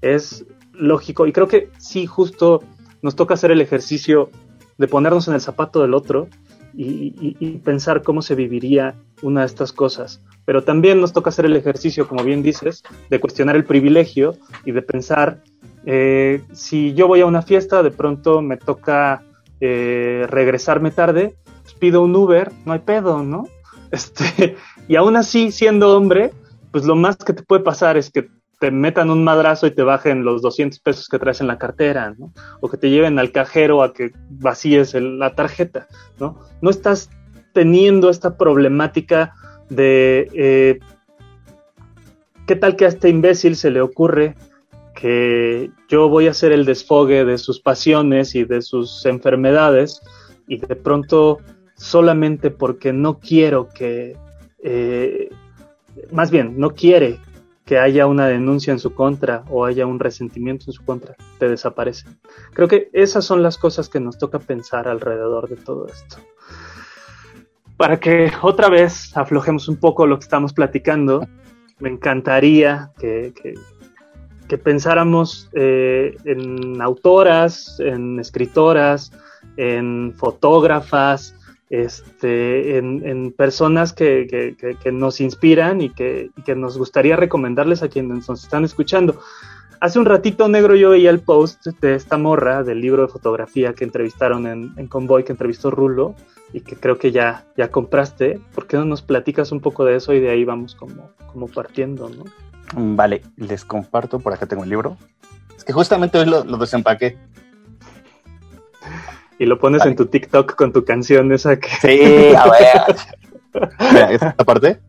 Es 0.00 0.46
lógico 0.72 1.26
y 1.26 1.32
creo 1.32 1.48
que 1.48 1.70
sí, 1.78 2.06
justo 2.06 2.62
nos 3.02 3.16
toca 3.16 3.34
hacer 3.34 3.50
el 3.50 3.60
ejercicio 3.60 4.30
de 4.78 4.88
ponernos 4.88 5.28
en 5.28 5.34
el 5.34 5.40
zapato 5.40 5.82
del 5.82 5.94
otro 5.94 6.28
y, 6.74 7.14
y, 7.40 7.58
pensar 7.58 8.02
cómo 8.02 8.20
se 8.20 8.34
viviría 8.34 8.94
una 9.22 9.40
de 9.40 9.46
estas 9.46 9.72
cosas. 9.72 10.20
Pero 10.44 10.62
también 10.62 11.00
nos 11.00 11.14
toca 11.14 11.30
hacer 11.30 11.46
el 11.46 11.56
ejercicio, 11.56 12.06
como 12.06 12.22
bien 12.22 12.42
dices, 12.42 12.82
de 13.08 13.18
cuestionar 13.18 13.56
el 13.56 13.64
privilegio 13.64 14.34
y 14.66 14.72
de 14.72 14.82
pensar, 14.82 15.42
eh, 15.86 16.42
si 16.52 16.92
yo 16.92 17.08
voy 17.08 17.22
a 17.22 17.26
una 17.26 17.40
fiesta, 17.40 17.82
de 17.82 17.90
pronto 17.90 18.42
me 18.42 18.58
toca 18.58 19.22
eh, 19.60 20.26
regresarme 20.28 20.90
tarde, 20.90 21.36
pido 21.74 22.02
un 22.02 22.14
Uber, 22.14 22.52
no 22.64 22.72
hay 22.72 22.80
pedo, 22.80 23.22
¿no? 23.22 23.48
Este, 23.92 24.56
y 24.88 24.96
aún 24.96 25.16
así, 25.16 25.52
siendo 25.52 25.96
hombre, 25.96 26.32
pues 26.72 26.84
lo 26.84 26.96
más 26.96 27.16
que 27.16 27.32
te 27.32 27.44
puede 27.44 27.62
pasar 27.62 27.96
es 27.96 28.10
que 28.10 28.28
te 28.58 28.70
metan 28.70 29.10
un 29.10 29.22
madrazo 29.22 29.66
y 29.66 29.70
te 29.70 29.82
bajen 29.82 30.24
los 30.24 30.42
200 30.42 30.80
pesos 30.80 31.08
que 31.08 31.18
traes 31.18 31.40
en 31.40 31.46
la 31.46 31.58
cartera, 31.58 32.14
¿no? 32.18 32.32
O 32.60 32.68
que 32.68 32.78
te 32.78 32.90
lleven 32.90 33.18
al 33.18 33.30
cajero 33.30 33.82
a 33.82 33.92
que 33.92 34.10
vacíes 34.28 34.94
la 34.94 35.34
tarjeta, 35.34 35.86
¿no? 36.18 36.40
No 36.60 36.70
estás 36.70 37.10
teniendo 37.52 38.10
esta 38.10 38.36
problemática 38.36 39.34
de 39.68 40.28
eh, 40.34 40.78
qué 42.46 42.56
tal 42.56 42.76
que 42.76 42.86
a 42.86 42.88
este 42.88 43.08
imbécil 43.08 43.56
se 43.56 43.70
le 43.70 43.80
ocurre 43.80 44.34
que 44.94 45.70
yo 45.88 46.08
voy 46.08 46.26
a 46.26 46.34
ser 46.34 46.52
el 46.52 46.64
desfogue 46.64 47.24
de 47.24 47.38
sus 47.38 47.60
pasiones 47.60 48.34
y 48.34 48.44
de 48.44 48.62
sus 48.62 49.04
enfermedades 49.04 50.00
y 50.48 50.58
de 50.58 50.76
pronto 50.76 51.38
solamente 51.76 52.50
porque 52.50 52.92
no 52.92 53.18
quiero 53.18 53.68
que, 53.68 54.16
eh, 54.62 55.30
más 56.10 56.30
bien, 56.30 56.58
no 56.58 56.70
quiere 56.70 57.20
que 57.64 57.78
haya 57.78 58.06
una 58.06 58.28
denuncia 58.28 58.72
en 58.72 58.78
su 58.78 58.94
contra 58.94 59.44
o 59.50 59.64
haya 59.64 59.86
un 59.86 59.98
resentimiento 59.98 60.66
en 60.68 60.72
su 60.72 60.84
contra, 60.84 61.16
te 61.38 61.48
desaparece. 61.48 62.06
Creo 62.52 62.68
que 62.68 62.88
esas 62.92 63.24
son 63.24 63.42
las 63.42 63.58
cosas 63.58 63.88
que 63.88 63.98
nos 63.98 64.18
toca 64.18 64.38
pensar 64.38 64.86
alrededor 64.86 65.48
de 65.48 65.56
todo 65.56 65.86
esto. 65.88 66.16
Para 67.76 67.98
que 67.98 68.32
otra 68.40 68.68
vez 68.68 69.14
aflojemos 69.16 69.68
un 69.68 69.76
poco 69.76 70.06
lo 70.06 70.18
que 70.18 70.24
estamos 70.24 70.52
platicando, 70.52 71.26
me 71.80 71.90
encantaría 71.90 72.92
que, 72.98 73.34
pensáramos 74.62 75.50
eh, 75.52 76.16
en 76.24 76.80
autoras, 76.80 77.80
en 77.80 78.20
escritoras, 78.20 79.10
en 79.56 80.14
fotógrafas, 80.16 81.34
este, 81.70 82.78
en, 82.78 83.06
en 83.06 83.32
personas 83.32 83.92
que, 83.92 84.26
que, 84.28 84.76
que, 84.76 84.92
nos 84.92 85.20
inspiran 85.20 85.80
y 85.80 85.90
que, 85.90 86.30
y 86.36 86.42
que, 86.42 86.54
nos 86.54 86.78
gustaría 86.78 87.16
recomendarles 87.16 87.82
a 87.82 87.88
quienes 87.88 88.28
nos 88.28 88.44
están 88.44 88.64
escuchando. 88.64 89.20
Hace 89.80 89.98
un 89.98 90.06
ratito 90.06 90.48
negro 90.48 90.74
yo 90.74 90.90
veía 90.90 91.10
el 91.10 91.20
post 91.20 91.66
de 91.66 91.94
esta 91.94 92.16
morra 92.16 92.62
del 92.62 92.80
libro 92.80 93.02
de 93.02 93.08
fotografía 93.08 93.74
que 93.74 93.84
entrevistaron 93.84 94.46
en, 94.46 94.72
en 94.76 94.86
Convoy, 94.86 95.24
que 95.24 95.32
entrevistó 95.32 95.70
Rulo 95.70 96.14
y 96.52 96.60
que 96.60 96.76
creo 96.76 96.98
que 96.98 97.12
ya, 97.12 97.44
ya 97.56 97.70
compraste. 97.70 98.40
¿Por 98.54 98.66
qué 98.66 98.76
no 98.76 98.84
nos 98.84 99.02
platicas 99.02 99.52
un 99.52 99.60
poco 99.60 99.84
de 99.84 99.96
eso 99.96 100.14
y 100.14 100.20
de 100.20 100.30
ahí 100.30 100.44
vamos 100.44 100.74
como, 100.74 101.10
como 101.32 101.48
partiendo, 101.48 102.08
no? 102.08 102.24
Vale, 102.74 103.22
les 103.36 103.64
comparto, 103.64 104.18
por 104.18 104.32
acá 104.32 104.46
tengo 104.46 104.64
el 104.64 104.70
libro. 104.70 104.96
Es 105.56 105.64
que 105.64 105.72
justamente 105.72 106.18
hoy 106.18 106.26
lo, 106.26 106.44
lo 106.44 106.56
desempaqué 106.56 107.16
y 109.39 109.47
lo 109.47 109.59
pones 109.59 109.80
vale. 109.80 109.93
en 109.93 109.97
tu 109.97 110.07
TikTok 110.07 110.55
con 110.55 110.72
tu 110.72 110.84
canción 110.84 111.32
esa 111.32 111.59
que... 111.59 111.68
Sí, 111.80 112.34
a 112.34 112.45
ver. 112.51 113.70
Mira, 113.93 114.12
esta 114.12 114.45
parte 114.45 114.80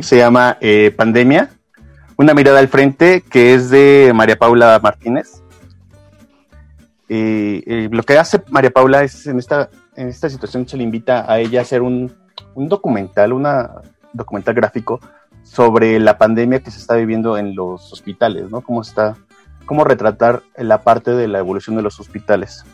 se 0.00 0.16
llama 0.16 0.58
eh, 0.60 0.92
Pandemia, 0.96 1.50
una 2.16 2.34
mirada 2.34 2.58
al 2.58 2.68
frente 2.68 3.22
que 3.22 3.54
es 3.54 3.70
de 3.70 4.12
María 4.14 4.36
Paula 4.36 4.78
Martínez. 4.82 5.42
Y, 7.08 7.62
y 7.66 7.88
lo 7.88 8.02
que 8.02 8.18
hace 8.18 8.40
María 8.50 8.70
Paula 8.70 9.02
es 9.02 9.26
en 9.26 9.38
esta, 9.38 9.68
en 9.96 10.08
esta 10.08 10.28
situación 10.28 10.68
se 10.68 10.76
le 10.76 10.84
invita 10.84 11.30
a 11.30 11.40
ella 11.40 11.60
a 11.60 11.62
hacer 11.62 11.82
un, 11.82 12.12
un 12.54 12.68
documental, 12.68 13.32
una 13.32 13.70
documental 14.12 14.54
gráfico 14.54 15.00
sobre 15.42 15.98
la 15.98 16.18
pandemia 16.18 16.60
que 16.60 16.70
se 16.70 16.78
está 16.78 16.94
viviendo 16.94 17.36
en 17.36 17.54
los 17.54 17.92
hospitales, 17.92 18.50
¿no? 18.50 18.60
Cómo 18.60 18.82
está, 18.82 19.16
cómo 19.66 19.84
retratar 19.84 20.42
la 20.56 20.82
parte 20.82 21.12
de 21.12 21.28
la 21.28 21.38
evolución 21.38 21.76
de 21.76 21.82
los 21.82 21.98
hospitales. 21.98 22.64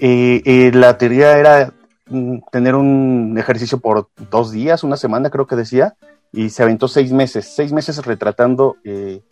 Eh, 0.00 0.70
la 0.74 0.98
teoría 0.98 1.38
era 1.38 1.72
mm, 2.08 2.38
tener 2.50 2.74
un 2.74 3.36
ejercicio 3.38 3.78
por 3.78 4.08
dos 4.30 4.50
días, 4.52 4.84
una 4.84 4.96
semana 4.96 5.30
creo 5.30 5.46
que 5.46 5.56
decía, 5.56 5.94
y 6.32 6.50
se 6.50 6.62
aventó 6.62 6.88
seis 6.88 7.12
meses, 7.12 7.52
seis 7.54 7.72
meses 7.72 8.04
retratando, 8.04 8.76
eh, 8.84 9.22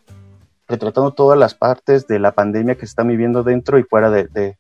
retratando 0.69 1.11
todas 1.13 1.39
las 1.39 1.55
partes 1.55 2.07
de 2.07 2.19
la 2.19 2.33
pandemia 2.33 2.75
que 2.75 2.81
se 2.87 2.91
está 2.91 3.03
viviendo 3.03 3.43
dentro 3.43 3.79
y 3.79 3.83
fuera 3.83 4.11
de, 4.11 4.29
de- 4.29 4.57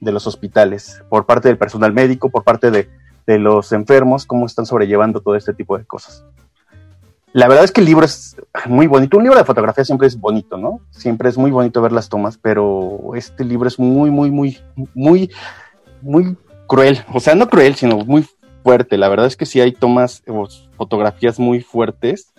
de 0.00 0.10
los 0.10 0.26
hospitales, 0.26 1.00
por 1.08 1.26
parte 1.26 1.46
del 1.46 1.58
personal 1.58 1.92
médico, 1.92 2.28
por 2.28 2.42
parte 2.42 2.72
de, 2.72 2.88
de 3.24 3.38
los 3.38 3.70
enfermos, 3.70 4.26
cómo 4.26 4.46
están 4.46 4.66
sobrellevando 4.66 5.20
todo 5.20 5.36
este 5.36 5.54
tipo 5.54 5.78
de 5.78 5.84
cosas. 5.84 6.24
La 7.32 7.48
verdad 7.48 7.64
es 7.64 7.72
que 7.72 7.80
el 7.80 7.86
libro 7.86 8.04
es 8.04 8.36
muy 8.66 8.86
bonito. 8.86 9.16
Un 9.16 9.24
libro 9.24 9.38
de 9.38 9.44
fotografía 9.44 9.84
siempre 9.84 10.06
es 10.06 10.18
bonito, 10.18 10.58
¿no? 10.58 10.80
Siempre 10.90 11.30
es 11.30 11.38
muy 11.38 11.50
bonito 11.50 11.80
ver 11.80 11.92
las 11.92 12.10
tomas, 12.10 12.36
pero 12.36 13.12
este 13.14 13.44
libro 13.44 13.68
es 13.68 13.78
muy, 13.78 14.10
muy, 14.10 14.30
muy, 14.30 14.58
muy, 14.94 15.30
muy 16.02 16.36
cruel. 16.66 17.02
O 17.14 17.20
sea, 17.20 17.34
no 17.34 17.48
cruel, 17.48 17.74
sino 17.74 17.96
muy 17.98 18.26
fuerte. 18.62 18.98
La 18.98 19.08
verdad 19.08 19.26
es 19.26 19.36
que 19.36 19.46
sí 19.46 19.60
hay 19.60 19.72
tomas 19.72 20.22
fotografías 20.76 21.38
muy 21.38 21.62
fuertes. 21.62 22.34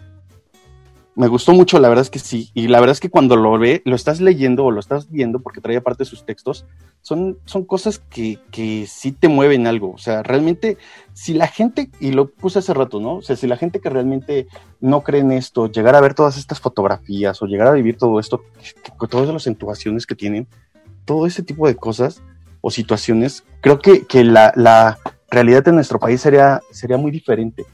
Me 1.16 1.28
gustó 1.28 1.54
mucho, 1.54 1.78
la 1.80 1.90
verdad 1.90 2.02
es 2.02 2.10
que 2.10 2.18
sí. 2.18 2.50
Y 2.56 2.68
la 2.70 2.80
verdad 2.80 2.94
es 2.94 3.00
que 3.00 3.12
cuando 3.12 3.36
lo 3.36 3.60
ve, 3.60 3.84
lo 3.86 3.96
estás 3.96 4.20
leyendo 4.20 4.66
o 4.66 4.72
lo 4.72 4.80
estás 4.80 5.12
viendo, 5.12 5.42
porque 5.42 5.62
trae 5.62 5.78
aparte 5.78 6.06
sus 6.06 6.26
textos, 6.26 6.66
son, 7.02 7.38
son 7.46 7.66
cosas 7.66 8.00
que, 8.00 8.40
que 8.50 8.88
sí 8.88 9.12
te 9.12 9.28
mueven 9.28 9.68
algo. 9.68 9.92
O 9.92 10.00
sea, 10.00 10.24
realmente, 10.24 10.78
si 11.14 11.36
la 11.36 11.46
gente, 11.48 11.92
y 12.00 12.14
lo 12.14 12.32
puse 12.32 12.58
hace 12.60 12.74
rato, 12.74 13.00
¿no? 13.00 13.18
O 13.18 13.22
sea, 13.22 13.36
si 13.36 13.46
la 13.46 13.58
gente 13.58 13.80
que 13.80 13.92
realmente 13.92 14.48
no 14.82 15.02
cree 15.02 15.22
en 15.22 15.32
esto, 15.34 15.68
llegar 15.72 15.96
a 15.96 16.02
ver 16.02 16.16
todas 16.16 16.36
estas 16.40 16.60
fotografías 16.60 17.40
o 17.44 17.46
llegar 17.46 17.68
a 17.68 17.74
vivir 17.74 17.96
todo 17.98 18.20
esto, 18.20 18.42
que- 19.00 19.08
todas 19.08 19.30
las 19.30 19.44
situaciones 19.44 20.08
que 20.08 20.16
tienen, 20.16 20.48
todo 21.06 21.28
ese 21.28 21.44
tipo 21.44 21.68
de 21.68 21.76
cosas 21.76 22.24
o 22.62 22.72
situaciones, 22.72 23.44
creo 23.62 23.78
que, 23.80 24.08
que 24.08 24.24
la, 24.24 24.52
la 24.56 24.98
realidad 25.30 25.64
de 25.64 25.74
nuestro 25.74 26.00
país 26.00 26.22
sería, 26.22 26.62
sería 26.72 26.98
muy 26.98 27.12
diferente. 27.12 27.66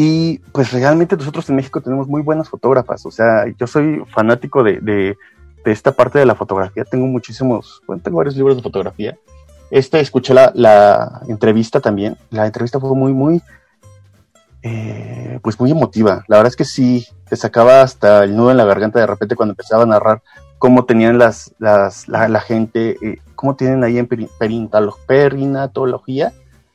Y 0.00 0.38
pues 0.52 0.70
realmente 0.70 1.16
nosotros 1.16 1.50
en 1.50 1.56
México 1.56 1.80
tenemos 1.80 2.06
muy 2.06 2.22
buenas 2.22 2.48
fotógrafas, 2.48 3.04
o 3.04 3.10
sea, 3.10 3.46
yo 3.58 3.66
soy 3.66 4.04
fanático 4.06 4.62
de, 4.62 4.78
de, 4.78 5.16
de 5.64 5.72
esta 5.72 5.90
parte 5.90 6.20
de 6.20 6.24
la 6.24 6.36
fotografía, 6.36 6.84
tengo 6.84 7.08
muchísimos, 7.08 7.82
bueno, 7.84 8.00
tengo 8.00 8.18
varios 8.18 8.36
libros 8.36 8.54
de 8.54 8.62
fotografía. 8.62 9.18
Este, 9.72 9.98
escuché 9.98 10.34
la, 10.34 11.22
entrevista 11.26 11.80
también, 11.80 12.16
la 12.30 12.46
entrevista 12.46 12.78
fue 12.78 12.94
muy, 12.94 13.12
muy, 13.12 13.42
eh, 14.62 15.40
pues 15.42 15.58
muy 15.58 15.72
emotiva. 15.72 16.24
La 16.28 16.36
verdad 16.36 16.52
es 16.52 16.56
que 16.56 16.64
sí, 16.64 17.08
te 17.28 17.34
sacaba 17.34 17.82
hasta 17.82 18.22
el 18.22 18.36
nudo 18.36 18.52
en 18.52 18.56
la 18.56 18.66
garganta 18.66 19.00
de 19.00 19.06
repente 19.08 19.34
cuando 19.34 19.54
empezaba 19.54 19.82
a 19.82 19.86
narrar 19.86 20.22
cómo 20.58 20.84
tenían 20.84 21.18
las, 21.18 21.56
las 21.58 22.06
la, 22.06 22.40
gente, 22.40 22.98
eh, 23.02 23.18
cómo 23.34 23.56
tienen 23.56 23.82
ahí 23.82 23.98
en 23.98 24.06
perinatología 24.06 26.32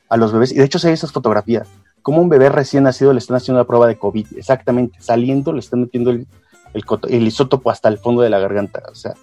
a 0.09 0.17
los 0.17 0.33
bebés. 0.33 0.51
Y 0.51 0.55
de 0.55 0.65
hecho 0.65 0.77
ve 0.83 0.91
esas 0.91 1.13
fotografías. 1.13 1.69
Como 2.03 2.21
un 2.21 2.29
bebé 2.29 2.49
recién 2.49 2.83
nacido 2.83 3.13
le 3.13 3.19
están 3.19 3.37
haciendo 3.37 3.59
la 3.59 3.67
prueba 3.67 3.87
de 3.87 3.97
COVID, 3.97 4.37
exactamente, 4.37 4.99
saliendo 5.01 5.51
le 5.51 5.59
están 5.59 5.81
metiendo 5.81 6.11
el, 6.11 6.27
el, 6.73 7.27
isótopo 7.27 7.71
hasta 7.71 7.89
el 7.89 7.97
fondo 7.97 8.21
de 8.21 8.29
la 8.29 8.39
garganta. 8.39 8.83
O 8.91 8.95
sea, 8.95 9.13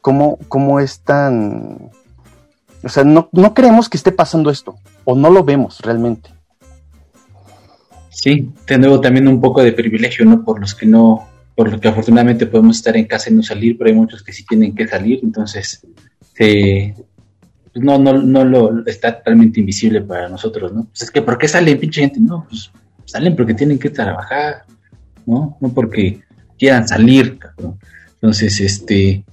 cómo, 0.00 0.38
cómo 0.48 0.80
es 0.80 1.00
tan... 1.00 1.90
O 2.82 2.88
sea, 2.88 3.04
no, 3.04 3.28
no 3.32 3.52
creemos 3.52 3.88
que 3.88 3.96
esté 3.96 4.10
pasando 4.10 4.50
esto, 4.50 4.76
o 5.04 5.14
no 5.14 5.28
lo 5.28 5.44
vemos 5.44 5.80
realmente. 5.80 6.30
Sí, 8.10 8.50
nuevo 8.78 9.00
también 9.00 9.28
un 9.28 9.40
poco 9.40 9.62
de 9.62 9.72
privilegio, 9.72 10.24
¿no? 10.24 10.44
Por 10.44 10.60
los 10.60 10.74
que 10.74 10.86
no, 10.86 11.28
por 11.54 11.70
lo 11.70 11.80
que 11.80 11.88
afortunadamente 11.88 12.46
podemos 12.46 12.76
estar 12.76 12.96
en 12.96 13.06
casa 13.06 13.30
y 13.30 13.34
no 13.34 13.42
salir, 13.42 13.76
pero 13.76 13.90
hay 13.90 13.96
muchos 13.96 14.22
que 14.22 14.32
sí 14.32 14.44
tienen 14.44 14.74
que 14.74 14.88
salir, 14.88 15.20
entonces 15.22 15.84
se, 16.34 16.94
pues 16.96 17.06
no, 17.74 17.98
no, 17.98 18.12
no 18.14 18.44
lo 18.44 18.86
está 18.86 19.18
totalmente 19.18 19.60
invisible 19.60 20.00
para 20.02 20.28
nosotros, 20.28 20.72
¿no? 20.72 20.84
Pues 20.84 21.02
es 21.02 21.10
que 21.10 21.22
¿por 21.22 21.38
qué 21.38 21.48
salen 21.48 21.78
pinche 21.80 22.00
gente? 22.02 22.20
No, 22.20 22.46
pues 22.48 22.70
salen 23.04 23.34
porque 23.36 23.54
tienen 23.54 23.78
que 23.78 23.90
trabajar, 23.90 24.64
¿no? 25.26 25.56
No 25.60 25.68
porque 25.70 26.20
quieran 26.58 26.86
salir, 26.86 27.38
cabrón. 27.38 27.78
Entonces, 28.14 28.60
este, 28.60 29.24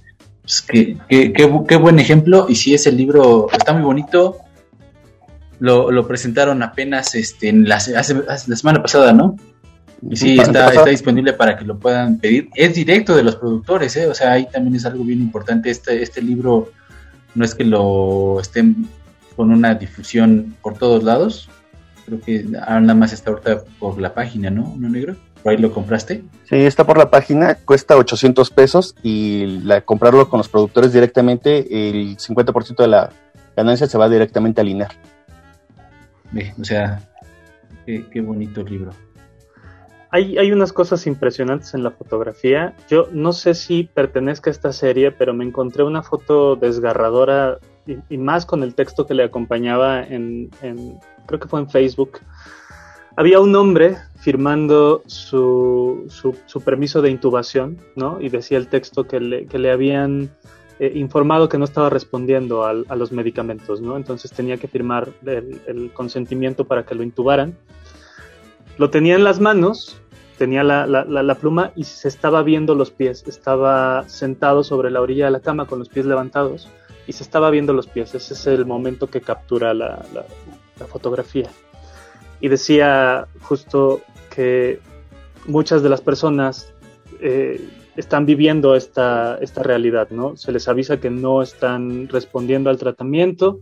pues 0.42 0.62
qué, 0.62 0.96
qué, 1.08 1.32
qué, 1.32 1.50
qué 1.68 1.76
buen 1.76 1.98
ejemplo, 1.98 2.46
y 2.48 2.54
si 2.56 2.74
ese 2.74 2.90
libro 2.92 3.48
está 3.52 3.72
muy 3.72 3.82
bonito, 3.82 4.38
lo, 5.58 5.90
lo 5.90 6.06
presentaron 6.08 6.62
apenas 6.62 7.14
este, 7.14 7.48
en 7.50 7.68
la, 7.68 7.76
hace- 7.76 7.96
hace- 7.96 8.22
la 8.26 8.56
semana 8.56 8.82
pasada, 8.82 9.12
¿no? 9.12 9.36
Y 10.08 10.16
sí, 10.16 10.38
está, 10.40 10.68
está 10.70 10.86
disponible 10.86 11.34
para 11.34 11.58
que 11.58 11.64
lo 11.66 11.78
puedan 11.78 12.18
pedir. 12.18 12.48
Es 12.54 12.74
directo 12.74 13.14
de 13.14 13.22
los 13.22 13.36
productores, 13.36 13.94
¿eh? 13.96 14.06
O 14.06 14.14
sea, 14.14 14.32
ahí 14.32 14.48
también 14.50 14.74
es 14.76 14.86
algo 14.86 15.04
bien 15.04 15.20
importante. 15.20 15.68
Este, 15.70 16.02
este 16.02 16.22
libro 16.22 16.72
no 17.34 17.44
es 17.44 17.54
que 17.54 17.64
lo 17.64 18.40
estén 18.40 18.88
con 19.36 19.50
una 19.50 19.74
difusión 19.74 20.56
por 20.62 20.76
todos 20.76 21.02
lados. 21.02 21.48
Creo 22.06 22.20
que 22.20 22.46
ahora 22.60 22.80
nada 22.80 22.94
más 22.94 23.12
está 23.12 23.30
ahorita 23.30 23.64
por 23.78 24.00
la 24.00 24.14
página, 24.14 24.50
¿no? 24.50 24.74
¿No, 24.76 24.88
negro? 24.88 25.16
¿Por 25.42 25.52
ahí 25.52 25.58
lo 25.58 25.72
compraste? 25.72 26.24
Sí, 26.44 26.56
está 26.56 26.84
por 26.84 26.98
la 26.98 27.10
página, 27.10 27.54
cuesta 27.54 27.96
800 27.96 28.50
pesos 28.50 28.94
y 29.02 29.60
la, 29.64 29.80
comprarlo 29.80 30.28
con 30.28 30.38
los 30.38 30.48
productores 30.48 30.92
directamente, 30.92 31.88
el 31.88 32.16
50% 32.18 32.76
de 32.76 32.88
la 32.88 33.10
ganancia 33.56 33.86
se 33.86 33.96
va 33.96 34.08
directamente 34.08 34.60
al 34.60 34.68
INER. 34.68 34.90
Ve, 36.32 36.52
o 36.60 36.64
sea, 36.64 37.00
qué, 37.86 38.04
qué 38.10 38.20
bonito 38.20 38.62
libro. 38.62 38.92
Hay, 40.12 40.50
unas 40.50 40.72
cosas 40.72 41.06
impresionantes 41.06 41.72
en 41.74 41.84
la 41.84 41.92
fotografía. 41.92 42.74
Yo 42.88 43.06
no 43.12 43.32
sé 43.32 43.54
si 43.54 43.84
pertenezca 43.84 44.50
a 44.50 44.52
esta 44.52 44.72
serie, 44.72 45.12
pero 45.12 45.34
me 45.34 45.44
encontré 45.44 45.84
una 45.84 46.02
foto 46.02 46.56
desgarradora 46.56 47.58
y, 47.86 47.96
y 48.08 48.18
más 48.18 48.44
con 48.44 48.64
el 48.64 48.74
texto 48.74 49.06
que 49.06 49.14
le 49.14 49.22
acompañaba 49.22 50.02
en, 50.02 50.50
en- 50.62 50.98
creo 51.26 51.38
que 51.38 51.46
fue 51.46 51.60
en 51.60 51.70
Facebook. 51.70 52.18
Había 53.14 53.38
un 53.38 53.54
hombre 53.54 53.98
firmando 54.18 55.02
su, 55.06 56.06
su, 56.08 56.60
permiso 56.60 57.02
de 57.02 57.10
intubación, 57.10 57.78
¿no? 57.94 58.20
Y 58.20 58.30
decía 58.30 58.58
el 58.58 58.66
texto 58.66 59.04
que 59.04 59.20
le, 59.20 59.46
que 59.46 59.58
le 59.60 59.70
habían 59.70 60.30
eh, 60.80 60.90
informado 60.96 61.48
que 61.48 61.58
no 61.58 61.64
estaba 61.64 61.88
respondiendo 61.88 62.64
a 62.64 62.96
los 62.96 63.12
medicamentos, 63.12 63.80
¿no? 63.80 63.96
Entonces 63.96 64.32
tenía 64.32 64.56
que 64.56 64.66
firmar 64.66 65.08
el 65.24 65.92
consentimiento 65.92 66.64
para 66.64 66.84
que 66.84 66.96
lo 66.96 67.04
intubaran. 67.04 67.54
Lo 68.78 68.90
tenía 68.90 69.14
en 69.14 69.24
las 69.24 69.40
manos, 69.40 70.00
tenía 70.38 70.62
la, 70.64 70.86
la- 70.86 71.04
la- 71.04 71.34
pluma 71.34 71.72
y 71.76 71.84
se 71.84 72.08
estaba 72.08 72.42
viendo 72.42 72.74
los 72.74 72.90
pies. 72.90 73.24
Estaba 73.26 74.08
sentado 74.08 74.64
sobre 74.64 74.90
la 74.90 75.00
orilla 75.00 75.26
de 75.26 75.32
la 75.32 75.40
cama 75.40 75.66
con 75.66 75.78
los 75.78 75.88
pies 75.88 76.06
levantados 76.06 76.68
y 77.06 77.12
se 77.12 77.22
estaba 77.22 77.50
viendo 77.50 77.72
los 77.72 77.86
pies. 77.86 78.14
Ese 78.14 78.34
es 78.34 78.46
el 78.46 78.64
momento 78.64 79.08
que 79.08 79.20
captura 79.20 79.74
la 79.74 80.02
fotografía. 80.88 81.50
Y 82.40 82.48
decía 82.48 83.26
justo 83.42 84.00
que 84.34 84.80
muchas 85.46 85.82
de 85.82 85.88
las 85.90 86.00
personas 86.00 86.72
eh, 87.20 87.60
están 87.96 88.24
viviendo 88.24 88.74
esta, 88.76 89.36
esta 89.42 89.62
realidad, 89.62 90.08
¿no? 90.10 90.36
Se 90.36 90.52
les 90.52 90.66
avisa 90.68 91.00
que 91.00 91.10
no 91.10 91.42
están 91.42 92.08
respondiendo 92.08 92.70
al 92.70 92.78
tratamiento, 92.78 93.60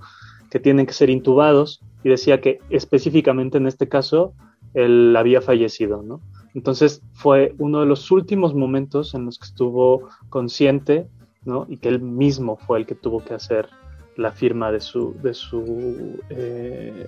que 0.51 0.61
tienen 0.61 0.87
que 0.87 0.93
ser 0.93 1.11
intubados 1.11 1.81
y 2.05 2.09
decía 2.09 2.41
que 2.41 2.61
específicamente 2.71 3.59
en 3.59 3.67
este 3.67 3.89
caso 3.89 4.33
él 4.75 5.15
había 5.17 5.41
fallecido, 5.41 6.03
¿no? 6.03 6.21
Entonces 6.55 7.03
fue 7.13 7.55
uno 7.59 7.81
de 7.81 7.87
los 7.87 8.11
últimos 8.11 8.55
momentos 8.55 9.15
en 9.15 9.25
los 9.27 9.39
que 9.39 9.47
estuvo 9.47 10.09
consciente, 10.29 11.09
¿no? 11.45 11.67
Y 11.69 11.77
que 11.77 11.89
él 11.89 12.01
mismo 12.01 12.57
fue 12.57 12.79
el 12.79 12.87
que 12.87 12.95
tuvo 12.95 13.25
que 13.25 13.35
hacer 13.35 13.69
la 14.17 14.33
firma 14.33 14.73
de 14.73 14.81
su, 14.81 15.15
de 15.23 15.35
su, 15.35 16.21
eh, 16.31 17.07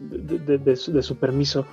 de 0.00 0.76
su, 0.76 0.92
de 0.92 1.02
su 1.02 1.16
permiso. 1.16 1.66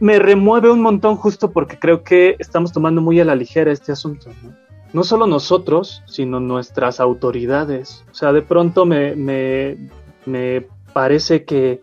Me 0.00 0.18
remueve 0.18 0.70
un 0.70 0.82
montón 0.82 1.16
justo 1.16 1.52
porque 1.52 1.78
creo 1.78 2.02
que 2.02 2.36
estamos 2.38 2.72
tomando 2.72 3.00
muy 3.00 3.20
a 3.20 3.24
la 3.24 3.34
ligera 3.34 3.72
este 3.72 3.92
asunto, 3.92 4.30
¿no? 4.42 4.54
No 4.92 5.04
solo 5.04 5.26
nosotros, 5.26 6.02
sino 6.06 6.40
nuestras 6.40 7.00
autoridades. 7.00 8.04
O 8.10 8.14
sea, 8.14 8.32
de 8.32 8.42
pronto 8.42 8.86
me, 8.86 9.14
me, 9.14 9.90
me 10.24 10.66
parece 10.92 11.44
que 11.44 11.82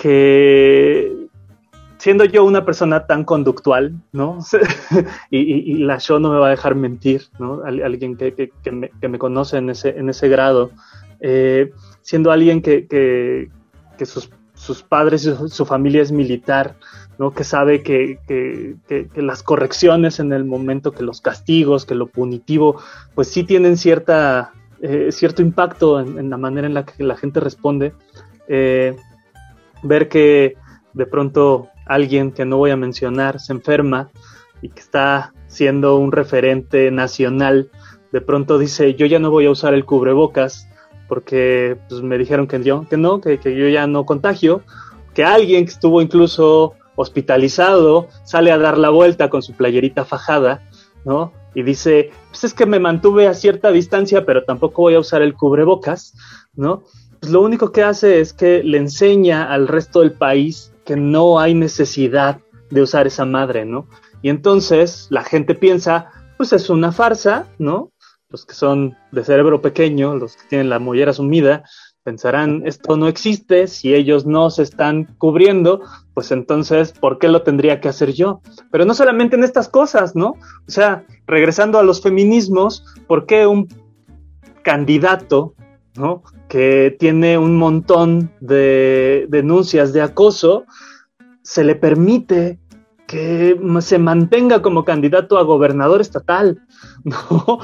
que 0.00 1.12
siendo 1.98 2.24
yo 2.24 2.44
una 2.44 2.64
persona 2.64 3.06
tan 3.06 3.24
conductual, 3.24 3.92
¿no? 4.12 4.38
y, 5.30 5.38
y- 5.38 5.72
y 5.72 5.74
la 5.84 5.98
show 6.00 6.18
no 6.18 6.30
me 6.32 6.38
va 6.38 6.46
a 6.46 6.50
dejar 6.50 6.74
mentir, 6.74 7.24
¿no? 7.38 7.62
Al- 7.64 7.82
alguien 7.82 8.16
que, 8.16 8.32
que- 8.34 8.50
que 8.62 8.70
me, 8.72 8.90
que 9.00 9.08
me 9.08 9.18
conoce 9.18 9.58
en 9.58 9.68
ese, 9.70 9.90
en 9.90 10.08
ese 10.08 10.28
grado, 10.28 10.70
eh, 11.20 11.70
siendo 12.00 12.32
alguien 12.32 12.62
que, 12.62 13.48
sus, 14.06 14.30
sus 14.54 14.82
padres 14.82 15.26
y 15.26 15.34
su, 15.34 15.48
su 15.50 15.66
familia 15.66 16.00
es 16.00 16.10
militar, 16.10 16.76
¿no? 17.18 17.32
Que 17.32 17.44
sabe 17.44 17.82
que 17.82 18.18
las 19.16 19.42
correcciones 19.42 20.20
en 20.20 20.32
el 20.32 20.46
momento, 20.46 20.92
que 20.92 21.02
los 21.02 21.20
castigos, 21.20 21.84
que 21.84 21.94
lo 21.94 22.06
punitivo, 22.06 22.80
pues 23.14 23.28
sí 23.28 23.44
tienen 23.44 23.76
cierta, 23.76 24.52
eh, 24.80 25.08
cierto 25.12 25.42
impacto 25.42 26.00
en, 26.00 26.18
en 26.18 26.30
la 26.30 26.38
manera 26.38 26.66
en 26.66 26.72
la 26.72 26.86
que 26.86 27.04
la 27.04 27.16
gente 27.18 27.40
responde. 27.40 27.92
Eh, 28.48 28.96
ver 29.82 30.08
que 30.08 30.56
de 30.92 31.06
pronto 31.06 31.68
alguien 31.86 32.32
que 32.32 32.44
no 32.44 32.56
voy 32.56 32.70
a 32.70 32.76
mencionar 32.76 33.40
se 33.40 33.52
enferma 33.52 34.10
y 34.62 34.68
que 34.68 34.80
está 34.80 35.32
siendo 35.46 35.96
un 35.96 36.12
referente 36.12 36.90
nacional 36.90 37.70
de 38.12 38.20
pronto 38.20 38.58
dice, 38.58 38.94
yo 38.94 39.06
ya 39.06 39.18
no 39.18 39.30
voy 39.30 39.46
a 39.46 39.50
usar 39.50 39.74
el 39.74 39.84
cubrebocas 39.84 40.68
porque 41.08 41.76
pues, 41.88 42.02
me 42.02 42.18
dijeron 42.18 42.46
que, 42.46 42.62
yo, 42.62 42.86
que 42.88 42.96
no, 42.96 43.20
que, 43.20 43.38
que 43.38 43.56
yo 43.56 43.68
ya 43.68 43.86
no 43.86 44.04
contagio, 44.04 44.62
que 45.14 45.24
alguien 45.24 45.64
que 45.64 45.72
estuvo 45.72 46.00
incluso 46.00 46.74
hospitalizado 46.96 48.08
sale 48.24 48.52
a 48.52 48.58
dar 48.58 48.78
la 48.78 48.90
vuelta 48.90 49.30
con 49.30 49.42
su 49.42 49.54
playerita 49.54 50.04
fajada, 50.04 50.62
¿no? 51.04 51.32
Y 51.54 51.62
dice, 51.62 52.10
pues 52.28 52.44
es 52.44 52.54
que 52.54 52.66
me 52.66 52.78
mantuve 52.78 53.26
a 53.26 53.34
cierta 53.34 53.72
distancia, 53.72 54.24
pero 54.24 54.44
tampoco 54.44 54.82
voy 54.82 54.94
a 54.94 55.00
usar 55.00 55.22
el 55.22 55.34
cubrebocas, 55.34 56.14
¿no? 56.54 56.84
Pues 57.20 57.32
lo 57.32 57.42
único 57.42 57.70
que 57.70 57.82
hace 57.82 58.20
es 58.20 58.32
que 58.32 58.62
le 58.62 58.78
enseña 58.78 59.52
al 59.52 59.68
resto 59.68 60.00
del 60.00 60.12
país 60.12 60.72
que 60.84 60.96
no 60.96 61.38
hay 61.38 61.54
necesidad 61.54 62.40
de 62.70 62.82
usar 62.82 63.06
esa 63.06 63.24
madre, 63.24 63.64
¿no? 63.64 63.86
Y 64.22 64.30
entonces 64.30 65.06
la 65.10 65.22
gente 65.22 65.54
piensa, 65.54 66.10
pues 66.36 66.52
es 66.52 66.70
una 66.70 66.92
farsa, 66.92 67.46
¿no? 67.58 67.92
Los 68.28 68.46
que 68.46 68.54
son 68.54 68.96
de 69.12 69.24
cerebro 69.24 69.60
pequeño, 69.60 70.14
los 70.14 70.36
que 70.36 70.48
tienen 70.48 70.70
la 70.70 70.78
mollera 70.78 71.12
sumida, 71.12 71.64
pensarán, 72.02 72.62
esto 72.64 72.96
no 72.96 73.08
existe, 73.08 73.66
si 73.66 73.94
ellos 73.94 74.24
no 74.24 74.50
se 74.50 74.62
están 74.62 75.04
cubriendo, 75.18 75.82
pues 76.14 76.32
entonces, 76.32 76.92
¿por 76.92 77.18
qué 77.18 77.28
lo 77.28 77.42
tendría 77.42 77.80
que 77.80 77.88
hacer 77.88 78.12
yo? 78.12 78.40
Pero 78.70 78.84
no 78.84 78.94
solamente 78.94 79.36
en 79.36 79.44
estas 79.44 79.68
cosas, 79.68 80.16
¿no? 80.16 80.30
O 80.66 80.70
sea, 80.70 81.04
regresando 81.26 81.78
a 81.78 81.82
los 81.82 82.00
feminismos, 82.00 82.84
¿por 83.06 83.26
qué 83.26 83.46
un 83.46 83.68
candidato, 84.62 85.54
¿no? 85.96 86.22
Que 86.48 86.96
tiene 86.98 87.38
un 87.38 87.56
montón 87.56 88.32
de 88.40 89.26
denuncias 89.28 89.92
de 89.92 90.02
acoso, 90.02 90.64
se 91.42 91.64
le 91.64 91.74
permite 91.74 92.58
que 93.06 93.58
se 93.80 93.98
mantenga 93.98 94.62
como 94.62 94.84
candidato 94.84 95.36
a 95.38 95.42
gobernador 95.42 96.00
estatal, 96.00 96.62
¿no? 97.04 97.58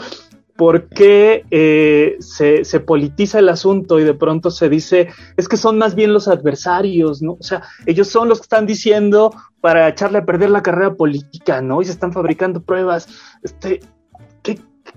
¿Por 0.57 0.89
qué 0.89 1.45
eh, 1.51 2.17
se, 2.19 2.65
se, 2.65 2.81
politiza 2.81 3.39
el 3.39 3.51
asunto 3.51 4.01
y 4.01 4.05
de 4.05 4.15
pronto 4.15 4.51
se 4.51 4.71
dice, 4.71 5.09
es 5.37 5.49
que 5.49 5.59
son 5.59 5.77
más 5.77 5.95
bien 5.95 6.15
los 6.15 6.29
adversarios, 6.29 7.21
¿no? 7.21 7.33
O 7.33 7.43
sea, 7.43 7.63
ellos 7.85 8.09
son 8.09 8.31
los 8.31 8.39
que 8.39 8.45
están 8.45 8.65
diciendo 8.65 9.35
para 9.61 9.87
echarle 9.87 10.19
a 10.19 10.25
perder 10.25 10.49
la 10.49 10.63
carrera 10.63 10.95
política, 10.95 11.61
¿no? 11.61 11.83
Y 11.83 11.85
se 11.85 11.93
están 11.93 12.13
fabricando 12.13 12.63
pruebas. 12.63 13.07
Este, 13.43 13.81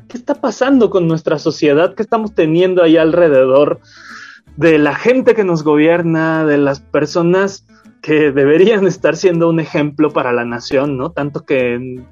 ¿qué, 0.09 0.13
¿Qué 0.13 0.17
está 0.17 0.35
pasando 0.35 0.89
con 0.89 1.07
nuestra 1.07 1.39
sociedad? 1.39 1.95
¿Qué 1.95 2.03
estamos 2.03 2.33
teniendo 2.33 2.83
ahí 2.83 2.97
alrededor 2.97 3.79
de 4.57 4.77
la 4.77 4.95
gente 4.95 5.35
que 5.35 5.45
nos 5.45 5.63
gobierna, 5.63 6.45
de 6.45 6.57
las 6.57 6.81
personas 6.81 7.65
que 8.01 8.31
deberían 8.31 8.87
estar 8.87 9.15
siendo 9.15 9.49
un 9.49 9.59
ejemplo 9.59 10.11
para 10.11 10.33
la 10.33 10.45
nación, 10.45 10.97
¿no? 10.97 11.11
Tanto 11.11 11.45
que 11.45 12.03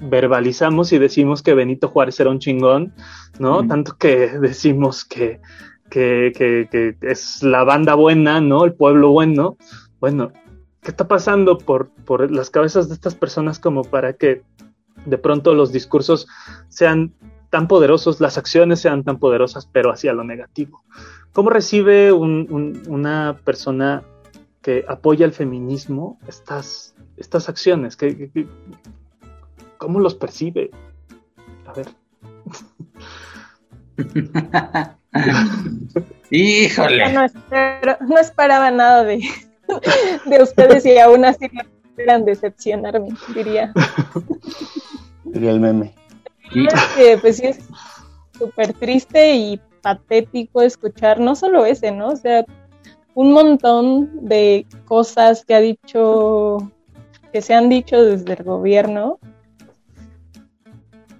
verbalizamos 0.00 0.92
y 0.92 0.98
decimos 0.98 1.42
que 1.42 1.54
Benito 1.54 1.88
Juárez 1.88 2.18
era 2.20 2.30
un 2.30 2.38
chingón, 2.38 2.94
¿no? 3.38 3.62
Mm. 3.62 3.68
Tanto 3.68 3.96
que 3.98 4.38
decimos 4.38 5.04
que, 5.04 5.40
que, 5.90 6.32
que, 6.36 6.68
que, 6.70 6.96
es 7.02 7.42
la 7.42 7.64
banda 7.64 7.94
buena, 7.94 8.40
¿no? 8.40 8.64
El 8.64 8.74
pueblo 8.74 9.10
bueno. 9.10 9.56
Bueno, 10.00 10.32
¿qué 10.82 10.90
está 10.90 11.08
pasando 11.08 11.58
por, 11.58 11.90
por 12.04 12.30
las 12.30 12.50
cabezas 12.50 12.88
de 12.88 12.94
estas 12.94 13.14
personas 13.14 13.58
como 13.58 13.82
para 13.82 14.14
que 14.14 14.42
de 15.04 15.18
pronto 15.18 15.54
los 15.54 15.72
discursos 15.72 16.26
sean 16.68 17.12
tan 17.50 17.68
poderosos, 17.68 18.20
las 18.20 18.36
acciones 18.38 18.80
sean 18.80 19.04
tan 19.04 19.18
poderosas, 19.18 19.66
pero 19.66 19.92
hacia 19.92 20.12
lo 20.12 20.24
negativo? 20.24 20.82
¿Cómo 21.32 21.50
recibe 21.50 22.12
un, 22.12 22.46
un, 22.50 22.82
una 22.88 23.38
persona 23.44 24.02
que 24.62 24.84
apoya 24.88 25.26
el 25.26 25.32
feminismo 25.32 26.18
estas, 26.26 26.94
estas 27.16 27.48
acciones? 27.48 27.96
¿Qué, 27.96 28.30
qué, 28.32 28.46
cómo 29.78 30.00
los 30.00 30.14
percibe? 30.14 30.70
A 31.66 31.72
ver. 31.72 31.88
Híjole. 36.30 37.12
No, 37.12 37.24
espero, 37.24 37.96
no, 38.00 38.18
esperaba 38.18 38.70
nada 38.70 39.04
de, 39.04 39.22
de 40.26 40.42
ustedes 40.42 40.84
y 40.86 40.98
aún 40.98 41.24
así 41.24 41.48
esperan 41.94 42.24
decepcionarme, 42.24 43.10
diría. 43.36 43.72
Diría 45.24 45.50
el 45.52 45.60
meme. 45.60 45.94
Que, 46.52 47.18
pues 47.20 47.36
sí 47.36 47.46
es 47.46 47.60
súper 48.36 48.72
triste 48.72 49.36
y 49.36 49.60
patético 49.80 50.62
escuchar 50.62 51.20
no 51.20 51.36
solo 51.36 51.64
ese, 51.64 51.92
¿no? 51.92 52.08
O 52.08 52.16
sea, 52.16 52.44
un 53.14 53.32
montón 53.32 54.26
de 54.26 54.66
cosas 54.86 55.44
que 55.44 55.54
ha 55.54 55.60
dicho, 55.60 56.58
que 57.32 57.40
se 57.40 57.54
han 57.54 57.68
dicho 57.68 58.02
desde 58.02 58.32
el 58.32 58.42
gobierno. 58.42 59.20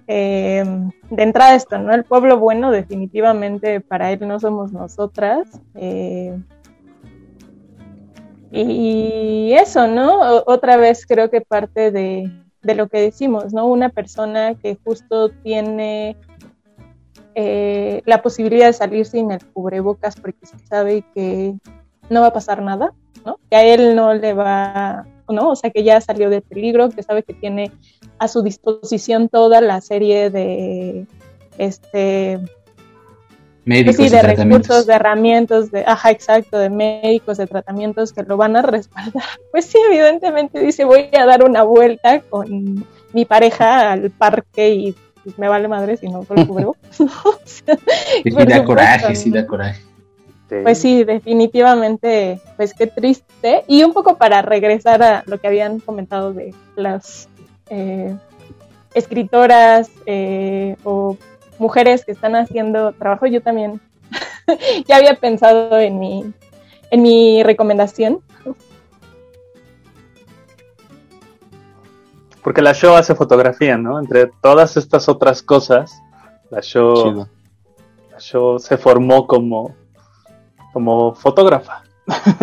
Eh, 0.07 0.63
de 1.09 1.23
entrada 1.23 1.55
esto, 1.55 1.79
¿no? 1.79 1.93
El 1.93 2.03
pueblo 2.03 2.37
bueno 2.37 2.69
definitivamente 2.69 3.79
para 3.79 4.11
él 4.11 4.27
no 4.27 4.41
somos 4.41 4.73
nosotras. 4.73 5.47
Eh, 5.75 6.37
y 8.61 9.53
eso, 9.53 9.87
¿no? 9.87 10.43
Otra 10.45 10.77
vez 10.77 11.05
creo 11.05 11.29
que 11.29 11.41
parte 11.41 11.91
de, 11.91 12.31
de, 12.61 12.75
lo 12.75 12.87
que 12.87 13.01
decimos, 13.01 13.53
¿no? 13.53 13.67
Una 13.67 13.89
persona 13.89 14.55
que 14.55 14.77
justo 14.83 15.29
tiene 15.29 16.15
eh, 17.35 18.01
la 18.05 18.21
posibilidad 18.21 18.67
de 18.67 18.73
salir 18.73 19.05
sin 19.05 19.29
el 19.29 19.45
cubrebocas 19.47 20.15
porque 20.15 20.45
sabe 20.69 21.03
que 21.13 21.53
no 22.09 22.21
va 22.21 22.27
a 22.27 22.33
pasar 22.33 22.61
nada, 22.61 22.93
¿no? 23.25 23.39
Que 23.49 23.57
a 23.57 23.65
él 23.65 23.93
no 23.93 24.13
le 24.13 24.33
va, 24.33 25.05
¿no? 25.27 25.49
O 25.49 25.55
sea, 25.57 25.69
que 25.69 25.83
ya 25.83 25.99
salió 25.99 26.29
de 26.29 26.39
peligro, 26.39 26.89
que 26.89 27.03
sabe 27.03 27.23
que 27.23 27.33
tiene 27.33 27.73
a 28.19 28.29
su 28.29 28.41
disposición 28.41 29.27
toda 29.27 29.59
la 29.59 29.81
serie 29.81 30.29
de, 30.29 31.07
este, 31.57 32.39
médicos 33.65 33.95
sí, 33.95 34.09
de 34.09 34.21
recursos, 34.21 34.85
de 34.85 34.93
herramientas, 34.93 35.71
de, 35.71 35.83
ajá, 35.85 36.11
exacto, 36.11 36.57
de 36.57 36.69
médicos, 36.69 37.37
de 37.37 37.47
tratamientos 37.47 38.13
que 38.13 38.23
lo 38.23 38.37
van 38.37 38.55
a 38.55 38.61
respaldar. 38.61 39.23
Pues 39.51 39.65
sí, 39.65 39.77
evidentemente 39.89 40.59
dice, 40.59 40.85
voy 40.85 41.09
a 41.17 41.25
dar 41.25 41.43
una 41.43 41.63
vuelta 41.63 42.21
con 42.21 42.85
mi 43.13 43.25
pareja 43.25 43.91
al 43.91 44.11
parque 44.11 44.69
y 44.69 44.95
pues, 45.23 45.39
me 45.39 45.47
vale 45.47 45.67
madre 45.67 45.97
si 45.97 46.07
no 46.07 46.25
lo 46.29 46.47
cubro. 46.47 46.75
sí, 47.45 47.63
da 48.23 48.63
coraje, 48.63 49.15
sí 49.15 49.31
da 49.31 49.45
coraje. 49.45 49.81
Pues 50.47 50.77
sí, 50.77 51.03
definitivamente, 51.03 52.39
pues 52.55 52.73
qué 52.75 52.85
triste. 52.85 53.63
Y 53.67 53.83
un 53.83 53.93
poco 53.93 54.17
para 54.17 54.43
regresar 54.43 55.01
a 55.01 55.23
lo 55.25 55.39
que 55.39 55.47
habían 55.47 55.79
comentado 55.79 56.33
de 56.33 56.53
las 56.75 57.27
eh, 57.69 58.15
escritoras 58.93 59.89
eh, 60.05 60.75
o 60.83 61.17
mujeres 61.59 62.05
que 62.05 62.11
están 62.11 62.35
haciendo 62.35 62.93
trabajo, 62.93 63.25
yo 63.25 63.41
también 63.41 63.81
ya 64.87 64.97
había 64.97 65.15
pensado 65.15 65.79
en 65.79 65.99
mi, 65.99 66.33
en 66.91 67.01
mi 67.01 67.43
recomendación. 67.43 68.19
Porque 72.43 72.61
la 72.61 72.73
show 72.73 72.95
hace 72.95 73.15
fotografía, 73.15 73.77
¿no? 73.77 73.99
Entre 73.99 74.27
todas 74.41 74.77
estas 74.77 75.09
otras 75.09 75.41
cosas, 75.41 75.99
la 76.51 76.61
show, 76.61 77.27
la 78.11 78.19
show 78.19 78.59
se 78.59 78.77
formó 78.77 79.25
como 79.25 79.73
como 80.75 81.15
fotógrafa. 81.15 81.83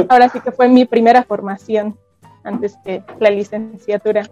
Ahora 0.08 0.30
sí 0.30 0.40
que 0.40 0.52
fue 0.52 0.66
mi 0.66 0.86
primera 0.86 1.22
formación 1.22 1.98
antes 2.44 2.78
que 2.82 3.04
la 3.20 3.28
licenciatura. 3.28 4.22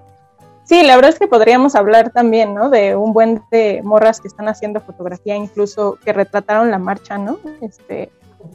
Sí, 0.64 0.82
la 0.82 0.94
verdad 0.94 1.10
es 1.10 1.18
que 1.18 1.26
podríamos 1.26 1.74
hablar 1.74 2.10
también, 2.10 2.54
¿no? 2.54 2.70
De 2.70 2.94
un 2.94 3.12
buen 3.12 3.42
de 3.50 3.80
morras 3.82 4.20
que 4.20 4.28
están 4.28 4.48
haciendo 4.48 4.80
fotografía, 4.80 5.34
incluso 5.34 5.98
que 6.04 6.12
retrataron 6.12 6.70
la 6.70 6.78
marcha, 6.78 7.18
¿no? 7.18 7.38
Este, 7.60 8.10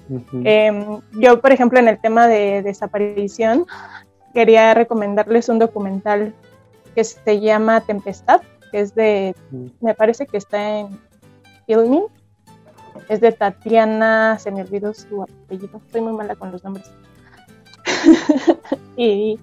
uh 0.10 0.20
-huh. 0.20 0.42
eh, 0.46 1.00
yo, 1.14 1.42
por 1.42 1.52
ejemplo, 1.52 1.80
en 1.80 1.88
el 1.88 2.00
tema 2.00 2.28
de 2.28 2.62
desaparición, 2.62 3.66
quería 4.34 4.74
recomendarles 4.74 5.50
un 5.50 5.60
documental 5.60 6.34
que 6.96 7.04
se 7.04 7.40
llama 7.42 7.82
Tempestad, 7.82 8.42
que 8.72 8.80
es 8.80 8.96
de, 8.96 9.36
uh 9.52 9.56
-huh. 9.56 9.72
me 9.82 9.94
parece 9.94 10.26
que 10.26 10.38
está 10.38 10.80
en 10.80 11.00
Filming, 11.66 12.06
es 13.10 13.22
de 13.22 13.32
Tatiana, 13.32 14.38
se 14.40 14.52
me 14.52 14.62
olvidó 14.62 14.94
su 14.94 15.24
apellido, 15.24 15.82
estoy 15.86 16.02
muy 16.02 16.14
mala 16.14 16.36
con 16.36 16.52
los 16.52 16.64
nombres. 16.64 16.90
y, 18.98 19.40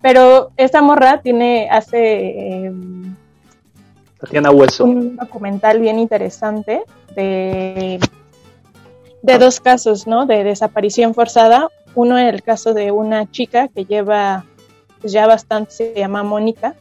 pero 0.00 0.50
esta 0.56 0.82
morra 0.82 1.20
tiene, 1.20 1.68
hace 1.70 2.66
eh, 2.66 2.72
Tatiana 4.20 4.50
Hueso. 4.50 4.84
un 4.84 5.16
documental 5.16 5.80
bien 5.80 5.98
interesante 5.98 6.82
de, 7.14 7.98
de 9.22 9.38
dos 9.38 9.60
casos, 9.60 10.06
¿no? 10.06 10.26
De 10.26 10.44
desaparición 10.44 11.14
forzada. 11.14 11.68
Uno 11.94 12.18
el 12.18 12.42
caso 12.42 12.74
de 12.74 12.92
una 12.92 13.30
chica 13.30 13.68
que 13.68 13.84
lleva 13.84 14.44
pues 15.00 15.12
ya 15.12 15.26
bastante, 15.26 15.70
se 15.70 15.94
llama 15.94 16.22
Mónica, 16.22 16.74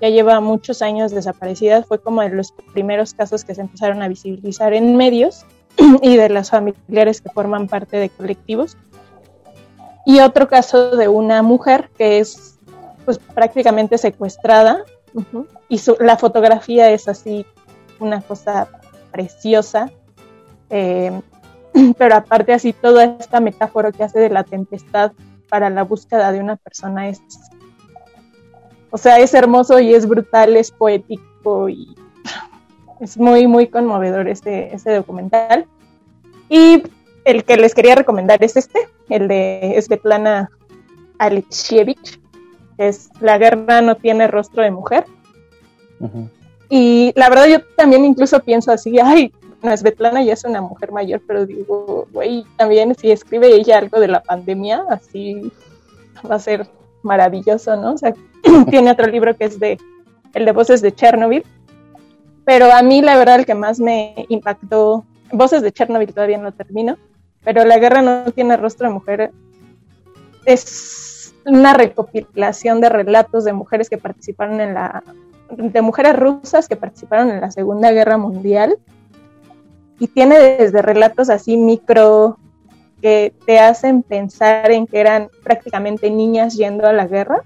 ya 0.00 0.08
lleva 0.08 0.40
muchos 0.40 0.82
años 0.82 1.10
desaparecida, 1.10 1.82
fue 1.82 2.00
como 2.00 2.22
de 2.22 2.30
los 2.30 2.52
primeros 2.72 3.14
casos 3.14 3.44
que 3.44 3.54
se 3.54 3.62
empezaron 3.62 4.02
a 4.02 4.08
visibilizar 4.08 4.74
en 4.74 4.96
medios 4.96 5.44
y 6.02 6.16
de 6.16 6.28
las 6.28 6.50
familiares 6.50 7.20
que 7.20 7.30
forman 7.30 7.68
parte 7.68 7.96
de 7.96 8.08
colectivos. 8.08 8.76
Y 10.04 10.20
otro 10.20 10.46
caso 10.46 10.96
de 10.96 11.08
una 11.08 11.42
mujer 11.42 11.90
que 11.98 12.20
es 12.20 12.55
pues 13.06 13.18
prácticamente 13.18 13.96
secuestrada 13.96 14.84
uh 15.14 15.22
-huh, 15.22 15.46
y 15.70 15.78
su, 15.78 15.96
la 16.00 16.18
fotografía 16.18 16.90
es 16.90 17.08
así 17.08 17.46
una 17.98 18.20
cosa 18.20 18.68
preciosa. 19.10 19.90
Eh, 20.68 21.18
pero 21.98 22.16
aparte 22.16 22.52
así 22.52 22.72
toda 22.74 23.04
esta 23.18 23.40
metáfora 23.40 23.92
que 23.92 24.04
hace 24.04 24.18
de 24.18 24.28
la 24.28 24.44
tempestad 24.44 25.12
para 25.48 25.70
la 25.70 25.84
búsqueda 25.84 26.32
de 26.32 26.40
una 26.40 26.56
persona 26.56 27.08
es, 27.08 27.22
o 28.90 28.98
sea, 28.98 29.18
es 29.20 29.32
hermoso 29.32 29.78
y 29.78 29.94
es 29.94 30.06
brutal, 30.06 30.56
es 30.56 30.70
poético 30.70 31.68
y 31.68 31.94
es 33.00 33.16
muy, 33.16 33.46
muy 33.46 33.68
conmovedor 33.68 34.28
este, 34.28 34.74
este 34.74 34.94
documental. 34.94 35.66
Y 36.48 36.82
el 37.24 37.44
que 37.44 37.56
les 37.56 37.74
quería 37.74 37.94
recomendar 37.94 38.42
es 38.42 38.56
este, 38.56 38.88
el 39.08 39.28
de 39.28 39.76
Svetlana 39.80 40.50
Alexievich, 41.18 42.20
es 42.78 43.10
La 43.20 43.38
guerra 43.38 43.80
no 43.80 43.96
tiene 43.96 44.26
rostro 44.26 44.62
de 44.62 44.70
mujer. 44.70 45.04
Y 46.68 47.12
la 47.16 47.28
verdad 47.28 47.46
yo 47.46 47.58
también 47.76 48.04
incluso 48.04 48.40
pienso 48.40 48.72
así, 48.72 48.98
ay, 48.98 49.32
no, 49.62 49.76
Svetlana 49.76 50.22
ya 50.22 50.34
es 50.34 50.44
una 50.44 50.60
mujer 50.60 50.92
mayor, 50.92 51.22
pero 51.26 51.46
digo, 51.46 52.06
güey, 52.12 52.44
también 52.56 52.94
si 52.94 53.10
escribe 53.10 53.48
ella 53.48 53.78
algo 53.78 53.98
de 54.00 54.08
la 54.08 54.22
pandemia, 54.22 54.84
así 54.90 55.50
va 56.28 56.36
a 56.36 56.40
ser 56.40 56.66
maravilloso, 57.02 57.76
¿no? 57.76 57.94
O 57.94 57.98
sea, 57.98 58.14
tiene 58.70 58.90
otro 58.90 59.06
libro 59.06 59.34
que 59.36 59.44
es 59.44 59.58
de 59.58 59.78
el 60.34 60.44
de 60.44 60.52
Voces 60.52 60.82
de 60.82 60.94
Chernobyl, 60.94 61.44
pero 62.44 62.70
a 62.72 62.82
mí 62.82 63.00
la 63.00 63.16
verdad 63.16 63.36
el 63.36 63.46
que 63.46 63.54
más 63.54 63.80
me 63.80 64.26
impactó, 64.28 65.04
Voces 65.32 65.62
de 65.62 65.72
Chernobyl 65.72 66.12
todavía 66.12 66.38
no 66.38 66.52
termino, 66.52 66.98
pero 67.42 67.64
La 67.64 67.78
guerra 67.78 68.02
no 68.02 68.30
tiene 68.32 68.56
rostro 68.56 68.88
de 68.88 68.94
mujer 68.94 69.32
es 70.44 71.15
una 71.46 71.72
recopilación 71.74 72.80
de 72.80 72.88
relatos 72.88 73.44
de 73.44 73.52
mujeres 73.52 73.88
que 73.88 73.98
participaron 73.98 74.60
en 74.60 74.74
la 74.74 75.02
de 75.48 75.80
mujeres 75.80 76.16
rusas 76.16 76.66
que 76.66 76.74
participaron 76.74 77.30
en 77.30 77.40
la 77.40 77.52
Segunda 77.52 77.92
Guerra 77.92 78.16
Mundial. 78.16 78.78
Y 79.98 80.08
tiene 80.08 80.38
desde 80.38 80.82
relatos 80.82 81.30
así 81.30 81.56
micro 81.56 82.38
que 83.00 83.32
te 83.46 83.60
hacen 83.60 84.02
pensar 84.02 84.70
en 84.72 84.86
que 84.86 85.00
eran 85.00 85.28
prácticamente 85.42 86.10
niñas 86.10 86.56
yendo 86.56 86.86
a 86.86 86.92
la 86.92 87.06
guerra, 87.06 87.42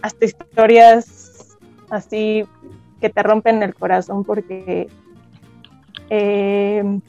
hasta 0.00 0.24
historias 0.24 1.56
así 1.90 2.44
que 3.00 3.10
te 3.10 3.22
rompen 3.22 3.62
el 3.62 3.74
corazón 3.74 4.24
porque 4.24 4.88
eh, 6.10 7.00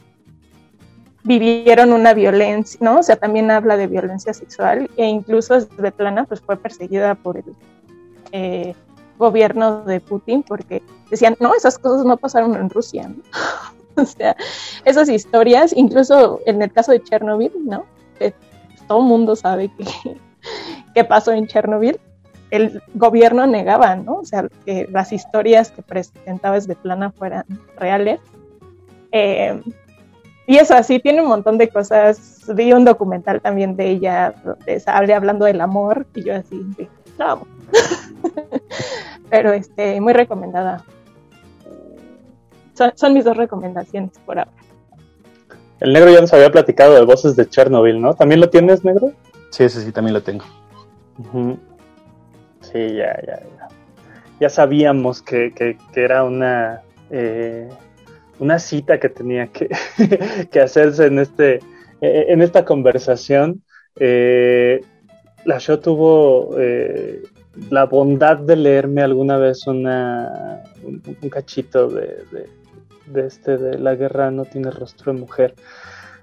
vivieron 1.23 1.91
una 1.93 2.13
violencia, 2.13 2.79
¿no? 2.81 2.99
O 2.99 3.03
sea, 3.03 3.15
también 3.15 3.51
habla 3.51 3.77
de 3.77 3.87
violencia 3.87 4.33
sexual 4.33 4.89
e 4.97 5.05
incluso 5.05 5.59
Svetlana 5.59 6.25
pues 6.25 6.41
fue 6.41 6.57
perseguida 6.57 7.15
por 7.15 7.37
el 7.37 7.55
eh, 8.31 8.75
gobierno 9.17 9.83
de 9.83 9.99
Putin 9.99 10.43
porque 10.43 10.81
decían, 11.09 11.35
no, 11.39 11.53
esas 11.53 11.77
cosas 11.77 12.05
no 12.05 12.17
pasaron 12.17 12.55
en 12.55 12.69
Rusia, 12.69 13.09
¿no? 13.09 13.23
o 14.01 14.05
sea, 14.05 14.35
esas 14.85 15.09
historias, 15.09 15.73
incluso 15.75 16.39
en 16.45 16.61
el 16.61 16.71
caso 16.71 16.91
de 16.91 17.03
Chernobyl, 17.03 17.51
¿no? 17.65 17.85
todo 18.87 19.01
el 19.01 19.05
mundo 19.05 19.35
sabe 19.35 19.69
qué 20.95 21.03
pasó 21.05 21.31
en 21.31 21.45
Chernobyl, 21.45 21.99
el 22.51 22.81
gobierno 22.95 23.45
negaba, 23.45 23.95
¿no? 23.95 24.15
O 24.15 24.25
sea, 24.25 24.47
que 24.65 24.87
las 24.91 25.13
historias 25.13 25.71
que 25.71 25.83
presentaba 25.83 26.59
Svetlana 26.59 27.11
fueran 27.11 27.45
reales. 27.77 28.19
Eh, 29.11 29.61
y 30.49 30.57
eso 30.57 30.75
así, 30.75 30.99
tiene 30.99 31.21
un 31.21 31.27
montón 31.27 31.57
de 31.57 31.69
cosas. 31.69 32.41
Vi 32.53 32.73
un 32.73 32.83
documental 32.83 33.39
también 33.39 33.75
de 33.75 33.89
ella 33.89 34.33
donde 34.43 34.79
sale 34.79 35.13
hablando 35.13 35.45
del 35.45 35.61
amor 35.61 36.07
y 36.15 36.23
yo 36.23 36.35
así, 36.35 36.61
sí, 36.75 36.89
no. 37.17 37.45
Pero 39.29 39.53
este, 39.53 40.01
muy 40.01 40.13
recomendada 40.13 40.83
son, 42.95 43.13
mis 43.13 43.25
dos 43.25 43.35
recomendaciones 43.35 44.11
por 44.25 44.39
ahora. 44.39 44.51
El 45.79 45.93
negro 45.93 46.11
ya 46.11 46.21
nos 46.21 46.33
había 46.33 46.51
platicado 46.51 46.95
de 46.95 47.03
voces 47.03 47.35
de 47.35 47.47
Chernobyl, 47.47 48.01
¿no? 48.01 48.13
¿También 48.13 48.41
lo 48.41 48.49
tienes, 48.49 48.83
negro? 48.83 49.11
Sí, 49.49 49.63
ese 49.63 49.81
sí, 49.81 49.91
también 49.91 50.13
lo 50.13 50.23
tengo. 50.23 50.45
Sí, 52.61 52.93
ya, 52.95 53.17
ya, 53.25 53.39
ya. 53.39 53.67
Ya 54.39 54.49
sabíamos 54.49 55.21
que, 55.21 55.53
que, 55.53 55.77
era 55.95 56.23
una, 56.23 56.81
eh, 57.09 57.69
una 58.39 58.59
cita 58.59 58.99
que 58.99 59.09
tenía 59.09 59.47
que, 59.47 59.69
que, 60.51 60.59
hacerse 60.59 61.05
en, 61.07 61.19
este, 61.19 61.55
eh, 62.01 62.25
en 62.29 62.41
esta 62.41 62.65
conversación. 62.65 63.63
Eh, 63.95 64.81
la 65.45 65.59
show 65.59 65.77
tuvo 65.77 66.55
la 67.69 67.85
bondad 67.85 68.37
de 68.37 68.55
leerme 68.55 69.01
alguna 69.01 69.37
vez 69.37 69.65
una, 69.67 70.63
un, 70.83 71.29
cachito 71.29 71.87
de, 71.89 72.23
de 73.09 73.27
este 73.27 73.57
de 73.57 73.77
la 73.77 73.95
guerra 73.95 74.31
no 74.31 74.45
tiene 74.45 74.71
rostro 74.71 75.13
de 75.13 75.19
mujer. 75.19 75.55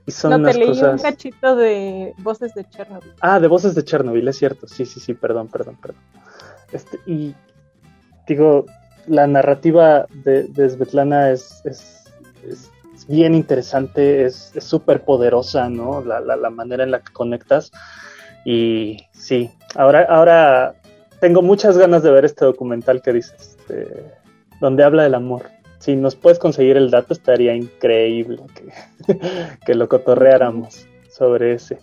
Y 0.06 0.12
son 0.12 0.42
no, 0.42 0.48
te 0.48 0.56
leí 0.56 0.70
un 0.70 0.98
cachito 0.98 1.56
de 1.56 2.14
voces 2.18 2.54
de 2.54 2.64
Chernobyl. 2.64 3.12
Ah, 3.20 3.40
de 3.40 3.48
voces 3.48 3.74
de 3.74 3.84
Chernobyl, 3.84 4.26
es 4.28 4.38
cierto. 4.38 4.68
Sí, 4.68 4.86
sí, 4.86 5.00
sí, 5.00 5.14
perdón, 5.14 5.48
perdón, 5.48 5.76
perdón. 5.82 6.00
Este, 6.72 6.98
y 7.06 7.34
digo, 8.28 8.66
la 9.08 9.26
narrativa 9.26 10.06
de, 10.24 10.44
de 10.44 10.70
Svetlana 10.70 11.32
es, 11.32 11.60
es, 11.64 11.95
es, 12.50 12.70
bien 13.08 13.34
interesante, 13.34 14.24
es 14.24 14.52
súper 14.58 15.04
poderosa, 15.04 15.68
¿no? 15.68 16.02
La, 16.02 16.20
la, 16.20 16.36
la, 16.36 16.50
manera 16.50 16.82
en 16.84 16.90
la 16.90 17.00
que 17.00 17.12
conectas. 17.12 17.70
Y 18.44 18.98
sí, 19.12 19.50
ahora, 19.74 20.06
ahora 20.08 20.74
tengo 21.20 21.42
muchas 21.42 21.76
ganas 21.76 22.02
de 22.02 22.10
ver 22.10 22.24
este 22.24 22.44
documental 22.44 23.02
que 23.02 23.12
dices, 23.12 23.58
donde 24.60 24.82
habla 24.82 25.02
del 25.02 25.14
amor 25.14 25.56
si 25.86 25.94
nos 25.94 26.16
puedes 26.16 26.40
conseguir 26.40 26.76
el 26.76 26.90
dato, 26.90 27.12
estaría 27.12 27.54
increíble 27.54 28.42
que, 29.64 29.74
lo 29.74 29.88
cotorreáramos 29.88 30.84
sobre 31.08 31.54
ese. 31.54 31.78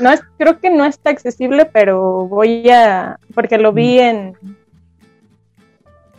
no 0.00 0.10
es, 0.10 0.22
creo 0.38 0.58
que 0.58 0.70
no 0.70 0.86
está 0.86 1.10
accesible, 1.10 1.66
pero 1.66 2.26
voy 2.26 2.70
a, 2.70 3.18
porque 3.34 3.58
lo 3.58 3.72
vi 3.72 3.98
mm. 3.98 4.00
en 4.00 4.36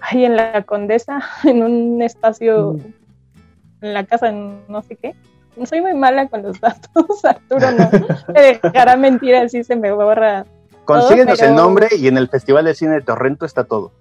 ahí 0.10 0.26
en 0.26 0.36
la 0.36 0.64
Condesa, 0.64 1.20
en 1.44 1.64
un 1.64 2.02
espacio 2.02 2.74
mm. 2.74 3.86
en 3.86 3.94
la 3.94 4.06
casa, 4.06 4.32
no 4.32 4.82
sé 4.82 4.96
qué. 4.96 5.16
No 5.58 5.66
soy 5.66 5.82
muy 5.82 5.94
mala 5.94 6.28
con 6.28 6.42
los 6.42 6.60
datos, 6.62 7.26
Arturo 7.26 7.72
no 7.72 7.90
me 8.34 8.42
dejará 8.42 8.96
mentir 8.96 9.36
así 9.36 9.64
se 9.64 9.76
me 9.76 9.92
borra. 9.92 10.46
Consíguenos 10.86 11.42
el 11.42 11.56
nombre 11.56 11.88
y 11.98 12.08
en 12.08 12.18
el 12.18 12.30
Festival 12.30 12.66
de 12.66 12.74
Cine 12.74 12.96
de 12.96 13.02
Torrento 13.02 13.46
está 13.46 13.64
todo. 13.64 13.92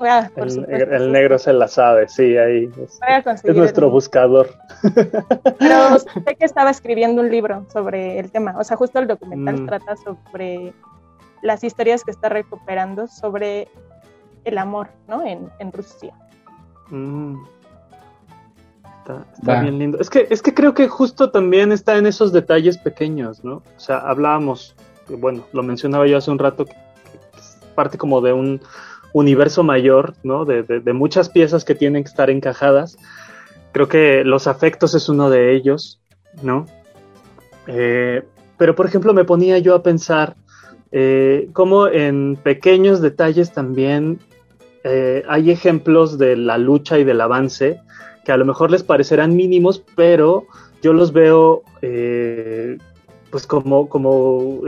Ah, 0.00 0.30
el, 0.34 1.12
negro 1.12 1.38
se 1.38 1.52
la 1.52 1.68
sabe, 1.68 2.08
sí, 2.08 2.36
ahí 2.38 2.70
es, 2.82 2.98
nuestro 3.54 3.90
buscador. 3.90 4.48
Pero 5.58 5.98
sé 6.24 6.36
que 6.38 6.46
estaba 6.46 6.70
escribiendo 6.70 7.20
un 7.20 7.30
libro 7.30 7.66
sobre 7.70 8.18
el 8.18 8.30
tema, 8.32 8.54
o 8.58 8.64
sea, 8.64 8.78
justo 8.78 8.98
el 8.98 9.06
documental 9.06 9.60
mm. 9.60 9.66
trata 9.66 9.96
sobre 9.96 10.72
las 11.42 11.62
historias 11.64 12.02
que 12.02 12.12
está 12.12 12.30
recuperando 12.30 13.08
sobre 13.08 13.68
el 14.44 14.58
amor, 14.58 14.88
¿no? 15.08 15.22
En, 15.24 15.72
Rusia. 15.72 16.14
Mm. 16.90 17.36
Está, 19.36 19.60
bien 19.62 19.78
lindo. 19.78 19.98
Es 19.98 20.10
que, 20.10 20.26
es 20.30 20.42
que 20.42 20.54
creo 20.54 20.74
que 20.74 20.88
justo 20.88 21.30
también 21.30 21.72
está 21.72 21.96
en 21.96 22.06
esos 22.06 22.32
detalles 22.32 22.78
pequeños, 22.78 23.42
¿no? 23.42 23.54
O 23.76 23.80
sea, 23.80 23.98
hablábamos, 23.98 24.76
bueno, 25.08 25.44
lo 25.52 25.62
mencionaba 25.62 26.06
yo 26.06 26.16
hace 26.16 26.30
un 26.30 26.38
rato, 26.38 26.64
que 26.64 26.72
es 27.38 27.58
parte 27.74 27.98
como 27.98 28.20
de 28.20 28.32
un 28.32 28.60
universo 29.12 29.62
mayor, 29.62 30.14
¿no? 30.22 30.44
De, 30.44 30.92
muchas 30.92 31.28
piezas 31.28 31.64
que 31.64 31.74
tienen 31.74 32.04
que 32.04 32.10
estar 32.10 32.30
encajadas. 32.30 32.98
Creo 33.72 33.88
que 33.88 34.24
los 34.24 34.46
afectos 34.46 34.94
es 34.94 35.08
uno 35.08 35.30
de 35.30 35.54
ellos, 35.54 36.00
¿no? 36.42 36.66
Eh, 37.66 38.24
pero, 38.56 38.74
por 38.74 38.86
ejemplo, 38.86 39.12
me 39.14 39.24
ponía 39.24 39.58
yo 39.58 39.74
a 39.74 39.82
pensar 39.82 40.36
eh, 40.92 41.48
cómo 41.52 41.86
en 41.88 42.36
pequeños 42.36 43.00
detalles 43.00 43.52
también 43.52 44.18
eh, 44.84 45.22
hay 45.28 45.50
ejemplos 45.50 46.18
de 46.18 46.36
la 46.36 46.58
lucha 46.58 46.98
y 46.98 47.04
del 47.04 47.20
avance 47.20 47.80
que 48.24 48.32
a 48.32 48.36
lo 48.36 48.44
mejor 48.44 48.70
les 48.70 48.82
parecerán 48.82 49.36
mínimos, 49.36 49.82
pero 49.96 50.46
yo 50.82 50.92
los 50.92 51.12
veo 51.12 51.62
pues 53.30 53.46
como, 53.46 53.88
como 53.88 54.60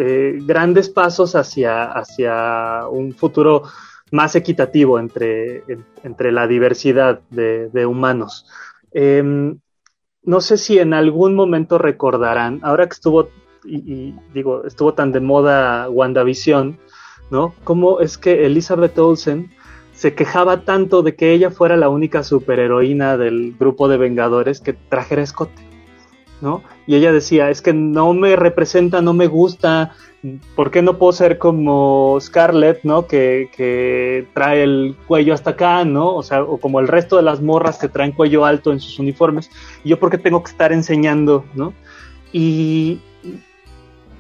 grandes 0.47 0.89
pasos 0.89 1.35
hacia, 1.35 1.85
hacia 1.85 2.87
un 2.89 3.13
futuro 3.13 3.65
más 4.13 4.37
equitativo 4.37 4.99
entre, 4.99 5.65
entre 6.05 6.31
la 6.31 6.47
diversidad 6.47 7.21
de, 7.31 7.87
humanos. 7.87 8.47
Em, 8.93 9.59
no 10.23 10.41
sé 10.41 10.59
si 10.59 10.79
en 10.79 10.95
algún 10.95 11.35
momento 11.35 11.79
recordarán, 11.79 12.61
ahora 12.63 12.87
que 12.87 12.93
estuvo, 12.93 13.31
y, 13.65 14.15
digo, 14.35 14.65
estuvo 14.65 14.95
tan 14.95 15.13
de 15.13 15.21
moda 15.21 15.89
WandaVision, 15.89 16.79
¿no? 17.31 17.55
Cómo 17.65 18.01
es 18.01 18.19
que 18.19 18.45
Elizabeth 18.45 18.99
Olsen 18.99 19.51
se 20.03 20.15
quejaba 20.15 20.63
tanto 20.63 21.03
de 21.03 21.15
que 21.15 21.31
ella 21.31 21.53
fuera 21.53 21.77
la 21.77 21.89
única 21.89 22.25
superheroína 22.25 23.17
del 23.17 23.55
grupo 23.57 23.87
de 23.87 23.99
Vengadores 23.99 24.61
que 24.61 24.73
trajera 24.73 25.23
escote. 25.23 25.63
¿no? 26.41 26.65
Y 26.89 26.97
ella 26.97 27.13
decía, 27.13 27.51
es 27.51 27.63
que 27.63 27.73
no 27.73 28.13
me 28.13 28.35
representa, 28.35 29.01
no 29.01 29.15
me 29.15 29.29
gusta, 29.29 29.93
¿por 30.57 30.73
qué 30.73 30.83
no 30.83 30.99
puedo 30.99 31.13
ser 31.13 31.39
como 31.39 32.19
Scarlett, 32.21 32.81
¿no? 32.83 33.07
Que, 33.07 33.49
que, 33.57 34.27
trae 34.35 34.65
el 34.65 34.97
cuello 35.07 35.35
hasta 35.35 35.51
acá, 35.51 35.85
¿no? 35.85 36.17
O 36.17 36.25
sea, 36.25 36.43
o 36.43 36.59
como 36.59 36.81
el 36.81 36.89
resto 36.89 37.17
de 37.17 37.23
las 37.23 37.41
morras 37.41 37.79
que 37.79 37.87
traen 37.89 38.11
cuello 38.11 38.45
alto 38.45 38.73
en 38.73 38.81
sus 38.81 38.99
uniformes. 38.99 39.51
Y 39.85 39.91
yo, 39.91 40.01
¿por 40.01 40.11
qué 40.11 40.19
tengo 40.19 40.43
que 40.43 40.51
estar 40.51 40.73
enseñando, 40.73 41.45
¿no? 41.55 41.75
Y 42.33 42.99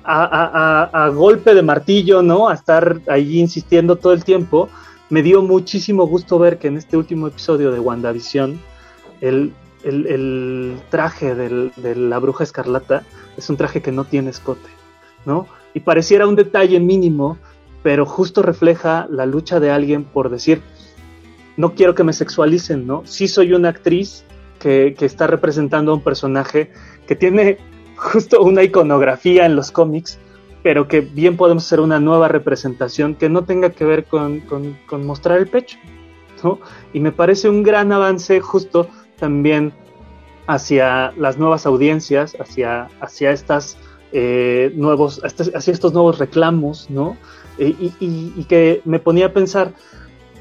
a, 0.04 0.90
a, 0.92 1.08
golpe 1.08 1.54
de 1.54 1.62
martillo, 1.62 2.22
¿no? 2.22 2.48
A 2.48 2.54
estar 2.54 3.00
ahí 3.08 3.40
insistiendo 3.40 3.96
todo 3.96 4.12
el 4.12 4.22
tiempo, 4.22 4.68
me 5.12 5.22
dio 5.22 5.42
muchísimo 5.42 6.06
gusto 6.06 6.38
ver 6.38 6.56
que 6.56 6.68
en 6.68 6.78
este 6.78 6.96
último 6.96 7.26
episodio 7.26 7.70
de 7.70 7.78
WandaVision, 7.78 8.58
el, 9.20 9.52
el, 9.84 10.80
traje 10.88 11.34
de 11.34 11.96
la 11.96 12.18
bruja 12.18 12.44
escarlata 12.44 13.04
es 13.36 13.50
un 13.50 13.58
traje 13.58 13.82
que 13.82 13.92
no 13.92 14.04
tiene 14.04 14.30
escote, 14.30 14.70
¿no? 15.26 15.48
Y 15.74 15.80
pareciera 15.80 16.26
un 16.26 16.34
detalle 16.34 16.80
mínimo, 16.80 17.36
pero 17.82 18.06
justo 18.06 18.40
refleja 18.40 19.06
la 19.10 19.26
lucha 19.26 19.60
de 19.60 19.70
alguien 19.70 20.04
por 20.04 20.30
decir, 20.30 20.62
no 21.58 21.74
quiero 21.74 21.94
que 21.94 22.04
me 22.04 22.14
sexualicen, 22.14 22.86
¿no? 22.86 23.02
Sí 23.04 23.28
soy 23.28 23.52
una 23.52 23.68
actriz 23.68 24.24
que, 24.58 24.94
que 24.98 25.04
está 25.04 25.26
representando 25.26 25.92
a 25.92 25.96
un 25.96 26.02
personaje 26.02 26.70
que 27.06 27.16
tiene 27.16 27.58
justo 27.96 28.40
una 28.42 28.62
iconografía 28.62 29.44
en 29.44 29.56
los 29.56 29.72
cómics, 29.72 30.18
pero 30.62 30.86
que 30.86 31.00
bien 31.00 31.36
podemos 31.36 31.64
hacer 31.66 31.80
una 31.80 31.98
nueva 31.98 32.28
representación 32.28 33.14
que 33.14 33.28
no 33.28 33.44
tenga 33.44 33.70
que 33.70 33.84
ver 33.84 34.04
con, 34.04 34.40
con, 34.40 35.06
mostrar 35.06 35.38
el 35.38 35.48
pecho, 35.48 35.78
¿no? 36.42 36.60
Y 36.92 37.00
me 37.00 37.12
parece 37.12 37.48
un 37.48 37.62
gran 37.62 37.92
avance 37.92 38.40
justo 38.40 38.88
también 39.18 39.72
hacia 40.46 41.12
las 41.16 41.38
nuevas 41.38 41.66
audiencias, 41.66 42.36
hacia, 42.38 42.88
hacia 43.00 43.32
estas 43.32 43.76
eh, 44.12 44.72
nuevos, 44.76 45.20
hacia 45.24 45.72
estos 45.72 45.92
nuevos 45.92 46.18
reclamos, 46.18 46.88
¿no? 46.90 47.16
Eh, 47.58 47.74
y, 47.78 47.86
y, 48.00 48.32
y, 48.36 48.44
que 48.44 48.82
me 48.84 48.98
ponía 48.98 49.26
a 49.26 49.32
pensar, 49.32 49.72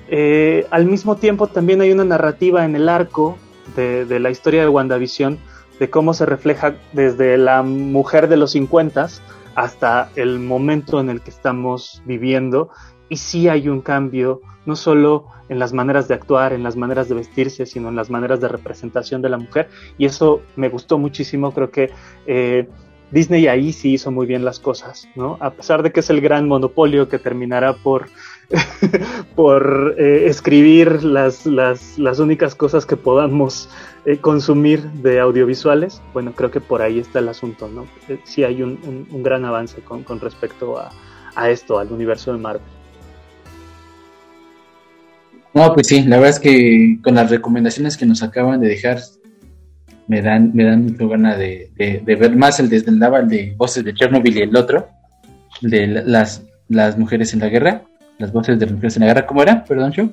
eh, 0.08 0.68
al 0.70 0.86
mismo 0.86 1.16
tiempo 1.16 1.48
también 1.48 1.82
hay 1.82 1.92
una 1.92 2.04
narrativa 2.04 2.64
en 2.64 2.76
el 2.76 2.90
arco 2.90 3.38
de, 3.76 4.06
de, 4.06 4.20
la 4.20 4.30
historia 4.30 4.62
de 4.62 4.70
WandaVision, 4.70 5.40
de 5.80 5.90
cómo 5.90 6.14
se 6.14 6.26
refleja 6.26 6.76
desde 6.94 7.38
la 7.38 7.64
mujer 7.64 8.28
de 8.28 8.38
los 8.38 8.52
50 8.52 9.10
hasta 9.56 10.10
el 10.16 10.40
momento 10.40 11.00
en 11.00 11.10
el 11.10 11.22
que 11.22 11.30
estamos 11.30 12.02
viviendo, 12.06 12.70
y 13.10 13.18
sí 13.18 13.50
hay 13.50 13.68
un 13.68 13.82
cambio, 13.82 14.42
no 14.66 14.76
solo 14.76 15.26
en 15.50 15.60
las 15.60 15.74
maneras 15.74 16.08
de 16.08 16.14
actuar, 16.14 16.54
en 16.54 16.64
las 16.64 16.78
maneras 16.78 17.10
de 17.10 17.16
vestirse, 17.16 17.66
sino 17.66 17.90
en 17.90 17.96
las 17.96 18.10
maneras 18.10 18.40
de 18.40 18.48
representación 18.48 19.22
de 19.22 19.30
la 19.30 19.38
mujer, 19.38 19.70
y 19.98 20.06
eso 20.06 20.42
me 20.56 20.70
gustó 20.70 20.98
muchísimo, 20.98 21.52
creo 21.54 21.72
que 21.72 21.92
eh, 22.26 22.70
Disney 23.12 23.48
ahí 23.48 23.74
sí 23.74 23.94
hizo 23.94 24.12
muy 24.12 24.26
bien 24.26 24.46
las 24.46 24.60
cosas, 24.60 25.10
¿no? 25.16 25.38
A 25.42 25.52
pesar 25.52 25.84
de 25.84 25.92
que 25.92 26.00
es 26.00 26.10
el 26.10 26.22
gran 26.22 26.48
monopolio 26.48 27.10
que 27.10 27.20
terminará 27.20 27.74
por, 27.74 28.08
por 29.36 29.96
eh, 29.98 30.28
escribir 30.28 31.04
las, 31.04 31.46
las, 31.46 31.98
las, 31.98 32.20
únicas 32.20 32.56
cosas 32.56 32.86
que 32.86 32.98
podamos 32.98 33.70
eh, 34.06 34.18
consumir 34.18 34.82
de 34.92 35.20
audiovisuales, 35.20 36.02
bueno, 36.14 36.34
creo 36.34 36.52
que 36.52 36.62
por 36.62 36.82
ahí 36.82 37.00
está 37.00 37.20
el 37.20 37.30
asunto, 37.30 37.68
¿no? 37.68 37.86
Eh, 38.10 38.20
sí 38.24 38.44
hay 38.44 38.62
un, 38.62 39.08
un, 39.10 39.24
gran 39.24 39.46
avance 39.46 39.82
con, 39.82 40.04
con 40.04 40.20
respecto 40.20 40.78
a, 40.78 40.92
a, 41.36 41.50
esto, 41.50 41.80
al 41.80 41.92
universo 41.92 42.32
de 42.34 42.40
Marvel. 42.40 42.68
No, 45.54 45.74
pues 45.74 45.88
sí, 45.88 46.04
la 46.04 46.18
verdad 46.18 46.32
es 46.32 46.40
que 46.40 46.98
con 47.04 47.16
las 47.16 47.30
recomendaciones 47.30 47.98
que 47.98 48.06
nos 48.06 48.24
acaban 48.24 48.62
de 48.62 48.70
dejar, 48.70 49.00
me 50.08 50.22
dan, 50.22 50.52
me 50.54 50.64
dan 50.64 50.86
mucho 50.86 51.10
gana 51.10 51.36
de, 51.36 51.72
de, 51.76 52.02
de, 52.06 52.16
ver 52.16 52.36
más 52.36 52.60
el 52.60 52.70
desde 52.70 52.92
el 52.92 53.00
de 53.00 53.54
voces 53.58 53.84
de 53.84 53.94
Chernobyl 53.94 54.38
y 54.38 54.42
el 54.42 54.56
otro, 54.56 54.88
de 55.62 55.88
las, 55.88 56.44
las 56.70 56.98
mujeres 56.98 57.34
en 57.34 57.40
la 57.40 57.50
guerra, 57.50 57.84
las 58.22 58.32
voces 58.32 58.58
de 58.60 58.66
las 58.66 58.74
mujeres 58.74 58.96
en 58.96 59.02
la 59.02 59.08
guerra, 59.08 59.26
¿cómo 59.26 59.42
era? 59.42 59.64
Perdón, 59.64 59.92
yo. 59.92 60.10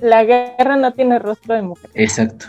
La 0.00 0.24
guerra 0.24 0.76
no 0.76 0.92
tiene 0.92 1.18
rostro 1.18 1.54
de 1.54 1.62
mujer. 1.62 1.90
Exacto. 1.94 2.46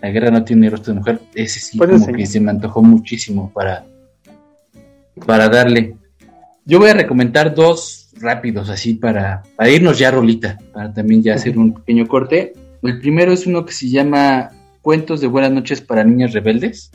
La 0.00 0.10
guerra 0.10 0.30
no 0.30 0.44
tiene 0.44 0.68
rostro 0.68 0.92
de 0.92 0.98
mujer. 0.98 1.20
Ese 1.34 1.60
sí, 1.60 1.78
como 1.78 2.06
que 2.06 2.26
se 2.26 2.40
me 2.40 2.50
antojó 2.50 2.82
muchísimo 2.82 3.50
para, 3.54 3.84
para 5.24 5.48
darle. 5.48 5.96
Yo 6.64 6.78
voy 6.78 6.90
a 6.90 6.94
recomendar 6.94 7.54
dos 7.54 8.10
rápidos, 8.20 8.68
así 8.68 8.94
para, 8.94 9.42
para 9.56 9.70
irnos 9.70 9.98
ya, 9.98 10.10
Rolita, 10.10 10.58
para 10.72 10.92
también 10.92 11.22
ya 11.22 11.34
hacer 11.34 11.56
un 11.56 11.72
pequeño 11.72 12.06
corte. 12.06 12.52
El 12.82 13.00
primero 13.00 13.32
es 13.32 13.46
uno 13.46 13.64
que 13.64 13.72
se 13.72 13.88
llama 13.88 14.50
Cuentos 14.82 15.20
de 15.20 15.28
Buenas 15.28 15.52
noches 15.52 15.80
para 15.80 16.04
Niñas 16.04 16.32
Rebeldes. 16.32 16.90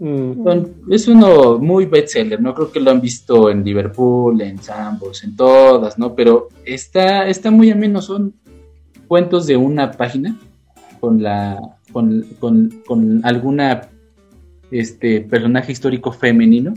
Mm. 0.00 0.92
Es 0.92 1.08
uno 1.08 1.58
muy 1.58 1.86
bestseller, 1.86 2.40
¿no? 2.40 2.54
Creo 2.54 2.70
que 2.70 2.80
lo 2.80 2.90
han 2.90 3.00
visto 3.00 3.50
en 3.50 3.64
Liverpool, 3.64 4.40
en 4.40 4.58
Sambos, 4.62 5.24
en 5.24 5.34
todas, 5.34 5.98
¿no? 5.98 6.14
Pero 6.14 6.48
está, 6.64 7.26
está 7.26 7.50
muy 7.50 7.70
ameno, 7.70 8.00
son 8.00 8.34
cuentos 9.08 9.46
de 9.46 9.56
una 9.56 9.90
página 9.90 10.38
con 11.00 11.22
la 11.22 11.58
con, 11.92 12.22
con, 12.38 12.82
con 12.86 13.24
alguna 13.24 13.88
este 14.70 15.22
personaje 15.22 15.72
histórico 15.72 16.12
femenino 16.12 16.74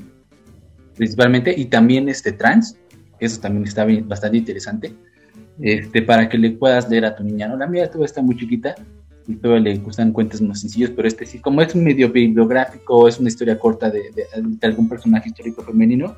principalmente 0.95 1.53
y 1.56 1.65
también 1.65 2.07
este 2.07 2.31
trans 2.31 2.77
eso 3.19 3.41
también 3.41 3.65
está 3.65 3.85
bastante 4.06 4.38
interesante 4.38 4.93
este 5.60 6.02
para 6.02 6.30
que 6.30 6.38
le 6.38 6.52
puedas 6.52 6.89
leer 6.89 7.06
a 7.06 7.15
tu 7.15 7.23
niña 7.23 7.49
no 7.49 7.57
la 7.57 7.68
mía 7.68 7.88
todavía 7.88 8.06
está 8.06 8.22
muy 8.22 8.38
chiquita 8.38 8.76
todavía 9.39 9.71
le 9.71 9.77
gustan 9.79 10.11
cuentos 10.11 10.41
más 10.41 10.61
sencillos 10.61 10.91
pero 10.95 11.07
este 11.07 11.25
sí 11.25 11.39
como 11.39 11.61
es 11.61 11.73
un 11.75 11.83
medio 11.83 12.11
bibliográfico 12.11 13.07
es 13.07 13.19
una 13.19 13.29
historia 13.29 13.59
corta 13.59 13.89
de, 13.89 14.01
algún 14.61 14.89
personaje 14.89 15.29
histórico 15.29 15.63
femenino 15.63 16.15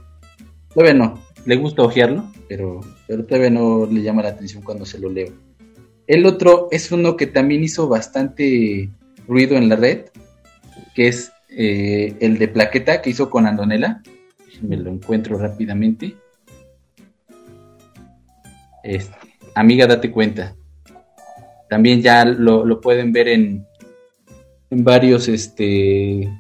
todavía 0.73 0.93
no 0.93 1.19
le 1.45 1.55
gusta 1.57 1.83
ojearlo 1.83 2.25
pero 2.47 2.81
pero 3.07 3.25
todavía 3.25 3.49
no 3.49 3.85
le 3.85 4.01
llama 4.01 4.23
la 4.23 4.29
atención 4.29 4.63
cuando 4.63 4.85
se 4.85 4.99
lo 4.99 5.09
leo 5.09 5.33
el 6.07 6.25
otro 6.25 6.67
es 6.71 6.91
uno 6.91 7.15
que 7.15 7.27
también 7.27 7.63
hizo 7.63 7.87
bastante 7.87 8.89
ruido 9.27 9.55
en 9.55 9.69
la 9.69 9.75
red, 9.75 10.05
que 10.95 11.07
es 11.07 11.31
eh, 11.49 12.15
el 12.19 12.37
de 12.37 12.47
Plaqueta 12.47 13.01
que 13.01 13.11
hizo 13.11 13.29
con 13.29 13.45
Andonela. 13.45 14.01
Me 14.61 14.77
lo 14.77 14.91
encuentro 14.91 15.37
rápidamente. 15.37 16.15
Este, 18.83 19.15
amiga, 19.55 19.87
date 19.87 20.11
cuenta. 20.11 20.55
También 21.73 22.03
ya 22.03 22.23
lo, 22.23 22.79
pueden 22.79 23.11
ver 23.11 23.29
en, 23.29 23.65
en 24.69 24.83
varios, 24.83 25.27
este, 25.27 26.31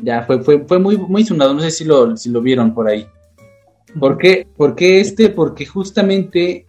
ya 0.00 0.22
fue, 0.22 0.40
fue, 0.40 0.64
fue 0.64 0.78
muy, 0.78 0.96
muy 0.96 1.24
sonado, 1.24 1.52
no 1.52 1.60
sé 1.62 1.72
si 1.72 1.84
lo, 1.84 2.16
si 2.16 2.30
lo 2.30 2.40
vieron 2.40 2.72
por 2.72 2.86
ahí. 2.86 3.08
¿Por 3.98 4.16
qué 4.16 4.46
este? 5.00 5.30
Porque 5.30 5.66
justamente 5.66 6.64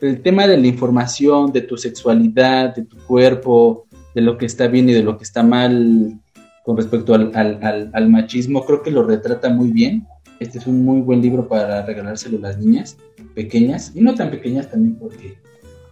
el 0.00 0.22
tema 0.22 0.46
de 0.46 0.58
la 0.58 0.68
información, 0.68 1.50
de 1.50 1.62
tu 1.62 1.76
sexualidad, 1.76 2.76
de 2.76 2.84
tu 2.84 2.96
cuerpo, 2.98 3.88
de 4.14 4.20
lo 4.20 4.38
que 4.38 4.46
está 4.46 4.68
bien 4.68 4.88
y 4.88 4.92
de 4.92 5.02
lo 5.02 5.18
que 5.18 5.24
está 5.24 5.42
mal 5.42 6.20
con 6.64 6.76
respecto 6.76 7.14
al, 7.14 7.32
al, 7.34 7.58
al, 7.64 7.90
al, 7.92 8.08
machismo, 8.08 8.64
creo 8.64 8.80
que 8.80 8.92
lo 8.92 9.02
retrata 9.02 9.48
muy 9.48 9.72
bien. 9.72 10.06
Este 10.38 10.58
es 10.58 10.68
un 10.68 10.84
muy 10.84 11.00
buen 11.00 11.20
libro 11.20 11.48
para 11.48 11.84
regalárselo 11.84 12.38
a 12.38 12.42
las 12.42 12.58
niñas 12.58 12.96
pequeñas, 13.34 13.90
y 13.92 14.02
no 14.02 14.14
tan 14.14 14.30
pequeñas 14.30 14.70
también 14.70 14.94
porque 14.94 15.42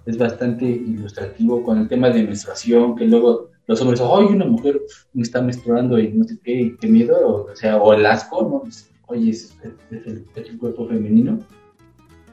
es 0.06 0.18
bastante 0.18 0.64
ilustrativo 0.64 1.62
con 1.62 1.78
el 1.78 1.88
tema 1.88 2.10
de 2.10 2.24
menstruación, 2.24 2.96
que 2.96 3.06
luego 3.06 3.50
los 3.66 3.80
hombres, 3.80 4.00
¡ay, 4.00 4.26
una 4.26 4.44
mujer 4.44 4.80
me 5.12 5.22
está 5.22 5.40
menstruando 5.40 5.98
y 5.98 6.12
no 6.12 6.24
sé 6.24 6.38
qué, 6.42 6.76
qué 6.80 6.88
miedo! 6.88 7.46
O, 7.50 7.56
sea, 7.56 7.76
o 7.76 7.92
el 7.92 8.04
asco, 8.04 8.42
¿no? 8.42 8.70
Oye, 9.06 9.30
es, 9.30 9.56
el, 9.90 10.58
cuerpo 10.58 10.88
femenino 10.88 11.38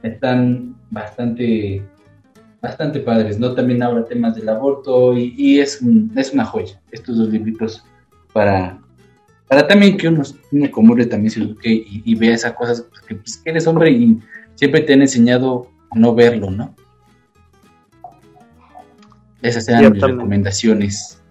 están 0.01 0.75
bastante, 0.89 1.83
bastante 2.61 3.01
padres, 3.01 3.39
¿no? 3.39 3.53
También 3.53 3.83
habla 3.83 4.05
temas 4.05 4.35
del 4.35 4.49
aborto 4.49 5.15
y, 5.17 5.59
es, 5.59 5.81
un, 5.81 6.11
es 6.15 6.33
una 6.33 6.45
joya, 6.45 6.81
estos 6.91 7.17
dos 7.17 7.29
libritos 7.29 7.83
para, 8.33 8.79
para 9.47 9.67
también 9.67 9.97
que 9.97 10.07
uno, 10.07 10.23
uno 10.51 10.71
como 10.71 10.91
hombre 10.91 11.05
también 11.05 11.57
y, 11.63 12.15
vea 12.15 12.33
esas 12.33 12.53
cosas, 12.53 12.87
pues, 12.89 13.19
pues, 13.21 13.37
que 13.37 13.49
eres 13.49 13.67
hombre 13.67 13.91
y 13.91 14.19
siempre 14.55 14.81
te 14.81 14.93
han 14.93 15.01
enseñado 15.01 15.67
a 15.91 15.99
no 15.99 16.15
verlo, 16.15 16.49
¿no? 16.49 16.75
Esas 19.41 19.67
eran 19.67 19.93
mis 19.93 20.01
recomendaciones. 20.01 21.21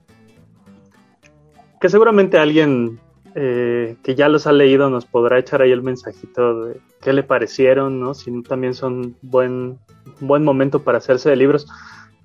Que 1.81 1.89
seguramente 1.89 2.39
alguien 2.39 2.99
eh, 3.35 3.97
que 4.03 4.15
ya 4.15 4.29
los 4.29 4.47
ha 4.47 4.53
leído 4.53 4.91
nos 4.91 5.05
podrá 5.07 5.39
echar 5.39 5.63
ahí 5.63 5.71
el 5.71 5.83
mensajito 5.83 6.65
de 6.65 6.81
qué 7.01 7.13
le 7.13 7.23
parecieron, 7.23 8.01
¿no? 8.01 8.15
Si 8.15 8.43
también 8.43 8.75
son 8.75 9.15
buen, 9.23 9.79
buen 10.21 10.43
momento 10.43 10.83
para 10.83 10.99
hacerse 10.99 11.31
de 11.31 11.37
libros. 11.37 11.69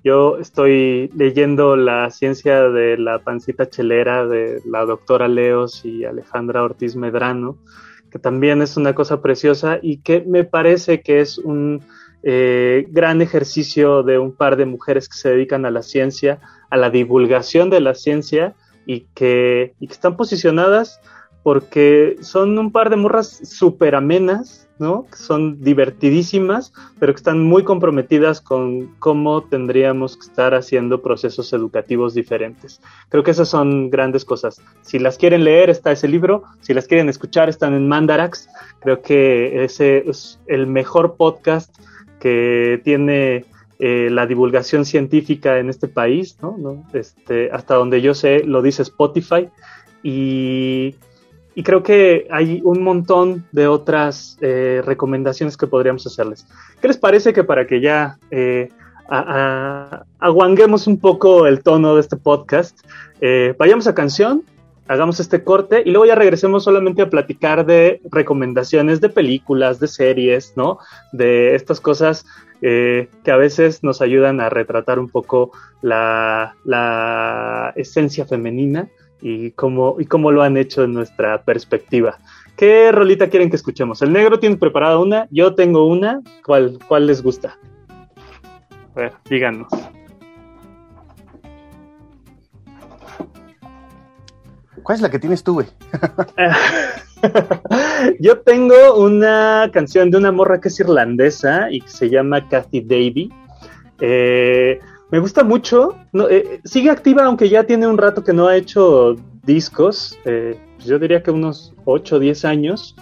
Yo 0.02 0.38
estoy 0.38 1.10
leyendo 1.14 1.76
La 1.76 2.10
ciencia 2.10 2.68
de 2.68 2.98
la 2.98 3.20
pancita 3.20 3.70
chelera 3.70 4.26
de 4.26 4.60
la 4.66 4.84
doctora 4.84 5.28
Leos 5.28 5.84
y 5.84 6.04
Alejandra 6.04 6.62
Ortiz 6.62 6.96
Medrano, 6.96 7.58
que 8.10 8.18
también 8.18 8.60
es 8.60 8.76
una 8.76 8.94
cosa 8.94 9.22
preciosa 9.22 9.78
y 9.80 9.98
que 9.98 10.20
me 10.26 10.44
parece 10.44 11.00
que 11.00 11.20
es 11.20 11.38
un 11.38 11.80
eh, 12.26 12.86
gran 12.88 13.20
ejercicio 13.20 14.02
de 14.02 14.18
un 14.18 14.32
par 14.32 14.56
de 14.56 14.64
mujeres 14.64 15.08
que 15.08 15.16
se 15.16 15.28
dedican 15.28 15.66
a 15.66 15.70
la 15.70 15.82
ciencia, 15.82 16.40
a 16.70 16.76
la 16.78 16.88
divulgación 16.88 17.68
de 17.68 17.80
la 17.80 17.94
ciencia 17.94 18.54
y 18.86 19.00
que, 19.14 19.74
y 19.78 19.86
que 19.86 19.92
están 19.92 20.16
posicionadas 20.16 21.00
porque 21.42 22.16
son 22.22 22.58
un 22.58 22.72
par 22.72 22.88
de 22.88 22.96
morras 22.96 23.42
súper 23.44 23.94
amenas, 23.94 24.66
¿no? 24.78 25.04
Que 25.10 25.18
son 25.18 25.60
divertidísimas, 25.60 26.72
pero 26.98 27.12
que 27.12 27.18
están 27.18 27.42
muy 27.42 27.62
comprometidas 27.62 28.40
con 28.40 28.86
cómo 28.98 29.42
tendríamos 29.44 30.16
que 30.16 30.22
estar 30.22 30.54
haciendo 30.54 31.02
procesos 31.02 31.52
educativos 31.52 32.14
diferentes. 32.14 32.80
Creo 33.10 33.22
que 33.22 33.32
esas 33.32 33.50
son 33.50 33.90
grandes 33.90 34.24
cosas. 34.24 34.62
Si 34.80 34.98
las 34.98 35.18
quieren 35.18 35.44
leer, 35.44 35.68
está 35.68 35.92
ese 35.92 36.08
libro. 36.08 36.44
Si 36.62 36.72
las 36.72 36.86
quieren 36.86 37.10
escuchar, 37.10 37.50
están 37.50 37.74
en 37.74 37.86
Mandarax. 37.88 38.48
Creo 38.80 39.02
que 39.02 39.62
ese 39.64 40.08
es 40.08 40.40
el 40.46 40.66
mejor 40.66 41.16
podcast 41.16 41.76
que 42.24 42.80
tiene 42.82 43.44
eh, 43.78 44.08
la 44.10 44.26
divulgación 44.26 44.86
científica 44.86 45.58
en 45.58 45.68
este 45.68 45.88
país, 45.88 46.38
¿no? 46.40 46.56
¿no? 46.56 46.84
Este, 46.94 47.50
hasta 47.52 47.74
donde 47.74 48.00
yo 48.00 48.14
sé, 48.14 48.42
lo 48.44 48.62
dice 48.62 48.80
Spotify. 48.80 49.50
Y 50.02 50.94
y 51.56 51.62
creo 51.62 51.84
que 51.84 52.26
hay 52.30 52.62
un 52.64 52.82
montón 52.82 53.44
de 53.52 53.68
otras 53.68 54.38
eh, 54.40 54.82
recomendaciones 54.84 55.56
que 55.56 55.68
podríamos 55.68 56.04
hacerles. 56.04 56.48
¿Qué 56.80 56.88
les 56.88 56.96
parece 56.96 57.32
que 57.32 57.44
para 57.44 57.66
que 57.66 57.80
ya 57.80 58.18
eh, 58.30 58.70
aguanguemos 60.18 60.88
un 60.88 60.98
poco 60.98 61.46
el 61.46 61.62
tono 61.62 61.94
de 61.94 62.00
este 62.00 62.16
podcast, 62.16 62.76
vayamos 63.56 63.86
a 63.86 63.94
canción, 63.94 64.42
hagamos 64.88 65.20
este 65.20 65.44
corte 65.44 65.82
y 65.84 65.90
luego 65.90 66.06
ya 66.06 66.14
regresemos 66.14 66.64
solamente 66.64 67.02
a 67.02 67.10
platicar 67.10 67.64
de 67.66 68.00
recomendaciones 68.10 69.00
de 69.00 69.08
películas, 69.08 69.80
de 69.80 69.88
series, 69.88 70.54
¿no? 70.56 70.78
De 71.12 71.54
estas 71.54 71.80
cosas 71.80 72.26
que 72.60 73.30
a 73.30 73.36
veces 73.36 73.82
nos 73.82 74.00
ayudan 74.00 74.40
a 74.40 74.48
retratar 74.48 74.98
un 74.98 75.10
poco 75.10 75.52
la, 75.82 76.54
la 76.64 77.74
esencia 77.76 78.24
femenina 78.24 78.88
y 79.20 79.50
cómo, 79.50 79.96
y 79.98 80.06
cómo 80.06 80.32
lo 80.32 80.42
han 80.42 80.56
hecho 80.56 80.84
en 80.84 80.94
nuestra 80.94 81.42
perspectiva. 81.42 82.18
¿Qué 82.56 82.90
rolita 82.90 83.28
quieren 83.28 83.50
que 83.50 83.56
escuchemos? 83.56 84.00
El 84.00 84.12
negro 84.12 84.38
tiene 84.38 84.56
preparada 84.56 84.98
una, 84.98 85.26
yo 85.30 85.54
tengo 85.54 85.86
una. 85.86 86.22
¿Cuál, 86.44 86.78
cuál 86.86 87.06
les 87.06 87.22
gusta? 87.22 87.58
A 88.94 89.00
ver, 89.00 89.12
díganos. 89.28 89.68
¿Cuál 94.84 94.96
es 94.96 95.02
la 95.02 95.10
que 95.10 95.18
tienes 95.18 95.42
tú, 95.42 95.64
yo 98.20 98.38
tengo 98.40 98.98
una 98.98 99.70
canción 99.72 100.10
de 100.10 100.18
una 100.18 100.30
morra 100.30 100.60
que 100.60 100.68
es 100.68 100.78
irlandesa 100.78 101.70
y 101.70 101.80
que 101.80 101.88
se 101.88 102.10
llama 102.10 102.46
Kathy 102.48 102.82
Davy. 102.82 103.32
Eh, 103.98 104.78
me 105.10 105.18
gusta 105.20 105.42
mucho. 105.42 105.96
Eh, 106.28 106.60
sigue 106.64 106.90
activa, 106.90 107.24
aunque 107.24 107.48
ya 107.48 107.64
tiene 107.64 107.86
un 107.86 107.96
rato 107.96 108.22
que 108.22 108.34
no 108.34 108.46
ha 108.46 108.56
hecho 108.56 109.16
discos. 109.42 110.18
Eh, 110.26 110.60
yo 110.80 110.98
diría 110.98 111.22
que 111.22 111.30
unos 111.30 111.74
8 111.86 112.16
o 112.16 112.18
10 112.18 112.44
años. 112.44 112.94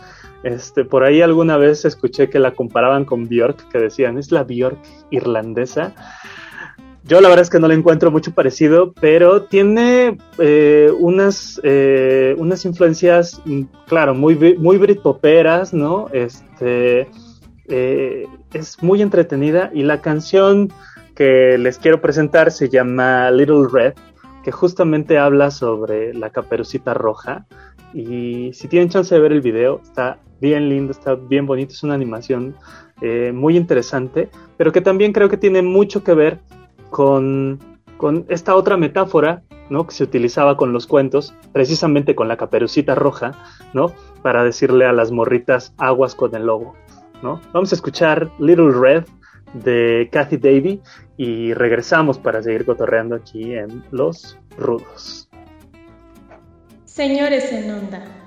Este, 0.44 0.84
por 0.84 1.02
ahí 1.02 1.20
alguna 1.20 1.56
vez 1.56 1.84
escuché 1.84 2.30
que 2.30 2.38
la 2.38 2.52
comparaban 2.52 3.04
con 3.04 3.28
Björk, 3.28 3.68
que 3.70 3.78
decían, 3.78 4.18
es 4.18 4.30
la 4.30 4.44
Björk 4.44 4.78
irlandesa. 5.10 5.94
Yo 7.04 7.20
la 7.20 7.28
verdad 7.28 7.42
es 7.42 7.50
que 7.50 7.58
no 7.58 7.68
le 7.68 7.74
encuentro 7.74 8.10
mucho 8.10 8.32
parecido, 8.32 8.92
pero 8.92 9.42
tiene 9.42 10.18
eh, 10.38 10.90
unas, 10.98 11.60
unas 12.38 12.64
influencias, 12.64 13.42
mm, 13.44 13.62
claro, 13.86 14.14
muy, 14.14 14.56
muy 14.58 14.76
britpoperas, 14.78 15.74
¿no? 15.74 16.08
Este, 16.12 17.08
es 17.68 18.82
muy 18.82 19.02
entretenida 19.02 19.70
y 19.74 19.82
la 19.82 20.00
canción 20.00 20.72
que 21.14 21.58
les 21.58 21.78
quiero 21.78 22.00
presentar 22.00 22.50
se 22.50 22.68
llama 22.68 23.30
Little 23.30 23.66
Red, 23.70 23.94
que 24.42 24.52
justamente 24.52 25.18
habla 25.18 25.50
sobre 25.50 26.14
la 26.14 26.30
caperucita 26.30 26.94
roja. 26.94 27.46
Y 27.94 28.52
si 28.54 28.68
tienen 28.68 28.88
chance 28.88 29.14
de 29.14 29.20
ver 29.20 29.32
el 29.32 29.40
video, 29.40 29.80
está 29.82 30.18
bien 30.40 30.68
lindo, 30.68 30.92
está 30.92 31.14
bien 31.14 31.46
bonito, 31.46 31.72
es 31.72 31.82
una 31.82 31.94
animación 31.94 32.56
eh, 33.00 33.32
muy 33.34 33.56
interesante, 33.56 34.30
pero 34.56 34.72
que 34.72 34.80
también 34.80 35.12
creo 35.12 35.28
que 35.28 35.36
tiene 35.36 35.62
mucho 35.62 36.02
que 36.02 36.14
ver 36.14 36.40
con, 36.92 37.58
con 37.96 38.26
esta 38.28 38.54
otra 38.54 38.76
metáfora 38.76 39.42
¿no? 39.70 39.86
que 39.86 39.94
se 39.94 40.04
utilizaba 40.04 40.56
con 40.56 40.72
los 40.72 40.86
cuentos, 40.86 41.34
precisamente 41.52 42.14
con 42.14 42.28
la 42.28 42.36
caperucita 42.36 42.94
roja, 42.94 43.32
¿no? 43.72 43.92
para 44.22 44.44
decirle 44.44 44.84
a 44.84 44.92
las 44.92 45.10
morritas 45.10 45.74
aguas 45.78 46.14
con 46.14 46.36
el 46.36 46.46
lobo. 46.46 46.76
¿no? 47.22 47.40
Vamos 47.52 47.72
a 47.72 47.74
escuchar 47.74 48.30
Little 48.38 48.70
Red 48.70 49.04
de 49.54 50.08
Kathy 50.12 50.36
Davy 50.36 50.80
y 51.16 51.54
regresamos 51.54 52.18
para 52.18 52.42
seguir 52.42 52.64
cotorreando 52.64 53.16
aquí 53.16 53.54
en 53.54 53.82
Los 53.90 54.38
Rudos. 54.56 55.28
Señores 56.84 57.50
en 57.52 57.70
onda. 57.70 58.21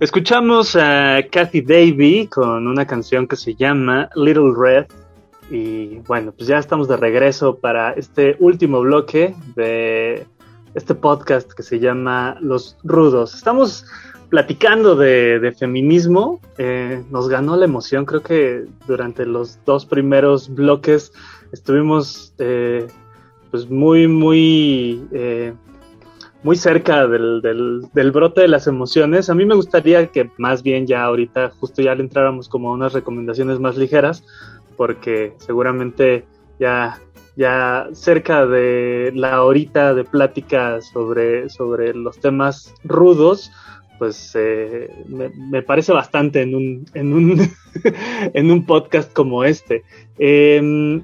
Escuchamos 0.00 0.74
a 0.74 1.20
Kathy 1.30 1.60
Davy 1.60 2.26
con 2.26 2.66
una 2.66 2.84
canción 2.84 3.28
que 3.28 3.36
se 3.36 3.54
llama 3.54 4.10
Little 4.16 4.52
Red. 4.56 4.86
Y 5.50 5.98
bueno, 6.00 6.32
pues 6.32 6.48
ya 6.48 6.58
estamos 6.58 6.88
de 6.88 6.96
regreso 6.96 7.56
para 7.58 7.92
este 7.92 8.36
último 8.40 8.80
bloque 8.80 9.36
de 9.54 10.26
este 10.74 10.96
podcast 10.96 11.52
que 11.52 11.62
se 11.62 11.78
llama 11.78 12.36
Los 12.40 12.76
Rudos. 12.82 13.34
Estamos 13.36 13.86
platicando 14.30 14.96
de, 14.96 15.54
feminismo. 15.56 16.40
Eh, 16.58 17.04
nos 17.10 17.28
ganó 17.28 17.56
la 17.56 17.66
emoción. 17.66 18.04
Creo 18.04 18.22
que 18.22 18.64
durante 18.88 19.24
los 19.24 19.64
dos 19.64 19.86
primeros 19.86 20.52
bloques 20.52 21.12
estuvimos 21.52 22.34
eh, 22.38 22.88
pues 23.52 23.70
muy, 23.70 24.08
muy 24.08 25.06
eh, 25.12 25.54
muy 26.44 26.56
cerca 26.56 27.06
del, 27.06 27.40
del, 27.40 28.12
brote 28.12 28.42
de 28.42 28.48
las 28.48 28.66
emociones. 28.66 29.30
A 29.30 29.34
mí 29.34 29.46
me 29.46 29.54
gustaría 29.54 30.06
que 30.08 30.30
más 30.36 30.62
bien 30.62 30.86
ya 30.86 31.02
ahorita 31.04 31.50
justo 31.58 31.80
ya 31.80 31.94
le 31.94 32.02
entráramos 32.02 32.50
como 32.50 32.68
a 32.68 32.74
unas 32.74 32.92
recomendaciones 32.92 33.58
más 33.58 33.78
ligeras, 33.78 34.22
porque 34.76 35.32
seguramente 35.38 36.26
ya, 36.60 37.00
ya 37.34 37.88
cerca 37.92 38.44
de 38.44 39.10
la 39.14 39.42
horita 39.42 39.94
de 39.94 40.04
plática 40.04 40.82
sobre, 40.82 41.48
sobre 41.48 41.94
los 41.94 42.20
temas 42.20 42.74
rudos, 42.84 43.50
pues 43.98 44.32
eh, 44.34 44.90
me, 45.08 45.62
parece 45.62 45.92
bastante 45.94 46.42
en 46.42 46.54
un, 46.54 46.84
en 46.92 47.14
un, 47.14 47.40
en 48.34 48.50
un 48.50 48.66
podcast 48.66 49.10
como 49.14 49.44
este. 49.44 49.82
Em, 50.18 51.02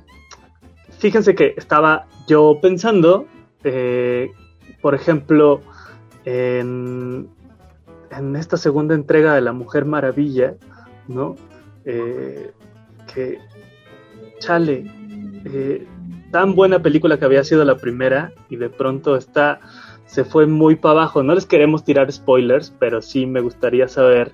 fíjense 0.98 1.34
que 1.34 1.54
estaba 1.56 2.06
yo 2.28 2.58
pensando 2.60 3.24
eh, 3.64 4.30
por 4.81 4.94
ejemplo, 4.94 5.61
en, 6.24 7.28
esta 8.36 8.57
segunda 8.57 8.94
entrega 8.94 9.35
de 9.35 9.40
La 9.40 9.52
Mujer 9.52 9.85
Maravilla, 9.85 10.55
¿no? 11.09 11.36
Eh, 11.85 12.52
que, 13.12 13.39
chale, 14.39 14.85
eh, 15.44 15.86
tan 16.31 16.55
buena 16.55 16.81
película 16.81 17.19
que 17.19 17.24
había 17.24 17.44
sido 17.44 17.65
la 17.65 17.77
primera 17.77 18.32
y 18.48 18.57
de 18.57 18.69
pronto 18.69 19.16
está, 19.16 19.61
se 20.07 20.24
fue 20.24 20.47
muy 20.47 20.77
para 20.77 20.93
abajo. 20.93 21.23
No 21.23 21.35
les 21.35 21.47
queremos 21.47 21.85
tirar 21.85 22.11
spoilers, 22.12 22.73
pero 22.78 23.02
sí 23.02 23.27
me 23.27 23.40
gustaría 23.40 23.89
saber 23.89 24.32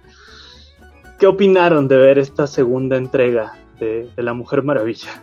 qué 1.18 1.26
opinaron 1.26 1.88
de 1.88 1.96
ver 1.96 2.18
esta 2.18 2.46
segunda 2.46 2.96
entrega 2.96 3.54
de, 3.78 4.10
La 4.16 4.34
Mujer 4.34 4.62
Maravilla. 4.62 5.22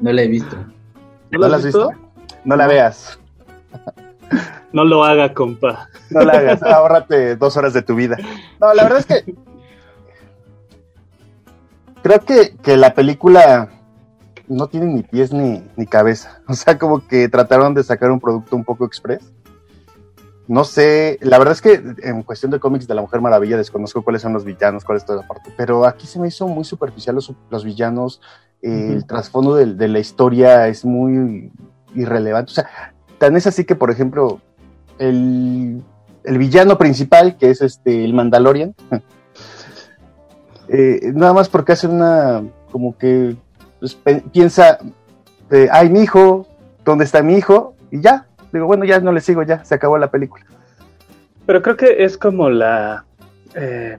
No 0.00 0.12
la 0.12 0.22
he 0.22 0.28
visto. 0.28 0.56
¿No, 1.30 1.48
la 1.48 1.56
has 1.56 1.64
visto? 1.64 1.90
No 2.44 2.56
la 2.56 2.66
veas. 2.66 3.18
No 4.72 4.84
lo 4.84 5.04
haga, 5.04 5.32
compa. 5.32 5.88
No 6.10 6.22
lo 6.22 6.30
hagas, 6.30 6.62
ahórrate 6.62 7.36
dos 7.36 7.56
horas 7.56 7.72
de 7.72 7.82
tu 7.82 7.94
vida. 7.94 8.16
No, 8.60 8.74
la 8.74 8.82
verdad 8.82 8.98
es 8.98 9.06
que 9.06 9.34
creo 12.02 12.20
que, 12.20 12.56
que 12.62 12.76
la 12.76 12.94
película 12.94 13.70
no 14.46 14.66
tiene 14.68 14.86
ni 14.86 15.02
pies 15.02 15.32
ni, 15.32 15.62
ni, 15.76 15.86
cabeza. 15.86 16.40
O 16.48 16.54
sea, 16.54 16.78
como 16.78 17.06
que 17.06 17.28
trataron 17.28 17.74
de 17.74 17.82
sacar 17.82 18.10
un 18.10 18.20
producto 18.20 18.56
un 18.56 18.64
poco 18.64 18.84
express. 18.84 19.32
No 20.46 20.64
sé, 20.64 21.18
la 21.20 21.38
verdad 21.38 21.52
es 21.52 21.60
que 21.60 21.82
en 22.02 22.22
cuestión 22.22 22.50
de 22.50 22.58
cómics 22.58 22.88
de 22.88 22.94
la 22.94 23.02
Mujer 23.02 23.20
Maravilla 23.20 23.58
desconozco 23.58 24.02
cuáles 24.02 24.22
son 24.22 24.32
los 24.32 24.44
villanos, 24.44 24.82
cuál 24.82 24.96
es 24.96 25.04
toda 25.04 25.20
la 25.20 25.28
parte, 25.28 25.52
pero 25.58 25.84
aquí 25.84 26.06
se 26.06 26.18
me 26.18 26.28
hizo 26.28 26.48
muy 26.48 26.64
superficial 26.64 27.16
los, 27.16 27.30
los 27.50 27.64
villanos, 27.64 28.22
el 28.62 29.06
trasfondo 29.06 29.54
de, 29.54 29.74
de, 29.74 29.88
la 29.88 29.98
historia 29.98 30.66
es 30.68 30.86
muy 30.86 31.52
irrelevante. 31.94 32.52
O 32.52 32.54
sea, 32.54 32.94
tan 33.18 33.36
es 33.36 33.46
así 33.46 33.64
que, 33.64 33.74
por 33.74 33.90
ejemplo, 33.90 34.40
el, 34.98 35.82
villano 36.24 36.78
principal, 36.78 37.36
que 37.36 37.50
es 37.50 37.60
este 37.62 38.04
el 38.04 38.14
Mandalorian, 38.14 38.74
eh, 40.68 41.00
nada 41.14 41.32
más 41.32 41.48
porque 41.48 41.72
hace 41.72 41.86
una, 41.86 42.42
como 42.70 42.96
que 42.96 43.36
pues, 43.80 43.98
piensa, 44.32 44.78
ay, 45.70 45.90
mi 45.90 46.00
hijo, 46.00 46.46
¿dónde 46.84 47.04
está 47.04 47.22
mi 47.22 47.34
hijo? 47.34 47.74
Y 47.90 48.00
ya, 48.00 48.26
digo, 48.52 48.66
bueno, 48.66 48.84
ya 48.84 49.00
no 49.00 49.12
le 49.12 49.20
sigo, 49.20 49.42
ya, 49.42 49.64
se 49.64 49.74
acabó 49.74 49.98
la 49.98 50.10
película. 50.10 50.44
Pero 51.46 51.62
creo 51.62 51.76
que 51.76 52.04
es 52.04 52.18
como 52.18 52.50
la... 52.50 53.04
Eh, 53.54 53.98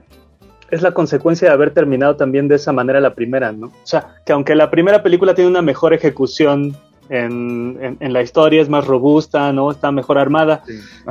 es 0.70 0.82
la 0.82 0.92
consecuencia 0.92 1.48
de 1.48 1.54
haber 1.54 1.72
terminado 1.72 2.14
también 2.14 2.46
de 2.46 2.54
esa 2.54 2.72
manera 2.72 3.00
la 3.00 3.16
primera, 3.16 3.50
¿no? 3.50 3.66
O 3.66 3.72
sea, 3.82 4.14
que 4.24 4.32
aunque 4.32 4.54
la 4.54 4.70
primera 4.70 5.02
película 5.02 5.34
tiene 5.34 5.50
una 5.50 5.62
mejor 5.62 5.92
ejecución 5.92 6.76
en, 7.10 7.96
la 8.00 8.22
historia, 8.22 8.62
es 8.62 8.68
más 8.68 8.86
robusta, 8.86 9.52
¿no? 9.52 9.70
Está 9.70 9.90
mejor 9.90 10.16
armada. 10.16 10.62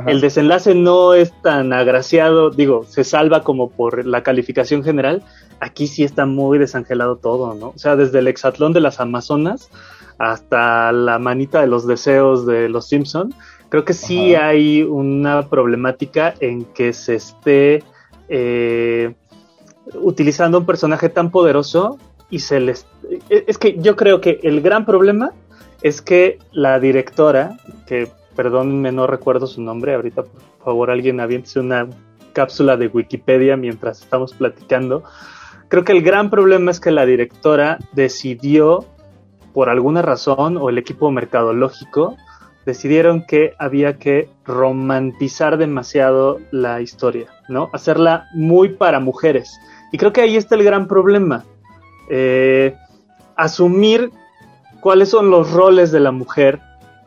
el 0.06 0.20
desenlace 0.20 0.74
no 0.74 1.12
es 1.12 1.30
tan 1.42 1.72
agraciado, 1.72 2.50
digo, 2.50 2.84
se 2.88 3.04
salva 3.04 3.44
como 3.44 3.70
por 3.70 4.06
la 4.06 4.22
calificación 4.22 4.82
general. 4.82 5.22
Aquí 5.60 5.86
sí 5.86 6.02
está 6.02 6.24
muy 6.24 6.58
desangelado 6.58 7.16
todo, 7.16 7.54
¿no? 7.54 7.68
O 7.68 7.78
sea, 7.78 7.96
desde 7.96 8.20
el 8.20 8.28
hexatlón 8.28 8.72
de 8.72 8.80
las 8.80 8.98
Amazonas 8.98 9.70
hasta 10.16 10.92
la 10.92 11.18
manita 11.18 11.60
de 11.60 11.66
los 11.66 11.86
deseos 11.86 12.46
de 12.46 12.68
los 12.68 12.88
Simpson, 12.88 13.34
creo 13.68 13.84
que 13.84 13.94
sí 13.94 14.34
hay 14.34 14.82
una 14.82 15.48
problemática 15.48 16.34
en 16.40 16.64
que 16.64 16.92
se 16.92 17.14
esté 17.14 17.82
eh, 18.28 19.14
utilizando 19.94 20.58
un 20.58 20.66
personaje 20.66 21.10
tan 21.10 21.30
poderoso 21.30 21.98
y 22.30 22.38
se 22.40 22.60
les... 22.60 22.86
Es 23.28 23.58
que 23.58 23.76
yo 23.78 23.96
creo 23.96 24.20
que 24.20 24.40
el 24.42 24.60
gran 24.60 24.86
problema 24.86 25.32
es 25.82 26.02
que 26.02 26.38
la 26.52 26.78
directora, 26.78 27.56
que 27.86 28.08
perdónenme, 28.36 28.92
no 28.92 29.06
recuerdo 29.06 29.46
su 29.46 29.62
nombre, 29.62 29.94
ahorita 29.94 30.22
por 30.22 30.64
favor 30.64 30.90
alguien 30.90 31.20
aviente 31.20 31.58
una 31.58 31.88
cápsula 32.32 32.76
de 32.76 32.86
Wikipedia 32.88 33.56
mientras 33.56 34.00
estamos 34.00 34.34
platicando. 34.34 35.04
Creo 35.68 35.84
que 35.84 35.92
el 35.92 36.02
gran 36.02 36.30
problema 36.30 36.70
es 36.70 36.80
que 36.80 36.90
la 36.90 37.06
directora 37.06 37.78
decidió, 37.92 38.84
por 39.52 39.68
alguna 39.68 40.02
razón, 40.02 40.56
o 40.56 40.68
el 40.68 40.78
equipo 40.78 41.10
mercadológico, 41.10 42.16
decidieron 42.66 43.24
que 43.26 43.54
había 43.58 43.98
que 43.98 44.28
romantizar 44.44 45.56
demasiado 45.56 46.40
la 46.50 46.80
historia, 46.80 47.28
¿no? 47.48 47.70
Hacerla 47.72 48.28
muy 48.34 48.70
para 48.70 49.00
mujeres. 49.00 49.58
Y 49.92 49.98
creo 49.98 50.12
que 50.12 50.20
ahí 50.20 50.36
está 50.36 50.54
el 50.54 50.64
gran 50.64 50.86
problema. 50.86 51.44
Eh, 52.10 52.74
asumir 53.36 54.10
cuáles 54.80 55.10
son 55.10 55.30
los 55.30 55.50
roles 55.52 55.92
de 55.92 56.00
la 56.00 56.12
mujer 56.12 56.60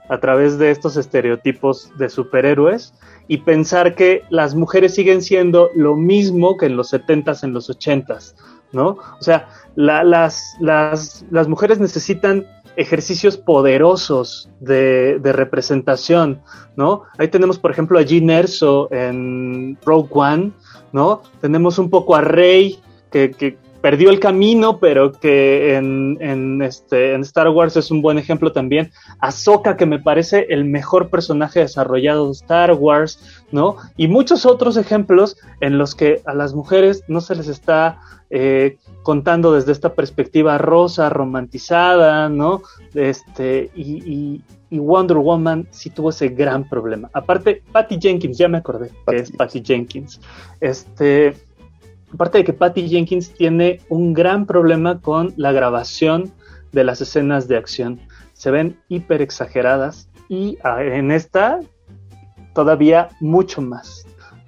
a 0.10 0.20
través 0.20 0.58
de 0.58 0.72
estos 0.72 0.98
estereotipos 0.98 1.92
de 1.98 2.10
superhéroes 2.10 2.94
y 3.28 3.38
pensar 3.38 3.96
que 3.96 4.24
las 4.30 4.54
mujeres 4.56 4.94
siguen 4.94 5.22
siendo 5.22 5.70
lo 5.76 5.96
mismo 5.96 6.58
que 6.58 6.66
en 6.66 6.76
los 6.76 6.94
70s, 6.94 7.44
en 7.44 7.54
los 7.54 7.70
80s, 7.70 8.36
¿no? 8.74 8.98
O 9.20 9.22
sea, 9.22 9.48
las, 9.76 10.56
las, 10.60 11.26
las, 11.32 11.48
mujeres 11.48 11.80
necesitan 11.80 12.46
ejercicios 12.76 13.38
poderosos 13.38 14.50
de, 14.60 15.20
de, 15.20 15.32
representación, 15.32 16.42
¿no? 16.76 17.04
Ahí 17.18 17.30
tenemos, 17.30 17.58
por 17.58 17.72
ejemplo, 17.72 17.98
a 17.98 18.02
Jean 18.02 18.30
Erso 18.30 18.92
en 18.92 19.78
Rogue 19.86 20.10
One, 20.12 20.52
¿no? 20.92 21.22
Tenemos 21.40 21.80
un 21.80 21.90
poco 21.90 22.16
a 22.16 22.22
Rey, 22.22 22.80
que, 23.12 23.32
que, 23.32 23.58
perdió 23.84 24.12
el 24.12 24.22
camino, 24.22 24.80
pero 24.80 25.12
que 25.12 25.76
en, 25.76 26.62
este, 26.62 27.16
en 27.16 27.22
Star 27.22 27.50
Wars 27.50 27.76
es 27.76 27.92
un 27.92 28.02
buen 28.02 28.18
ejemplo 28.18 28.54
también. 28.54 28.92
Ahsoka, 29.20 29.76
que 29.76 29.86
me 29.86 30.00
parece 30.00 30.46
el 30.52 30.64
mejor 30.64 31.10
personaje 31.10 31.60
desarrollado 31.60 32.28
de 32.28 32.32
Star 32.32 32.72
Wars, 32.76 33.44
¿no? 33.52 33.76
Y 33.98 34.08
muchos 34.08 34.46
otros 34.46 34.78
ejemplos 34.78 35.36
en 35.60 35.78
los 35.78 35.96
que 35.96 36.22
a 36.24 36.34
las 36.34 36.54
mujeres 36.54 37.04
no 37.10 37.20
se 37.20 37.36
les 37.36 37.50
está 37.50 38.00
eh, 38.30 38.78
contando 39.04 39.52
desde 39.52 39.74
esta 39.74 39.94
perspectiva 39.94 40.58
rosa, 40.58 41.10
romantizada, 41.10 42.30
¿no? 42.30 42.62
Este, 42.94 43.70
y, 43.76 44.42
Wonder 44.72 45.18
Woman 45.18 45.68
sí 45.72 45.90
tuvo 45.90 46.10
ese 46.10 46.30
gran 46.30 46.68
problema. 46.70 47.10
Aparte, 47.14 47.62
Patty 47.74 48.00
Jenkins, 48.02 48.38
ya 48.38 48.48
me 48.48 48.60
acordé 48.60 48.92
que 49.06 49.18
es 49.18 49.30
Patty 49.30 49.62
Jenkins. 49.62 50.22
Este 50.62 51.36
aparte 52.14 52.38
de 52.40 52.44
que 52.44 52.54
Patty 52.54 52.88
Jenkins 52.88 53.34
tiene 53.34 53.82
un 53.90 54.14
gran 54.14 54.46
problema 54.46 55.02
con 55.02 55.34
la 55.36 55.52
grabación 55.52 56.32
de 56.72 56.84
las 56.84 57.02
escenas 57.02 57.48
de 57.48 57.58
acción. 57.58 58.00
Se 58.34 58.52
ven 58.52 58.78
hiper 58.88 59.22
exageradas 59.22 60.10
y 60.30 60.58
ah, 60.64 60.84
en 60.84 61.12
esta 61.12 61.60
todavía 62.54 63.10
mucho 63.20 63.62
más. 63.62 64.06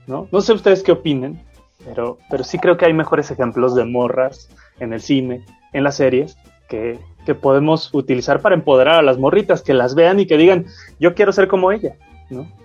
¿no? 0.07 0.27
no 0.31 0.41
sé 0.41 0.53
ustedes 0.53 0.83
qué 0.83 0.91
opinen, 0.91 1.43
pero, 1.83 2.19
pero 2.29 2.43
sí 2.43 2.59
creo 2.59 2.77
que 2.77 2.85
hay 2.85 2.93
mejores 2.93 3.31
ejemplos 3.31 3.75
de 3.75 3.85
morras 3.85 4.49
en 4.79 4.93
el 4.93 5.01
cine, 5.01 5.43
en 5.73 5.83
las 5.83 5.95
series, 5.95 6.37
que, 6.69 6.99
que 7.25 7.33
podemos 7.33 7.93
utilizar 7.93 8.41
para 8.41 8.55
empoderar 8.55 8.95
a 8.95 9.01
las 9.01 9.17
morritas, 9.17 9.63
que 9.63 9.73
las 9.73 9.95
vean 9.95 10.19
y 10.19 10.27
que 10.27 10.37
digan, 10.37 10.65
yo 10.99 11.15
quiero 11.15 11.31
ser 11.31 11.47
como 11.47 11.71
ella. 11.71 11.95
¿no? 12.29 12.43
No. 12.43 12.64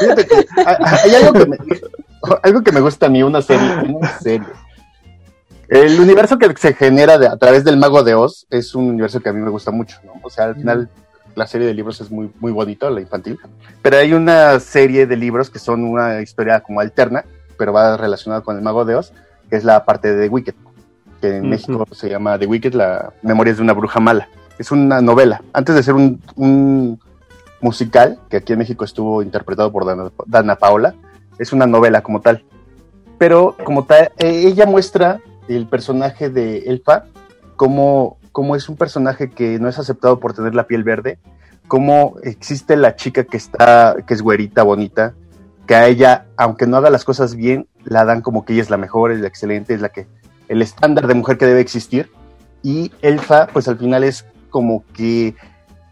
Fíjate 0.00 0.26
que 0.26 0.46
hay 0.56 1.14
algo 1.14 1.32
que, 1.32 1.46
me, 1.46 1.56
algo 2.42 2.62
que 2.62 2.72
me 2.72 2.80
gusta 2.80 3.06
a 3.06 3.08
mí, 3.08 3.22
una 3.22 3.40
serie, 3.42 3.68
una 3.88 4.18
serie 4.18 4.48
El 5.68 6.00
universo 6.00 6.38
que 6.38 6.52
se 6.56 6.74
genera 6.74 7.18
de, 7.18 7.28
a 7.28 7.36
través 7.36 7.62
del 7.64 7.76
Mago 7.76 8.02
de 8.02 8.14
Oz 8.14 8.46
es 8.50 8.74
un 8.74 8.88
universo 8.88 9.20
que 9.20 9.28
a 9.28 9.32
mí 9.32 9.40
me 9.40 9.50
gusta 9.50 9.70
mucho, 9.70 9.98
¿no? 10.04 10.14
O 10.22 10.30
sea, 10.30 10.46
al 10.46 10.56
final 10.56 10.88
la 11.34 11.46
serie 11.46 11.66
de 11.66 11.74
libros 11.74 12.00
es 12.00 12.10
muy, 12.10 12.32
muy 12.40 12.52
bonito, 12.52 12.90
la 12.90 13.00
infantil, 13.00 13.38
pero 13.82 13.98
hay 13.98 14.12
una 14.12 14.58
serie 14.60 15.06
de 15.06 15.16
libros 15.16 15.50
que 15.50 15.58
son 15.58 15.84
una 15.84 16.20
historia 16.20 16.60
como 16.60 16.80
alterna, 16.80 17.24
pero 17.56 17.72
va 17.72 17.96
relacionada 17.96 18.42
con 18.42 18.56
el 18.56 18.62
Mago 18.62 18.84
de 18.84 18.96
Oz, 18.96 19.12
que 19.48 19.56
es 19.56 19.64
la 19.64 19.84
parte 19.84 20.12
de 20.12 20.24
The 20.24 20.28
Wicked, 20.28 20.54
que 21.20 21.36
en. 21.36 21.48
México 21.48 21.86
se 21.92 22.08
llama 22.08 22.38
The 22.38 22.46
Wicked, 22.46 22.74
la 22.74 23.12
Memorias 23.22 23.56
de 23.56 23.62
una 23.62 23.72
bruja 23.72 24.00
mala. 24.00 24.28
Es 24.58 24.70
una 24.72 25.00
novela. 25.00 25.42
Antes 25.52 25.74
de 25.74 25.82
ser 25.82 25.94
un, 25.94 26.20
un 26.36 27.00
musical, 27.60 28.18
que 28.28 28.38
aquí 28.38 28.52
en 28.52 28.58
México 28.58 28.84
estuvo 28.84 29.22
interpretado 29.22 29.72
por 29.72 29.84
Dana, 29.84 30.10
Dana 30.26 30.56
Paola, 30.56 30.94
es 31.38 31.52
una 31.52 31.66
novela 31.66 32.02
como 32.02 32.20
tal. 32.20 32.44
Pero 33.18 33.56
como 33.64 33.84
tal, 33.84 34.12
eh, 34.18 34.44
ella 34.46 34.66
muestra 34.66 35.20
el 35.48 35.66
personaje 35.66 36.30
de 36.30 36.58
Elfa 36.66 37.04
como, 37.56 38.18
como 38.32 38.54
es 38.54 38.68
un 38.68 38.76
personaje 38.76 39.30
que 39.30 39.58
no 39.58 39.68
es 39.68 39.78
aceptado 39.78 40.20
por 40.20 40.34
tener 40.34 40.54
la 40.54 40.66
piel 40.66 40.84
verde, 40.84 41.18
como 41.66 42.16
existe 42.22 42.76
la 42.76 42.96
chica 42.96 43.24
que 43.24 43.36
está, 43.36 43.96
que 44.06 44.14
es 44.14 44.22
güerita, 44.22 44.62
bonita, 44.62 45.14
que 45.66 45.74
a 45.74 45.86
ella, 45.86 46.26
aunque 46.36 46.66
no 46.66 46.76
haga 46.76 46.90
las 46.90 47.04
cosas 47.04 47.34
bien, 47.34 47.66
la 47.84 48.04
dan 48.04 48.22
como 48.22 48.44
que 48.44 48.52
ella 48.52 48.62
es 48.62 48.70
la 48.70 48.76
mejor, 48.76 49.10
es 49.10 49.20
la 49.20 49.28
excelente, 49.28 49.74
es 49.74 49.80
la 49.80 49.88
que, 49.90 50.06
el 50.48 50.62
estándar 50.62 51.06
de 51.06 51.14
mujer 51.14 51.36
que 51.36 51.46
debe 51.46 51.60
existir. 51.60 52.10
Y 52.62 52.92
Elfa, 53.02 53.48
pues 53.48 53.68
al 53.68 53.78
final 53.78 54.04
es 54.04 54.24
como 54.48 54.84
que 54.94 55.34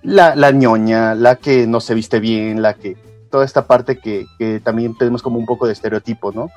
la, 0.03 0.35
la 0.35 0.51
ñoña, 0.51 1.15
la 1.15 1.37
que 1.37 1.67
no 1.67 1.81
se 1.81 1.95
viste 1.95 2.21
bien, 2.21 2.63
la 2.63 2.75
que, 2.75 2.97
toda 3.31 3.45
esta 3.45 3.67
parte 3.67 3.99
que, 3.99 4.27
que 4.39 4.61
también 4.61 4.97
tenemos 4.97 5.23
como 5.23 5.39
un 5.39 5.47
poco 5.47 5.67
de 5.67 5.73
estereotipo, 5.73 6.33
¿no? 6.33 6.51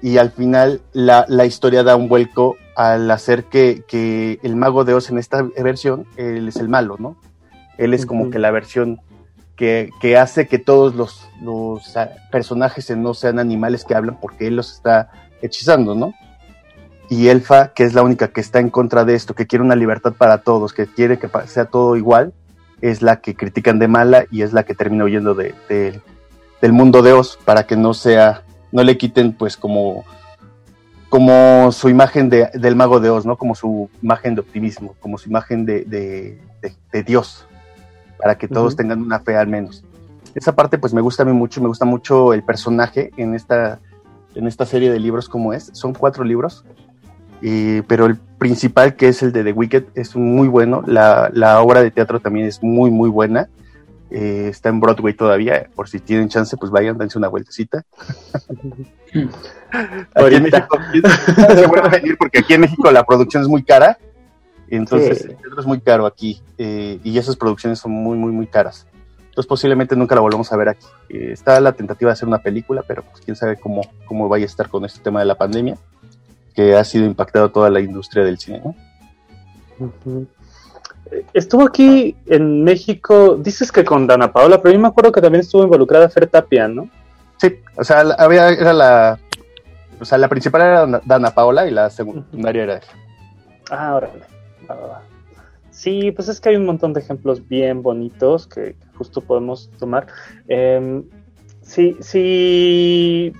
Y 0.00 0.18
al 0.18 0.30
final 0.30 0.80
la, 0.92 1.24
la 1.28 1.44
historia 1.44 1.82
da 1.82 1.96
un 1.96 2.08
vuelco 2.08 2.56
al 2.76 3.10
hacer 3.10 3.44
que, 3.44 3.82
que 3.88 4.38
el 4.42 4.54
mago 4.54 4.84
de 4.84 4.94
Oz 4.94 5.10
en 5.10 5.18
esta 5.18 5.42
versión, 5.42 6.06
él 6.16 6.46
es 6.46 6.56
el 6.56 6.68
malo, 6.68 6.96
¿no? 6.98 7.16
Él 7.78 7.94
es 7.94 8.06
como 8.06 8.30
que 8.30 8.38
la 8.38 8.50
versión 8.50 9.00
que, 9.56 9.90
que 10.00 10.16
hace 10.16 10.46
que 10.46 10.58
todos 10.58 10.94
los, 10.94 11.28
los 11.42 11.92
personajes 12.30 12.96
no 12.96 13.12
sean 13.14 13.40
animales 13.40 13.84
que 13.84 13.94
hablan 13.94 14.18
porque 14.20 14.46
él 14.46 14.56
los 14.56 14.72
está 14.72 15.10
hechizando, 15.42 15.96
¿no? 15.96 16.14
Y 17.10 17.28
Elfa, 17.28 17.68
que 17.68 17.84
es 17.84 17.94
la 17.94 18.02
única 18.02 18.28
que 18.28 18.40
está 18.40 18.58
en 18.60 18.68
contra 18.70 19.04
de 19.04 19.14
esto, 19.14 19.34
que 19.34 19.46
quiere 19.46 19.64
una 19.64 19.76
libertad 19.76 20.12
para 20.12 20.38
todos, 20.38 20.72
que 20.72 20.86
quiere 20.86 21.18
que 21.18 21.28
sea 21.46 21.64
todo 21.64 21.96
igual, 21.96 22.34
es 22.82 23.00
la 23.02 23.20
que 23.20 23.34
critican 23.34 23.78
de 23.78 23.88
mala 23.88 24.26
y 24.30 24.42
es 24.42 24.52
la 24.52 24.62
que 24.64 24.74
termina 24.74 25.04
huyendo 25.04 25.34
de, 25.34 25.54
de- 25.68 26.00
del 26.60 26.72
mundo 26.72 27.02
de 27.02 27.12
Oz 27.12 27.38
para 27.44 27.66
que 27.66 27.76
no 27.76 27.94
sea, 27.94 28.42
no 28.72 28.82
le 28.82 28.98
quiten 28.98 29.32
pues 29.32 29.56
como, 29.56 30.04
como 31.08 31.72
su 31.72 31.88
imagen 31.88 32.28
de- 32.28 32.50
del 32.54 32.76
mago 32.76 33.00
de 33.00 33.10
Oz, 33.10 33.24
¿no? 33.24 33.36
Como 33.36 33.54
su 33.54 33.88
imagen 34.02 34.34
de 34.34 34.42
optimismo, 34.42 34.94
como 35.00 35.16
su 35.18 35.28
imagen 35.30 35.64
de, 35.64 36.38
Dios, 37.06 37.46
para 38.18 38.36
que 38.36 38.48
todos 38.48 38.76
tengan 38.76 39.00
una 39.00 39.20
fe 39.20 39.36
al 39.36 39.46
menos. 39.48 39.82
Esa 40.34 40.54
parte 40.54 40.76
pues 40.78 40.92
me 40.92 41.00
gusta 41.00 41.22
a 41.22 41.26
mí 41.26 41.32
mucho, 41.32 41.60
me 41.62 41.68
gusta 41.68 41.84
mucho 41.86 42.34
el 42.34 42.42
personaje 42.42 43.10
en 43.16 43.34
esta, 43.34 43.78
en 44.34 44.46
esta 44.46 44.66
serie 44.66 44.90
de 44.92 45.00
libros 45.00 45.28
como 45.28 45.52
es. 45.54 45.70
Son 45.72 45.94
cuatro 45.94 46.22
libros, 46.22 46.64
y- 47.42 47.82
pero 47.82 48.06
el 48.06 48.16
principal 48.16 48.94
que 48.96 49.08
es 49.08 49.22
el 49.22 49.32
de 49.32 49.44
The 49.44 49.52
Wicked 49.52 49.84
es 49.94 50.14
muy 50.16 50.48
bueno. 50.48 50.82
La, 50.86 51.30
la 51.32 51.60
obra 51.60 51.82
de 51.82 51.90
teatro 51.90 52.20
también 52.20 52.46
es 52.46 52.62
muy 52.62 52.90
muy 52.90 53.08
buena. 53.10 53.48
Eh, 54.10 54.46
está 54.48 54.70
en 54.70 54.80
Broadway 54.80 55.12
todavía, 55.12 55.68
por 55.74 55.86
si 55.88 55.98
tienen 56.00 56.28
chance 56.30 56.56
pues 56.56 56.70
vayan, 56.70 56.96
dense 56.96 57.18
una 57.18 57.28
vueltecita. 57.28 57.84
Aquí 59.12 59.18
en 59.20 59.30
Ahorita. 60.14 60.40
México 60.40 61.54
se 61.54 61.66
vuelve 61.66 61.86
a 61.86 61.90
venir 61.90 62.16
porque 62.18 62.38
aquí 62.38 62.54
en 62.54 62.62
México 62.62 62.90
la 62.90 63.04
producción 63.04 63.42
es 63.42 63.48
muy 63.48 63.62
cara, 63.62 63.98
entonces 64.68 65.18
Sí. 65.18 65.24
el 65.30 65.36
teatro 65.36 65.60
es 65.60 65.66
muy 65.66 65.80
caro 65.80 66.06
aquí 66.06 66.42
eh, 66.56 66.98
y 67.04 67.18
esas 67.18 67.36
producciones 67.36 67.78
son 67.78 67.92
muy, 67.92 68.16
muy, 68.16 68.32
muy 68.32 68.46
caras. 68.46 68.86
Entonces 69.28 69.46
posiblemente 69.46 69.94
nunca 69.94 70.14
la 70.14 70.20
volvamos 70.20 70.52
a 70.52 70.56
ver 70.56 70.70
aquí. 70.70 70.86
Eh, 71.10 71.30
está 71.32 71.60
la 71.60 71.72
tentativa 71.72 72.08
de 72.10 72.12
hacer 72.14 72.26
una 72.28 72.38
película, 72.38 72.82
pero 72.88 73.02
pues 73.02 73.22
quién 73.24 73.36
sabe 73.36 73.56
cómo, 73.58 73.82
cómo 74.06 74.28
vaya 74.28 74.44
a 74.44 74.46
estar 74.46 74.68
con 74.68 74.84
este 74.84 75.00
tema 75.00 75.20
de 75.20 75.26
la 75.26 75.36
pandemia, 75.36 75.76
que 76.58 76.74
ha 76.74 76.82
sido 76.82 77.06
impactado 77.06 77.52
toda 77.52 77.70
la 77.70 77.78
industria 77.78 78.24
del 78.24 78.36
cine. 78.36 78.60
Eh, 81.12 81.24
Estuvo 81.32 81.62
aquí 81.64 82.16
en 82.26 82.64
México, 82.64 83.36
dices 83.36 83.70
que 83.70 83.84
con 83.84 84.08
Dana 84.08 84.32
Paola, 84.32 84.60
pero 84.60 84.74
yo 84.74 84.80
me 84.80 84.88
acuerdo 84.88 85.12
que 85.12 85.20
también 85.20 85.42
estuvo 85.42 85.62
involucrada 85.62 86.08
Fer 86.08 86.26
Tapia, 86.26 86.66
¿no? 86.66 86.90
Sí, 87.36 87.60
o 87.76 87.84
sea, 87.84 88.00
había, 88.18 88.48
era 88.48 88.72
la... 88.72 89.20
O 90.00 90.04
sea, 90.04 90.18
la 90.18 90.26
principal 90.26 90.62
era 90.62 91.00
Dana- 91.04 91.30
Paola 91.32 91.64
y 91.68 91.70
la 91.70 91.90
secundaria 91.90 92.64
era 92.64 92.76
ella. 92.78 92.86
Ah, 93.70 93.94
órale. 93.94 94.24
Sí, 95.70 96.10
pues 96.10 96.26
es 96.28 96.40
que 96.40 96.48
hay 96.48 96.56
un 96.56 96.66
montón 96.66 96.92
de 96.92 96.98
ejemplos 96.98 97.46
bien 97.46 97.82
bonitos 97.82 98.48
que 98.48 98.74
justo 98.96 99.20
podemos 99.20 99.70
tomar. 99.78 100.08
Eh, 100.48 101.02
sí, 101.62 101.96
sí, 102.00 103.32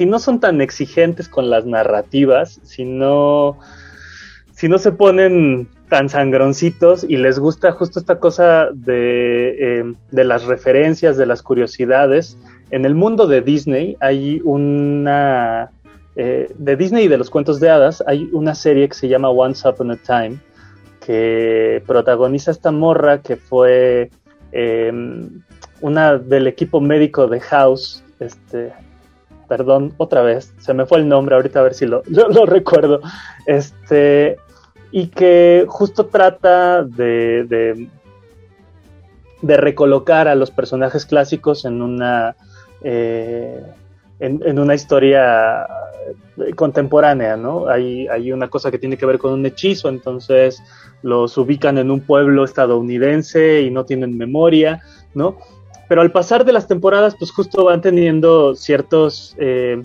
si 0.00 0.06
no 0.06 0.18
son 0.18 0.40
tan 0.40 0.62
exigentes 0.62 1.28
con 1.28 1.50
las 1.50 1.66
narrativas, 1.66 2.58
si 2.62 2.86
no, 2.86 3.58
si 4.50 4.66
no 4.66 4.78
se 4.78 4.92
ponen 4.92 5.68
tan 5.90 6.08
sangroncitos 6.08 7.04
y 7.06 7.18
les 7.18 7.38
gusta 7.38 7.72
justo 7.72 8.00
esta 8.00 8.18
cosa 8.18 8.70
de, 8.72 9.56
eh, 9.60 9.94
de 10.10 10.24
las 10.24 10.46
referencias, 10.46 11.18
de 11.18 11.26
las 11.26 11.42
curiosidades, 11.42 12.38
en 12.70 12.86
el 12.86 12.94
mundo 12.94 13.26
de 13.26 13.42
Disney 13.42 13.98
hay 14.00 14.40
una... 14.42 15.70
eh, 16.16 16.50
de 16.56 16.76
Disney 16.76 17.04
y 17.04 17.08
de 17.08 17.18
los 17.18 17.28
cuentos 17.28 17.60
de 17.60 17.68
hadas 17.68 18.02
hay 18.06 18.26
una 18.32 18.54
serie 18.54 18.88
que 18.88 18.94
se 18.94 19.06
llama 19.06 19.28
Once 19.28 19.68
Upon 19.68 19.90
a 19.90 19.96
Time 19.96 20.38
que 21.04 21.82
protagoniza 21.86 22.52
esta 22.52 22.70
morra 22.70 23.20
que 23.20 23.36
fue 23.36 24.08
eh, 24.52 24.90
una 25.82 26.16
del 26.16 26.46
equipo 26.46 26.80
médico 26.80 27.26
de 27.26 27.40
House, 27.40 28.02
este, 28.18 28.72
perdón, 29.50 29.94
otra 29.96 30.22
vez, 30.22 30.54
se 30.60 30.72
me 30.74 30.86
fue 30.86 30.98
el 30.98 31.08
nombre, 31.08 31.34
ahorita 31.34 31.58
a 31.58 31.64
ver 31.64 31.74
si 31.74 31.84
lo, 31.86 32.02
recuerdo, 32.46 33.00
este, 33.46 34.36
y 34.92 35.08
que 35.08 35.64
justo 35.66 36.06
trata 36.06 36.84
de, 36.84 37.44
de, 37.48 37.88
de 39.42 39.56
recolocar 39.56 40.28
a 40.28 40.36
los 40.36 40.52
personajes 40.52 41.04
clásicos 41.04 41.64
en 41.64 41.82
una, 41.82 42.36
eh, 42.84 43.60
en, 44.20 44.40
en, 44.46 44.60
una 44.60 44.76
historia 44.76 45.66
contemporánea, 46.54 47.36
¿no? 47.36 47.66
Hay, 47.66 48.06
hay 48.06 48.30
una 48.30 48.46
cosa 48.46 48.70
que 48.70 48.78
tiene 48.78 48.96
que 48.96 49.06
ver 49.06 49.18
con 49.18 49.32
un 49.32 49.44
hechizo, 49.44 49.88
entonces 49.88 50.62
los 51.02 51.36
ubican 51.38 51.76
en 51.76 51.90
un 51.90 52.02
pueblo 52.02 52.44
estadounidense 52.44 53.62
y 53.62 53.70
no 53.72 53.84
tienen 53.84 54.16
memoria, 54.16 54.80
¿no? 55.12 55.38
Pero 55.90 56.02
al 56.02 56.12
pasar 56.12 56.44
de 56.44 56.52
las 56.52 56.68
temporadas, 56.68 57.16
pues 57.18 57.32
justo 57.32 57.64
van 57.64 57.80
teniendo 57.80 58.54
ciertos, 58.54 59.34
eh, 59.38 59.82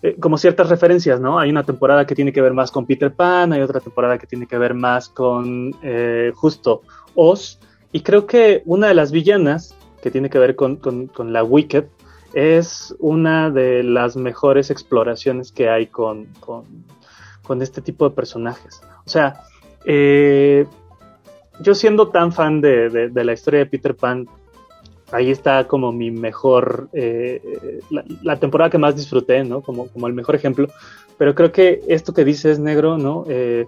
eh, 0.00 0.16
como 0.18 0.38
ciertas 0.38 0.70
referencias, 0.70 1.20
¿no? 1.20 1.38
Hay 1.38 1.50
una 1.50 1.62
temporada 1.62 2.06
que 2.06 2.14
tiene 2.14 2.32
que 2.32 2.40
ver 2.40 2.54
más 2.54 2.70
con 2.70 2.86
Peter 2.86 3.12
Pan, 3.12 3.52
hay 3.52 3.60
otra 3.60 3.80
temporada 3.80 4.16
que 4.16 4.26
tiene 4.26 4.46
que 4.46 4.56
ver 4.56 4.72
más 4.72 5.10
con 5.10 5.76
eh, 5.82 6.32
justo 6.34 6.80
Oz, 7.14 7.58
y 7.92 8.00
creo 8.00 8.26
que 8.26 8.62
una 8.64 8.88
de 8.88 8.94
las 8.94 9.12
villanas 9.12 9.76
que 10.02 10.10
tiene 10.10 10.30
que 10.30 10.38
ver 10.38 10.56
con, 10.56 10.76
con, 10.76 11.32
la 11.34 11.44
Wicked 11.44 11.84
es 12.32 12.96
una 12.98 13.50
de 13.50 13.82
las 13.82 14.16
mejores 14.16 14.70
exploraciones 14.70 15.52
que 15.52 15.68
hay 15.68 15.88
con, 15.88 16.28
con, 16.40 16.64
con 17.42 17.60
este 17.60 17.82
tipo 17.82 18.08
de 18.08 18.14
personajes. 18.14 18.80
O 19.04 19.10
sea, 19.10 19.42
eh, 19.84 20.64
yo 21.60 21.74
siendo 21.74 22.08
tan 22.08 22.32
fan 22.32 22.62
de, 22.62 23.10
de, 23.10 23.24
la 23.24 23.34
historia 23.34 23.60
de 23.60 23.66
Peter 23.66 23.94
Pan, 23.94 24.26
ahí 25.12 25.30
está 25.30 25.66
como 25.66 25.92
mi 25.92 26.10
mejor, 26.10 26.88
eh, 26.92 27.80
la, 28.22 28.36
temporada 28.38 28.70
que 28.70 28.78
más 28.78 28.96
disfruté, 28.96 29.44
¿no? 29.44 29.60
Como, 29.60 29.88
como 29.88 30.06
el 30.06 30.12
mejor 30.12 30.34
ejemplo. 30.34 30.68
Pero 31.18 31.34
creo 31.34 31.52
que 31.52 31.82
esto 31.88 32.14
que 32.14 32.24
dices, 32.24 32.58
negro, 32.58 32.96
¿no? 32.96 33.24
Eh, 33.28 33.66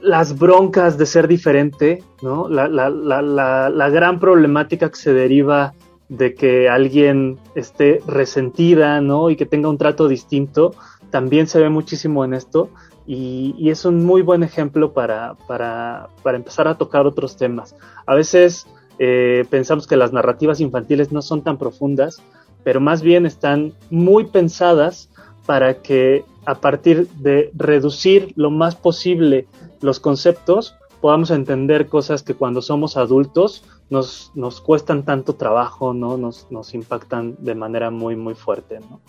las 0.00 0.36
broncas 0.36 0.98
de 0.98 1.06
ser 1.06 1.28
diferente, 1.28 2.02
¿no? 2.20 2.48
La, 2.48 2.68
la, 2.68 2.90
la, 2.90 3.70
la, 3.70 3.90
gran 3.90 4.18
problemática 4.18 4.90
que 4.90 4.96
se 4.96 5.14
deriva 5.14 5.74
de 6.08 6.34
que 6.34 6.68
alguien 6.68 7.38
esté 7.54 8.02
resentida, 8.06 9.00
¿no? 9.00 9.30
Y 9.30 9.36
que 9.36 9.46
tenga 9.46 9.68
un 9.68 9.78
trato 9.78 10.08
distinto, 10.08 10.74
también 11.10 11.46
se 11.46 11.60
ve 11.60 11.68
muchísimo 11.68 12.24
en 12.24 12.34
esto. 12.34 12.68
Y, 13.06 13.54
y 13.58 13.70
es 13.70 13.84
un 13.84 14.04
muy 14.04 14.22
buen 14.22 14.42
ejemplo 14.42 14.92
para, 14.92 15.34
para, 15.48 16.08
para, 16.22 16.36
empezar 16.36 16.68
a 16.68 16.76
tocar 16.76 17.06
otros 17.06 17.36
temas. 17.36 17.74
A 18.06 18.14
veces 18.14 18.66
eh, 18.98 19.44
pensamos 19.50 19.86
que 19.86 19.96
las 19.96 20.12
narrativas 20.12 20.60
infantiles 20.60 21.12
no 21.12 21.22
son 21.22 21.42
tan 21.42 21.58
profundas, 21.58 22.22
pero 22.64 22.80
más 22.80 23.02
bien 23.02 23.26
están 23.26 23.72
muy 23.90 24.24
pensadas 24.26 25.08
para 25.46 25.82
que 25.82 26.24
a 26.44 26.56
partir 26.56 27.08
de 27.08 27.50
reducir 27.54 28.32
lo 28.36 28.50
más 28.50 28.76
posible 28.76 29.46
los 29.80 30.00
conceptos, 30.00 30.76
podamos 31.00 31.30
entender 31.30 31.88
cosas 31.88 32.22
que 32.22 32.34
cuando 32.34 32.62
somos 32.62 32.96
adultos 32.96 33.64
nos, 33.90 34.30
nos 34.34 34.60
cuestan 34.60 35.04
tanto 35.04 35.34
trabajo, 35.34 35.92
¿no? 35.92 36.16
Nos, 36.16 36.46
nos 36.50 36.74
impactan 36.74 37.36
de 37.38 37.54
manera 37.54 37.90
muy, 37.90 38.16
muy 38.16 38.34
fuerte, 38.34 38.78
¿no? 38.80 39.00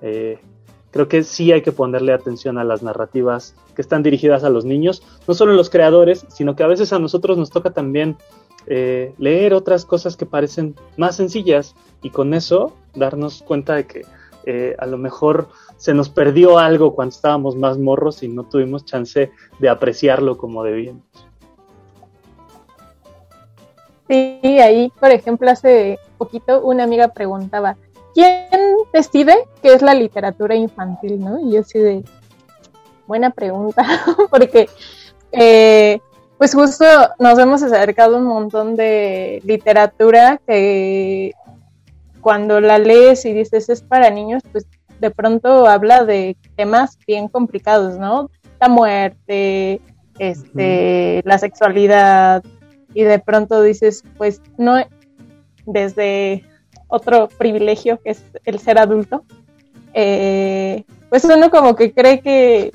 Eh, 0.00 0.40
creo 0.92 1.08
que 1.08 1.24
sí 1.24 1.50
hay 1.50 1.62
que 1.62 1.72
ponerle 1.72 2.12
atención 2.12 2.58
a 2.58 2.64
las 2.64 2.82
narrativas 2.82 3.56
que 3.74 3.82
están 3.82 4.02
dirigidas 4.02 4.44
a 4.44 4.50
los 4.50 4.64
niños, 4.64 5.02
no 5.26 5.34
solo 5.34 5.54
los 5.54 5.70
creadores, 5.70 6.24
sino 6.28 6.54
que 6.54 6.62
a 6.62 6.68
veces 6.68 6.92
a 6.92 6.98
nosotros 6.98 7.36
nos 7.38 7.50
toca 7.50 7.70
también 7.70 8.16
eh, 8.66 9.14
leer 9.18 9.54
otras 9.54 9.84
cosas 9.84 10.16
que 10.16 10.26
parecen 10.26 10.76
más 10.96 11.16
sencillas 11.16 11.74
y 12.02 12.10
con 12.10 12.34
eso 12.34 12.76
darnos 12.94 13.42
cuenta 13.42 13.74
de 13.74 13.86
que 13.86 14.02
eh, 14.44 14.76
a 14.78 14.86
lo 14.86 14.98
mejor 14.98 15.48
se 15.76 15.94
nos 15.94 16.10
perdió 16.10 16.58
algo 16.58 16.94
cuando 16.94 17.14
estábamos 17.14 17.56
más 17.56 17.78
morros 17.78 18.22
y 18.22 18.28
no 18.28 18.44
tuvimos 18.44 18.84
chance 18.84 19.32
de 19.58 19.68
apreciarlo 19.68 20.36
como 20.36 20.62
debíamos. 20.62 21.02
Sí, 24.08 24.38
ahí, 24.42 24.92
por 25.00 25.10
ejemplo, 25.10 25.50
hace 25.50 25.98
poquito 26.18 26.60
una 26.60 26.84
amiga 26.84 27.08
preguntaba, 27.08 27.76
¿quién 28.14 28.48
decide 28.92 29.36
qué 29.62 29.74
es 29.74 29.82
la 29.82 29.94
literatura 29.94 30.54
infantil? 30.54 31.20
¿no? 31.20 31.40
Y 31.40 31.52
yo 31.52 31.62
sí 31.62 31.78
de, 31.78 32.04
buena 33.06 33.30
pregunta, 33.30 33.82
porque 34.30 34.68
eh, 35.32 36.00
pues 36.38 36.54
justo 36.54 36.84
nos 37.18 37.38
hemos 37.38 37.62
acercado 37.62 38.18
un 38.18 38.24
montón 38.24 38.76
de 38.76 39.40
literatura 39.44 40.40
que 40.46 41.32
cuando 42.20 42.60
la 42.60 42.78
lees 42.78 43.24
y 43.24 43.32
dices 43.32 43.68
es 43.68 43.82
para 43.82 44.10
niños, 44.10 44.42
pues 44.52 44.66
de 45.00 45.10
pronto 45.10 45.66
habla 45.66 46.04
de 46.04 46.36
temas 46.56 46.96
bien 47.06 47.28
complicados, 47.28 47.98
¿no? 47.98 48.30
La 48.60 48.68
muerte, 48.68 49.80
este, 50.18 51.20
la 51.24 51.38
sexualidad, 51.38 52.44
y 52.94 53.02
de 53.02 53.18
pronto 53.18 53.62
dices, 53.62 54.04
pues 54.16 54.40
no, 54.58 54.76
desde 55.66 56.44
otro 56.92 57.28
privilegio 57.38 57.98
que 58.02 58.10
es 58.10 58.22
el 58.44 58.58
ser 58.58 58.78
adulto, 58.78 59.24
eh, 59.94 60.84
pues 61.08 61.24
uno 61.24 61.50
como 61.50 61.74
que 61.74 61.92
cree 61.92 62.20
que, 62.20 62.70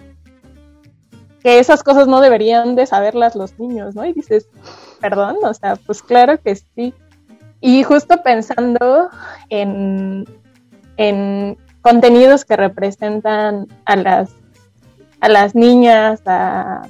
que 1.44 1.60
esas 1.60 1.84
cosas 1.84 2.08
no 2.08 2.20
deberían 2.20 2.76
de 2.76 2.88
saberlas 2.88 3.36
los 3.36 3.60
niños, 3.60 3.94
¿no? 3.94 4.06
Y 4.06 4.14
dices, 4.14 4.50
perdón, 5.00 5.38
o 5.44 5.54
sea, 5.54 5.76
pues 5.76 6.02
claro 6.02 6.42
que 6.42 6.56
sí. 6.56 6.96
Y 7.62 7.84
justo 7.84 8.24
pensando 8.24 9.10
en, 9.50 10.26
en 10.98 11.56
contenidos 11.82 12.44
que 12.44 12.56
representan 12.56 13.68
a 13.86 13.96
las, 13.96 14.32
a 15.20 15.30
las 15.30 15.54
niñas, 15.54 16.22
a, 16.26 16.82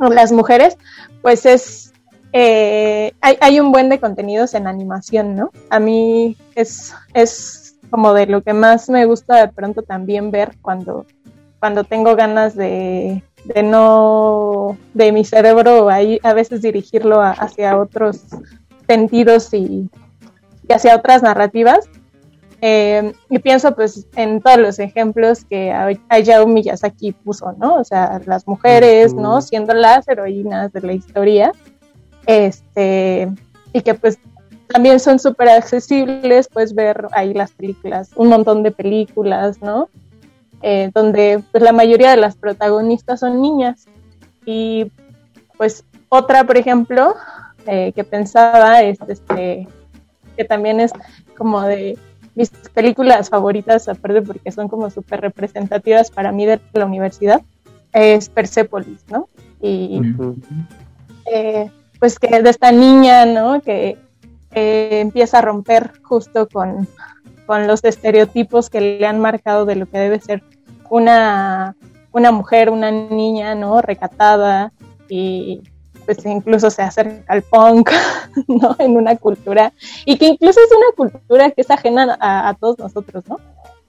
a 0.00 0.08
las 0.08 0.32
mujeres, 0.32 0.76
pues 1.22 1.46
es 1.46 1.91
eh, 2.32 3.12
hay, 3.20 3.36
hay, 3.40 3.60
un 3.60 3.72
buen 3.72 3.88
de 3.88 4.00
contenidos 4.00 4.54
en 4.54 4.66
animación, 4.66 5.36
¿no? 5.36 5.50
A 5.68 5.78
mí 5.78 6.36
es, 6.54 6.94
es 7.12 7.76
como 7.90 8.14
de 8.14 8.26
lo 8.26 8.42
que 8.42 8.54
más 8.54 8.88
me 8.88 9.04
gusta 9.04 9.36
de 9.36 9.52
pronto 9.52 9.82
también 9.82 10.30
ver 10.30 10.52
cuando, 10.62 11.04
cuando 11.60 11.84
tengo 11.84 12.16
ganas 12.16 12.56
de, 12.56 13.22
de 13.44 13.62
no, 13.62 14.78
de 14.94 15.12
mi 15.12 15.24
cerebro 15.24 15.90
ahí 15.90 16.18
a 16.22 16.32
veces 16.32 16.62
dirigirlo 16.62 17.20
hacia 17.20 17.78
otros 17.78 18.22
sentidos 18.86 19.52
y, 19.52 19.90
y, 20.68 20.72
hacia 20.72 20.96
otras 20.96 21.22
narrativas. 21.22 21.88
Eh, 22.64 23.12
y 23.28 23.40
pienso 23.40 23.74
pues 23.74 24.06
en 24.14 24.40
todos 24.40 24.56
los 24.56 24.78
ejemplos 24.78 25.44
que 25.44 25.72
Hayao 26.08 26.46
Miyazaki 26.46 27.10
puso, 27.10 27.52
¿no? 27.58 27.74
O 27.74 27.84
sea, 27.84 28.20
las 28.24 28.46
mujeres, 28.46 29.14
¿no? 29.14 29.42
Siendo 29.42 29.74
las 29.74 30.06
heroínas 30.06 30.72
de 30.72 30.80
la 30.80 30.92
historia 30.92 31.52
este, 32.26 33.30
y 33.72 33.80
que 33.82 33.94
pues 33.94 34.18
también 34.68 35.00
son 35.00 35.18
súper 35.18 35.48
accesibles, 35.50 36.48
puedes 36.48 36.74
ver 36.74 37.06
ahí 37.12 37.34
las 37.34 37.52
películas, 37.52 38.10
un 38.16 38.28
montón 38.28 38.62
de 38.62 38.70
películas, 38.70 39.60
¿no? 39.60 39.88
Eh, 40.62 40.90
donde 40.94 41.42
pues 41.50 41.62
la 41.62 41.72
mayoría 41.72 42.10
de 42.10 42.16
las 42.16 42.36
protagonistas 42.36 43.20
son 43.20 43.42
niñas. 43.42 43.86
Y 44.46 44.90
pues 45.56 45.84
otra, 46.08 46.44
por 46.44 46.56
ejemplo, 46.56 47.14
eh, 47.66 47.92
que 47.94 48.04
pensaba 48.04 48.82
es 48.82 48.98
este, 49.08 49.68
que 50.36 50.44
también 50.44 50.80
es 50.80 50.92
como 51.36 51.62
de 51.62 51.98
mis 52.34 52.50
películas 52.50 53.28
favoritas, 53.28 53.88
aparte 53.88 54.22
porque 54.22 54.52
son 54.52 54.68
como 54.68 54.88
súper 54.90 55.20
representativas 55.20 56.10
para 56.10 56.32
mí 56.32 56.46
de 56.46 56.60
la 56.72 56.86
universidad, 56.86 57.42
es 57.92 58.28
Persepolis, 58.30 59.04
¿no? 59.10 59.28
Y 59.60 60.00
eh, 61.30 61.70
pues 62.02 62.18
que 62.18 62.42
de 62.42 62.50
esta 62.50 62.72
niña, 62.72 63.26
¿no? 63.26 63.60
Que 63.60 63.96
empieza 64.50 65.38
a 65.38 65.40
romper 65.40 65.92
justo 66.02 66.48
con, 66.48 66.88
los 67.46 67.84
estereotipos 67.84 68.70
que 68.70 68.80
le 68.80 69.06
han 69.06 69.20
marcado 69.20 69.66
de 69.66 69.76
lo 69.76 69.86
que 69.86 69.98
debe 69.98 70.18
ser 70.18 70.42
una, 70.90 71.76
una 72.10 72.32
mujer, 72.32 72.70
una 72.70 72.90
niña, 72.90 73.54
¿no? 73.54 73.80
Recatada 73.80 74.72
y 75.08 75.62
pues 76.04 76.26
incluso 76.26 76.70
se 76.70 76.82
acerca 76.82 77.22
al 77.32 77.42
punk, 77.42 77.92
¿no? 78.48 78.74
En 78.80 78.96
una 78.96 79.14
cultura, 79.14 79.72
y 80.04 80.18
que 80.18 80.26
incluso 80.26 80.58
es 80.58 80.72
una 80.72 80.96
cultura 80.96 81.52
que 81.52 81.60
es 81.60 81.70
ajena 81.70 82.18
a, 82.18 82.48
a, 82.48 82.54
todos 82.54 82.80
nosotros, 82.80 83.22
¿no? 83.28 83.38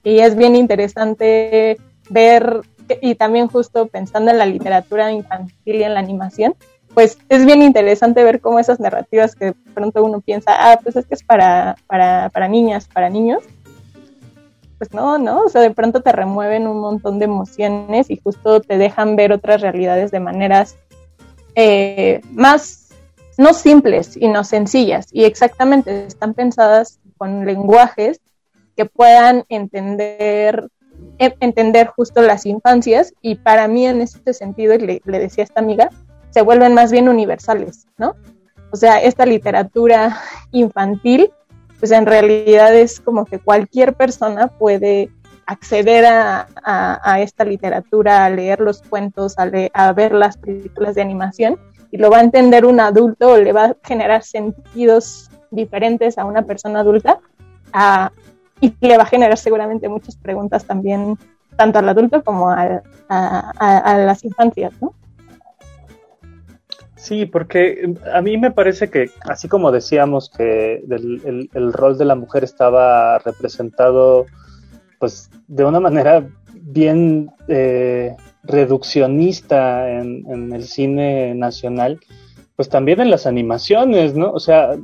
Y 0.03 0.19
es 0.19 0.35
bien 0.35 0.55
interesante 0.55 1.79
ver, 2.11 2.61
y 3.01 3.15
también 3.15 3.47
justo 3.47 3.87
pensando 3.87 4.29
en 4.29 4.37
la 4.37 4.45
literatura 4.45 5.11
infantil 5.11 5.75
y 5.77 5.81
en 5.81 5.95
la 5.95 5.99
animación, 5.99 6.53
pues 6.93 7.17
es 7.29 7.45
bien 7.45 7.61
interesante 7.61 8.23
ver 8.23 8.39
cómo 8.39 8.59
esas 8.59 8.79
narrativas 8.79 9.35
que 9.35 9.45
de 9.45 9.53
pronto 9.73 10.03
uno 10.03 10.21
piensa, 10.21 10.51
ah, 10.55 10.79
pues 10.81 10.95
es 10.95 11.05
que 11.05 11.15
es 11.15 11.23
para, 11.23 11.75
para, 11.87 12.29
para 12.29 12.47
niñas, 12.47 12.87
para 12.87 13.09
niños, 13.09 13.43
pues 14.77 14.93
no, 14.93 15.17
¿no? 15.17 15.41
O 15.41 15.49
sea, 15.49 15.61
de 15.61 15.71
pronto 15.71 16.01
te 16.01 16.11
remueven 16.11 16.67
un 16.67 16.79
montón 16.79 17.17
de 17.19 17.25
emociones 17.25 18.09
y 18.09 18.17
justo 18.17 18.61
te 18.61 18.77
dejan 18.77 19.15
ver 19.15 19.31
otras 19.31 19.61
realidades 19.61 20.11
de 20.11 20.19
maneras 20.19 20.75
eh, 21.55 22.21
más, 22.31 22.89
no 23.37 23.53
simples 23.53 24.15
y 24.15 24.27
no 24.27 24.43
sencillas. 24.43 25.07
Y 25.11 25.23
exactamente, 25.23 26.05
están 26.05 26.33
pensadas 26.33 26.99
con 27.17 27.45
lenguajes 27.45 28.19
que 28.75 28.85
puedan 28.85 29.45
entender 29.49 30.69
entender 31.17 31.87
justo 31.87 32.21
las 32.21 32.45
infancias 32.45 33.13
y 33.21 33.35
para 33.35 33.67
mí 33.67 33.85
en 33.87 34.01
este 34.01 34.33
sentido, 34.33 34.75
le, 34.77 35.01
le 35.05 35.19
decía 35.19 35.43
a 35.43 35.45
esta 35.45 35.59
amiga, 35.59 35.89
se 36.33 36.41
vuelven 36.41 36.73
más 36.73 36.91
bien 36.91 37.07
universales, 37.07 37.87
¿no? 37.97 38.15
O 38.71 38.75
sea, 38.75 39.01
esta 39.01 39.25
literatura 39.25 40.19
infantil, 40.51 41.31
pues 41.79 41.91
en 41.91 42.07
realidad 42.07 42.75
es 42.75 42.99
como 42.99 43.25
que 43.25 43.37
cualquier 43.37 43.93
persona 43.93 44.47
puede 44.47 45.11
acceder 45.45 46.05
a, 46.05 46.47
a, 46.63 47.21
esta 47.21 47.45
literatura, 47.45 48.25
a 48.25 48.29
leer 48.29 48.61
los 48.61 48.81
cuentos, 48.81 49.35
a, 49.37 49.51
a, 49.73 49.93
ver 49.93 50.13
las 50.13 50.37
películas 50.37 50.95
de 50.95 51.01
animación 51.01 51.59
y 51.91 51.97
lo 51.97 52.09
va 52.09 52.17
a 52.17 52.21
entender 52.21 52.65
un 52.65 52.79
adulto 52.79 53.33
o 53.33 53.37
le 53.37 53.51
va 53.51 53.65
a 53.65 53.75
generar 53.83 54.23
sentidos 54.23 55.29
diferentes 55.51 56.17
a 56.17 56.25
una 56.25 56.43
persona 56.43 56.79
adulta 56.79 57.19
y 58.61 58.73
le 58.79 58.97
va 58.97 59.03
a 59.03 59.07
generar 59.07 59.37
seguramente 59.37 59.89
muchas 59.89 60.15
preguntas 60.15 60.65
también 60.65 61.17
tanto 61.57 61.79
al 61.79 61.89
adulto 61.89 62.23
como 62.23 62.49
a, 62.49 62.81
a 63.09 63.97
las 63.97 64.23
infancias, 64.23 64.73
¿no? 64.81 64.95
Sí, 67.03 67.25
porque 67.25 67.95
a 68.13 68.21
mí 68.21 68.37
me 68.37 68.51
parece 68.51 68.89
que, 68.89 69.09
así 69.27 69.49
como 69.49 69.73
decíamos 69.73 70.29
que 70.29 70.81
el, 70.89 71.73
rol 71.73 71.97
de 71.97 72.05
la 72.05 72.15
mujer 72.15 72.45
estaba 72.45 73.19
representado, 73.19 74.25
pues, 74.99 75.29
de 75.49 75.65
una 75.65 75.81
manera 75.81 76.25
bien 76.53 77.29
eh, 77.49 78.15
reduccionista 78.43 79.91
en, 79.91 80.53
el 80.53 80.63
cine 80.63 81.35
nacional, 81.35 81.99
pues 82.55 82.69
también 82.69 83.01
en 83.01 83.11
las 83.11 83.27
animaciones, 83.27 84.15
¿no? 84.15 84.31
O 84.31 84.39
sea, 84.39 84.77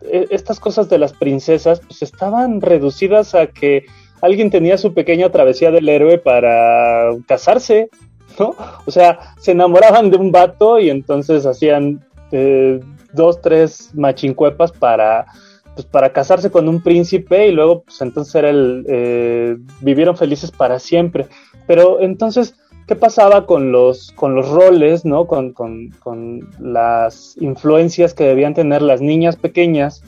e, 0.00 0.28
estas 0.30 0.58
cosas 0.58 0.88
de 0.88 0.96
las 0.96 1.12
princesas, 1.12 1.80
pues 1.80 2.00
estaban 2.00 2.62
reducidas 2.62 3.34
a 3.34 3.48
que 3.48 3.84
alguien 4.22 4.48
tenía 4.48 4.78
su 4.78 4.94
pequeña 4.94 5.30
travesía 5.30 5.70
del 5.70 5.90
héroe 5.90 6.16
para 6.16 7.10
casarse, 7.28 7.90
¿no? 8.38 8.54
O 8.84 8.90
sea, 8.90 9.18
se 9.38 9.52
enamoraban 9.52 10.10
de 10.10 10.16
un 10.16 10.32
vato 10.32 10.78
y 10.78 10.90
entonces 10.90 11.46
hacían 11.46 12.04
eh, 12.32 12.80
dos, 13.12 13.40
tres 13.40 13.90
machincuepas 13.94 14.72
para, 14.72 15.26
pues, 15.74 15.86
para 15.86 16.12
casarse 16.12 16.50
con 16.50 16.68
un 16.68 16.82
príncipe 16.82 17.48
y 17.48 17.52
luego, 17.52 17.82
pues 17.82 18.00
entonces 18.00 18.34
era 18.34 18.50
el, 18.50 18.84
eh, 18.88 19.56
vivieron 19.80 20.16
felices 20.16 20.50
para 20.50 20.78
siempre. 20.78 21.26
Pero 21.66 22.00
entonces, 22.00 22.54
¿qué 22.86 22.94
pasaba 22.94 23.46
con 23.46 23.72
los, 23.72 24.12
con 24.12 24.34
los 24.34 24.48
roles, 24.48 25.04
¿no? 25.04 25.26
Con, 25.26 25.52
con, 25.52 25.90
con 26.00 26.48
las 26.60 27.36
influencias 27.40 28.14
que 28.14 28.24
debían 28.24 28.54
tener 28.54 28.82
las 28.82 29.00
niñas 29.00 29.36
pequeñas, 29.36 30.02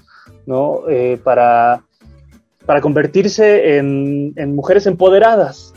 ¿no? 0.47 0.83
Eh, 0.89 1.19
para, 1.23 1.83
para 2.65 2.81
convertirse 2.81 3.79
en, 3.79 4.33
en 4.37 4.55
mujeres 4.55 4.87
empoderadas, 4.87 5.75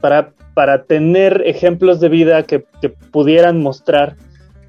para 0.00 0.32
para 0.54 0.84
tener 0.84 1.42
ejemplos 1.46 2.00
de 2.00 2.08
vida 2.08 2.42
que, 2.44 2.64
pudieran 3.10 3.62
mostrar 3.62 4.16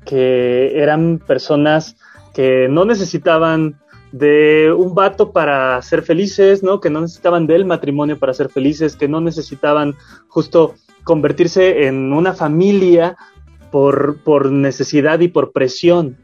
que 0.06 0.82
eran 0.82 1.20
personas 1.20 1.96
que 2.34 2.68
no 2.70 2.86
necesitaban 2.86 3.80
de 4.12 4.74
un 4.76 4.94
vato 4.94 5.32
para 5.32 5.82
ser 5.82 6.04
felices, 6.04 6.62
¿no? 6.62 6.80
Que 6.80 6.90
no 6.90 7.02
necesitaban 7.02 7.48
del 7.48 7.66
matrimonio 7.66 8.20
para 8.20 8.34
ser 8.34 8.50
felices, 8.50 8.96
que 8.96 9.08
no 9.08 9.22
necesitaban 9.22 9.96
justo 10.28 10.76
convertirse 11.04 11.88
en 11.88 12.14
una 12.14 12.34
familia 12.34 13.18
por, 13.72 14.22
por 14.24 14.52
necesidad 14.52 15.20
y 15.22 15.30
por 15.30 15.52
presión, 15.52 16.18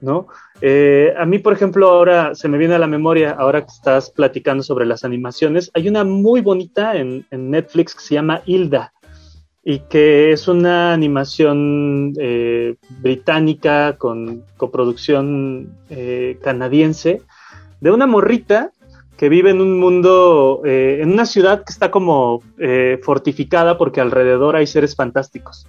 ¿no? 0.00 0.26
Eh, 0.60 1.14
a 1.16 1.26
mí, 1.26 1.38
por 1.38 1.52
ejemplo, 1.52 1.88
ahora 1.88 2.34
se 2.34 2.48
me 2.48 2.58
viene 2.58 2.74
a 2.74 2.78
la 2.78 2.86
memoria, 2.86 3.30
ahora 3.30 3.60
que 3.60 3.72
estás 3.72 4.10
platicando 4.10 4.62
sobre 4.62 4.86
las 4.86 5.04
animaciones, 5.04 5.70
hay 5.74 5.88
una 5.88 6.04
muy 6.04 6.40
bonita 6.40 6.96
en, 6.96 7.26
en 7.30 7.50
Netflix 7.50 7.94
que 7.94 8.00
se 8.00 8.14
llama 8.14 8.42
Hilda 8.46 8.92
y 9.68 9.80
que 9.80 10.30
es 10.30 10.46
una 10.46 10.92
animación 10.92 12.12
eh, 12.20 12.76
británica 13.00 13.96
con 13.98 14.44
coproducción 14.56 15.74
eh, 15.90 16.38
canadiense 16.40 17.20
de 17.80 17.90
una 17.90 18.06
morrita 18.06 18.70
que 19.16 19.28
vive 19.28 19.50
en 19.50 19.60
un 19.60 19.80
mundo, 19.80 20.62
eh, 20.64 21.00
en 21.02 21.12
una 21.12 21.26
ciudad 21.26 21.64
que 21.64 21.72
está 21.72 21.90
como 21.90 22.44
fortificada 23.02 23.76
porque 23.76 24.00
alrededor 24.00 24.54
hay 24.54 24.68
seres 24.68 24.94
fantásticos. 24.94 25.66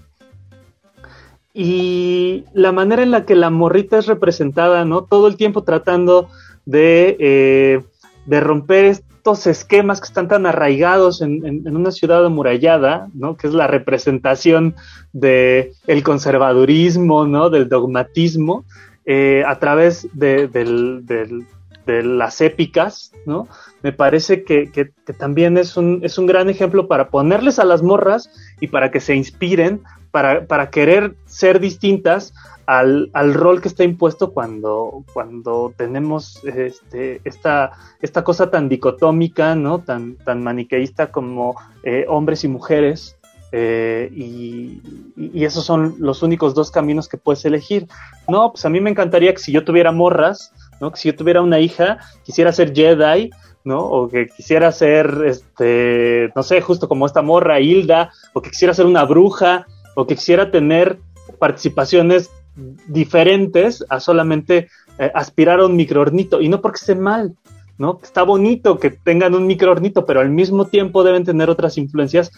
Y 1.52 2.46
la 2.54 2.72
manera 2.72 3.02
en 3.02 3.10
la 3.10 3.26
que 3.26 3.36
la 3.36 3.50
morrita 3.50 3.98
es 3.98 4.06
representada, 4.06 4.86
¿no? 4.86 5.06
Todo 5.06 5.28
el 5.28 5.38
tiempo 5.38 5.64
tratando 5.64 6.30
de, 6.66 7.82
de 8.28 8.40
romper 8.42 9.02
esquemas 9.34 10.00
que 10.00 10.06
están 10.06 10.28
tan 10.28 10.46
arraigados 10.46 11.22
en, 11.22 11.46
en, 11.46 11.76
una 11.76 11.92
ciudad 11.92 12.26
amurallada, 12.26 13.10
¿no? 13.14 13.36
Que 13.36 13.48
es 13.48 13.54
la 13.54 13.68
representación 13.68 14.76
del 15.12 15.74
el 15.88 16.04
conservadurismo, 16.04 17.28
¿no? 17.28 17.50
Del 17.50 17.68
dogmatismo, 17.68 18.64
eh, 19.06 19.44
a 19.46 19.60
través 19.60 20.08
de, 20.14 20.48
de 20.48 22.04
las 22.04 22.42
épicas, 22.42 23.12
¿no? 23.26 23.48
Me 23.82 23.94
parece 23.94 24.44
que, 24.44 24.72
que, 24.72 24.92
que, 25.06 25.14
también 25.14 25.58
es 25.58 25.78
un, 25.78 26.02
es 26.04 26.18
un 26.18 26.26
gran 26.28 26.50
ejemplo 26.50 26.88
para 26.88 27.10
ponerles 27.10 27.60
a 27.60 27.66
las 27.66 27.82
morras 27.82 28.30
y 28.60 28.68
para 28.68 28.92
que 28.92 29.00
se 29.00 29.16
inspiren, 29.16 29.82
para, 30.12 30.46
para 30.46 30.70
querer 30.70 31.16
ser 31.26 31.60
distintas 31.60 32.34
al, 32.66 33.10
al, 33.14 33.34
rol 33.34 33.62
que 33.62 33.70
está 33.70 33.84
impuesto 33.84 34.34
cuando, 34.34 35.04
cuando 35.14 35.74
tenemos 35.78 36.44
este, 36.44 37.22
esta, 37.24 37.72
esta 38.02 38.24
cosa 38.24 38.52
tan 38.52 38.68
dicotómica, 38.68 39.56
¿no? 39.56 39.80
Tan, 39.80 40.16
tan 40.18 40.44
maniqueísta 40.44 41.12
como 41.12 41.56
eh, 41.84 42.06
hombres 42.10 42.44
y 42.44 42.50
mujeres, 42.50 43.18
eh, 43.54 44.10
y, 44.14 44.82
y, 45.16 45.46
esos 45.46 45.64
son 45.64 45.96
los 46.00 46.22
únicos 46.22 46.54
dos 46.54 46.70
caminos 46.70 47.08
que 47.08 47.18
puedes 47.18 47.46
elegir. 47.46 47.88
No, 48.28 48.52
pues 48.52 48.66
a 48.66 48.70
mí 48.70 48.82
me 48.82 48.90
encantaría 48.90 49.34
que 49.34 49.40
si 49.40 49.54
yo 49.54 49.64
tuviera 49.64 49.94
morras, 49.94 50.52
¿no? 50.82 50.92
Que 50.92 50.98
si 50.98 51.10
yo 51.10 51.16
tuviera 51.16 51.42
una 51.42 51.60
hija, 51.60 52.00
quisiera 52.24 52.52
ser 52.52 52.76
Jedi, 52.76 53.30
¿no? 53.64 53.80
O 53.80 54.10
que 54.10 54.28
quisiera 54.28 54.72
ser, 54.72 55.24
este, 55.26 56.32
no 56.36 56.44
sé, 56.44 56.62
justo 56.62 56.88
como 56.88 57.06
esta 57.06 57.22
morra, 57.22 57.60
Hilda, 57.60 58.12
o 58.34 58.42
que 58.42 58.50
quisiera 58.50 58.74
ser 58.74 58.86
una 58.86 59.06
bruja, 59.06 59.66
o 59.98 60.06
que 60.06 60.16
quisiera 60.16 60.52
tener 60.52 61.00
participaciones 61.40 62.30
diferentes 62.88 63.84
a 63.90 64.00
solamente 64.00 64.70
eh, 65.00 65.12
aspirar 65.16 65.60
a 65.60 65.66
un 65.66 65.76
microornito, 65.76 66.40
y 66.40 66.50
no 66.50 66.62
porque 66.62 66.78
esté 66.78 66.94
mal, 66.94 67.36
¿no? 67.80 68.00
Está 68.04 68.22
bonito 68.22 68.78
que 68.78 68.92
tengan 68.92 69.34
un 69.34 69.48
microornito, 69.48 70.06
pero 70.06 70.20
al 70.20 70.30
mismo 70.30 70.66
tiempo 70.66 71.04
deben 71.04 71.24
tener 71.24 71.50
otras 71.50 71.80
influencias 71.80 72.32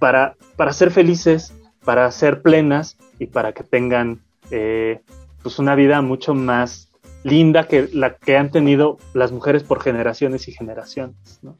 para, 0.00 0.34
para 0.56 0.72
ser 0.72 0.90
felices, 0.90 1.54
para 1.84 2.10
ser 2.10 2.42
plenas 2.42 2.96
y 3.20 3.26
para 3.26 3.52
que 3.52 3.62
tengan 3.62 4.20
eh, 4.50 5.00
pues 5.40 5.60
una 5.60 5.76
vida 5.76 6.02
mucho 6.02 6.34
más 6.34 6.88
linda 7.22 7.68
que 7.68 7.88
la 7.92 8.16
que 8.16 8.36
han 8.36 8.50
tenido 8.50 8.98
las 9.12 9.30
mujeres 9.30 9.62
por 9.62 9.80
generaciones 9.80 10.48
y 10.48 10.52
generaciones, 10.52 11.38
¿no? 11.42 11.56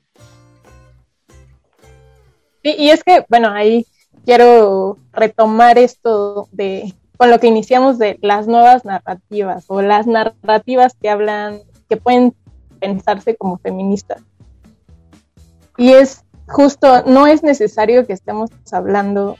Sí, 2.64 2.74
y 2.76 2.90
es 2.90 3.04
que, 3.04 3.24
bueno, 3.28 3.50
ahí 3.52 3.86
quiero 4.24 4.98
retomar 5.12 5.78
esto 5.78 6.48
de 6.52 6.94
con 7.16 7.30
lo 7.30 7.38
que 7.38 7.46
iniciamos 7.46 7.98
de 7.98 8.18
las 8.22 8.46
nuevas 8.48 8.84
narrativas 8.84 9.64
o 9.68 9.82
las 9.82 10.06
narrativas 10.06 10.96
que 11.00 11.08
hablan, 11.08 11.60
que 11.88 11.96
pueden 11.96 12.34
pensarse 12.80 13.36
como 13.36 13.58
feministas. 13.58 14.22
Y 15.76 15.92
es 15.92 16.24
justo, 16.48 17.04
no 17.06 17.26
es 17.26 17.42
necesario 17.42 18.06
que 18.06 18.12
estemos 18.12 18.50
hablando 18.72 19.36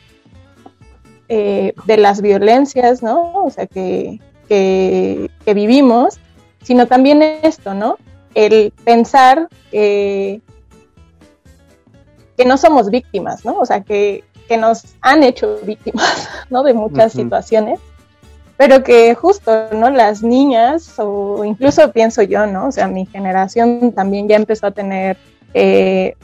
eh, 1.29 1.75
de 1.87 1.97
las 1.97 2.21
violencias, 2.21 3.03
¿no? 3.03 3.45
O 3.45 3.51
sea, 3.51 3.67
que, 3.67 4.21
que, 4.49 5.31
vivimos, 5.55 6.19
sino 6.63 6.87
también 6.87 7.23
esto, 7.23 7.75
¿no? 7.75 7.97
El 8.35 8.73
pensar 8.85 9.49
que, 9.71 10.43
que 12.37 12.45
no 12.45 12.57
somos 12.57 12.91
víctimas, 12.91 13.45
¿no? 13.45 13.59
O 13.59 13.67
sea, 13.67 13.83
que, 13.83 14.25
que 14.49 14.57
nos 14.57 14.95
han 15.01 15.23
hecho 15.23 15.59
víctimas, 15.65 16.29
¿no? 16.51 16.63
De 16.63 16.75
muchas 16.75 17.15
uh 17.15 17.19
-huh. 17.19 17.23
situaciones 17.23 17.81
pero 18.57 18.85
que 18.85 19.15
justo, 19.15 19.69
¿no? 19.73 19.91
Las 19.91 20.23
niñas, 20.23 20.95
o 20.99 21.45
incluso 21.45 21.91
pienso 21.91 22.23
yo, 22.23 22.47
¿no? 22.47 22.69
O 22.69 22.73
sea, 22.73 22.87
mi 22.87 23.07
generación 23.07 23.93
también 23.93 24.29
ya 24.29 24.37
empezó 24.37 24.69
a 24.69 24.71
tener 24.71 25.17
eh, 25.55 26.15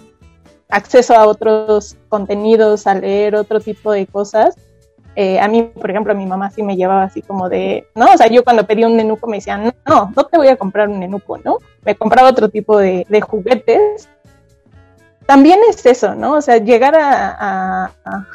acceso 0.68 1.14
a 1.14 1.26
otros 1.26 1.96
contenidos, 2.08 2.86
a 2.86 2.94
leer 2.94 3.34
otro 3.34 3.60
tipo 3.60 3.92
de 3.92 4.06
cosas. 4.06 4.54
Eh, 5.16 5.40
a 5.40 5.48
mí, 5.48 5.64
por 5.64 5.90
ejemplo, 5.90 6.14
mi 6.14 6.24
mamá 6.24 6.50
sí 6.50 6.62
me 6.62 6.76
llevaba 6.76 7.02
así 7.02 7.20
como 7.20 7.48
de, 7.48 7.84
¿no? 7.96 8.06
O 8.12 8.16
sea, 8.16 8.28
yo 8.28 8.44
cuando 8.44 8.64
pedí 8.64 8.84
un 8.84 8.96
nenuco 8.96 9.26
me 9.26 9.38
decían, 9.38 9.74
no, 9.86 10.12
no 10.14 10.24
te 10.24 10.38
voy 10.38 10.48
a 10.48 10.56
comprar 10.56 10.88
un 10.88 11.00
nenuco, 11.00 11.36
¿no? 11.38 11.58
Me 11.84 11.96
compraba 11.96 12.30
otro 12.30 12.48
tipo 12.48 12.78
de, 12.78 13.04
de 13.08 13.20
juguetes. 13.20 14.08
También 15.26 15.60
es 15.68 15.84
eso, 15.86 16.14
¿no? 16.14 16.34
O 16.34 16.40
sea, 16.40 16.58
llegar 16.58 16.94
a, 16.96 17.90
a, 18.04 18.26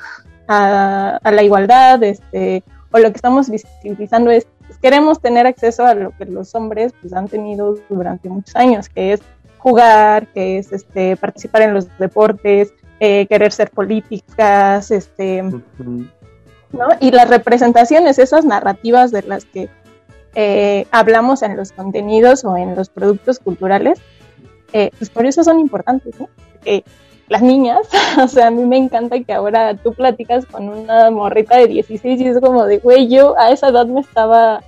a, 0.48 1.20
a 1.22 1.32
la 1.32 1.44
igualdad, 1.44 2.02
este, 2.04 2.64
o 2.92 3.00
lo 3.00 3.10
que 3.12 3.18
estamos 3.18 3.50
visibilizando 3.50 4.32
es 4.32 4.48
pues, 4.66 4.80
queremos 4.80 5.20
tener 5.22 5.46
acceso 5.46 5.86
a 5.86 5.94
lo 5.94 6.12
que 6.12 6.26
los 6.26 6.56
hombres 6.56 6.94
pues, 7.02 7.14
han 7.14 7.28
tenido 7.28 7.78
durante 7.90 8.30
muchos 8.30 8.56
años, 8.56 8.90
que 8.90 9.14
es 9.14 9.22
jugar, 9.58 10.28
que 10.28 10.58
es 10.58 10.72
este, 10.72 11.18
participar 11.18 11.64
en 11.64 11.74
los 11.74 11.88
deportes, 11.98 12.74
eh, 13.00 13.26
querer 13.28 13.52
ser 13.52 13.72
políticas, 13.72 14.92
este, 14.92 15.44
uh 15.44 15.62
-huh. 15.80 16.10
¿no? 16.72 16.88
Y 17.00 17.12
las 17.12 17.30
representaciones, 17.30 18.20
esas 18.20 18.46
narrativas 18.46 19.12
de 19.12 19.24
las 19.24 19.46
que 19.46 19.70
eh, 20.36 20.86
hablamos 20.92 21.42
en 21.42 21.56
los 21.56 21.72
contenidos 21.72 22.44
o 22.44 22.58
en 22.58 22.76
los 22.76 22.90
productos 22.90 23.40
culturales, 23.40 24.00
eh, 24.76 24.92
pues 24.98 25.10
por 25.10 25.26
eso 25.26 25.42
son 25.42 25.58
importantes, 25.62 26.20
¿no? 26.20 26.28
Porque 26.52 26.84
las 27.30 27.42
niñas, 27.42 27.88
o 28.22 28.28
sea, 28.28 28.48
a 28.48 28.52
mí 28.52 28.66
me 28.66 28.76
encanta 28.76 29.18
que 29.22 29.32
ahora 29.32 29.74
tú 29.78 29.94
platicas 29.94 30.46
con 30.46 30.68
una 30.68 31.10
morrita 31.12 31.56
de 31.56 31.68
16 31.68 32.20
y 32.20 32.28
es 32.28 32.40
como 32.42 32.66
de, 32.66 32.80
güey, 32.80 33.08
yo 33.08 33.40
a 33.40 33.52
esa 33.52 33.70
edad 33.70 33.86
me 33.86 34.02
estaba, 34.02 34.62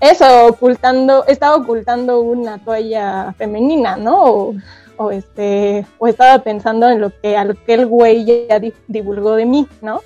eso, 0.00 0.46
ocultando, 0.46 1.26
estaba 1.26 1.56
ocultando 1.56 2.22
una 2.22 2.56
toalla 2.56 3.34
femenina, 3.36 3.98
¿no? 3.98 4.24
O, 4.24 4.54
o 4.96 5.10
este, 5.10 5.84
o 5.98 6.06
estaba 6.08 6.42
pensando 6.42 6.88
en 6.88 7.02
lo 7.02 7.10
que 7.20 7.36
aquel 7.36 7.86
güey 7.86 8.24
ya 8.48 8.58
divulgó 8.86 9.34
de 9.34 9.44
mí, 9.44 9.68
¿no? 9.82 10.00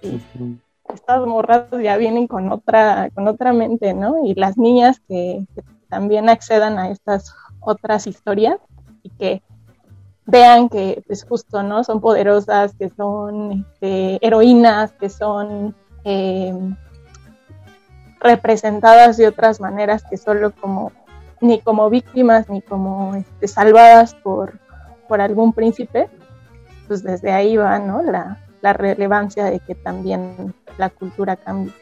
Y 0.00 0.18
estas 0.94 1.26
morras 1.26 1.66
ya 1.82 1.98
vienen 1.98 2.26
con 2.26 2.50
otra, 2.50 3.10
con 3.14 3.28
otra 3.28 3.52
mente, 3.52 3.92
¿no? 3.92 4.24
Y 4.24 4.34
las 4.34 4.56
niñas 4.56 4.98
que, 5.06 5.44
que 5.54 5.62
también 5.90 6.30
accedan 6.30 6.78
a 6.78 6.88
estas 6.88 7.34
otras 7.60 8.06
historias 8.06 8.58
y 9.02 9.10
que 9.10 9.42
vean 10.26 10.68
que 10.68 11.02
pues 11.06 11.24
justo 11.24 11.62
no 11.62 11.82
son 11.84 12.00
poderosas 12.00 12.74
que 12.74 12.88
son 12.90 13.66
este, 13.72 14.24
heroínas 14.24 14.92
que 14.92 15.08
son 15.08 15.74
eh, 16.04 16.54
representadas 18.20 19.16
de 19.16 19.26
otras 19.26 19.60
maneras 19.60 20.04
que 20.08 20.16
solo 20.16 20.52
como 20.52 20.92
ni 21.40 21.60
como 21.60 21.90
víctimas 21.90 22.48
ni 22.48 22.60
como 22.60 23.14
este, 23.14 23.48
salvadas 23.48 24.14
por, 24.14 24.58
por 25.08 25.20
algún 25.20 25.52
príncipe 25.52 26.08
pues 26.86 27.02
desde 27.02 27.32
ahí 27.32 27.56
va 27.56 27.78
no 27.78 28.02
la, 28.02 28.38
la 28.62 28.72
relevancia 28.72 29.46
de 29.46 29.58
que 29.60 29.74
también 29.74 30.54
la 30.78 30.90
cultura 30.90 31.36
cambie. 31.36 31.72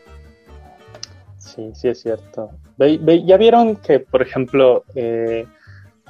Sí 1.38 1.70
sí 1.74 1.88
es 1.88 2.00
cierto. 2.00 2.50
Ya 2.78 3.36
vieron 3.36 3.76
que 3.76 4.00
por 4.00 4.22
ejemplo 4.22 4.84
eh, 4.94 5.46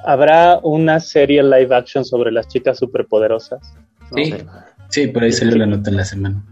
habrá 0.05 0.59
una 0.63 0.99
serie 0.99 1.43
live 1.43 1.75
action 1.75 2.05
sobre 2.05 2.31
las 2.31 2.47
chicas 2.47 2.77
superpoderosas. 2.77 3.59
¿no? 4.11 4.23
Sí, 4.23 4.33
sí, 4.89 5.07
por 5.07 5.23
ahí 5.23 5.31
salió 5.31 5.57
la 5.57 5.65
nota 5.65 5.89
en 5.89 5.97
la 5.97 6.05
semana. 6.05 6.43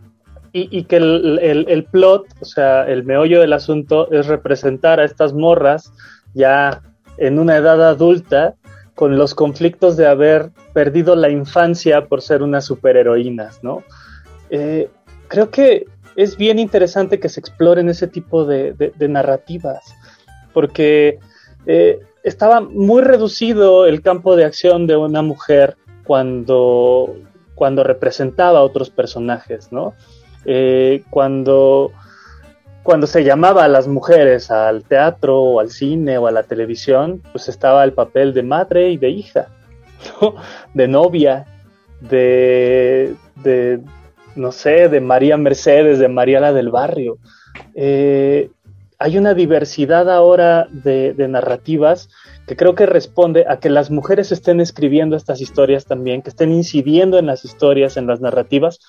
Y, 0.53 0.69
y 0.75 0.83
que 0.85 0.97
el, 0.97 1.39
el, 1.41 1.65
el, 1.67 1.83
plot, 1.85 2.25
o 2.39 2.45
sea, 2.45 2.87
el 2.87 3.03
meollo 3.03 3.41
del 3.41 3.53
asunto 3.53 4.11
es 4.11 4.27
representar 4.27 4.99
a 4.99 5.05
estas 5.05 5.33
morras 5.33 5.91
ya 6.33 6.81
en 7.17 7.39
una 7.39 7.57
edad 7.57 7.87
adulta 7.87 8.55
con 8.95 9.17
los 9.17 9.35
conflictos 9.35 9.97
de 9.97 10.07
haber 10.07 10.49
perdido 10.73 11.15
la 11.15 11.29
infancia 11.29 12.07
por 12.07 12.21
ser 12.21 12.41
unas 12.41 12.65
superheroínas, 12.65 13.63
¿no? 13.63 13.83
Eh, 14.49 14.89
creo 15.27 15.51
que 15.51 15.85
es 16.15 16.37
bien 16.37 16.57
interesante 16.57 17.19
que 17.19 17.29
se 17.29 17.39
exploren 17.39 17.89
ese 17.89 18.07
tipo 18.07 18.45
de, 18.45 18.73
de, 18.73 18.91
de 18.95 19.07
narrativas, 19.07 19.83
porque 20.53 21.19
eh, 21.67 21.99
estaba 22.27 22.59
muy 22.59 23.01
reducido 23.01 23.85
el 23.85 24.01
campo 24.01 24.35
de 24.35 24.43
acción 24.43 24.85
de 24.85 24.97
una 24.97 25.21
mujer 25.21 25.77
cuando, 26.03 27.15
cuando 27.55 27.83
representaba 27.83 28.59
a 28.59 28.63
otros 28.63 28.89
personajes, 28.89 29.71
¿no? 29.71 29.93
Eh, 30.45 31.03
cuando, 31.09 31.91
cuando 32.83 33.07
se 33.07 33.23
llamaba 33.23 33.63
a 33.63 33.67
las 33.69 33.87
mujeres 33.87 34.51
al 34.51 34.83
teatro 34.83 35.41
o 35.41 35.59
al 35.61 35.69
cine 35.71 36.17
o 36.17 36.27
a 36.27 36.31
la 36.31 36.43
televisión, 36.43 37.21
pues 37.31 37.47
estaba 37.47 37.83
el 37.85 37.93
papel 37.93 38.33
de 38.33 38.43
madre 38.43 38.89
y 38.89 38.97
de 38.97 39.09
hija, 39.09 39.47
¿no? 40.21 40.35
de 40.73 40.87
novia, 40.87 41.45
de, 42.01 43.15
de, 43.35 43.79
no 44.35 44.51
sé, 44.51 44.89
de 44.89 44.99
María 44.99 45.37
Mercedes, 45.37 45.99
de 45.99 46.09
María 46.09 46.41
la 46.41 46.51
del 46.51 46.69
barrio. 46.69 47.19
Eh, 47.73 48.49
hay 48.99 49.17
una 49.17 49.33
diversidad 49.33 50.09
ahora 50.09 50.67
de, 50.71 51.13
narrativas 51.29 52.09
que 52.47 52.55
creo 52.55 52.75
que 52.75 52.85
responde 52.85 53.45
a 53.47 53.59
que 53.59 53.69
las 53.69 53.91
mujeres 53.91 54.31
estén 54.31 54.59
escribiendo 54.59 55.15
estas 55.15 55.41
historias 55.41 55.85
también, 55.85 56.21
que 56.21 56.29
estén 56.29 56.51
incidiendo 56.51 57.19
en 57.19 57.27
las 57.27 57.45
historias, 57.45 57.97
en 57.97 58.07
las 58.07 58.21
narrativas, 58.21 58.79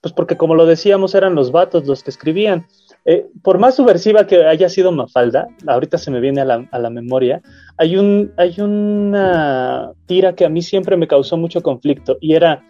pues 0.00 0.14
porque 0.14 0.36
como 0.36 0.54
lo 0.54 0.64
decíamos, 0.64 1.14
eran 1.14 1.34
los 1.34 1.52
vatos 1.52 1.86
los 1.86 2.02
que 2.02 2.10
escribían. 2.10 2.66
Eh, 3.04 3.26
por 3.42 3.58
más 3.58 3.76
subversiva 3.76 4.26
que 4.26 4.44
haya 4.44 4.68
sido 4.68 4.92
Mafalda, 4.92 5.48
ahorita 5.66 5.98
se 5.98 6.10
me 6.10 6.20
viene 6.20 6.40
a 6.40 6.44
la, 6.44 6.68
a 6.70 6.78
la, 6.78 6.90
memoria, 6.90 7.42
hay, 7.76 7.96
un, 7.96 8.32
hay 8.36 8.60
una 8.60 9.92
tira 10.06 10.34
que 10.34 10.44
a 10.44 10.48
mí 10.48 10.62
siempre 10.62 10.96
me 10.96 11.08
causó 11.08 11.36
mucho 11.36 11.62
conflicto 11.62 12.16
y 12.20 12.34
era, 12.34 12.64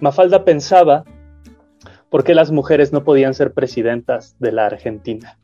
Mafalda 0.00 0.44
pensaba 0.44 1.04
por 2.10 2.22
qué 2.22 2.34
las 2.34 2.50
mujeres 2.50 2.92
no 2.92 3.02
podían 3.02 3.34
ser 3.34 3.52
presidentas 3.52 4.36
de 4.38 4.52
la 4.52 4.66
Argentina. 4.66 5.38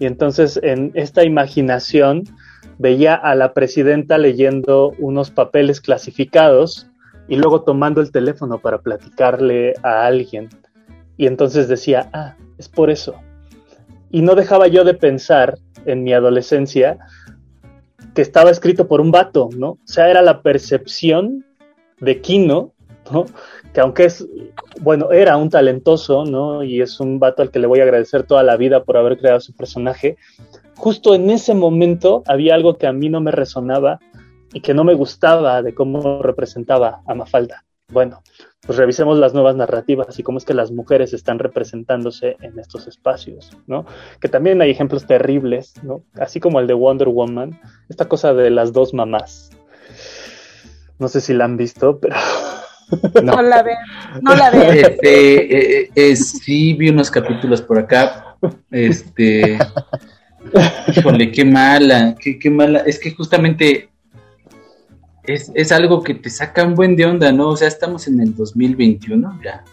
Y 0.00 0.06
entonces 0.06 0.58
en 0.62 0.90
esta 0.94 1.24
imaginación 1.24 2.24
veía 2.78 3.14
a 3.14 3.34
la 3.34 3.52
presidenta 3.52 4.18
leyendo 4.18 4.94
unos 4.98 5.30
papeles 5.30 5.80
clasificados 5.80 6.88
y 7.28 7.36
luego 7.36 7.62
tomando 7.62 8.00
el 8.00 8.10
teléfono 8.10 8.58
para 8.58 8.78
platicarle 8.78 9.74
a 9.82 10.06
alguien. 10.06 10.48
Y 11.18 11.26
entonces 11.26 11.68
decía, 11.68 12.08
ah, 12.14 12.34
es 12.58 12.68
por 12.68 12.90
eso. 12.90 13.14
Y 14.10 14.22
no 14.22 14.34
dejaba 14.34 14.68
yo 14.68 14.84
de 14.84 14.94
pensar 14.94 15.58
en 15.84 16.02
mi 16.02 16.14
adolescencia 16.14 16.98
que 18.14 18.22
estaba 18.22 18.50
escrito 18.50 18.88
por 18.88 19.02
un 19.02 19.10
vato, 19.10 19.50
¿no? 19.54 19.72
O 19.72 19.78
sea, 19.84 20.10
era 20.10 20.22
la 20.22 20.40
percepción 20.40 21.44
de 22.00 22.22
Kino, 22.22 22.72
¿no? 23.12 23.26
Que 23.72 23.80
aunque 23.80 24.04
es, 24.04 24.26
bueno, 24.80 25.12
era 25.12 25.36
un 25.36 25.50
talentoso, 25.50 26.24
¿no? 26.24 26.62
Y 26.64 26.80
es 26.80 26.98
un 27.00 27.18
vato 27.18 27.42
al 27.42 27.50
que 27.50 27.58
le 27.58 27.66
voy 27.66 27.80
a 27.80 27.84
agradecer 27.84 28.24
toda 28.24 28.42
la 28.42 28.56
vida 28.56 28.84
por 28.84 28.96
haber 28.96 29.18
creado 29.18 29.40
su 29.40 29.54
personaje. 29.54 30.16
Justo 30.76 31.14
en 31.14 31.30
ese 31.30 31.54
momento 31.54 32.22
había 32.26 32.54
algo 32.54 32.76
que 32.78 32.86
a 32.86 32.92
mí 32.92 33.08
no 33.08 33.20
me 33.20 33.30
resonaba 33.30 34.00
y 34.52 34.60
que 34.60 34.74
no 34.74 34.82
me 34.84 34.94
gustaba 34.94 35.62
de 35.62 35.74
cómo 35.74 36.22
representaba 36.22 37.02
a 37.06 37.14
Mafalda. 37.14 37.64
Bueno, 37.92 38.22
pues 38.66 38.78
revisemos 38.78 39.18
las 39.18 39.34
nuevas 39.34 39.56
narrativas 39.56 40.18
y 40.18 40.22
cómo 40.22 40.38
es 40.38 40.44
que 40.44 40.54
las 40.54 40.70
mujeres 40.70 41.12
están 41.12 41.38
representándose 41.38 42.36
en 42.40 42.58
estos 42.58 42.86
espacios, 42.86 43.50
¿no? 43.66 43.84
Que 44.20 44.28
también 44.28 44.60
hay 44.62 44.70
ejemplos 44.70 45.06
terribles, 45.06 45.74
¿no? 45.82 46.04
Así 46.14 46.40
como 46.40 46.60
el 46.60 46.66
de 46.66 46.74
Wonder 46.74 47.08
Woman, 47.08 47.60
esta 47.88 48.06
cosa 48.06 48.34
de 48.34 48.50
las 48.50 48.72
dos 48.72 48.94
mamás. 48.94 49.50
No 50.98 51.08
sé 51.08 51.20
si 51.20 51.34
la 51.34 51.46
han 51.46 51.56
visto, 51.56 51.98
pero... 51.98 52.16
No, 53.22 53.42
la 53.42 53.62
veo, 53.62 53.76
no 54.22 54.34
la 54.34 54.50
veo. 54.50 54.72
Este, 54.72 55.82
eh, 55.82 55.90
eh, 55.94 56.16
sí, 56.16 56.74
vi 56.74 56.88
unos 56.90 57.10
capítulos 57.10 57.62
por 57.62 57.78
acá, 57.78 58.36
este... 58.70 59.58
Híjole, 60.96 61.30
qué 61.30 61.44
mala, 61.44 62.16
qué, 62.18 62.38
qué 62.38 62.50
mala. 62.50 62.80
Es 62.80 62.98
que 62.98 63.12
justamente 63.12 63.90
es, 65.22 65.52
es, 65.54 65.70
algo 65.70 66.02
que 66.02 66.14
te 66.14 66.30
saca 66.30 66.64
un 66.64 66.74
buen 66.74 66.96
de 66.96 67.04
onda, 67.04 67.30
¿no? 67.30 67.48
O 67.48 67.56
sea, 67.56 67.68
estamos 67.68 68.08
en 68.08 68.20
el 68.20 68.34
2021, 68.34 69.40
ya, 69.44 69.64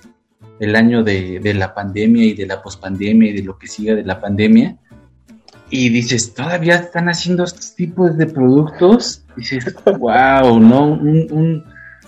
el 0.59 0.75
año 0.75 1.03
de, 1.03 1.39
de 1.39 1.53
la 1.53 1.73
pandemia 1.73 2.25
y 2.25 2.33
de 2.33 2.45
la 2.45 2.61
pospandemia 2.61 3.29
y 3.31 3.33
de 3.33 3.43
lo 3.43 3.57
que 3.57 3.67
siga 3.67 3.95
de 3.95 4.03
la 4.03 4.19
pandemia. 4.19 4.77
Y 5.69 5.89
dices, 5.89 6.33
todavía 6.33 6.75
están 6.75 7.09
haciendo 7.09 7.43
estos 7.43 7.75
tipos 7.75 8.17
de 8.17 8.25
productos. 8.25 9.23
Dices, 9.35 9.75
wow, 9.99 10.59
¿no? 10.59 10.85
Un, 10.93 11.27
un, 11.31 11.63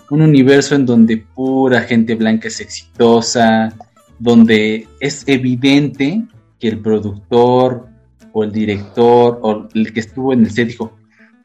un 0.09 0.21
universo 0.21 0.75
en 0.75 0.85
donde 0.85 1.17
pura 1.17 1.81
gente 1.81 2.15
blanca 2.15 2.47
es 2.47 2.59
exitosa, 2.59 3.73
donde 4.17 4.87
es 4.99 5.23
evidente 5.27 6.23
que 6.59 6.67
el 6.67 6.79
productor 6.79 7.87
o 8.33 8.43
el 8.43 8.51
director 8.51 9.39
o 9.41 9.67
el 9.73 9.93
que 9.93 9.99
estuvo 10.01 10.33
en 10.33 10.41
el 10.41 10.51
set 10.51 10.67
dijo, 10.67 10.97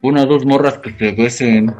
una 0.02 0.22
o 0.22 0.26
dos 0.26 0.44
morras 0.44 0.78
que 0.78 0.92
se 0.92 1.12
besen, 1.12 1.74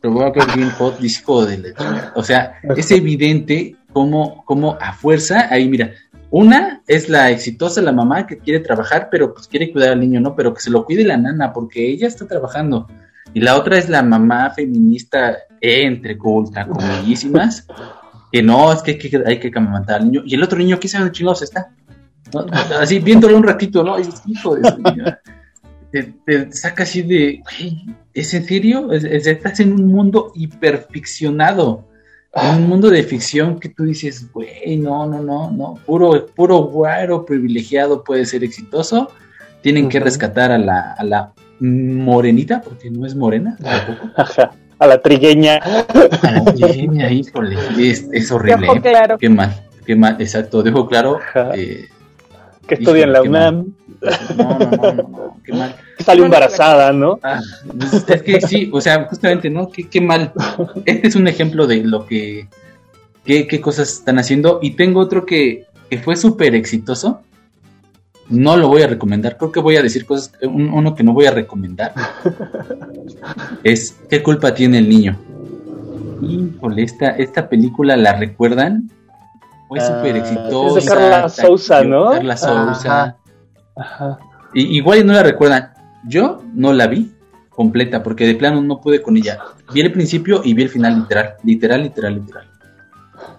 te 0.00 0.08
voy 0.08 0.24
a 0.24 0.30
ver 0.30 0.44
bien 0.54 0.70
hot 0.70 0.98
disco 0.98 1.44
de 1.44 1.58
la... 1.58 2.12
O 2.14 2.22
sea, 2.22 2.54
es 2.76 2.90
evidente 2.90 3.76
cómo, 3.92 4.42
cómo 4.44 4.76
a 4.80 4.92
fuerza, 4.92 5.48
ahí 5.50 5.68
mira, 5.68 5.92
una 6.30 6.82
es 6.86 7.08
la 7.08 7.30
exitosa, 7.30 7.82
la 7.82 7.92
mamá 7.92 8.26
que 8.26 8.38
quiere 8.38 8.60
trabajar, 8.60 9.08
pero 9.10 9.34
pues 9.34 9.48
quiere 9.48 9.72
cuidar 9.72 9.90
al 9.90 10.00
niño, 10.00 10.20
¿no? 10.20 10.36
Pero 10.36 10.54
que 10.54 10.60
se 10.60 10.70
lo 10.70 10.84
cuide 10.84 11.04
la 11.04 11.16
nana, 11.16 11.52
porque 11.52 11.88
ella 11.88 12.06
está 12.06 12.26
trabajando. 12.26 12.86
Y 13.34 13.40
la 13.40 13.56
otra 13.56 13.78
es 13.78 13.88
la 13.88 14.02
mamá 14.02 14.50
feminista, 14.50 15.36
entre 15.60 16.16
ultra 16.20 16.66
comillísimas, 16.66 17.66
que 18.32 18.42
no, 18.42 18.72
es 18.72 18.82
que 18.82 18.92
hay 18.92 18.98
que, 18.98 19.22
hay 19.26 19.40
que 19.40 19.52
al 19.88 20.04
niño. 20.04 20.22
Y 20.24 20.34
el 20.34 20.42
otro 20.42 20.58
niño, 20.58 20.78
¿qué 20.80 20.88
sabe 20.88 21.06
de 21.06 21.12
chingados 21.12 21.42
está? 21.42 21.70
¿No? 22.32 22.46
Así 22.78 22.98
viéndolo 22.98 23.36
un 23.36 23.42
ratito, 23.42 23.82
¿no? 23.82 23.96
Hijo 24.26 24.56
de 24.56 25.16
te, 25.90 26.02
te, 26.24 26.52
saca 26.52 26.84
así 26.84 27.02
de, 27.02 27.42
¿es 28.14 28.34
en 28.34 28.44
serio? 28.44 28.92
Es, 28.92 29.04
es, 29.04 29.26
estás 29.26 29.60
en 29.60 29.72
un 29.72 29.88
mundo 29.88 30.32
hiperficcionado, 30.34 31.88
en 32.32 32.62
un 32.62 32.68
mundo 32.68 32.90
de 32.90 33.02
ficción 33.02 33.58
que 33.58 33.70
tú 33.70 33.84
dices, 33.84 34.30
güey, 34.32 34.76
no, 34.76 35.06
no, 35.06 35.20
no, 35.20 35.50
no, 35.50 35.74
puro, 35.84 36.26
puro 36.26 36.58
guaro 36.58 37.26
privilegiado 37.26 38.04
puede 38.04 38.24
ser 38.24 38.44
exitoso, 38.44 39.10
tienen 39.62 39.84
uh 39.84 39.88
-huh. 39.88 39.90
que 39.90 40.00
rescatar 40.00 40.52
a 40.52 40.58
la, 40.58 40.92
a 40.92 41.04
la 41.04 41.32
morenita, 41.58 42.62
porque 42.62 42.90
no 42.90 43.04
es 43.04 43.14
morena, 43.14 43.56
tampoco. 43.62 44.10
Ajá. 44.16 44.52
A 44.80 44.86
la 44.86 45.00
trigueña. 45.00 45.58
A 45.58 46.30
la 46.32 46.44
trigueña, 46.44 47.10
híjole, 47.12 47.56
es, 47.78 48.08
es 48.12 48.32
horrible. 48.32 48.66
Dejo 48.66 48.80
claro. 48.80 49.18
Qué 49.18 49.28
mal, 49.28 49.54
qué 49.86 49.94
mal, 49.94 50.16
exacto, 50.18 50.62
dejo 50.62 50.88
claro. 50.88 51.20
Eh, 51.54 51.86
que 52.66 52.74
estudia 52.76 53.04
en 53.04 53.12
la 53.12 53.22
UNAM. 53.22 53.74
No, 54.36 54.58
no, 54.58 54.70
no, 54.70 54.92
no, 54.92 55.08
no, 55.08 55.36
qué 55.44 55.52
mal. 55.52 55.76
Salió 55.98 56.24
embarazada, 56.24 56.92
¿no? 56.92 57.20
Ah, 57.22 57.40
es 58.08 58.22
que 58.22 58.40
sí, 58.40 58.70
o 58.72 58.80
sea, 58.80 59.04
justamente, 59.04 59.50
¿no? 59.50 59.70
Qué, 59.70 59.86
qué 59.86 60.00
mal. 60.00 60.32
Este 60.86 61.08
es 61.08 61.14
un 61.14 61.28
ejemplo 61.28 61.66
de 61.66 61.84
lo 61.84 62.06
que, 62.06 62.48
qué, 63.24 63.46
qué 63.46 63.60
cosas 63.60 63.92
están 63.92 64.18
haciendo. 64.18 64.60
Y 64.62 64.70
tengo 64.70 65.00
otro 65.00 65.26
que, 65.26 65.66
que 65.90 65.98
fue 65.98 66.16
súper 66.16 66.54
exitoso. 66.54 67.20
No 68.30 68.56
lo 68.56 68.68
voy 68.68 68.82
a 68.82 68.86
recomendar, 68.86 69.36
creo 69.36 69.52
que 69.52 69.60
voy 69.60 69.76
a 69.76 69.82
decir 69.82 70.06
cosas, 70.06 70.32
uno 70.42 70.94
que 70.94 71.02
no 71.02 71.12
voy 71.12 71.26
a 71.26 71.32
recomendar. 71.32 71.92
es 73.64 73.96
¿Qué 74.08 74.22
culpa 74.22 74.54
tiene 74.54 74.78
el 74.78 74.88
niño? 74.88 75.18
Híjole, 76.22 76.82
esta, 76.82 77.10
esta 77.10 77.48
película 77.48 77.96
la 77.96 78.12
recuerdan 78.12 78.90
fue 79.70 79.80
súper 79.80 80.16
exitosa. 80.16 80.78
Es 80.78 80.84
de 80.84 80.90
Carla 80.90 81.28
Sousa, 81.28 81.84
¿no? 81.84 82.10
Carla 82.10 82.36
Sousa. 82.36 83.16
Ajá. 83.76 84.18
Y, 84.52 84.76
igual 84.76 85.06
no 85.06 85.12
la 85.12 85.22
recuerdan. 85.22 85.70
Yo 86.06 86.42
no 86.54 86.72
la 86.72 86.88
vi 86.88 87.12
completa 87.50 88.02
porque 88.02 88.26
de 88.26 88.34
plano 88.34 88.60
no 88.62 88.80
pude 88.80 89.00
con 89.00 89.16
ella. 89.16 89.38
Vi 89.72 89.80
el 89.80 89.92
principio 89.92 90.42
y 90.44 90.54
vi 90.54 90.62
el 90.64 90.70
final 90.70 91.00
literal, 91.00 91.34
literal, 91.44 91.82
literal, 91.82 92.14
literal. 92.16 92.50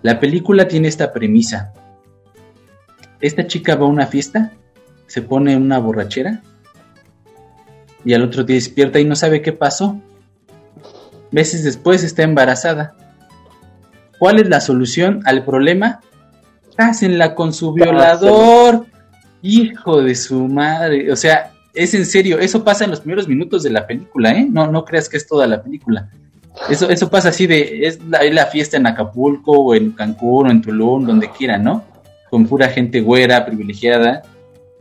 La 0.04 0.20
película 0.20 0.68
tiene 0.68 0.88
esta 0.88 1.12
premisa. 1.12 1.74
Esta 3.20 3.46
chica 3.46 3.76
va 3.76 3.86
a 3.86 3.90
una 3.90 4.08
fiesta, 4.08 4.52
se 5.12 5.22
pone 5.22 5.58
una 5.58 5.78
borrachera 5.78 6.42
y 8.06 8.14
al 8.14 8.24
otro 8.24 8.46
día 8.46 8.56
despierta 8.56 8.98
y 8.98 9.04
no 9.04 9.18
sabe 9.18 9.42
qué 9.42 9.52
pasó. 9.52 10.00
Meses 11.32 11.66
después 11.66 12.02
está 12.06 12.24
embarazada. 12.24 12.96
¿Cuál 14.20 14.40
es 14.40 14.48
la 14.48 14.62
solución 14.62 15.20
al 15.26 15.44
problema? 15.44 16.00
Cásenla 16.78 17.36
con 17.36 17.52
su 17.52 17.74
violador. 17.74 18.86
Hijo 19.42 20.02
de 20.02 20.16
su 20.16 20.48
madre. 20.48 21.12
O 21.12 21.18
sea, 21.18 21.52
es 21.74 21.94
en 21.94 22.06
serio, 22.06 22.40
eso 22.40 22.64
pasa 22.64 22.86
en 22.86 22.92
los 22.92 23.02
primeros 23.02 23.28
minutos 23.28 23.64
de 23.64 23.72
la 23.72 23.86
película, 23.86 24.32
¿eh? 24.32 24.48
No, 24.50 24.72
no 24.72 24.86
creas 24.86 25.10
que 25.10 25.18
es 25.18 25.28
toda 25.28 25.46
la 25.46 25.62
película. 25.62 26.10
Eso, 26.70 26.90
eso 26.90 27.10
pasa 27.10 27.30
así 27.30 27.48
de, 27.48 27.86
es 27.86 28.02
la, 28.06 28.20
es 28.20 28.34
la 28.34 28.46
fiesta 28.46 28.78
en 28.78 28.88
Acapulco 28.88 29.52
o 29.52 29.76
en 29.76 29.92
Cancún 29.92 30.48
o 30.48 30.52
en 30.52 30.62
Tulum, 30.62 31.06
donde 31.06 31.30
quiera, 31.32 31.58
¿no? 31.58 31.84
Con 32.30 32.48
pura 32.48 32.70
gente 32.70 33.02
güera, 33.02 33.46
privilegiada, 33.46 34.24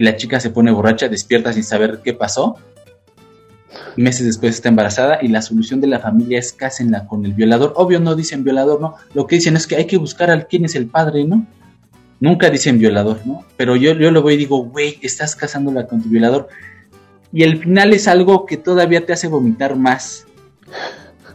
y 0.01 0.05
la 0.05 0.16
chica 0.16 0.40
se 0.40 0.48
pone 0.48 0.70
borracha, 0.70 1.09
despierta 1.09 1.52
sin 1.52 1.62
saber 1.62 2.01
qué 2.02 2.14
pasó. 2.14 2.56
Meses 3.98 4.24
después 4.24 4.55
está 4.55 4.70
embarazada 4.70 5.18
y 5.20 5.28
la 5.28 5.43
solución 5.43 5.82
de 5.82 5.89
la 5.89 5.98
familia 5.98 6.39
es 6.39 6.55
cásenla 6.55 7.06
con 7.06 7.27
el 7.27 7.35
violador. 7.35 7.74
Obvio 7.77 8.01
no 8.01 8.14
dicen 8.14 8.43
violador, 8.43 8.81
¿no? 8.81 8.94
Lo 9.12 9.27
que 9.27 9.36
dicen 9.36 9.56
es 9.56 9.66
que 9.66 9.77
hay 9.77 9.86
que 9.86 9.98
buscar 9.98 10.31
a 10.31 10.44
quién 10.44 10.64
es 10.64 10.74
el 10.74 10.86
padre, 10.86 11.24
¿no? 11.24 11.47
Nunca 12.18 12.48
dicen 12.48 12.78
violador, 12.78 13.20
¿no? 13.27 13.44
Pero 13.59 13.77
yo, 13.77 13.93
yo 13.93 14.10
lo 14.10 14.22
voy 14.22 14.35
y 14.35 14.36
digo, 14.39 14.64
güey, 14.64 14.98
estás 15.02 15.36
casándola 15.36 15.86
con 15.86 16.02
tu 16.02 16.09
violador. 16.09 16.48
y 17.31 17.43
el 17.43 17.59
final 17.59 17.93
es 17.93 18.09
algo 18.09 18.47
que 18.47 18.56
todavía 18.56 19.05
te 19.05 19.12
hace 19.12 19.28
vomitar 19.28 19.77
más. 19.77 20.24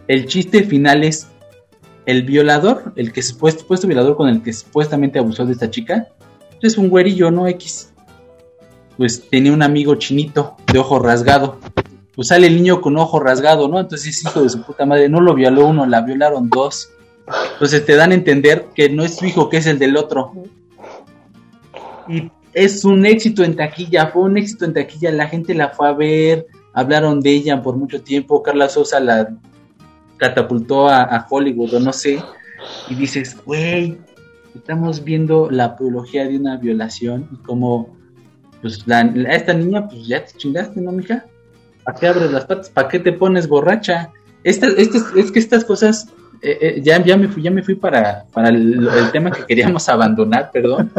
El 0.08 0.26
chiste 0.26 0.64
final 0.64 1.04
es 1.04 1.28
el 2.08 2.24
violador, 2.24 2.94
el 2.96 3.14
que 3.14 3.22
supuesto 3.22 3.88
violador 3.88 4.16
con 4.16 4.28
el 4.28 4.42
que 4.42 4.54
supuestamente 4.54 5.20
abusó 5.20 5.46
de 5.46 5.52
esta 5.52 5.70
chica, 5.70 6.08
es 6.64 6.80
un 6.80 6.90
güerillo, 6.90 7.30
¿no? 7.30 7.48
X. 7.48 7.92
Pues 8.98 9.30
tenía 9.30 9.52
un 9.52 9.62
amigo 9.62 9.96
chinito 9.96 10.56
de 10.72 10.80
ojo 10.80 11.00
rasgado. 11.00 11.60
Pues 12.16 12.30
sale 12.30 12.48
el 12.48 12.56
niño 12.56 12.82
con 12.82 12.98
ojo 12.98 13.20
rasgado, 13.20 13.68
¿no? 13.68 13.80
Entonces, 13.80 14.24
hijo 14.24 14.42
de 14.42 14.50
su 14.50 14.62
puta 14.62 14.86
madre, 14.86 15.10
no 15.10 15.20
lo 15.20 15.34
violó 15.34 15.68
uno, 15.68 15.86
la 15.86 16.02
violaron 16.02 16.50
dos. 16.50 16.92
Entonces 17.54 17.86
te 17.86 17.96
dan 17.96 18.12
a 18.12 18.16
entender 18.16 18.68
que 18.74 18.90
no 18.90 19.04
es 19.04 19.16
su 19.16 19.26
hijo, 19.26 19.50
que 19.50 19.58
es 19.58 19.66
el 19.66 19.80
del 19.80 19.98
otro. 19.98 20.32
Y 22.08 22.32
es 22.54 22.86
un 22.86 23.06
éxito 23.06 23.44
en 23.44 23.56
taquilla, 23.56 24.08
fue 24.08 24.24
un 24.24 24.38
éxito 24.38 24.66
en 24.66 24.74
taquilla, 24.74 25.12
la 25.12 25.28
gente 25.28 25.54
la 25.54 25.70
fue 25.70 25.90
a 25.90 25.92
ver, 25.92 26.48
hablaron 26.74 27.20
de 27.20 27.32
ella 27.32 27.62
por 27.62 27.76
mucho 27.76 28.02
tiempo, 28.02 28.42
Carla 28.42 28.70
Sosa 28.70 29.00
la 29.00 29.36
catapultó 30.18 30.88
a, 30.88 31.28
Hollywood 31.30 31.74
o 31.74 31.80
no 31.82 31.92
sé, 31.92 32.24
y 32.90 32.96
dices, 32.96 33.38
güey, 33.46 33.98
estamos 34.56 35.04
viendo 35.04 35.50
la 35.52 35.66
apología 35.66 36.26
de 36.28 36.38
una 36.38 36.56
violación 36.56 37.28
y 37.34 37.36
como, 37.44 37.98
pues, 38.62 38.86
la, 38.88 39.02
esta 39.32 39.54
niña, 39.54 39.88
pues 39.88 40.08
ya 40.08 40.24
te 40.24 40.38
chingaste, 40.38 40.82
¿no, 40.82 40.92
mija? 40.92 41.26
¿Para 41.84 42.00
qué 42.00 42.08
abres 42.08 42.32
las 42.32 42.46
patas? 42.46 42.70
¿Para 42.70 42.88
qué 42.88 43.00
te 43.00 43.14
pones 43.14 43.48
borracha? 43.48 44.12
Esta, 44.44 44.68
este, 44.68 45.00
es 45.18 45.32
que 45.32 45.40
estas 45.40 45.66
cosas 45.66 46.08
eh, 46.42 46.58
eh, 46.62 46.82
ya, 46.84 47.04
ya 47.04 47.18
me 47.18 47.28
fui, 47.28 47.42
ya 47.42 47.52
me 47.52 47.64
fui 47.64 47.76
para, 47.76 48.26
para 48.32 48.50
el, 48.50 48.88
tema 49.12 49.32
que 49.32 49.46
queríamos 49.46 49.88
abandonar, 49.90 50.52
perdón. 50.52 50.92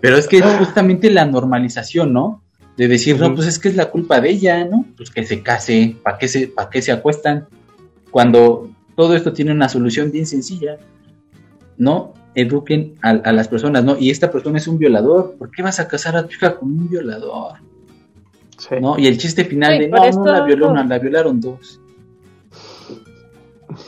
Pero 0.00 0.16
es 0.16 0.26
que 0.26 0.38
es 0.38 0.44
justamente 0.58 1.10
la 1.10 1.24
normalización, 1.24 2.12
¿no? 2.12 2.42
De 2.76 2.88
decir, 2.88 3.18
no, 3.18 3.34
pues 3.34 3.46
es 3.46 3.58
que 3.58 3.68
es 3.68 3.76
la 3.76 3.86
culpa 3.86 4.20
de 4.20 4.30
ella, 4.30 4.64
¿no? 4.64 4.86
Pues 4.96 5.10
que 5.10 5.24
se 5.24 5.42
case, 5.42 5.96
¿para 6.02 6.18
qué 6.18 6.28
se, 6.28 6.48
para 6.48 6.70
qué 6.70 6.82
se 6.82 6.92
acuestan? 6.92 7.46
Cuando 8.10 8.70
todo 8.96 9.14
esto 9.14 9.32
tiene 9.32 9.52
una 9.52 9.68
solución 9.68 10.10
bien 10.10 10.26
sencilla, 10.26 10.78
¿no? 11.78 12.14
Eduquen 12.34 12.96
a, 13.02 13.32
las 13.32 13.48
personas, 13.48 13.84
¿no? 13.84 13.96
Y 13.98 14.10
esta 14.10 14.30
persona 14.30 14.58
es 14.58 14.68
un 14.68 14.78
violador, 14.78 15.36
¿por 15.38 15.50
qué 15.50 15.62
vas 15.62 15.80
a 15.80 15.88
casar 15.88 16.16
a 16.16 16.26
tu 16.26 16.34
hija 16.34 16.56
con 16.56 16.68
un 16.68 16.88
violador? 16.88 17.54
¿No? 18.80 18.98
Y 18.98 19.06
el 19.06 19.18
chiste 19.18 19.44
final 19.44 19.78
de, 19.78 19.88
no, 19.88 20.10
no 20.10 20.24
la 20.26 20.44
violó 20.44 20.70
una, 20.70 20.84
la 20.84 20.98
violaron 20.98 21.40
dos. 21.40 21.80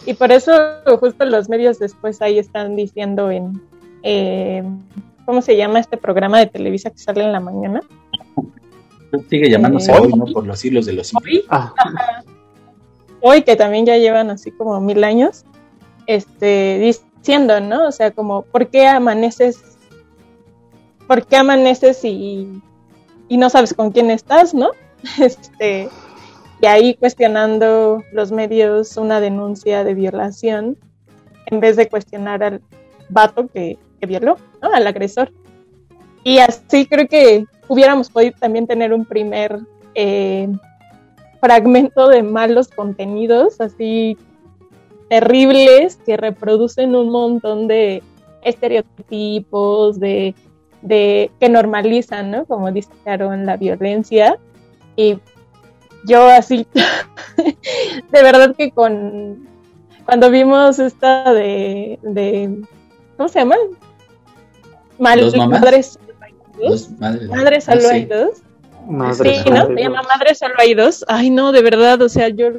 Y 0.07 0.15
por 0.15 0.33
eso 0.33 0.53
justo 0.99 1.25
los 1.25 1.49
medios 1.49 1.79
después 1.79 2.23
ahí 2.23 2.39
están 2.39 2.77
diciendo 2.77 3.31
en, 3.31 3.61
eh, 4.03 4.63
¿cómo 5.25 5.43
se 5.43 5.57
llama 5.57 5.81
este 5.81 5.97
programa 5.97 6.39
de 6.39 6.47
Televisa 6.47 6.91
que 6.91 6.99
sale 6.99 7.25
en 7.25 7.33
la 7.33 7.41
mañana? 7.41 7.83
Sigue 9.29 9.51
llamándose 9.51 9.93
hoy, 9.93 10.13
¿no? 10.13 10.25
Por 10.27 10.47
los 10.47 10.65
hilos 10.65 10.87
de 10.87 10.93
los 10.93 11.13
hoy, 11.15 11.45
ah. 11.49 11.73
hoy 13.21 13.43
que 13.43 13.57
también 13.57 13.85
ya 13.87 13.97
llevan 13.97 14.31
así 14.31 14.53
como 14.53 14.81
mil 14.81 15.03
años, 15.03 15.45
este, 16.07 16.79
diciendo, 17.21 17.61
¿no? 17.61 17.89
O 17.89 17.93
sea, 17.93 18.11
como, 18.11 18.43
¿por 18.43 18.69
qué 18.69 18.87
amaneces? 18.87 19.79
¿Por 21.07 21.27
qué 21.27 21.37
amaneces 21.37 22.05
y, 22.05 22.63
y 23.29 23.37
no 23.37 23.49
sabes 23.49 23.73
con 23.73 23.93
quién 23.93 24.11
estás, 24.11 24.53
¿no? 24.53 24.71
Este, 25.19 25.89
y 26.61 26.67
ahí 26.67 26.95
cuestionando 26.95 28.03
los 28.13 28.33
medios 28.33 28.97
una 28.99 29.21
denuncia 29.21 29.83
de 29.83 29.95
violación 29.95 30.77
en 31.47 31.61
vez 31.61 31.77
de 31.77 31.89
cuestionar 31.89 32.43
al 32.43 32.61
vato 33.09 33.49
que, 33.49 33.79
violó, 34.07 34.37
¿no? 34.63 34.73
al 34.73 34.87
agresor. 34.87 35.33
Y 36.25 36.39
así 36.39 36.87
creo 36.87 37.07
que 37.07 37.45
hubiéramos 37.69 38.11
podido 38.11 38.37
también 38.39 38.67
tener 38.67 38.93
un 38.93 39.05
primer 39.05 39.59
eh, 39.95 40.49
fragmento 41.41 42.09
de 42.09 42.23
malos 42.23 42.69
contenidos, 42.69 43.61
así 43.61 44.17
terribles, 45.11 45.99
que 46.07 46.17
reproducen 46.17 46.95
un 46.95 47.11
montón 47.11 47.67
de 47.67 48.01
estereotipos, 48.43 49.99
de, 49.99 50.37
de 50.83 51.33
que 51.41 51.49
normalizan, 51.49 52.31
¿no? 52.31 52.45
Como 52.47 52.71
dice 52.71 52.91
la 53.05 53.57
violencia. 53.57 54.39
Y 54.95 55.19
yo 56.05 56.29
así, 56.29 56.65
de 57.37 58.23
verdad 58.23 58.55
que 58.57 58.71
con, 58.71 59.49
cuando 60.07 60.31
vimos 60.31 60.79
esta 60.79 61.35
de, 61.35 61.99
de 62.03 62.63
¿cómo 63.17 63.29
se 63.29 63.41
llama? 63.41 63.57
Mal, 64.97 65.21
madres, 65.49 65.99
madres, 67.29 67.65
solo 67.65 67.89
hay 67.89 68.05
dos. 68.05 68.37
sí, 69.17 69.51
¿no? 69.51 69.67
Se 69.67 69.75
llama 69.75 70.03
Madres 70.03 70.39
solo 70.39 70.55
hay 70.59 70.75
dos. 70.75 71.05
Ay, 71.09 71.31
no, 71.31 71.51
de 71.51 71.63
verdad, 71.63 72.01
o 72.01 72.09
sea, 72.09 72.29
yo 72.29 72.53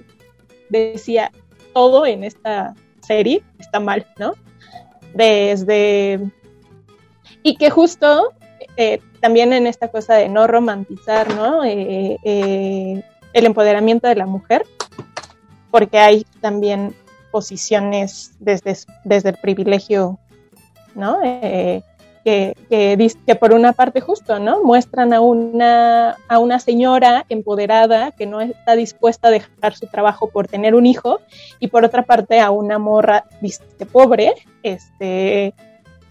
decía, 0.69 1.31
todo 1.73 2.05
en 2.05 2.23
esta 2.23 2.75
serie 3.01 3.43
está 3.59 3.79
mal, 3.79 4.05
¿no? 4.17 4.33
Desde... 5.13 6.19
Y 7.43 7.55
que 7.55 7.69
justo 7.69 8.33
eh, 8.77 8.99
también 9.19 9.53
en 9.53 9.67
esta 9.67 9.89
cosa 9.89 10.15
de 10.15 10.29
no 10.29 10.47
romantizar, 10.47 11.33
¿no? 11.35 11.63
Eh, 11.63 12.17
eh, 12.23 13.03
el 13.33 13.45
empoderamiento 13.45 14.07
de 14.07 14.15
la 14.15 14.25
mujer, 14.25 14.65
porque 15.69 15.99
hay 15.99 16.25
también 16.41 16.93
posiciones 17.31 18.33
desde, 18.39 18.77
desde 19.05 19.29
el 19.29 19.37
privilegio, 19.37 20.19
¿no? 20.95 21.19
Eh, 21.23 21.83
que, 22.23 22.55
que, 22.69 23.35
por 23.35 23.53
una 23.53 23.73
parte 23.73 24.01
justo, 24.01 24.39
¿no? 24.39 24.63
Muestran 24.63 25.13
a 25.13 25.21
una, 25.21 26.17
a 26.27 26.39
una 26.39 26.59
señora 26.59 27.25
empoderada 27.29 28.11
que 28.11 28.25
no 28.25 28.41
está 28.41 28.75
dispuesta 28.75 29.29
a 29.29 29.31
dejar 29.31 29.75
su 29.75 29.87
trabajo 29.87 30.29
por 30.29 30.47
tener 30.47 30.75
un 30.75 30.85
hijo 30.85 31.19
y 31.59 31.67
por 31.67 31.83
otra 31.83 32.03
parte 32.03 32.39
a 32.39 32.51
una 32.51 32.77
morra 32.77 33.25
pobre, 33.91 34.33
este, 34.63 35.53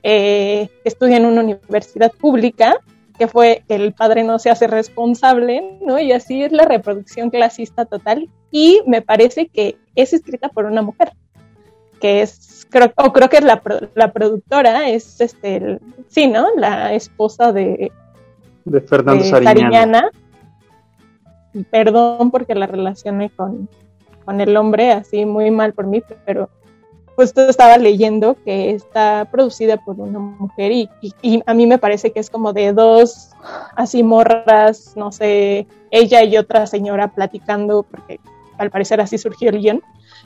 eh, 0.03 0.69
que 0.82 0.89
estudia 0.89 1.16
en 1.16 1.27
una 1.27 1.43
universidad 1.43 2.12
pública 2.12 2.78
que 3.20 3.28
fue 3.28 3.62
que 3.69 3.74
el 3.74 3.93
padre 3.93 4.24
no 4.24 4.39
se 4.39 4.49
hace 4.49 4.66
responsable, 4.66 5.77
¿no? 5.82 6.01
Y 6.01 6.11
así 6.11 6.43
es 6.43 6.53
la 6.53 6.65
reproducción 6.65 7.28
clasista 7.28 7.85
total. 7.85 8.31
Y 8.51 8.81
me 8.87 9.03
parece 9.03 9.49
que 9.49 9.77
es 9.95 10.15
escrita 10.15 10.49
por 10.49 10.65
una 10.65 10.81
mujer, 10.81 11.12
que 12.01 12.22
es, 12.22 12.66
creo, 12.70 12.93
o 12.97 13.12
creo 13.12 13.28
que 13.28 13.39
es 13.39 13.44
la, 13.44 13.62
la 13.94 14.12
productora, 14.12 14.89
es 14.89 15.20
este, 15.20 15.78
sí, 16.09 16.27
¿no? 16.27 16.48
La 16.56 16.94
esposa 16.94 17.52
de, 17.52 17.93
de 18.64 18.81
Fernando 18.81 19.24
Sariñana. 19.24 20.10
Perdón 21.70 22.31
porque 22.31 22.55
la 22.55 22.66
relacioné 22.66 23.31
con, 23.31 23.68
con 24.24 24.40
el 24.40 24.56
hombre, 24.56 24.93
así 24.93 25.24
muy 25.24 25.51
mal 25.51 25.72
por 25.72 25.86
mí, 25.86 26.02
pero 26.24 26.48
justo 27.16 27.48
estaba 27.48 27.77
leyendo 27.77 28.36
que 28.44 28.70
está 28.70 29.28
producida 29.31 29.77
por 29.77 29.98
una 30.01 30.20
mujer 30.20 30.72
y, 30.72 30.89
a 31.44 31.55
mí 31.55 31.66
me 31.66 31.78
parece 31.78 32.12
que 32.12 32.20
es 32.20 32.31
como 32.31 32.52
de 32.52 32.72
dos 32.72 33.31
así 33.74 34.02
morras, 34.02 34.93
no 34.97 35.10
sé, 35.10 35.66
ella 35.90 36.22
y 36.22 36.36
otra 36.39 36.66
señora 36.66 37.09
platicando, 37.09 37.82
porque 37.82 38.20
al 38.59 38.70
parecer 38.70 39.01
así 39.01 39.18
surgió 39.18 39.51
el 39.51 39.59
guion, 39.59 39.82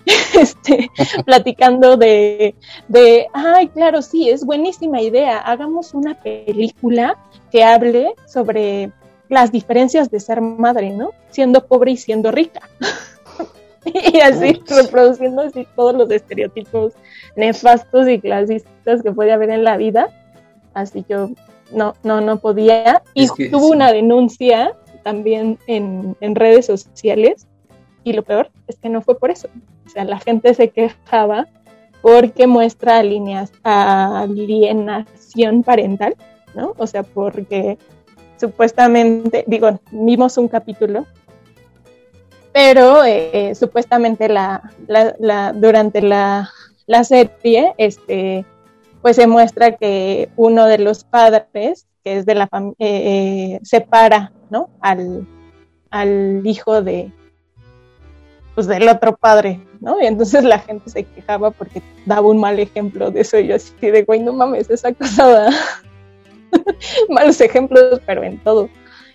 este, 0.34 0.90
platicando 1.24 1.96
de, 1.96 2.54
de, 2.88 3.26
ay, 3.32 3.68
claro, 3.68 4.02
sí, 4.02 4.28
es 4.28 4.44
buenísima 4.44 5.00
idea, 5.00 5.38
hagamos 5.38 5.94
una 5.94 6.14
película 6.14 7.16
que 7.50 7.64
hable 7.64 8.14
sobre 8.26 8.92
las 9.28 9.50
diferencias 9.50 10.10
de 10.10 10.20
ser 10.20 10.40
madre, 10.40 10.90
¿no? 10.90 11.10
Siendo 11.30 11.66
pobre 11.66 11.92
y 11.92 11.96
siendo 11.96 12.30
rica. 12.30 12.68
y 13.84 14.20
así 14.20 14.60
reproduciendo 14.68 15.42
así 15.42 15.66
todos 15.74 15.94
los 15.94 16.10
estereotipos 16.10 16.92
nefastos 17.36 18.08
y 18.08 18.20
clasistas 18.20 19.02
que 19.02 19.12
puede 19.12 19.32
haber 19.32 19.50
en 19.50 19.64
la 19.64 19.76
vida. 19.76 20.08
Así 20.74 21.04
yo 21.08 21.30
no, 21.72 21.94
no, 22.02 22.20
no 22.20 22.38
podía. 22.38 23.02
Y 23.14 23.28
tuvo 23.50 23.68
una 23.68 23.92
denuncia 23.92 24.74
también 25.02 25.58
en, 25.66 26.16
en 26.20 26.34
redes 26.34 26.66
sociales. 26.66 27.46
Y 28.04 28.12
lo 28.12 28.22
peor 28.22 28.50
es 28.66 28.76
que 28.76 28.88
no 28.88 29.00
fue 29.00 29.18
por 29.18 29.30
eso. 29.30 29.48
O 29.86 29.88
sea, 29.88 30.04
la 30.04 30.18
gente 30.18 30.54
se 30.54 30.70
quejaba 30.70 31.48
porque 32.02 32.46
muestra 32.46 32.98
alienación 32.98 33.48
parental, 35.62 36.16
¿no? 36.54 36.74
O 36.76 36.86
sea, 36.86 37.02
porque 37.02 37.78
supuestamente, 38.38 39.44
digo, 39.46 39.80
vimos 39.90 40.36
un 40.38 40.48
capítulo 40.48 41.06
pero 42.54 43.02
eh, 43.04 43.52
supuestamente 43.56 44.28
la, 44.28 44.62
durante 45.56 46.00
la, 46.00 46.48
serie, 47.02 47.74
este, 47.78 48.46
pues 49.02 49.16
se 49.16 49.26
muestra 49.26 49.72
que 49.72 50.28
uno 50.36 50.66
de 50.66 50.78
los 50.78 51.02
padres, 51.02 51.88
que 52.04 52.18
es 52.18 52.26
de 52.26 52.36
la 52.36 52.46
familia, 52.46 52.76
eh, 52.78 53.56
eh, 53.56 53.60
separa, 53.64 54.30
¿no? 54.50 54.70
Al, 54.80 55.26
hijo 56.44 56.80
de, 56.80 57.10
pues 58.54 58.66
del 58.66 58.88
otro 58.88 59.16
padre, 59.16 59.60
¿no? 59.80 60.00
Y 60.00 60.06
entonces 60.06 60.44
la 60.44 60.58
gente 60.58 60.88
se 60.90 61.04
quejaba 61.04 61.50
porque 61.50 61.82
daba 62.06 62.28
un 62.28 62.38
mal 62.38 62.58
ejemplo 62.60 63.10
de 63.10 63.20
eso. 63.22 63.38
Y 63.38 63.48
yo 63.48 63.56
así 63.56 63.74
de, 63.80 64.04
güey, 64.04 64.20
no 64.20 64.32
mames, 64.32 64.70
esa 64.70 64.92
cosa 64.92 65.48
Malos 67.08 67.40
ejemplos, 67.40 68.00
pero 68.06 68.22
en 68.22 68.38
todo. 68.38 68.68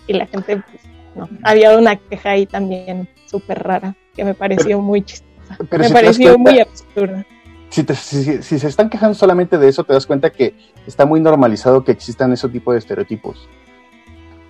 Y 0.07 0.13
la 0.13 0.25
gente, 0.27 0.57
pues, 0.57 0.81
no. 1.15 1.29
Había 1.43 1.77
una 1.77 1.95
queja 1.95 2.31
ahí 2.31 2.45
también 2.45 3.07
súper 3.25 3.63
rara 3.63 3.95
que 4.15 4.23
me 4.25 4.33
pareció 4.33 4.79
muy 4.81 5.01
chistosa. 5.03 5.29
Me 5.71 5.87
si 5.87 5.93
pareció 5.93 6.33
cuenta- 6.33 6.51
muy 6.51 6.59
absurda. 6.59 7.25
si, 7.69 7.83
te- 7.83 7.95
si- 7.95 8.23
si- 8.23 8.43
si 8.43 8.59
se 8.59 8.67
están 8.67 8.89
quejando 8.89 9.15
solamente 9.15 9.57
de 9.57 9.67
eso, 9.69 9.83
te 9.83 9.93
das 9.93 10.05
cuenta 10.05 10.31
que 10.31 10.53
está 10.85 11.05
muy 11.05 11.19
normalizado 11.21 11.83
que 11.83 11.91
existan 11.91 12.33
ese 12.33 12.49
tipo 12.49 12.71
de 12.73 12.79
estereotipos. 12.79 13.47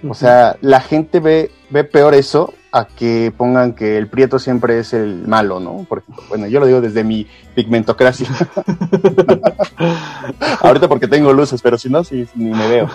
O 0.08 0.14
sea, 0.14 0.58
la 0.62 0.80
gente 0.80 1.20
ve, 1.20 1.52
ve 1.70 1.84
peor 1.84 2.14
eso 2.14 2.54
a 2.72 2.86
que 2.86 3.34
pongan 3.36 3.74
que 3.74 3.98
el 3.98 4.08
prieto 4.08 4.40
siempre 4.40 4.80
es 4.80 4.94
el 4.94 5.28
malo, 5.28 5.60
¿no? 5.60 5.86
Porque, 5.90 6.12
bueno, 6.30 6.48
yo 6.48 6.60
lo 6.60 6.68
digo 6.68 6.82
desde 6.82 7.04
mi 7.04 7.28
pigmentocracia. 7.56 8.30
Ahorita 10.62 10.88
porque 10.88 11.08
tengo 11.08 11.34
luces, 11.34 11.62
pero 11.62 11.78
si 11.78 11.90
no, 11.90 12.04
sí, 12.04 12.28
ni 12.36 12.52
me 12.52 12.70
veo. 12.70 12.90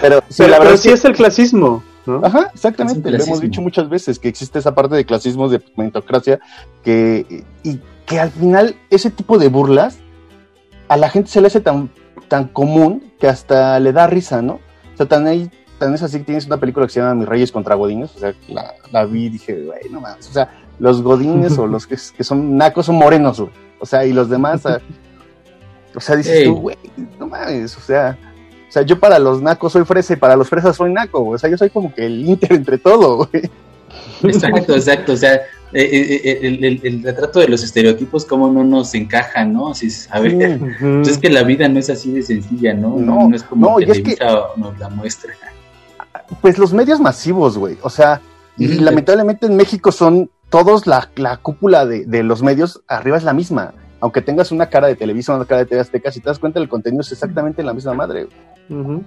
pero 0.00 0.22
sí, 0.28 0.36
pero, 0.38 0.50
la 0.50 0.58
pero 0.58 0.70
verdad 0.70 0.76
sí 0.76 0.90
es 0.90 1.04
el 1.04 1.14
clasismo, 1.14 1.82
¿no? 2.06 2.24
Ajá, 2.24 2.50
exactamente. 2.54 3.10
Lo 3.10 3.24
hemos 3.24 3.40
dicho 3.40 3.62
muchas 3.62 3.88
veces 3.88 4.18
que 4.18 4.28
existe 4.28 4.58
esa 4.58 4.74
parte 4.74 4.94
de 4.94 5.04
clasismo, 5.04 5.48
de 5.48 5.58
pigmentocracia, 5.58 6.38
que, 6.84 7.44
y 7.64 7.80
que 8.06 8.20
al 8.20 8.30
final 8.30 8.76
ese 8.90 9.10
tipo 9.10 9.38
de 9.38 9.48
burlas 9.48 9.98
a 10.88 10.96
la 10.98 11.08
gente 11.08 11.30
se 11.30 11.40
le 11.40 11.46
hace 11.46 11.60
tan, 11.60 11.88
tan 12.32 12.48
común 12.48 13.12
que 13.20 13.28
hasta 13.28 13.78
le 13.78 13.92
da 13.92 14.06
risa, 14.06 14.40
¿no? 14.40 14.54
O 14.54 14.96
sea, 14.96 15.04
tan, 15.04 15.26
ahí, 15.26 15.50
tan 15.78 15.92
es 15.92 16.02
así 16.02 16.16
que 16.16 16.24
tienes 16.24 16.46
una 16.46 16.56
película 16.56 16.86
que 16.86 16.92
se 16.94 17.00
llama 17.00 17.14
Mis 17.14 17.28
Reyes 17.28 17.52
contra 17.52 17.74
Godines, 17.74 18.16
o 18.16 18.18
sea, 18.18 18.32
la, 18.48 18.72
la 18.90 19.04
vi 19.04 19.26
y 19.26 19.28
dije, 19.28 19.52
güey, 19.66 19.90
no 19.90 20.00
mames, 20.00 20.30
o 20.30 20.32
sea, 20.32 20.50
los 20.78 21.02
Godines 21.02 21.58
o 21.58 21.66
los 21.66 21.86
que, 21.86 21.98
que 22.16 22.24
son 22.24 22.56
nacos 22.56 22.86
son 22.86 22.94
morenos, 22.94 23.38
güey. 23.38 23.52
O 23.78 23.84
sea, 23.84 24.06
y 24.06 24.14
los 24.14 24.30
demás, 24.30 24.64
ah, 24.64 24.78
o 25.94 26.00
sea, 26.00 26.16
dices 26.16 26.38
Ey. 26.38 26.44
tú, 26.46 26.54
güey, 26.56 26.78
no 27.20 27.26
mames, 27.26 27.76
o 27.76 27.80
sea, 27.82 28.16
o 28.66 28.72
sea, 28.72 28.80
yo 28.80 28.98
para 28.98 29.18
los 29.18 29.42
nacos 29.42 29.72
soy 29.72 29.84
fresa 29.84 30.14
y 30.14 30.16
para 30.16 30.34
los 30.34 30.48
fresas 30.48 30.74
soy 30.74 30.90
naco, 30.90 31.20
güey. 31.20 31.34
O 31.34 31.38
sea, 31.38 31.50
yo 31.50 31.58
soy 31.58 31.68
como 31.68 31.92
que 31.92 32.06
el 32.06 32.26
inter 32.26 32.54
entre 32.54 32.78
todo, 32.78 33.28
güey. 33.28 33.50
Exacto, 34.22 34.74
exacto. 34.74 35.12
O 35.12 35.16
sea, 35.16 35.34
eh, 35.34 35.40
eh, 35.90 36.20
eh, 36.24 36.38
el, 36.42 36.64
el- 36.64 36.80
el 36.82 37.02
retrato 37.02 37.40
de 37.40 37.48
los 37.48 37.62
estereotipos, 37.62 38.24
cómo 38.26 38.50
no 38.52 38.62
nos 38.64 38.94
encajan, 38.94 39.52
¿no? 39.52 39.74
Si, 39.74 39.88
a 40.10 40.20
ver, 40.20 40.58
pues 40.80 41.08
es 41.08 41.18
que 41.18 41.30
la 41.30 41.42
vida 41.44 41.66
no 41.68 41.78
es 41.78 41.88
así 41.90 42.12
de 42.12 42.22
sencilla, 42.22 42.74
¿no? 42.74 42.96
No, 42.96 43.34
es 43.34 43.42
como 43.42 43.66
no, 43.70 43.78
es 43.78 43.86
Televisa 44.02 44.40
nos 44.56 44.78
la 44.78 44.88
muestra. 44.90 45.32
Pues 46.40 46.58
los 46.58 46.72
medios 46.72 47.00
masivos, 47.00 47.56
güey. 47.58 47.76
O 47.82 47.90
sea, 47.90 48.20
y 48.58 48.66
lamentablemente 48.80 49.46
en 49.46 49.56
México 49.56 49.92
son 49.92 50.30
todos 50.50 50.86
la, 50.86 51.08
la 51.16 51.38
cúpula 51.38 51.86
de, 51.86 52.04
de 52.04 52.22
los 52.22 52.42
medios, 52.42 52.82
arriba 52.86 53.16
es 53.16 53.24
la 53.24 53.32
misma. 53.32 53.72
Aunque 54.00 54.20
tengas 54.20 54.50
una 54.52 54.66
cara 54.68 54.88
de 54.88 54.96
televisión, 54.96 55.36
una 55.36 55.46
cara 55.46 55.60
de 55.60 55.66
TV 55.66 55.80
Azteca, 55.80 56.10
si 56.12 56.20
te 56.20 56.28
das 56.28 56.38
cuenta, 56.38 56.58
el 56.60 56.68
contenido 56.68 57.00
es 57.00 57.12
exactamente 57.12 57.62
la 57.62 57.72
misma 57.72 57.94
madre. 57.94 58.24
güey. 58.68 59.00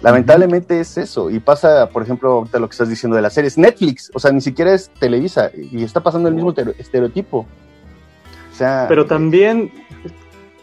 Lamentablemente 0.00 0.78
es 0.80 0.98
eso. 0.98 1.30
Y 1.30 1.40
pasa, 1.40 1.88
por 1.88 2.02
ejemplo, 2.02 2.30
ahorita 2.32 2.58
lo 2.58 2.68
que 2.68 2.72
estás 2.72 2.88
diciendo 2.88 3.16
de 3.16 3.22
las 3.22 3.34
series. 3.34 3.56
Netflix, 3.56 4.10
o 4.14 4.18
sea, 4.18 4.30
ni 4.30 4.40
siquiera 4.40 4.72
es 4.72 4.90
Televisa. 4.98 5.50
Y 5.54 5.82
está 5.82 6.02
pasando 6.02 6.28
el 6.28 6.34
mismo 6.34 6.54
estereotipo. 6.78 7.46
O 8.52 8.54
sea, 8.54 8.86
Pero 8.88 9.06
también, 9.06 9.70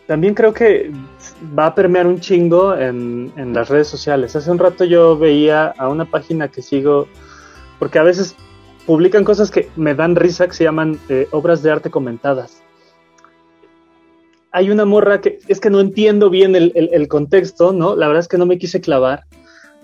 también 0.07 0.33
creo 0.33 0.53
que 0.53 0.91
va 1.57 1.67
a 1.67 1.75
permear 1.75 2.07
un 2.07 2.19
chingo 2.19 2.75
en, 2.75 3.31
en 3.35 3.53
las 3.53 3.69
redes 3.69 3.87
sociales. 3.87 4.35
Hace 4.35 4.49
un 4.49 4.59
rato 4.59 4.83
yo 4.83 5.17
veía 5.17 5.67
a 5.77 5.89
una 5.89 6.05
página 6.05 6.47
que 6.47 6.61
sigo, 6.61 7.07
porque 7.79 7.99
a 7.99 8.03
veces 8.03 8.35
publican 8.85 9.23
cosas 9.23 9.51
que 9.51 9.69
me 9.75 9.95
dan 9.95 10.15
risa, 10.15 10.47
que 10.47 10.53
se 10.53 10.63
llaman 10.63 10.99
eh, 11.09 11.27
obras 11.31 11.63
de 11.63 11.71
arte 11.71 11.89
comentadas. 11.89 12.62
Hay 14.53 14.69
una 14.69 14.85
morra 14.85 15.19
que 15.19 15.39
es 15.47 15.59
que 15.59 15.69
no 15.69 15.79
entiendo 15.81 16.29
bien 16.29 16.55
el, 16.55 16.71
el- 16.75 16.89
el 16.93 17.07
contexto, 17.07 17.73
¿no? 17.73 17.95
La 17.95 18.07
verdad 18.07 18.21
es 18.21 18.27
que 18.27 18.37
no 18.37 18.45
me 18.45 18.57
quise 18.57 18.79
clavar, 18.81 19.23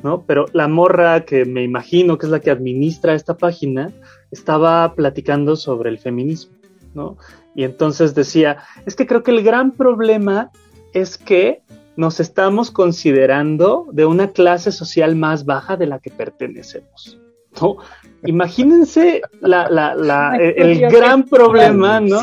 ¿no? 0.04 0.24
Pero 0.26 0.46
la 0.54 0.68
morra 0.68 1.26
que 1.26 1.44
me 1.46 1.64
imagino 1.64 2.18
que 2.18 2.28
es 2.28 2.32
la 2.32 2.40
que 2.40 2.52
administra 2.52 3.14
esta 3.16 3.36
página, 3.36 3.91
estaba 4.32 4.94
platicando 4.96 5.56
sobre 5.56 5.90
el 5.90 5.98
feminismo, 6.00 6.54
¿no? 6.94 7.18
Y 7.56 7.64
entonces 7.64 8.14
decía, 8.16 8.60
es 8.86 8.96
que 8.96 9.06
creo 9.08 9.24
que 9.24 9.32
el 9.32 9.44
gran 9.44 9.72
problema 9.72 10.52
es 10.94 11.18
que 11.18 11.62
nos 11.98 12.20
estamos 12.20 12.72
considerando 12.72 13.88
de 13.91 14.06
una 14.06 14.32
clase 14.32 14.72
social 14.72 15.16
más 15.16 15.44
baja 15.46 15.76
de 15.76 15.88
la 15.88 16.00
que 16.00 16.12
pertenecemos. 16.12 17.18
¿no? 17.60 17.78
Imagínense 18.26 19.22
la- 19.41 19.68
la- 19.70 19.96
la- 19.96 20.38
el 20.38 20.80
gran 20.91 21.24
problema 21.24 22.00
¿no? 22.00 22.22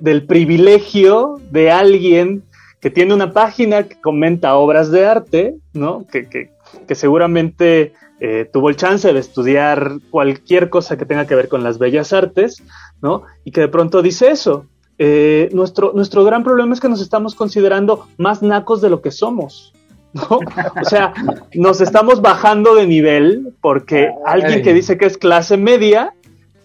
Del 0.00 0.26
privilegio 0.26 1.40
de 1.50 1.70
alguien 1.70 2.42
que 2.80 2.90
tiene 2.90 3.14
una 3.14 3.32
página 3.32 3.84
que 3.84 4.00
comenta 4.00 4.54
obras 4.56 4.90
de 4.90 5.06
arte, 5.06 5.54
¿no? 5.72 6.06
que, 6.10 6.28
que- 6.28 6.50
que 6.86 6.94
seguramente 6.94 7.92
eh, 8.20 8.48
tuvo 8.52 8.68
el 8.68 8.76
chance 8.76 9.10
de 9.12 9.18
estudiar 9.20 9.92
cualquier 10.10 10.68
cosa 10.70 10.96
que 10.98 11.06
tenga 11.06 11.26
que 11.26 11.34
ver 11.34 11.48
con 11.48 11.62
las 11.64 11.78
bellas 11.78 12.12
artes, 12.12 12.62
¿no? 13.00 13.22
Y 13.44 13.52
que 13.52 13.62
de 13.62 13.68
pronto 13.68 14.02
dice 14.02 14.30
eso. 14.30 14.66
eh, 14.98 15.48
nuestro, 15.52 15.92
nuestro 15.94 16.24
gran 16.24 16.42
problema 16.44 16.74
es 16.74 16.80
que 16.80 16.88
nos 16.88 17.00
estamos 17.00 17.34
considerando 17.34 18.06
más 18.18 18.42
nacos 18.42 18.80
de 18.82 18.90
lo 18.90 19.00
que 19.00 19.10
somos. 19.12 19.72
¿no? 20.12 20.40
O 20.80 20.84
sea, 20.84 21.12
nos 21.54 21.80
estamos 21.80 22.20
bajando 22.20 22.74
de 22.74 22.86
nivel 22.86 23.54
porque 23.60 24.10
alguien 24.26 24.62
que 24.62 24.74
dice 24.74 24.98
que 24.98 25.06
es 25.06 25.16
clase 25.16 25.56
media, 25.56 26.12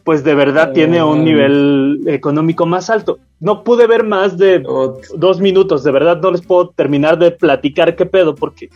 pues 0.04 0.24
de 0.24 0.36
verdad 0.36 0.74
tiene 0.74 1.02
un 1.04 1.24
nivel 1.24 2.02
económico 2.08 2.66
más 2.66 2.90
alto. 2.90 3.20
No 3.40 3.64
pude 3.64 3.88
ver 3.88 4.04
más 4.04 4.38
de 4.38 4.64
dos 5.16 5.40
minutos, 5.40 5.84
de 5.84 5.92
verdad 5.92 6.20
no 6.22 6.32
les 6.32 6.42
puedo 6.42 6.70
terminar 6.70 7.18
de 7.18 7.32
platicar 7.32 7.96
qué 7.96 8.06
pedo 8.06 8.36
porque 8.36 8.70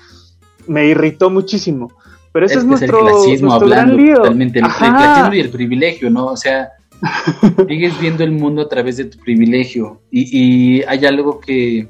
me 0.67 0.87
irritó 0.87 1.29
muchísimo. 1.29 1.91
Pero 2.31 2.45
ese 2.45 2.55
es, 2.55 2.61
que 2.61 2.67
nuestro, 2.67 2.99
el 2.99 3.13
clasismo 3.13 3.49
nuestro 3.49 3.67
gran 3.67 3.79
hablando 3.79 4.03
lío. 4.03 4.15
totalmente, 4.15 4.59
el, 4.59 4.65
clasismo 4.65 5.33
y 5.33 5.39
el 5.39 5.49
privilegio, 5.49 6.09
¿no? 6.09 6.27
O 6.27 6.37
sea, 6.37 6.69
sigues 7.67 7.99
viendo 7.99 8.23
el 8.23 8.31
mundo 8.31 8.61
a 8.61 8.69
través 8.69 8.97
de 8.97 9.05
tu 9.05 9.17
privilegio 9.19 10.01
y, 10.11 10.77
y 10.77 10.83
hay 10.83 11.05
algo 11.05 11.39
que, 11.39 11.87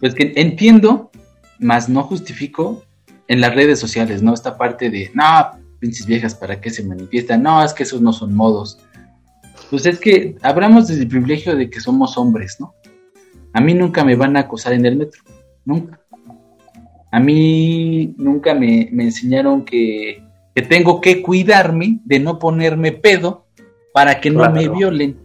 pues 0.00 0.14
que 0.14 0.32
entiendo, 0.36 1.10
más 1.58 1.88
no 1.88 2.02
justifico 2.02 2.82
en 3.28 3.40
las 3.40 3.54
redes 3.54 3.80
sociales, 3.80 4.22
¿no? 4.22 4.32
Esta 4.32 4.56
parte 4.56 4.90
de, 4.90 5.10
no, 5.14 5.24
pinches 5.78 6.06
viejas, 6.06 6.34
¿para 6.34 6.60
qué 6.60 6.70
se 6.70 6.84
manifiestan? 6.84 7.42
No, 7.42 7.62
es 7.64 7.72
que 7.72 7.82
esos 7.84 8.00
no 8.00 8.12
son 8.12 8.34
modos. 8.34 8.78
Pues 9.70 9.86
es 9.86 9.98
que 9.98 10.36
hablamos 10.42 10.88
desde 10.88 11.02
el 11.02 11.08
privilegio 11.08 11.56
de 11.56 11.68
que 11.70 11.80
somos 11.80 12.16
hombres, 12.18 12.56
¿no? 12.60 12.74
A 13.52 13.60
mí 13.60 13.74
nunca 13.74 14.04
me 14.04 14.16
van 14.16 14.36
a 14.36 14.40
acosar 14.40 14.72
en 14.74 14.84
el 14.86 14.96
metro, 14.96 15.22
nunca. 15.64 16.00
A 17.10 17.20
mí 17.20 18.14
nunca 18.18 18.54
me, 18.54 18.88
me 18.92 19.04
enseñaron 19.04 19.64
que, 19.64 20.22
que 20.54 20.62
tengo 20.62 21.00
que 21.00 21.22
cuidarme 21.22 22.00
de 22.04 22.18
no 22.18 22.38
ponerme 22.38 22.92
pedo 22.92 23.46
para 23.92 24.20
que 24.20 24.30
no 24.30 24.40
Claro. 24.40 24.54
me 24.54 24.68
violen, 24.68 25.18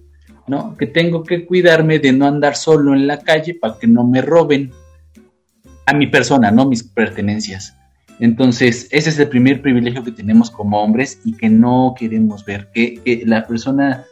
¿no? 0.48 0.78
Que 0.78 0.88
tengo 0.88 1.23
que 1.23 1.45
cuidarme 1.45 1.99
de 1.99 2.14
no 2.14 2.26
andar 2.26 2.56
solo 2.56 2.94
en 2.94 3.07
la 3.07 3.19
calle 3.19 3.56
para 3.56 3.78
que 3.78 3.88
no 3.88 4.07
me 4.07 4.22
roben 4.22 4.72
a 5.86 5.94
mi 5.94 6.07
persona, 6.07 6.52
no 6.52 6.65
mis 6.65 6.84
pertenencias. 6.84 7.76
Entonces, 8.22 8.88
ese 8.91 9.10
es 9.10 9.18
el 9.18 9.30
primer 9.30 9.64
privilegio 9.64 10.03
que 10.03 10.11
tenemos 10.11 10.52
como 10.52 10.80
hombres 10.80 11.19
y 11.26 11.34
que 11.34 11.49
no 11.49 11.95
queremos 11.98 12.45
ver. 12.45 12.69
Que, 12.72 13.23
la 13.26 13.48
persona 13.48 14.06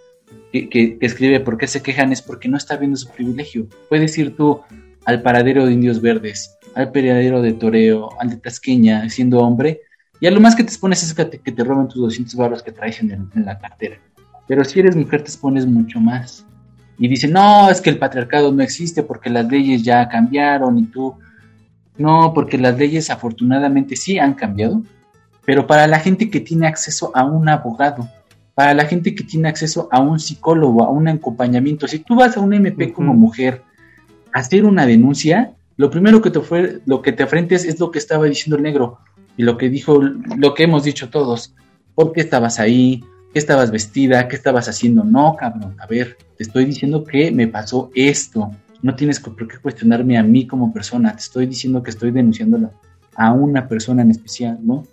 que, 0.52 0.98
escribe 1.00 1.40
por 1.42 1.60
qué 1.60 1.68
se 1.68 1.84
quejan 1.84 2.12
es 2.12 2.20
porque 2.20 2.50
no 2.50 2.58
está 2.58 2.76
viendo 2.76 2.98
su 2.98 3.08
privilegio. 3.08 3.68
Puedes 3.88 4.18
ir 4.18 4.36
tú 4.36 4.62
al 5.06 5.22
paradero 5.22 5.68
de 5.68 5.74
Indios 5.74 6.02
Verdes, 6.02 6.58
al 6.74 6.92
paradero 6.92 7.44
de 7.44 7.54
Toreo, 7.54 8.10
al 8.20 8.32
de 8.32 8.38
Tasqueña, 8.38 9.08
siendo 9.12 9.42
hombre, 9.42 9.82
y 10.20 10.26
a 10.26 10.32
lo 10.32 10.42
más 10.42 10.56
que 10.56 10.64
te 10.64 10.70
expones 10.70 11.04
es 11.04 11.14
que 11.14 11.26
te, 11.26 11.38
que 11.38 11.64
roben 11.64 11.88
tus 11.88 12.02
200 12.02 12.34
barros 12.34 12.64
que 12.64 12.72
traes 12.72 13.00
en, 13.02 13.12
en 13.12 13.46
la 13.46 13.60
cartera. 13.60 14.00
Pero 14.48 14.66
si 14.66 14.80
eres 14.80 14.96
mujer 14.96 15.22
te 15.22 15.30
expones 15.30 15.68
mucho 15.68 16.00
más. 16.00 16.48
Y 16.98 17.08
dicen, 17.08 17.32
no, 17.32 17.70
es 17.70 17.80
que 17.80 17.92
el 17.92 18.00
patriarcado 18.00 18.52
no 18.52 18.64
existe 18.64 19.04
porque 19.04 19.30
las 19.30 19.48
leyes 19.52 19.84
ya 19.84 20.10
cambiaron 20.10 20.80
y 20.80 20.86
tú... 20.88 21.14
No, 22.00 22.32
porque 22.34 22.58
las 22.58 22.78
leyes 22.78 23.10
afortunadamente 23.10 23.96
sí 23.96 24.18
han 24.18 24.34
cambiado, 24.34 24.82
pero 25.46 25.68
para 25.68 25.86
la 25.86 26.00
gente 26.00 26.30
que 26.30 26.40
tiene 26.40 26.66
acceso 26.66 27.12
a 27.14 27.26
un 27.26 27.50
abogado, 27.50 28.10
para 28.56 28.74
la 28.74 28.86
gente 28.86 29.14
que 29.14 29.24
tiene 29.24 29.50
acceso 29.50 29.90
a 29.92 30.00
un 30.00 30.20
psicólogo, 30.20 30.84
a 30.84 30.90
un 30.90 31.08
acompañamiento, 31.08 31.88
si 31.88 32.00
tú 32.00 32.16
vas 32.16 32.38
a 32.38 32.40
un 32.40 32.54
MP 32.54 32.94
como 32.94 33.14
mujer 33.14 33.62
a 34.34 34.40
hacer 34.40 34.64
una 34.66 34.86
denuncia, 34.86 35.52
lo 35.76 35.90
primero 35.90 36.22
que 36.22 36.32
te 36.32 36.40
fue, 36.40 36.80
lo 36.86 37.02
que 37.02 37.12
te 37.12 37.24
afrentes 37.24 37.66
es 37.66 37.80
lo 37.80 37.92
que 37.92 38.00
estaba 38.00 38.26
diciendo 38.26 38.56
el 38.56 38.64
negro 38.64 39.00
y 39.36 39.44
lo 39.44 39.58
que 39.58 39.70
dijo, 39.70 40.02
lo 40.02 40.54
que 40.54 40.64
hemos 40.64 40.86
dicho 40.86 41.10
todos. 41.10 41.54
¿Por 41.96 42.14
qué 42.14 42.22
estabas 42.22 42.60
ahí? 42.60 43.04
¿Qué 43.34 43.40
estabas 43.40 43.72
vestida? 43.72 44.28
¿Qué 44.28 44.38
estabas 44.38 44.70
haciendo? 44.70 45.04
No, 45.04 45.36
cabrón, 45.38 45.76
a 45.80 45.86
ver, 45.86 46.18
te 46.38 46.44
estoy 46.44 46.66
diciendo 46.66 47.04
que 47.04 47.32
me 47.32 47.48
pasó 47.48 47.92
esto. 47.94 48.52
No 48.82 48.96
tienes 48.96 49.20
por 49.20 49.36
qué 49.48 49.58
cuestionarme 49.58 50.18
a 50.18 50.24
mí 50.24 50.48
como 50.48 50.74
persona. 50.74 51.12
Te 51.14 51.20
estoy 51.20 51.46
diciendo 51.46 51.84
que 51.84 51.90
estoy 51.90 52.12
denunciándola 52.12 52.72
a 53.16 53.34
una 53.34 53.68
persona 53.68 54.02
en 54.02 54.12
especial, 54.12 54.60
¿no? 54.62 54.86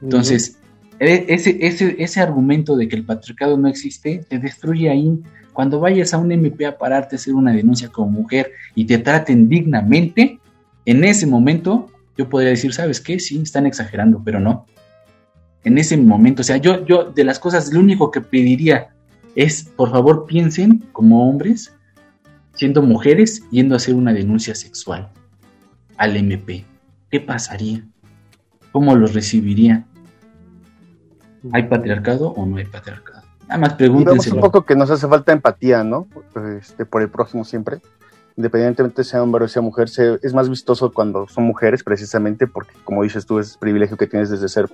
Entonces, 0.00 0.58
e- 0.98 1.26
ese, 1.28 1.58
ese, 1.60 1.96
ese 1.98 2.20
argumento 2.20 2.76
de 2.76 2.88
que 2.88 2.96
el 2.96 3.04
patriarcado 3.04 3.56
no 3.56 3.68
existe 3.68 4.24
te 4.28 4.38
destruye 4.38 4.88
ahí. 4.88 5.20
Cuando 5.52 5.80
vayas 5.80 6.14
a 6.14 6.18
un 6.18 6.30
MP 6.30 6.64
a 6.64 6.78
pararte 6.78 7.16
a 7.16 7.18
hacer 7.18 7.34
una 7.34 7.52
denuncia 7.52 7.88
como 7.88 8.10
mujer 8.10 8.52
y 8.74 8.86
te 8.86 8.98
traten 8.98 9.48
dignamente, 9.48 10.38
en 10.84 11.04
ese 11.04 11.26
momento 11.26 11.88
yo 12.16 12.28
podría 12.28 12.50
decir, 12.50 12.72
¿sabes 12.72 13.00
qué? 13.00 13.18
Sí, 13.18 13.40
están 13.42 13.66
exagerando, 13.66 14.22
pero 14.24 14.40
no. 14.40 14.66
En 15.64 15.78
ese 15.78 15.96
momento, 15.96 16.42
o 16.42 16.44
sea, 16.44 16.56
yo, 16.56 16.84
yo 16.84 17.04
de 17.04 17.24
las 17.24 17.38
cosas, 17.38 17.72
lo 17.72 17.80
único 17.80 18.10
que 18.10 18.20
pediría 18.20 18.88
es, 19.34 19.64
por 19.64 19.90
favor, 19.90 20.26
piensen 20.26 20.84
como 20.92 21.28
hombres, 21.28 21.72
siendo 22.54 22.82
mujeres, 22.82 23.42
yendo 23.50 23.74
a 23.74 23.76
hacer 23.76 23.94
una 23.94 24.12
denuncia 24.12 24.54
sexual 24.54 25.10
al 25.96 26.16
MP. 26.16 26.64
¿Qué 27.10 27.20
pasaría? 27.20 27.84
¿Cómo 28.72 28.96
los 28.96 29.14
recibiría? 29.14 29.84
¿Hay 31.52 31.64
patriarcado 31.64 32.28
o 32.28 32.46
no 32.46 32.56
hay 32.56 32.64
patriarcado? 32.64 33.22
Nada 33.42 33.58
más 33.58 33.74
pregúntense. 33.74 34.32
un 34.32 34.40
poco 34.40 34.64
que 34.64 34.76
nos 34.76 34.90
hace 34.90 35.06
falta 35.06 35.32
empatía, 35.32 35.84
¿no? 35.84 36.06
Este, 36.58 36.86
por 36.86 37.02
el 37.02 37.10
próximo 37.10 37.44
siempre. 37.44 37.80
Independientemente 38.36 39.04
sea 39.04 39.22
hombre 39.22 39.44
o 39.44 39.48
sea 39.48 39.60
mujer, 39.60 39.88
es 40.22 40.32
más 40.32 40.48
vistoso 40.48 40.90
cuando 40.90 41.28
son 41.28 41.44
mujeres, 41.44 41.82
precisamente 41.82 42.46
porque, 42.46 42.72
como 42.84 43.02
dices 43.02 43.26
tú, 43.26 43.38
es 43.38 43.52
el 43.52 43.58
privilegio 43.58 43.98
que 43.98 44.06
tienes 44.06 44.30
desde 44.30 44.48
ser 44.48 44.70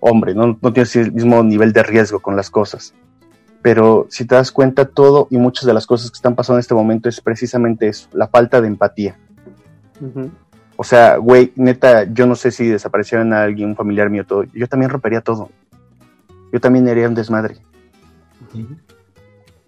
hombre, 0.00 0.34
no, 0.34 0.58
no 0.60 0.72
tienes 0.72 0.96
el 0.96 1.12
mismo 1.12 1.42
nivel 1.42 1.72
de 1.74 1.82
riesgo 1.82 2.20
con 2.20 2.36
las 2.36 2.48
cosas. 2.48 2.94
Pero 3.62 4.08
si 4.10 4.26
te 4.26 4.34
das 4.34 4.50
cuenta, 4.50 4.84
todo 4.84 5.28
y 5.30 5.38
muchas 5.38 5.64
de 5.66 5.72
las 5.72 5.86
cosas 5.86 6.10
que 6.10 6.16
están 6.16 6.34
pasando 6.34 6.58
en 6.58 6.60
este 6.60 6.74
momento 6.74 7.08
es 7.08 7.20
precisamente 7.20 7.88
eso, 7.88 8.08
la 8.12 8.26
falta 8.28 8.60
de 8.60 8.66
empatía. 8.66 9.16
O 10.76 10.84
sea, 10.84 11.16
güey, 11.16 11.52
neta, 11.54 12.04
yo 12.04 12.26
no 12.26 12.34
sé 12.34 12.50
si 12.50 12.66
desapareciera 12.66 13.22
a 13.22 13.44
alguien, 13.44 13.70
un 13.70 13.76
familiar 13.76 14.10
mío, 14.10 14.26
todo. 14.26 14.44
Yo 14.52 14.66
también 14.66 14.90
rompería 14.90 15.20
todo. 15.20 15.48
Yo 16.52 16.60
también 16.60 16.88
haría 16.88 17.08
un 17.08 17.14
desmadre. 17.14 17.58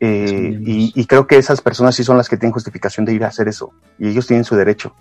Eh, 0.00 0.58
y, 0.60 1.06
creo 1.06 1.26
que 1.26 1.36
esas 1.36 1.60
personas 1.60 1.94
sí 1.94 2.04
son 2.04 2.16
las 2.16 2.28
que 2.28 2.36
tienen 2.36 2.52
justificación 2.52 3.06
de 3.06 3.14
ir 3.14 3.24
a 3.24 3.28
hacer 3.28 3.48
eso. 3.48 3.72
Y 3.98 4.08
ellos 4.08 4.26
tienen 4.26 4.44
su 4.44 4.56
derecho 4.56 4.92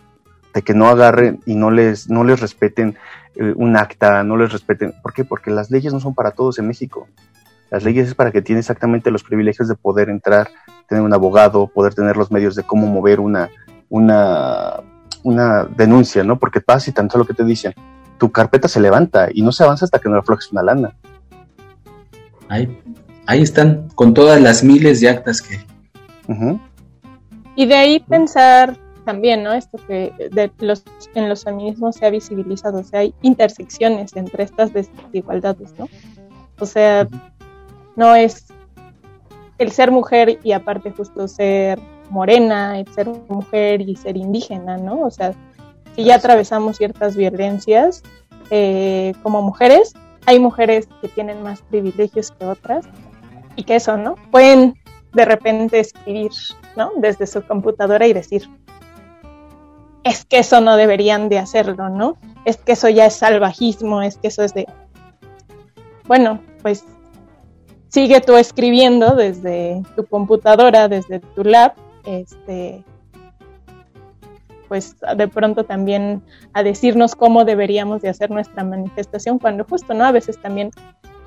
de 0.53 0.61
que 0.61 0.73
no 0.75 0.87
agarren 0.87 1.39
y 1.45 1.55
no 1.55 1.71
les, 1.71 2.09
no 2.09 2.23
les 2.23 2.39
respeten 2.39 2.95
eh, 3.35 3.53
un 3.55 3.75
acta, 3.75 4.23
no 4.23 4.37
les 4.37 4.51
respeten. 4.51 4.93
¿Por 5.01 5.13
qué? 5.13 5.25
Porque 5.25 5.49
las 5.49 5.71
leyes 5.71 5.93
no 5.93 5.99
son 5.99 6.13
para 6.13 6.31
todos 6.31 6.59
en 6.59 6.67
México. 6.67 7.07
Las 7.73 7.83
leyes 7.83 8.09
es 8.09 8.13
para 8.13 8.31
que 8.31 8.43
tiene 8.43 8.59
exactamente 8.59 9.09
los 9.09 9.23
privilegios 9.23 9.67
de 9.67 9.73
poder 9.73 10.07
entrar, 10.07 10.47
tener 10.87 11.03
un 11.03 11.11
abogado, 11.11 11.65
poder 11.65 11.95
tener 11.95 12.15
los 12.15 12.29
medios 12.29 12.53
de 12.55 12.61
cómo 12.61 12.85
mover 12.85 13.19
una, 13.19 13.49
una, 13.89 14.75
una 15.23 15.63
denuncia, 15.63 16.23
¿no? 16.23 16.37
Porque 16.37 16.61
pasa 16.61 16.91
y 16.91 16.93
tanto 16.93 17.17
lo 17.17 17.25
que 17.25 17.33
te 17.33 17.43
dicen, 17.43 17.73
tu 18.19 18.31
carpeta 18.31 18.67
se 18.67 18.79
levanta 18.79 19.29
y 19.33 19.41
no 19.41 19.51
se 19.51 19.63
avanza 19.63 19.85
hasta 19.85 19.97
que 19.97 20.07
no 20.07 20.19
aflojes 20.19 20.51
una 20.51 20.61
lana. 20.61 20.95
Ahí, 22.47 22.79
ahí 23.25 23.41
están, 23.41 23.87
con 23.95 24.13
todas 24.13 24.39
las 24.39 24.63
miles 24.63 25.01
de 25.01 25.09
actas 25.09 25.41
que... 25.41 25.59
Y 27.55 27.65
de 27.65 27.73
ahí 27.73 27.99
pensar 28.01 28.77
también, 29.03 29.41
¿no? 29.41 29.51
Esto 29.51 29.79
que 29.87 30.13
de 30.31 30.51
los, 30.59 30.83
en 31.15 31.27
los 31.27 31.43
feminismos 31.43 31.95
se 31.95 32.05
ha 32.05 32.11
visibilizado, 32.11 32.81
o 32.81 32.83
sea, 32.83 32.99
hay 32.99 33.15
intersecciones 33.23 34.15
entre 34.15 34.43
estas 34.43 34.71
desigualdades, 34.73 35.73
¿no? 35.79 35.87
O 36.59 36.65
sea, 36.65 37.07
no 37.95 38.15
es 38.15 38.47
el 39.57 39.71
ser 39.71 39.91
mujer 39.91 40.39
y 40.43 40.51
aparte 40.51 40.91
justo 40.91 41.27
ser 41.27 41.79
morena, 42.09 42.79
el 42.79 42.87
ser 42.93 43.09
mujer 43.29 43.81
y 43.81 43.95
ser 43.95 44.17
indígena, 44.17 44.77
¿no? 44.77 45.01
O 45.01 45.11
sea, 45.11 45.33
si 45.95 46.03
ya 46.03 46.15
atravesamos 46.15 46.77
ciertas 46.77 47.15
violencias 47.15 48.03
eh, 48.49 49.13
como 49.23 49.41
mujeres, 49.41 49.93
hay 50.25 50.39
mujeres 50.39 50.87
que 51.01 51.07
tienen 51.07 51.43
más 51.43 51.61
privilegios 51.61 52.31
que 52.31 52.45
otras 52.45 52.85
y 53.55 53.63
que 53.63 53.75
eso, 53.75 53.97
¿no? 53.97 54.15
Pueden 54.31 54.75
de 55.13 55.25
repente 55.25 55.79
escribir, 55.79 56.31
¿no? 56.75 56.91
Desde 56.97 57.27
su 57.27 57.43
computadora 57.43 58.07
y 58.07 58.13
decir, 58.13 58.49
es 60.03 60.25
que 60.25 60.39
eso 60.39 60.59
no 60.61 60.75
deberían 60.75 61.29
de 61.29 61.39
hacerlo, 61.39 61.89
¿no? 61.89 62.17
Es 62.45 62.57
que 62.57 62.73
eso 62.73 62.89
ya 62.89 63.05
es 63.05 63.15
salvajismo, 63.15 64.01
es 64.01 64.17
que 64.17 64.27
eso 64.27 64.43
es 64.43 64.53
de... 64.53 64.67
Bueno, 66.05 66.41
pues 66.61 66.85
sigue 67.93 68.21
tú 68.21 68.35
escribiendo 68.37 69.15
desde 69.15 69.83
tu 69.95 70.03
computadora, 70.07 70.87
desde 70.87 71.19
tu 71.19 71.43
lab, 71.43 71.75
este, 72.05 72.83
pues 74.67 74.95
de 75.15 75.27
pronto 75.27 75.63
también 75.63 76.23
a 76.53 76.63
decirnos 76.63 77.13
cómo 77.13 77.45
deberíamos 77.45 78.01
de 78.01 78.09
hacer 78.09 78.31
nuestra 78.31 78.63
manifestación, 78.63 79.37
cuando 79.37 79.63
justo, 79.63 79.93
¿no? 79.93 80.05
A 80.05 80.11
veces 80.11 80.39
también 80.39 80.71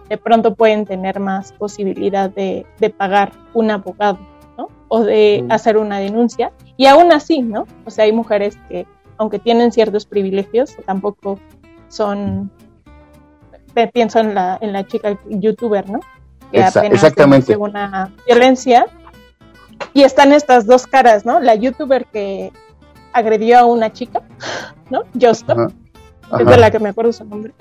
de 0.08 0.18
pronto 0.18 0.56
pueden 0.56 0.86
tener 0.86 1.20
más 1.20 1.52
posibilidad 1.52 2.30
de, 2.30 2.66
pagar 2.98 3.30
un 3.54 3.70
abogado, 3.70 4.18
¿no? 4.58 4.66
O 4.88 5.04
de 5.04 5.44
hacer 5.48 5.76
una 5.76 6.00
denuncia. 6.00 6.50
Y 6.76 6.86
aún 6.86 7.12
así, 7.12 7.42
¿no? 7.42 7.68
O 7.84 7.90
sea, 7.90 8.06
hay 8.06 8.12
mujeres 8.12 8.58
que, 8.68 8.88
aunque 9.18 9.38
tienen 9.38 9.70
ciertos 9.70 10.04
privilegios, 10.04 10.74
tampoco 10.84 11.38
son, 11.86 12.50
pienso 13.92 14.18
en 14.18 14.34
la, 14.34 14.58
en 14.60 14.72
la 14.72 14.84
chica 14.84 15.16
youtuber, 15.28 15.88
¿no? 15.88 16.00
Que 16.50 16.58
exactamente. 16.58 17.56
una 17.56 18.12
violencia. 18.26 18.86
Y 19.92 20.02
están 20.02 20.32
estas 20.32 20.66
dos 20.66 20.86
caras, 20.86 21.26
¿no? 21.26 21.40
La 21.40 21.54
youtuber 21.54 22.06
que 22.06 22.52
agredió 23.12 23.58
a 23.58 23.64
una 23.64 23.92
chica, 23.92 24.22
¿no? 24.90 25.02
Justo, 25.20 25.68
es 26.38 26.46
de 26.46 26.56
la 26.56 26.70
que 26.70 26.78
me 26.78 26.90
acuerdo 26.90 27.12
su 27.12 27.24
nombre. 27.24 27.52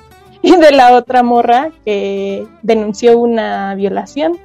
Y 0.42 0.56
de 0.56 0.72
la 0.72 0.94
otra 0.94 1.24
morra 1.24 1.72
que 1.84 2.48
denunció 2.62 3.18
una 3.18 3.76
violación. 3.76 4.38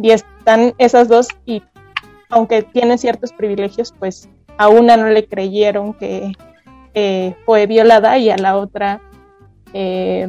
Y 0.00 0.10
están 0.10 0.74
esas 0.78 1.08
dos 1.08 1.28
y 1.44 1.62
aunque 2.30 2.62
tienen 2.62 2.96
ciertos 2.96 3.32
privilegios, 3.32 3.92
pues 3.98 4.28
a 4.56 4.68
una 4.68 4.96
no 4.96 5.08
le 5.08 5.26
creyeron 5.26 5.94
que 5.94 6.32
eh, 6.94 7.34
fue 7.44 7.66
violada 7.66 8.18
y 8.18 8.30
a 8.30 8.36
la 8.36 8.56
otra 8.56 9.00
eh, 9.72 10.28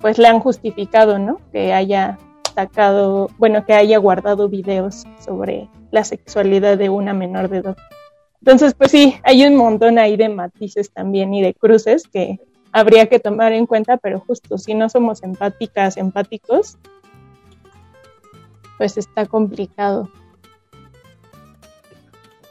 pues 0.00 0.18
le 0.18 0.28
han 0.28 0.40
justificado, 0.40 1.18
¿no? 1.18 1.40
Que 1.52 1.72
haya 1.72 2.18
sacado, 2.54 3.28
bueno, 3.38 3.64
que 3.64 3.74
haya 3.74 3.98
guardado 3.98 4.48
videos 4.48 5.04
sobre 5.24 5.68
la 5.90 6.04
sexualidad 6.04 6.78
de 6.78 6.88
una 6.88 7.12
menor 7.12 7.48
de 7.48 7.58
edad. 7.58 7.76
Entonces, 8.40 8.74
pues 8.74 8.90
sí, 8.90 9.16
hay 9.22 9.44
un 9.44 9.56
montón 9.56 9.98
ahí 9.98 10.16
de 10.16 10.28
matices 10.28 10.90
también 10.90 11.34
y 11.34 11.42
de 11.42 11.54
cruces 11.54 12.04
que 12.08 12.40
habría 12.72 13.06
que 13.06 13.20
tomar 13.20 13.52
en 13.52 13.66
cuenta, 13.66 13.98
pero 13.98 14.20
justo 14.20 14.56
si 14.56 14.74
no 14.74 14.88
somos 14.88 15.22
empáticas, 15.22 15.96
empáticos, 15.96 16.78
pues 18.78 18.96
está 18.96 19.26
complicado. 19.26 20.08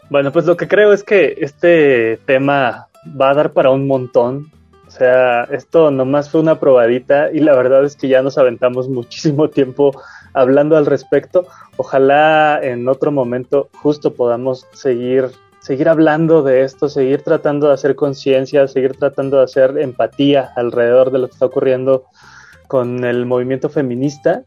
Bueno, 0.10 0.32
pues 0.32 0.46
lo 0.46 0.58
que 0.58 0.68
creo 0.68 0.94
es 0.94 1.04
que 1.04 1.38
este 1.40 2.18
tema 2.26 2.88
va 3.20 3.32
a 3.32 3.34
dar 3.34 3.54
para 3.54 3.72
un 3.72 3.88
montón 3.88 4.52
sea, 5.00 5.44
esto 5.46 5.92
nomás 5.92 6.30
fue 6.30 6.42
una 6.42 6.60
probadita 6.60 7.32
y 7.32 7.40
la 7.40 7.56
verdad 7.56 7.84
es 7.84 7.96
que 7.96 8.08
ya 8.08 8.22
nos 8.22 8.38
aventamos 8.38 8.88
muchísimo 8.90 9.50
tiempo 9.50 10.00
hablando 10.34 10.78
al 10.78 10.86
respecto. 10.86 11.48
Ojalá 11.78 12.60
en 12.62 12.88
otro 12.88 13.12
momento 13.12 13.70
justo 13.82 14.14
podamos 14.14 14.68
seguir 14.74 15.32
seguir 15.60 15.90
hablando 15.90 16.42
de 16.42 16.64
esto, 16.64 16.88
seguir 16.88 17.22
tratando 17.22 17.68
de 17.68 17.74
hacer 17.74 17.96
conciencia, 17.96 18.68
seguir 18.68 18.96
tratando 18.98 19.38
de 19.38 19.44
hacer 19.44 19.78
empatía 19.78 20.52
alrededor 20.56 21.12
de 21.12 21.20
lo 21.20 21.28
que 21.28 21.34
está 21.34 21.46
ocurriendo 21.48 22.06
con 22.68 23.04
el 23.04 23.26
movimiento 23.26 23.70
feminista, 23.70 24.44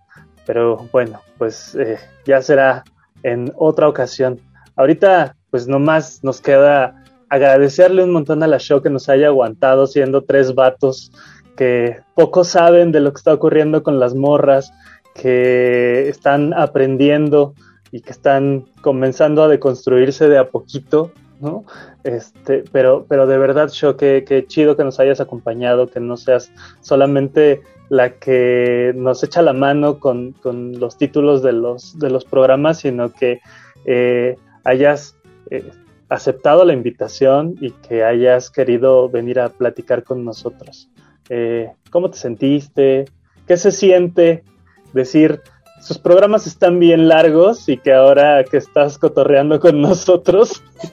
pero 0.46 0.88
bueno, 0.90 1.20
pues 1.38 1.74
eh, 1.74 1.98
ya 2.24 2.40
será 2.40 2.84
en 3.22 3.52
otra 3.56 3.88
ocasión. 3.88 4.40
Ahorita 4.76 5.36
pues 5.50 5.68
nomás 5.68 6.24
nos 6.24 6.40
queda 6.40 7.01
agradecerle 7.32 8.04
un 8.04 8.10
montón 8.10 8.42
a 8.42 8.46
la 8.46 8.58
show 8.58 8.82
que 8.82 8.90
nos 8.90 9.08
haya 9.08 9.28
aguantado 9.28 9.86
siendo 9.86 10.22
tres 10.22 10.54
vatos 10.54 11.10
que 11.56 11.96
poco 12.14 12.44
saben 12.44 12.92
de 12.92 13.00
lo 13.00 13.10
que 13.10 13.16
está 13.16 13.32
ocurriendo 13.32 13.82
con 13.82 13.98
las 13.98 14.14
morras, 14.14 14.70
que 15.14 16.10
están 16.10 16.52
aprendiendo 16.52 17.54
y 17.90 18.02
que 18.02 18.10
están 18.10 18.66
comenzando 18.82 19.42
a 19.42 19.48
deconstruirse 19.48 20.28
de 20.28 20.36
a 20.36 20.50
poquito, 20.50 21.10
¿no? 21.40 21.64
Este, 22.04 22.64
pero, 22.70 23.06
pero 23.08 23.26
de 23.26 23.38
verdad, 23.38 23.70
show, 23.70 23.96
que, 23.96 24.44
chido 24.46 24.76
que 24.76 24.84
nos 24.84 25.00
hayas 25.00 25.22
acompañado, 25.22 25.86
que 25.86 26.00
no 26.00 26.18
seas 26.18 26.52
solamente 26.82 27.62
la 27.88 28.10
que 28.10 28.92
nos 28.94 29.24
echa 29.24 29.40
la 29.40 29.54
mano 29.54 30.00
con, 30.00 30.34
los 30.44 30.98
títulos 30.98 31.42
de 31.42 31.52
los, 31.52 31.98
de 31.98 32.10
los 32.10 32.26
programas, 32.26 32.80
sino 32.80 33.10
que 33.10 33.40
eh, 33.86 34.36
hayas 34.64 35.16
eh, 35.50 35.70
aceptado 36.12 36.64
la 36.64 36.72
invitación 36.72 37.56
y 37.60 37.70
que 37.70 38.04
hayas 38.04 38.50
querido 38.50 39.08
venir 39.08 39.40
a 39.40 39.48
platicar 39.48 40.04
con 40.04 40.24
nosotros. 40.24 40.88
Eh, 41.28 41.70
¿Cómo 41.90 42.10
te 42.10 42.18
sentiste? 42.18 43.06
¿Qué 43.46 43.56
se 43.56 43.72
siente 43.72 44.44
decir, 44.92 45.40
sus 45.80 45.98
programas 45.98 46.46
están 46.46 46.78
bien 46.78 47.08
largos 47.08 47.68
y 47.68 47.76
que 47.76 47.92
ahora 47.92 48.44
que 48.44 48.58
estás 48.58 48.98
cotorreando 48.98 49.58
con 49.58 49.80
nosotros, 49.80 50.62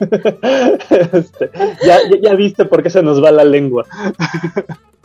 este, 1.12 1.50
ya, 2.22 2.34
viste 2.34 2.64
por 2.64 2.82
qué 2.82 2.90
se 2.90 3.02
nos 3.02 3.22
va 3.22 3.30
la 3.30 3.44
lengua? 3.44 3.84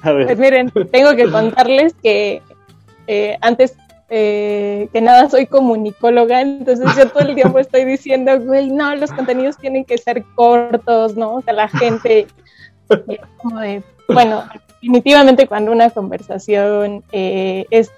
Pues 0.04 0.38
miren, 0.38 0.72
tengo 0.92 1.16
que 1.16 1.32
contarles 1.32 1.96
que 1.96 2.44
eh, 3.08 3.38
antes 3.42 3.76
eh, 4.10 4.88
que 4.94 5.02
nada 5.02 5.30
soy 5.30 5.48
comunicóloga, 5.48 6.42
entonces 6.42 6.88
yo 6.96 7.10
todo 7.10 7.28
el 7.28 7.36
tiempo 7.36 7.60
estoy 7.60 7.86
diciendo, 7.86 8.40
güey, 8.40 8.72
no, 8.72 8.96
los 8.96 9.12
contenidos 9.12 9.58
tienen 9.58 9.84
que 9.86 9.98
ser 9.98 10.24
cortos, 10.36 11.16
¿no? 11.16 11.36
O 11.36 11.42
sea, 11.42 11.54
la 11.54 11.68
gente, 11.68 12.28
como 13.38 13.60
de, 13.60 13.84
bueno, 14.08 14.44
definitivamente 14.82 15.48
cuando 15.48 15.72
una 15.72 15.90
conversación 15.90 17.04
eh, 17.12 17.66
es 17.72 17.92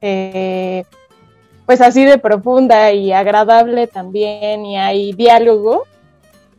eh, 0.00 0.84
pues 1.66 1.80
así 1.80 2.04
de 2.04 2.18
profunda 2.18 2.92
y 2.92 3.12
agradable 3.12 3.86
también 3.86 4.64
y 4.64 4.78
hay 4.78 5.12
diálogo, 5.12 5.84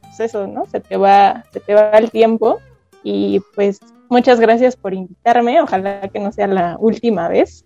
pues 0.02 0.20
eso, 0.20 0.48
¿no? 0.48 0.66
Se 0.66 0.80
te 0.80 0.98
va, 0.98 1.45
se 1.52 1.60
te 1.60 1.74
va 1.74 1.91
el 1.91 2.11
tiempo 2.11 2.60
y 3.03 3.40
pues 3.56 3.80
muchas 4.10 4.40
gracias 4.40 4.76
por 4.76 4.94
invitarme, 4.94 5.61
ojalá 5.61 6.07
que 6.10 6.20
no 6.20 6.32
sea 6.32 6.48
la 6.48 6.76
última 6.80 7.28
vez. 7.28 7.66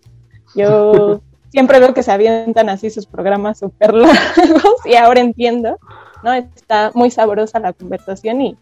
Yo 0.55 1.21
siempre 1.49 1.80
veo 1.80 1.93
que 1.93 2.03
se 2.03 2.11
avientan 2.11 2.69
así 2.69 2.89
sus 2.89 3.05
programas 3.05 3.59
súper 3.59 3.93
largos 3.93 4.85
y 4.85 4.95
ahora 4.95 5.21
entiendo, 5.21 5.77
¿no? 6.23 6.34
Está 6.34 6.91
muy 6.93 7.11
sabrosa 7.11 7.59
la 7.59 7.73
conversación 7.73 8.41
y 8.41 8.57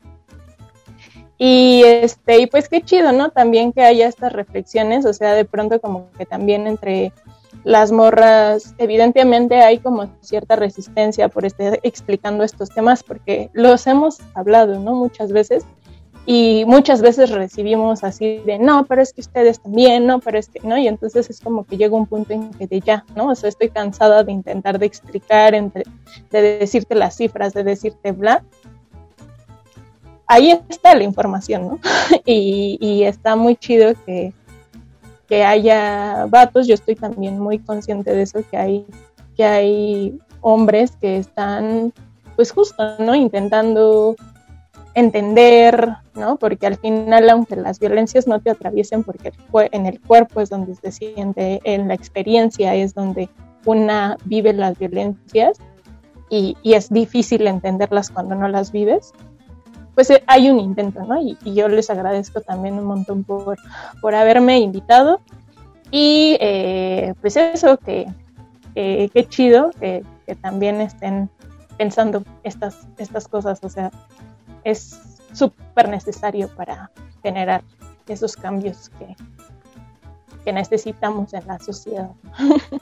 y 1.43 1.81
este, 1.83 2.37
y 2.37 2.45
pues 2.45 2.69
qué 2.69 2.83
chido, 2.83 3.11
¿no? 3.13 3.31
También 3.31 3.73
que 3.73 3.81
haya 3.81 4.07
estas 4.07 4.31
reflexiones, 4.31 5.07
o 5.07 5.13
sea, 5.13 5.33
de 5.33 5.43
pronto 5.43 5.81
como 5.81 6.11
que 6.15 6.27
también 6.27 6.67
entre 6.67 7.11
las 7.63 7.91
morras, 7.91 8.75
evidentemente 8.77 9.55
hay 9.55 9.79
como 9.79 10.07
cierta 10.21 10.55
resistencia 10.55 11.29
por 11.29 11.45
estar 11.45 11.79
explicando 11.81 12.43
estos 12.43 12.69
temas, 12.69 13.01
porque 13.01 13.49
los 13.53 13.87
hemos 13.87 14.19
hablado, 14.35 14.79
¿no? 14.79 14.93
Muchas 14.93 15.31
veces, 15.31 15.65
y 16.25 16.65
muchas 16.65 17.01
veces 17.01 17.31
recibimos 17.31 18.03
así 18.03 18.37
de, 18.45 18.59
no, 18.59 18.85
pero 18.85 19.01
es 19.01 19.11
que 19.11 19.21
ustedes 19.21 19.59
también, 19.59 20.05
no, 20.05 20.19
pero 20.19 20.37
es 20.37 20.49
que, 20.49 20.59
¿no? 20.59 20.77
Y 20.77 20.87
entonces 20.87 21.29
es 21.29 21.39
como 21.39 21.65
que 21.65 21.77
llega 21.77 21.95
un 21.95 22.05
punto 22.05 22.33
en 22.33 22.51
que 22.51 22.67
de 22.67 22.79
ya, 22.79 23.03
¿no? 23.15 23.29
O 23.29 23.35
sea, 23.35 23.49
estoy 23.49 23.69
cansada 23.69 24.23
de 24.23 24.31
intentar 24.31 24.77
de 24.77 24.85
explicar, 24.85 25.55
entre, 25.55 25.83
de 26.29 26.41
decirte 26.59 26.93
las 26.93 27.15
cifras, 27.15 27.53
de 27.53 27.63
decirte 27.63 28.11
bla, 28.11 28.43
ahí 30.27 30.57
está 30.69 30.95
la 30.95 31.03
información, 31.03 31.67
¿no? 31.67 31.79
y, 32.25 33.03
está 33.03 33.35
muy 33.35 33.55
chido 33.55 33.93
que, 34.05 34.31
que 35.27 35.43
haya 35.43 36.27
vatos, 36.29 36.67
yo 36.67 36.75
estoy 36.75 36.95
también 36.95 37.39
muy 37.39 37.57
consciente 37.57 38.13
de 38.13 38.21
eso, 38.21 38.39
que 38.49 38.57
hay, 38.57 38.85
que 39.35 39.43
hay 39.43 40.19
hombres 40.41 40.91
que 41.01 41.17
están, 41.17 41.91
pues 42.35 42.51
justo, 42.51 42.95
¿no? 42.99 43.15
Intentando 43.15 44.15
entender, 44.93 45.95
¿no? 46.15 46.37
Porque 46.37 46.67
al 46.67 46.77
final, 46.77 47.29
aunque 47.29 47.55
las 47.55 47.79
violencias 47.79 48.27
no 48.27 48.39
te 48.39 48.49
atraviesen, 48.49 49.03
porque 49.03 49.31
en 49.71 49.85
el 49.85 49.99
cuerpo 50.01 50.41
es 50.41 50.49
donde 50.49 50.75
se 50.75 50.91
siente, 50.91 51.61
en 51.63 51.87
la 51.87 51.93
experiencia 51.93 52.75
es 52.75 52.93
donde 52.93 53.29
una 53.65 54.17
vive 54.25 54.53
las 54.53 54.77
violencias 54.77 55.57
y, 56.29 56.55
es 56.63 56.89
difícil 56.89 57.47
entenderlas 57.47 58.09
cuando 58.09 58.35
no 58.35 58.47
las 58.47 58.71
vives, 58.71 59.13
pues 59.95 60.09
eh, 60.09 60.23
hay 60.27 60.49
un 60.49 60.59
intento, 60.59 61.03
¿no? 61.03 61.21
Y, 61.21 61.37
yo 61.53 61.67
les 61.67 61.89
agradezco 61.89 62.41
también 62.41 62.75
un 62.75 62.85
montón 62.85 63.23
por, 63.23 63.57
por 64.01 64.15
haberme 64.15 64.59
invitado. 64.59 65.21
Y 65.93 66.37
eh, 66.39 67.13
pues 67.19 67.35
eso, 67.35 67.77
que, 67.77 68.07
qué 68.73 69.25
chido 69.27 69.71
que, 69.79 70.03
también 70.41 70.79
estén 70.79 71.29
pensando 71.77 72.23
estas, 72.43 72.87
estas 72.97 73.27
cosas, 73.27 73.59
o 73.63 73.67
sea, 73.67 73.91
es 74.63 75.19
súper 75.33 75.89
necesario 75.89 76.47
para 76.49 76.91
generar 77.23 77.63
esos 78.07 78.35
cambios 78.35 78.89
que, 78.99 79.15
que 80.43 80.53
necesitamos 80.53 81.33
en 81.33 81.47
la 81.47 81.59
sociedad. 81.59 82.11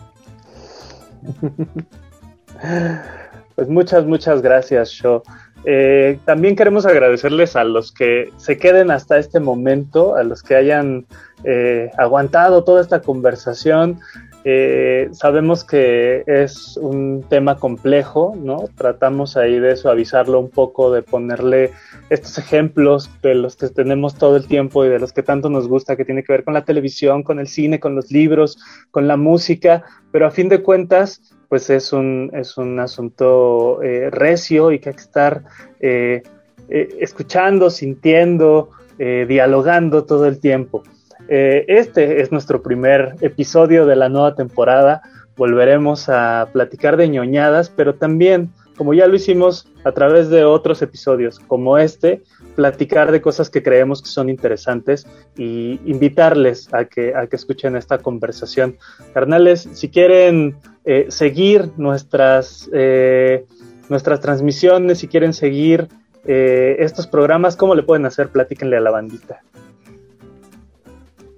Pues 3.56 3.68
muchas, 3.68 4.06
muchas 4.06 4.42
gracias, 4.42 4.90
Sho. 4.90 5.22
Eh, 5.66 6.18
también 6.24 6.56
queremos 6.56 6.86
agradecerles 6.86 7.58
a 7.58 7.66
los 7.66 7.92
que 7.92 8.32
se 8.38 8.58
queden 8.58 8.90
hasta 8.90 9.18
este 9.18 9.42
momento, 9.42 10.16
a 10.16 10.24
los 10.24 10.42
que 10.42 10.56
hayan 10.56 11.06
eh, 11.44 11.92
aguantado 11.98 12.64
toda 12.64 12.82
esta 12.82 13.02
conversación. 13.02 14.00
Eh, 14.46 15.10
sabemos 15.12 15.64
que 15.64 16.24
es 16.26 16.78
un 16.78 17.26
tema 17.28 17.58
complejo, 17.58 18.36
¿no? 18.38 18.66
Tratamos 18.78 19.36
ahí 19.36 19.60
de 19.60 19.76
suavizarlo 19.76 20.40
un 20.40 20.50
poco, 20.50 20.92
de 20.92 21.02
ponerle 21.02 21.72
estos 22.10 22.38
ejemplos 22.38 23.10
de 23.22 23.36
los 23.36 23.58
que 23.58 23.68
tenemos 23.68 24.16
todo 24.16 24.38
el 24.38 24.48
tiempo 24.48 24.86
y 24.86 24.90
de 24.90 25.00
los 25.00 25.12
que 25.12 25.24
tanto 25.24 25.50
nos 25.50 25.68
gusta, 25.68 25.98
que 25.98 26.06
tiene 26.06 26.24
que 26.24 26.32
ver 26.32 26.44
con 26.44 26.54
la 26.54 26.64
televisión, 26.64 27.24
con 27.24 27.40
el 27.40 27.48
cine, 27.48 27.80
con 27.80 27.96
los 27.96 28.12
libros, 28.12 28.58
con 28.92 29.08
la 29.08 29.18
música, 29.18 29.84
pero 30.12 30.26
a 30.26 30.32
fin 30.32 30.48
de 30.48 30.64
cuentas 30.64 31.22
pues 31.50 31.70
es 31.72 31.92
un, 31.92 32.32
es 32.34 32.58
un 32.58 32.80
asunto 32.80 33.82
eh, 33.82 34.10
recio 34.12 34.72
y 34.72 34.80
que 34.80 34.90
hay 34.90 34.96
que 34.96 35.02
estar 35.02 35.44
eh, 35.80 36.24
eh, 36.70 36.90
escuchando, 37.00 37.70
sintiendo, 37.70 38.70
dialogando 39.00 40.04
todo 40.04 40.26
el 40.26 40.42
tiempo. 40.42 40.84
Este 41.30 42.22
es 42.22 42.32
nuestro 42.32 42.62
primer 42.62 43.16
episodio 43.22 43.86
de 43.86 43.96
la 43.96 44.10
nueva 44.10 44.36
temporada. 44.36 45.02
Volveremos 45.38 46.10
a 46.10 46.50
platicar 46.52 46.98
de 46.98 47.08
ñoñadas, 47.08 47.70
pero 47.70 47.96
también, 47.96 48.52
como 48.76 48.94
ya 48.94 49.08
lo 49.08 49.16
hicimos 49.16 49.68
a 49.84 49.92
través 49.92 50.30
de 50.30 50.44
otros 50.44 50.82
episodios 50.82 51.40
como 51.40 51.78
este, 51.78 52.24
platicar 52.56 53.12
de 53.12 53.22
cosas 53.22 53.50
que 53.50 53.64
creemos 53.64 54.02
que 54.02 54.10
son 54.10 54.30
interesantes 54.30 55.08
y 55.38 55.80
invitarles 55.86 56.74
a 56.74 56.86
que, 56.86 57.16
a 57.16 57.28
que 57.28 57.36
escuchen 57.36 57.76
esta 57.76 58.00
conversación. 58.00 58.78
Carnales, 59.14 59.70
si 59.74 59.90
quieren 59.90 60.58
eh, 60.84 61.06
seguir 61.10 61.72
nuestras, 61.78 62.70
eh, 62.74 63.46
nuestras 63.88 64.20
transmisiones, 64.20 64.98
si 64.98 65.08
quieren 65.08 65.34
seguir 65.34 65.88
eh, 66.26 66.76
estos 66.80 67.08
programas, 67.08 67.56
¿cómo 67.56 67.76
le 67.76 67.84
pueden 67.84 68.06
hacer? 68.06 68.30
Platíquenle 68.30 68.78
a 68.78 68.82
la 68.82 68.92
bandita. 68.92 69.42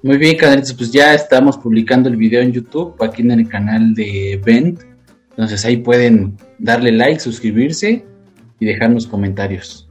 Muy 0.03 0.17
bien, 0.17 0.35
canales, 0.35 0.73
pues 0.73 0.91
ya 0.91 1.13
estamos 1.13 1.59
publicando 1.59 2.09
el 2.09 2.15
video 2.15 2.41
en 2.41 2.51
YouTube, 2.51 2.95
aquí 3.03 3.21
en 3.21 3.29
el 3.29 3.47
canal 3.47 3.93
de 3.93 4.41
Vent. 4.43 4.79
Entonces 5.29 5.63
ahí 5.63 5.77
pueden 5.77 6.37
darle 6.57 6.91
like, 6.91 7.19
suscribirse 7.19 8.03
y 8.59 8.65
dejarnos 8.65 9.05
comentarios. 9.05 9.87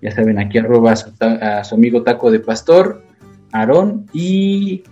Ya 0.00 0.10
saben, 0.10 0.40
aquí 0.40 0.58
arroba 0.58 0.94
a 1.20 1.62
su, 1.62 1.74
amigo 1.76 2.02
Taco 2.02 2.32
de 2.32 2.40
Pastor, 2.40 3.04
Aarón, 3.52 4.06
y 4.12 4.82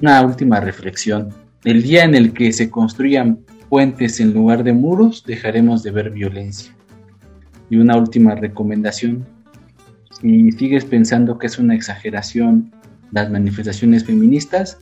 una 0.00 0.22
última 0.22 0.58
reflexión. 0.60 1.28
El 1.62 1.82
día 1.82 2.04
en 2.04 2.14
el 2.14 2.32
que 2.32 2.54
se 2.54 2.70
construyan 2.70 3.40
puentes 3.68 4.18
en 4.18 4.32
lugar 4.32 4.64
de 4.64 4.72
muros, 4.72 5.24
dejaremos 5.26 5.82
de 5.82 5.90
ver 5.90 6.10
violencia. 6.10 6.74
Y 7.68 7.76
una 7.76 7.98
última 7.98 8.34
recomendación. 8.34 9.26
Si 10.22 10.52
sigues 10.52 10.86
pensando 10.86 11.38
que 11.38 11.48
es 11.48 11.58
una 11.58 11.74
exageración 11.74 12.72
las 13.12 13.30
manifestaciones 13.30 14.04
feministas, 14.04 14.78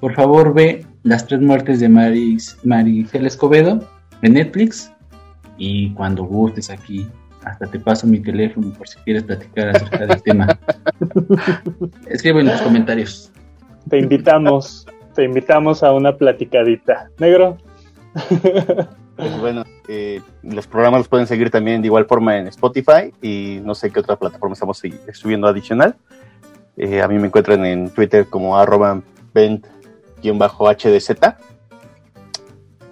por 0.00 0.14
favor 0.14 0.54
ve 0.54 0.84
Las 1.02 1.26
tres 1.26 1.40
muertes 1.40 1.80
de 1.80 1.88
Maris, 1.88 2.56
Maricel 2.64 3.26
Escobedo 3.26 3.88
en 4.22 4.34
Netflix 4.34 4.92
y 5.58 5.90
cuando 5.94 6.24
gustes 6.24 6.70
aquí 6.70 7.06
hasta 7.44 7.66
te 7.66 7.78
paso 7.78 8.06
mi 8.06 8.18
teléfono 8.20 8.72
por 8.72 8.88
si 8.88 8.98
quieres 9.00 9.22
platicar 9.22 9.68
acerca 9.68 10.04
del 10.06 10.22
tema. 10.22 10.58
Escribe 12.06 12.40
en 12.40 12.46
los 12.46 12.60
comentarios. 12.60 13.30
Te 13.88 13.98
invitamos, 13.98 14.84
te 15.14 15.24
invitamos 15.24 15.84
a 15.84 15.92
una 15.92 16.16
platicadita. 16.16 17.08
Negro. 17.18 17.56
Pues 19.16 19.40
bueno, 19.40 19.64
eh, 19.88 20.20
los 20.42 20.66
programas 20.66 21.00
los 21.00 21.08
pueden 21.08 21.26
seguir 21.26 21.50
también 21.50 21.80
de 21.80 21.86
igual 21.86 22.04
forma 22.04 22.36
en 22.36 22.48
Spotify 22.48 23.14
y 23.22 23.60
no 23.64 23.74
sé 23.74 23.90
qué 23.90 24.00
otra 24.00 24.16
plataforma 24.16 24.52
estamos 24.52 24.82
subiendo 25.12 25.46
adicional. 25.46 25.96
Eh, 26.76 27.00
a 27.00 27.08
mí 27.08 27.18
me 27.18 27.28
encuentran 27.28 27.64
en 27.64 27.90
Twitter 27.90 28.26
como 28.28 28.58
arroba 28.58 29.02
vent-hdz. 29.34 31.16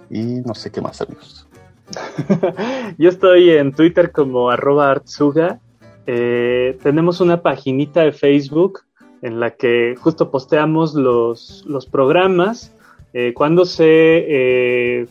Y 0.09 0.23
no 0.45 0.55
sé 0.55 0.71
qué 0.71 0.81
más, 0.81 1.01
amigos. 1.01 1.47
Yo 2.97 3.09
estoy 3.09 3.51
en 3.51 3.73
Twitter 3.73 4.11
como 4.11 4.49
arroba 4.49 4.91
artsuga. 4.91 5.59
Eh, 6.07 6.77
tenemos 6.83 7.21
una 7.21 7.41
paginita 7.41 8.01
de 8.01 8.11
Facebook 8.11 8.81
en 9.21 9.39
la 9.39 9.51
que 9.51 9.95
justo 9.99 10.31
posteamos 10.31 10.93
los, 10.93 11.63
los 11.67 11.85
programas. 11.85 12.73
Eh, 13.13 13.33
cuando 13.33 13.65
se... 13.65 15.07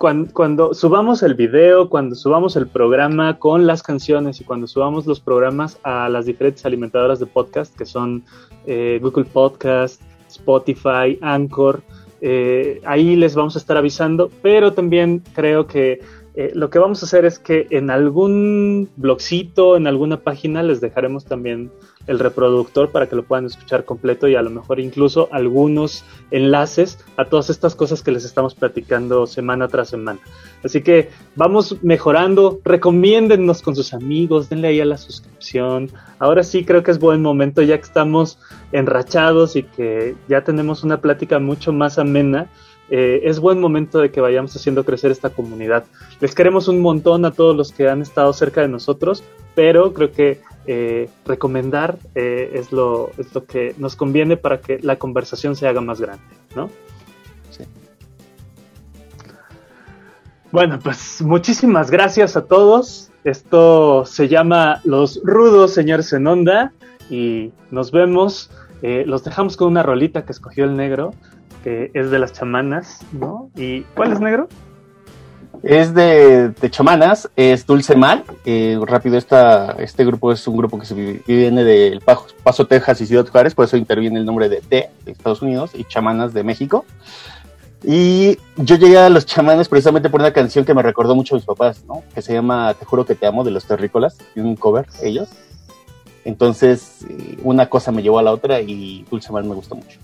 Eh, 0.00 0.26
cuando, 0.32 0.74
subamos 0.74 1.22
el 1.22 1.34
video, 1.34 1.88
cuando 1.88 2.14
subamos 2.14 2.56
el 2.56 2.66
programa 2.66 3.38
con 3.38 3.66
las 3.66 3.82
canciones 3.82 4.40
y 4.40 4.44
cuando 4.44 4.66
subamos 4.66 5.06
los 5.06 5.20
programas 5.20 5.78
a 5.82 6.08
las 6.08 6.26
diferentes 6.26 6.66
alimentadoras 6.66 7.18
de 7.20 7.26
podcast 7.26 7.74
que 7.76 7.86
son 7.86 8.24
Google 8.66 9.24
Podcast, 9.24 10.00
Spotify, 10.28 11.18
Anchor, 11.20 11.82
eh, 12.26 12.80
ahí 12.86 13.16
les 13.16 13.34
vamos 13.34 13.54
a 13.54 13.58
estar 13.58 13.76
avisando, 13.76 14.30
pero 14.40 14.72
también 14.72 15.22
creo 15.34 15.66
que 15.66 16.00
eh, 16.34 16.52
lo 16.54 16.70
que 16.70 16.78
vamos 16.78 17.02
a 17.02 17.06
hacer 17.06 17.26
es 17.26 17.38
que 17.38 17.66
en 17.68 17.90
algún 17.90 18.88
blogcito, 18.96 19.76
en 19.76 19.86
alguna 19.86 20.20
página, 20.20 20.62
les 20.62 20.80
dejaremos 20.80 21.26
también 21.26 21.70
el 22.06 22.18
reproductor 22.18 22.90
para 22.90 23.08
que 23.08 23.16
lo 23.16 23.24
puedan 23.24 23.46
escuchar 23.46 23.84
completo 23.84 24.28
y 24.28 24.34
a 24.34 24.42
lo 24.42 24.50
mejor 24.50 24.80
incluso 24.80 25.28
algunos 25.32 26.04
enlaces 26.30 26.98
a 27.16 27.26
todas 27.26 27.50
estas 27.50 27.74
cosas 27.74 28.02
que 28.02 28.10
les 28.10 28.24
estamos 28.24 28.54
platicando 28.54 29.26
semana 29.26 29.68
tras 29.68 29.88
semana. 29.88 30.20
Así 30.62 30.82
que 30.82 31.10
vamos 31.36 31.76
mejorando, 31.82 32.60
recomiéndennos 32.64 33.62
con 33.62 33.74
sus 33.74 33.94
amigos, 33.94 34.48
denle 34.48 34.68
ahí 34.68 34.80
a 34.80 34.84
la 34.84 34.98
suscripción. 34.98 35.90
Ahora 36.18 36.42
sí 36.42 36.64
creo 36.64 36.82
que 36.82 36.90
es 36.90 36.98
buen 36.98 37.22
momento 37.22 37.62
ya 37.62 37.76
que 37.76 37.84
estamos 37.84 38.38
enrachados 38.72 39.56
y 39.56 39.62
que 39.62 40.14
ya 40.28 40.42
tenemos 40.44 40.84
una 40.84 41.00
plática 41.00 41.38
mucho 41.38 41.72
más 41.72 41.98
amena 41.98 42.48
eh, 42.90 43.22
es 43.24 43.40
buen 43.40 43.60
momento 43.60 43.98
de 43.98 44.10
que 44.10 44.20
vayamos 44.20 44.54
haciendo 44.56 44.84
crecer 44.84 45.10
esta 45.10 45.30
comunidad. 45.30 45.84
Les 46.20 46.34
queremos 46.34 46.68
un 46.68 46.80
montón 46.80 47.24
a 47.24 47.30
todos 47.30 47.56
los 47.56 47.72
que 47.72 47.88
han 47.88 48.02
estado 48.02 48.32
cerca 48.32 48.60
de 48.60 48.68
nosotros, 48.68 49.24
pero 49.54 49.94
creo 49.94 50.12
que 50.12 50.40
eh, 50.66 51.08
recomendar 51.24 51.98
eh, 52.14 52.52
es, 52.54 52.72
lo, 52.72 53.10
es 53.18 53.34
lo 53.34 53.44
que 53.44 53.74
nos 53.78 53.96
conviene 53.96 54.36
para 54.36 54.60
que 54.60 54.78
la 54.80 54.96
conversación 54.96 55.56
se 55.56 55.68
haga 55.68 55.80
más 55.80 56.00
grande, 56.00 56.24
¿no? 56.54 56.70
Sí. 57.50 57.64
Bueno, 60.50 60.78
pues 60.82 61.22
muchísimas 61.22 61.90
gracias 61.90 62.36
a 62.36 62.44
todos. 62.46 63.10
Esto 63.24 64.04
se 64.04 64.28
llama 64.28 64.80
Los 64.84 65.20
Rudos, 65.24 65.72
señor 65.72 66.02
Zenonda, 66.02 66.72
y 67.10 67.52
nos 67.70 67.90
vemos. 67.90 68.50
los 68.82 69.24
dejamos 69.24 69.56
con 69.56 69.68
una 69.68 69.82
rolita 69.82 70.26
que 70.26 70.32
escogió 70.32 70.64
el 70.64 70.76
negro 70.76 71.14
que 71.64 71.90
es 71.94 72.10
de 72.10 72.18
las 72.18 72.34
chamanas, 72.34 73.00
¿no? 73.12 73.50
¿Y 73.56 73.80
cuál 73.94 74.12
es 74.12 74.20
negro? 74.20 74.48
Es 75.66 75.94
de, 75.94 76.52
chamanas, 76.68 77.30
es 77.36 77.64
Dulce 77.64 77.96
Mal. 77.96 78.22
Eh, 78.44 78.78
rápido, 78.82 79.16
esta, 79.16 79.72
este 79.78 80.04
grupo 80.04 80.30
es 80.30 80.46
un 80.46 80.58
grupo 80.58 80.78
que 80.78 80.84
se 80.84 80.94
viene 80.94 81.64
del 81.64 82.02
Paso, 82.02 82.66
Texas 82.66 83.00
y 83.00 83.06
Ciudad 83.06 83.26
Juárez, 83.26 83.54
por 83.54 83.64
eso 83.64 83.78
interviene 83.78 84.18
el 84.18 84.26
nombre 84.26 84.50
de 84.50 84.60
T 84.60 84.90
de 85.06 85.12
Estados 85.12 85.40
Unidos 85.40 85.70
y 85.72 85.84
chamanas 85.84 86.34
de 86.34 86.44
México. 86.44 86.84
Y 87.82 88.38
yo 88.56 88.76
llegué 88.76 88.98
a 88.98 89.08
los 89.08 89.24
chamanes 89.24 89.70
precisamente 89.70 90.10
por 90.10 90.20
una 90.20 90.34
canción 90.34 90.66
que 90.66 90.74
me 90.74 90.82
recordó 90.82 91.14
mucho 91.14 91.34
a 91.34 91.38
mis 91.38 91.46
papás, 91.46 91.82
¿no? 91.86 92.02
Que 92.14 92.20
se 92.20 92.34
llama 92.34 92.74
Te 92.74 92.84
juro 92.84 93.06
que 93.06 93.14
te 93.14 93.26
amo 93.26 93.42
de 93.42 93.50
los 93.50 93.64
terrícolas, 93.64 94.18
y 94.34 94.40
un 94.40 94.56
cover 94.56 94.86
ellos. 95.02 95.30
Entonces, 96.26 97.06
eh, 97.08 97.38
una 97.42 97.70
cosa 97.70 97.90
me 97.90 98.02
llevó 98.02 98.18
a 98.18 98.22
la 98.22 98.32
otra 98.32 98.60
y 98.60 99.06
Dulce 99.10 99.32
Mal 99.32 99.44
me 99.44 99.54
gustó 99.54 99.76
mucho. 99.76 99.98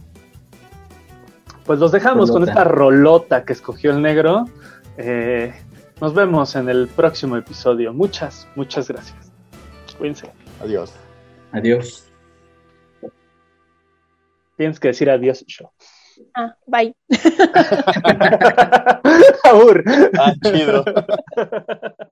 Pues 1.66 1.78
los 1.78 1.92
dejamos 1.92 2.30
con 2.30 2.48
esta 2.48 2.64
rolota 2.64 3.44
que 3.44 3.52
escogió 3.52 3.90
el 3.90 4.00
negro. 4.00 4.46
Eh, 4.96 5.52
nos 6.00 6.14
vemos 6.14 6.56
en 6.56 6.68
el 6.68 6.88
próximo 6.88 7.36
episodio. 7.36 7.92
Muchas, 7.92 8.48
muchas 8.56 8.88
gracias. 8.88 9.32
Cuídense. 9.98 10.30
Adiós. 10.60 10.92
Adiós. 11.52 12.06
Tienes 14.56 14.78
que 14.78 14.88
decir 14.88 15.10
adiós, 15.10 15.44
yo. 15.46 15.72
Ah, 16.34 16.54
bye. 16.66 16.94
Abur. 19.44 19.84
Ah, 20.18 20.34
chido. 20.42 20.84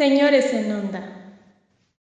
Señores 0.00 0.52
en 0.52 0.70
onda. 0.70 1.15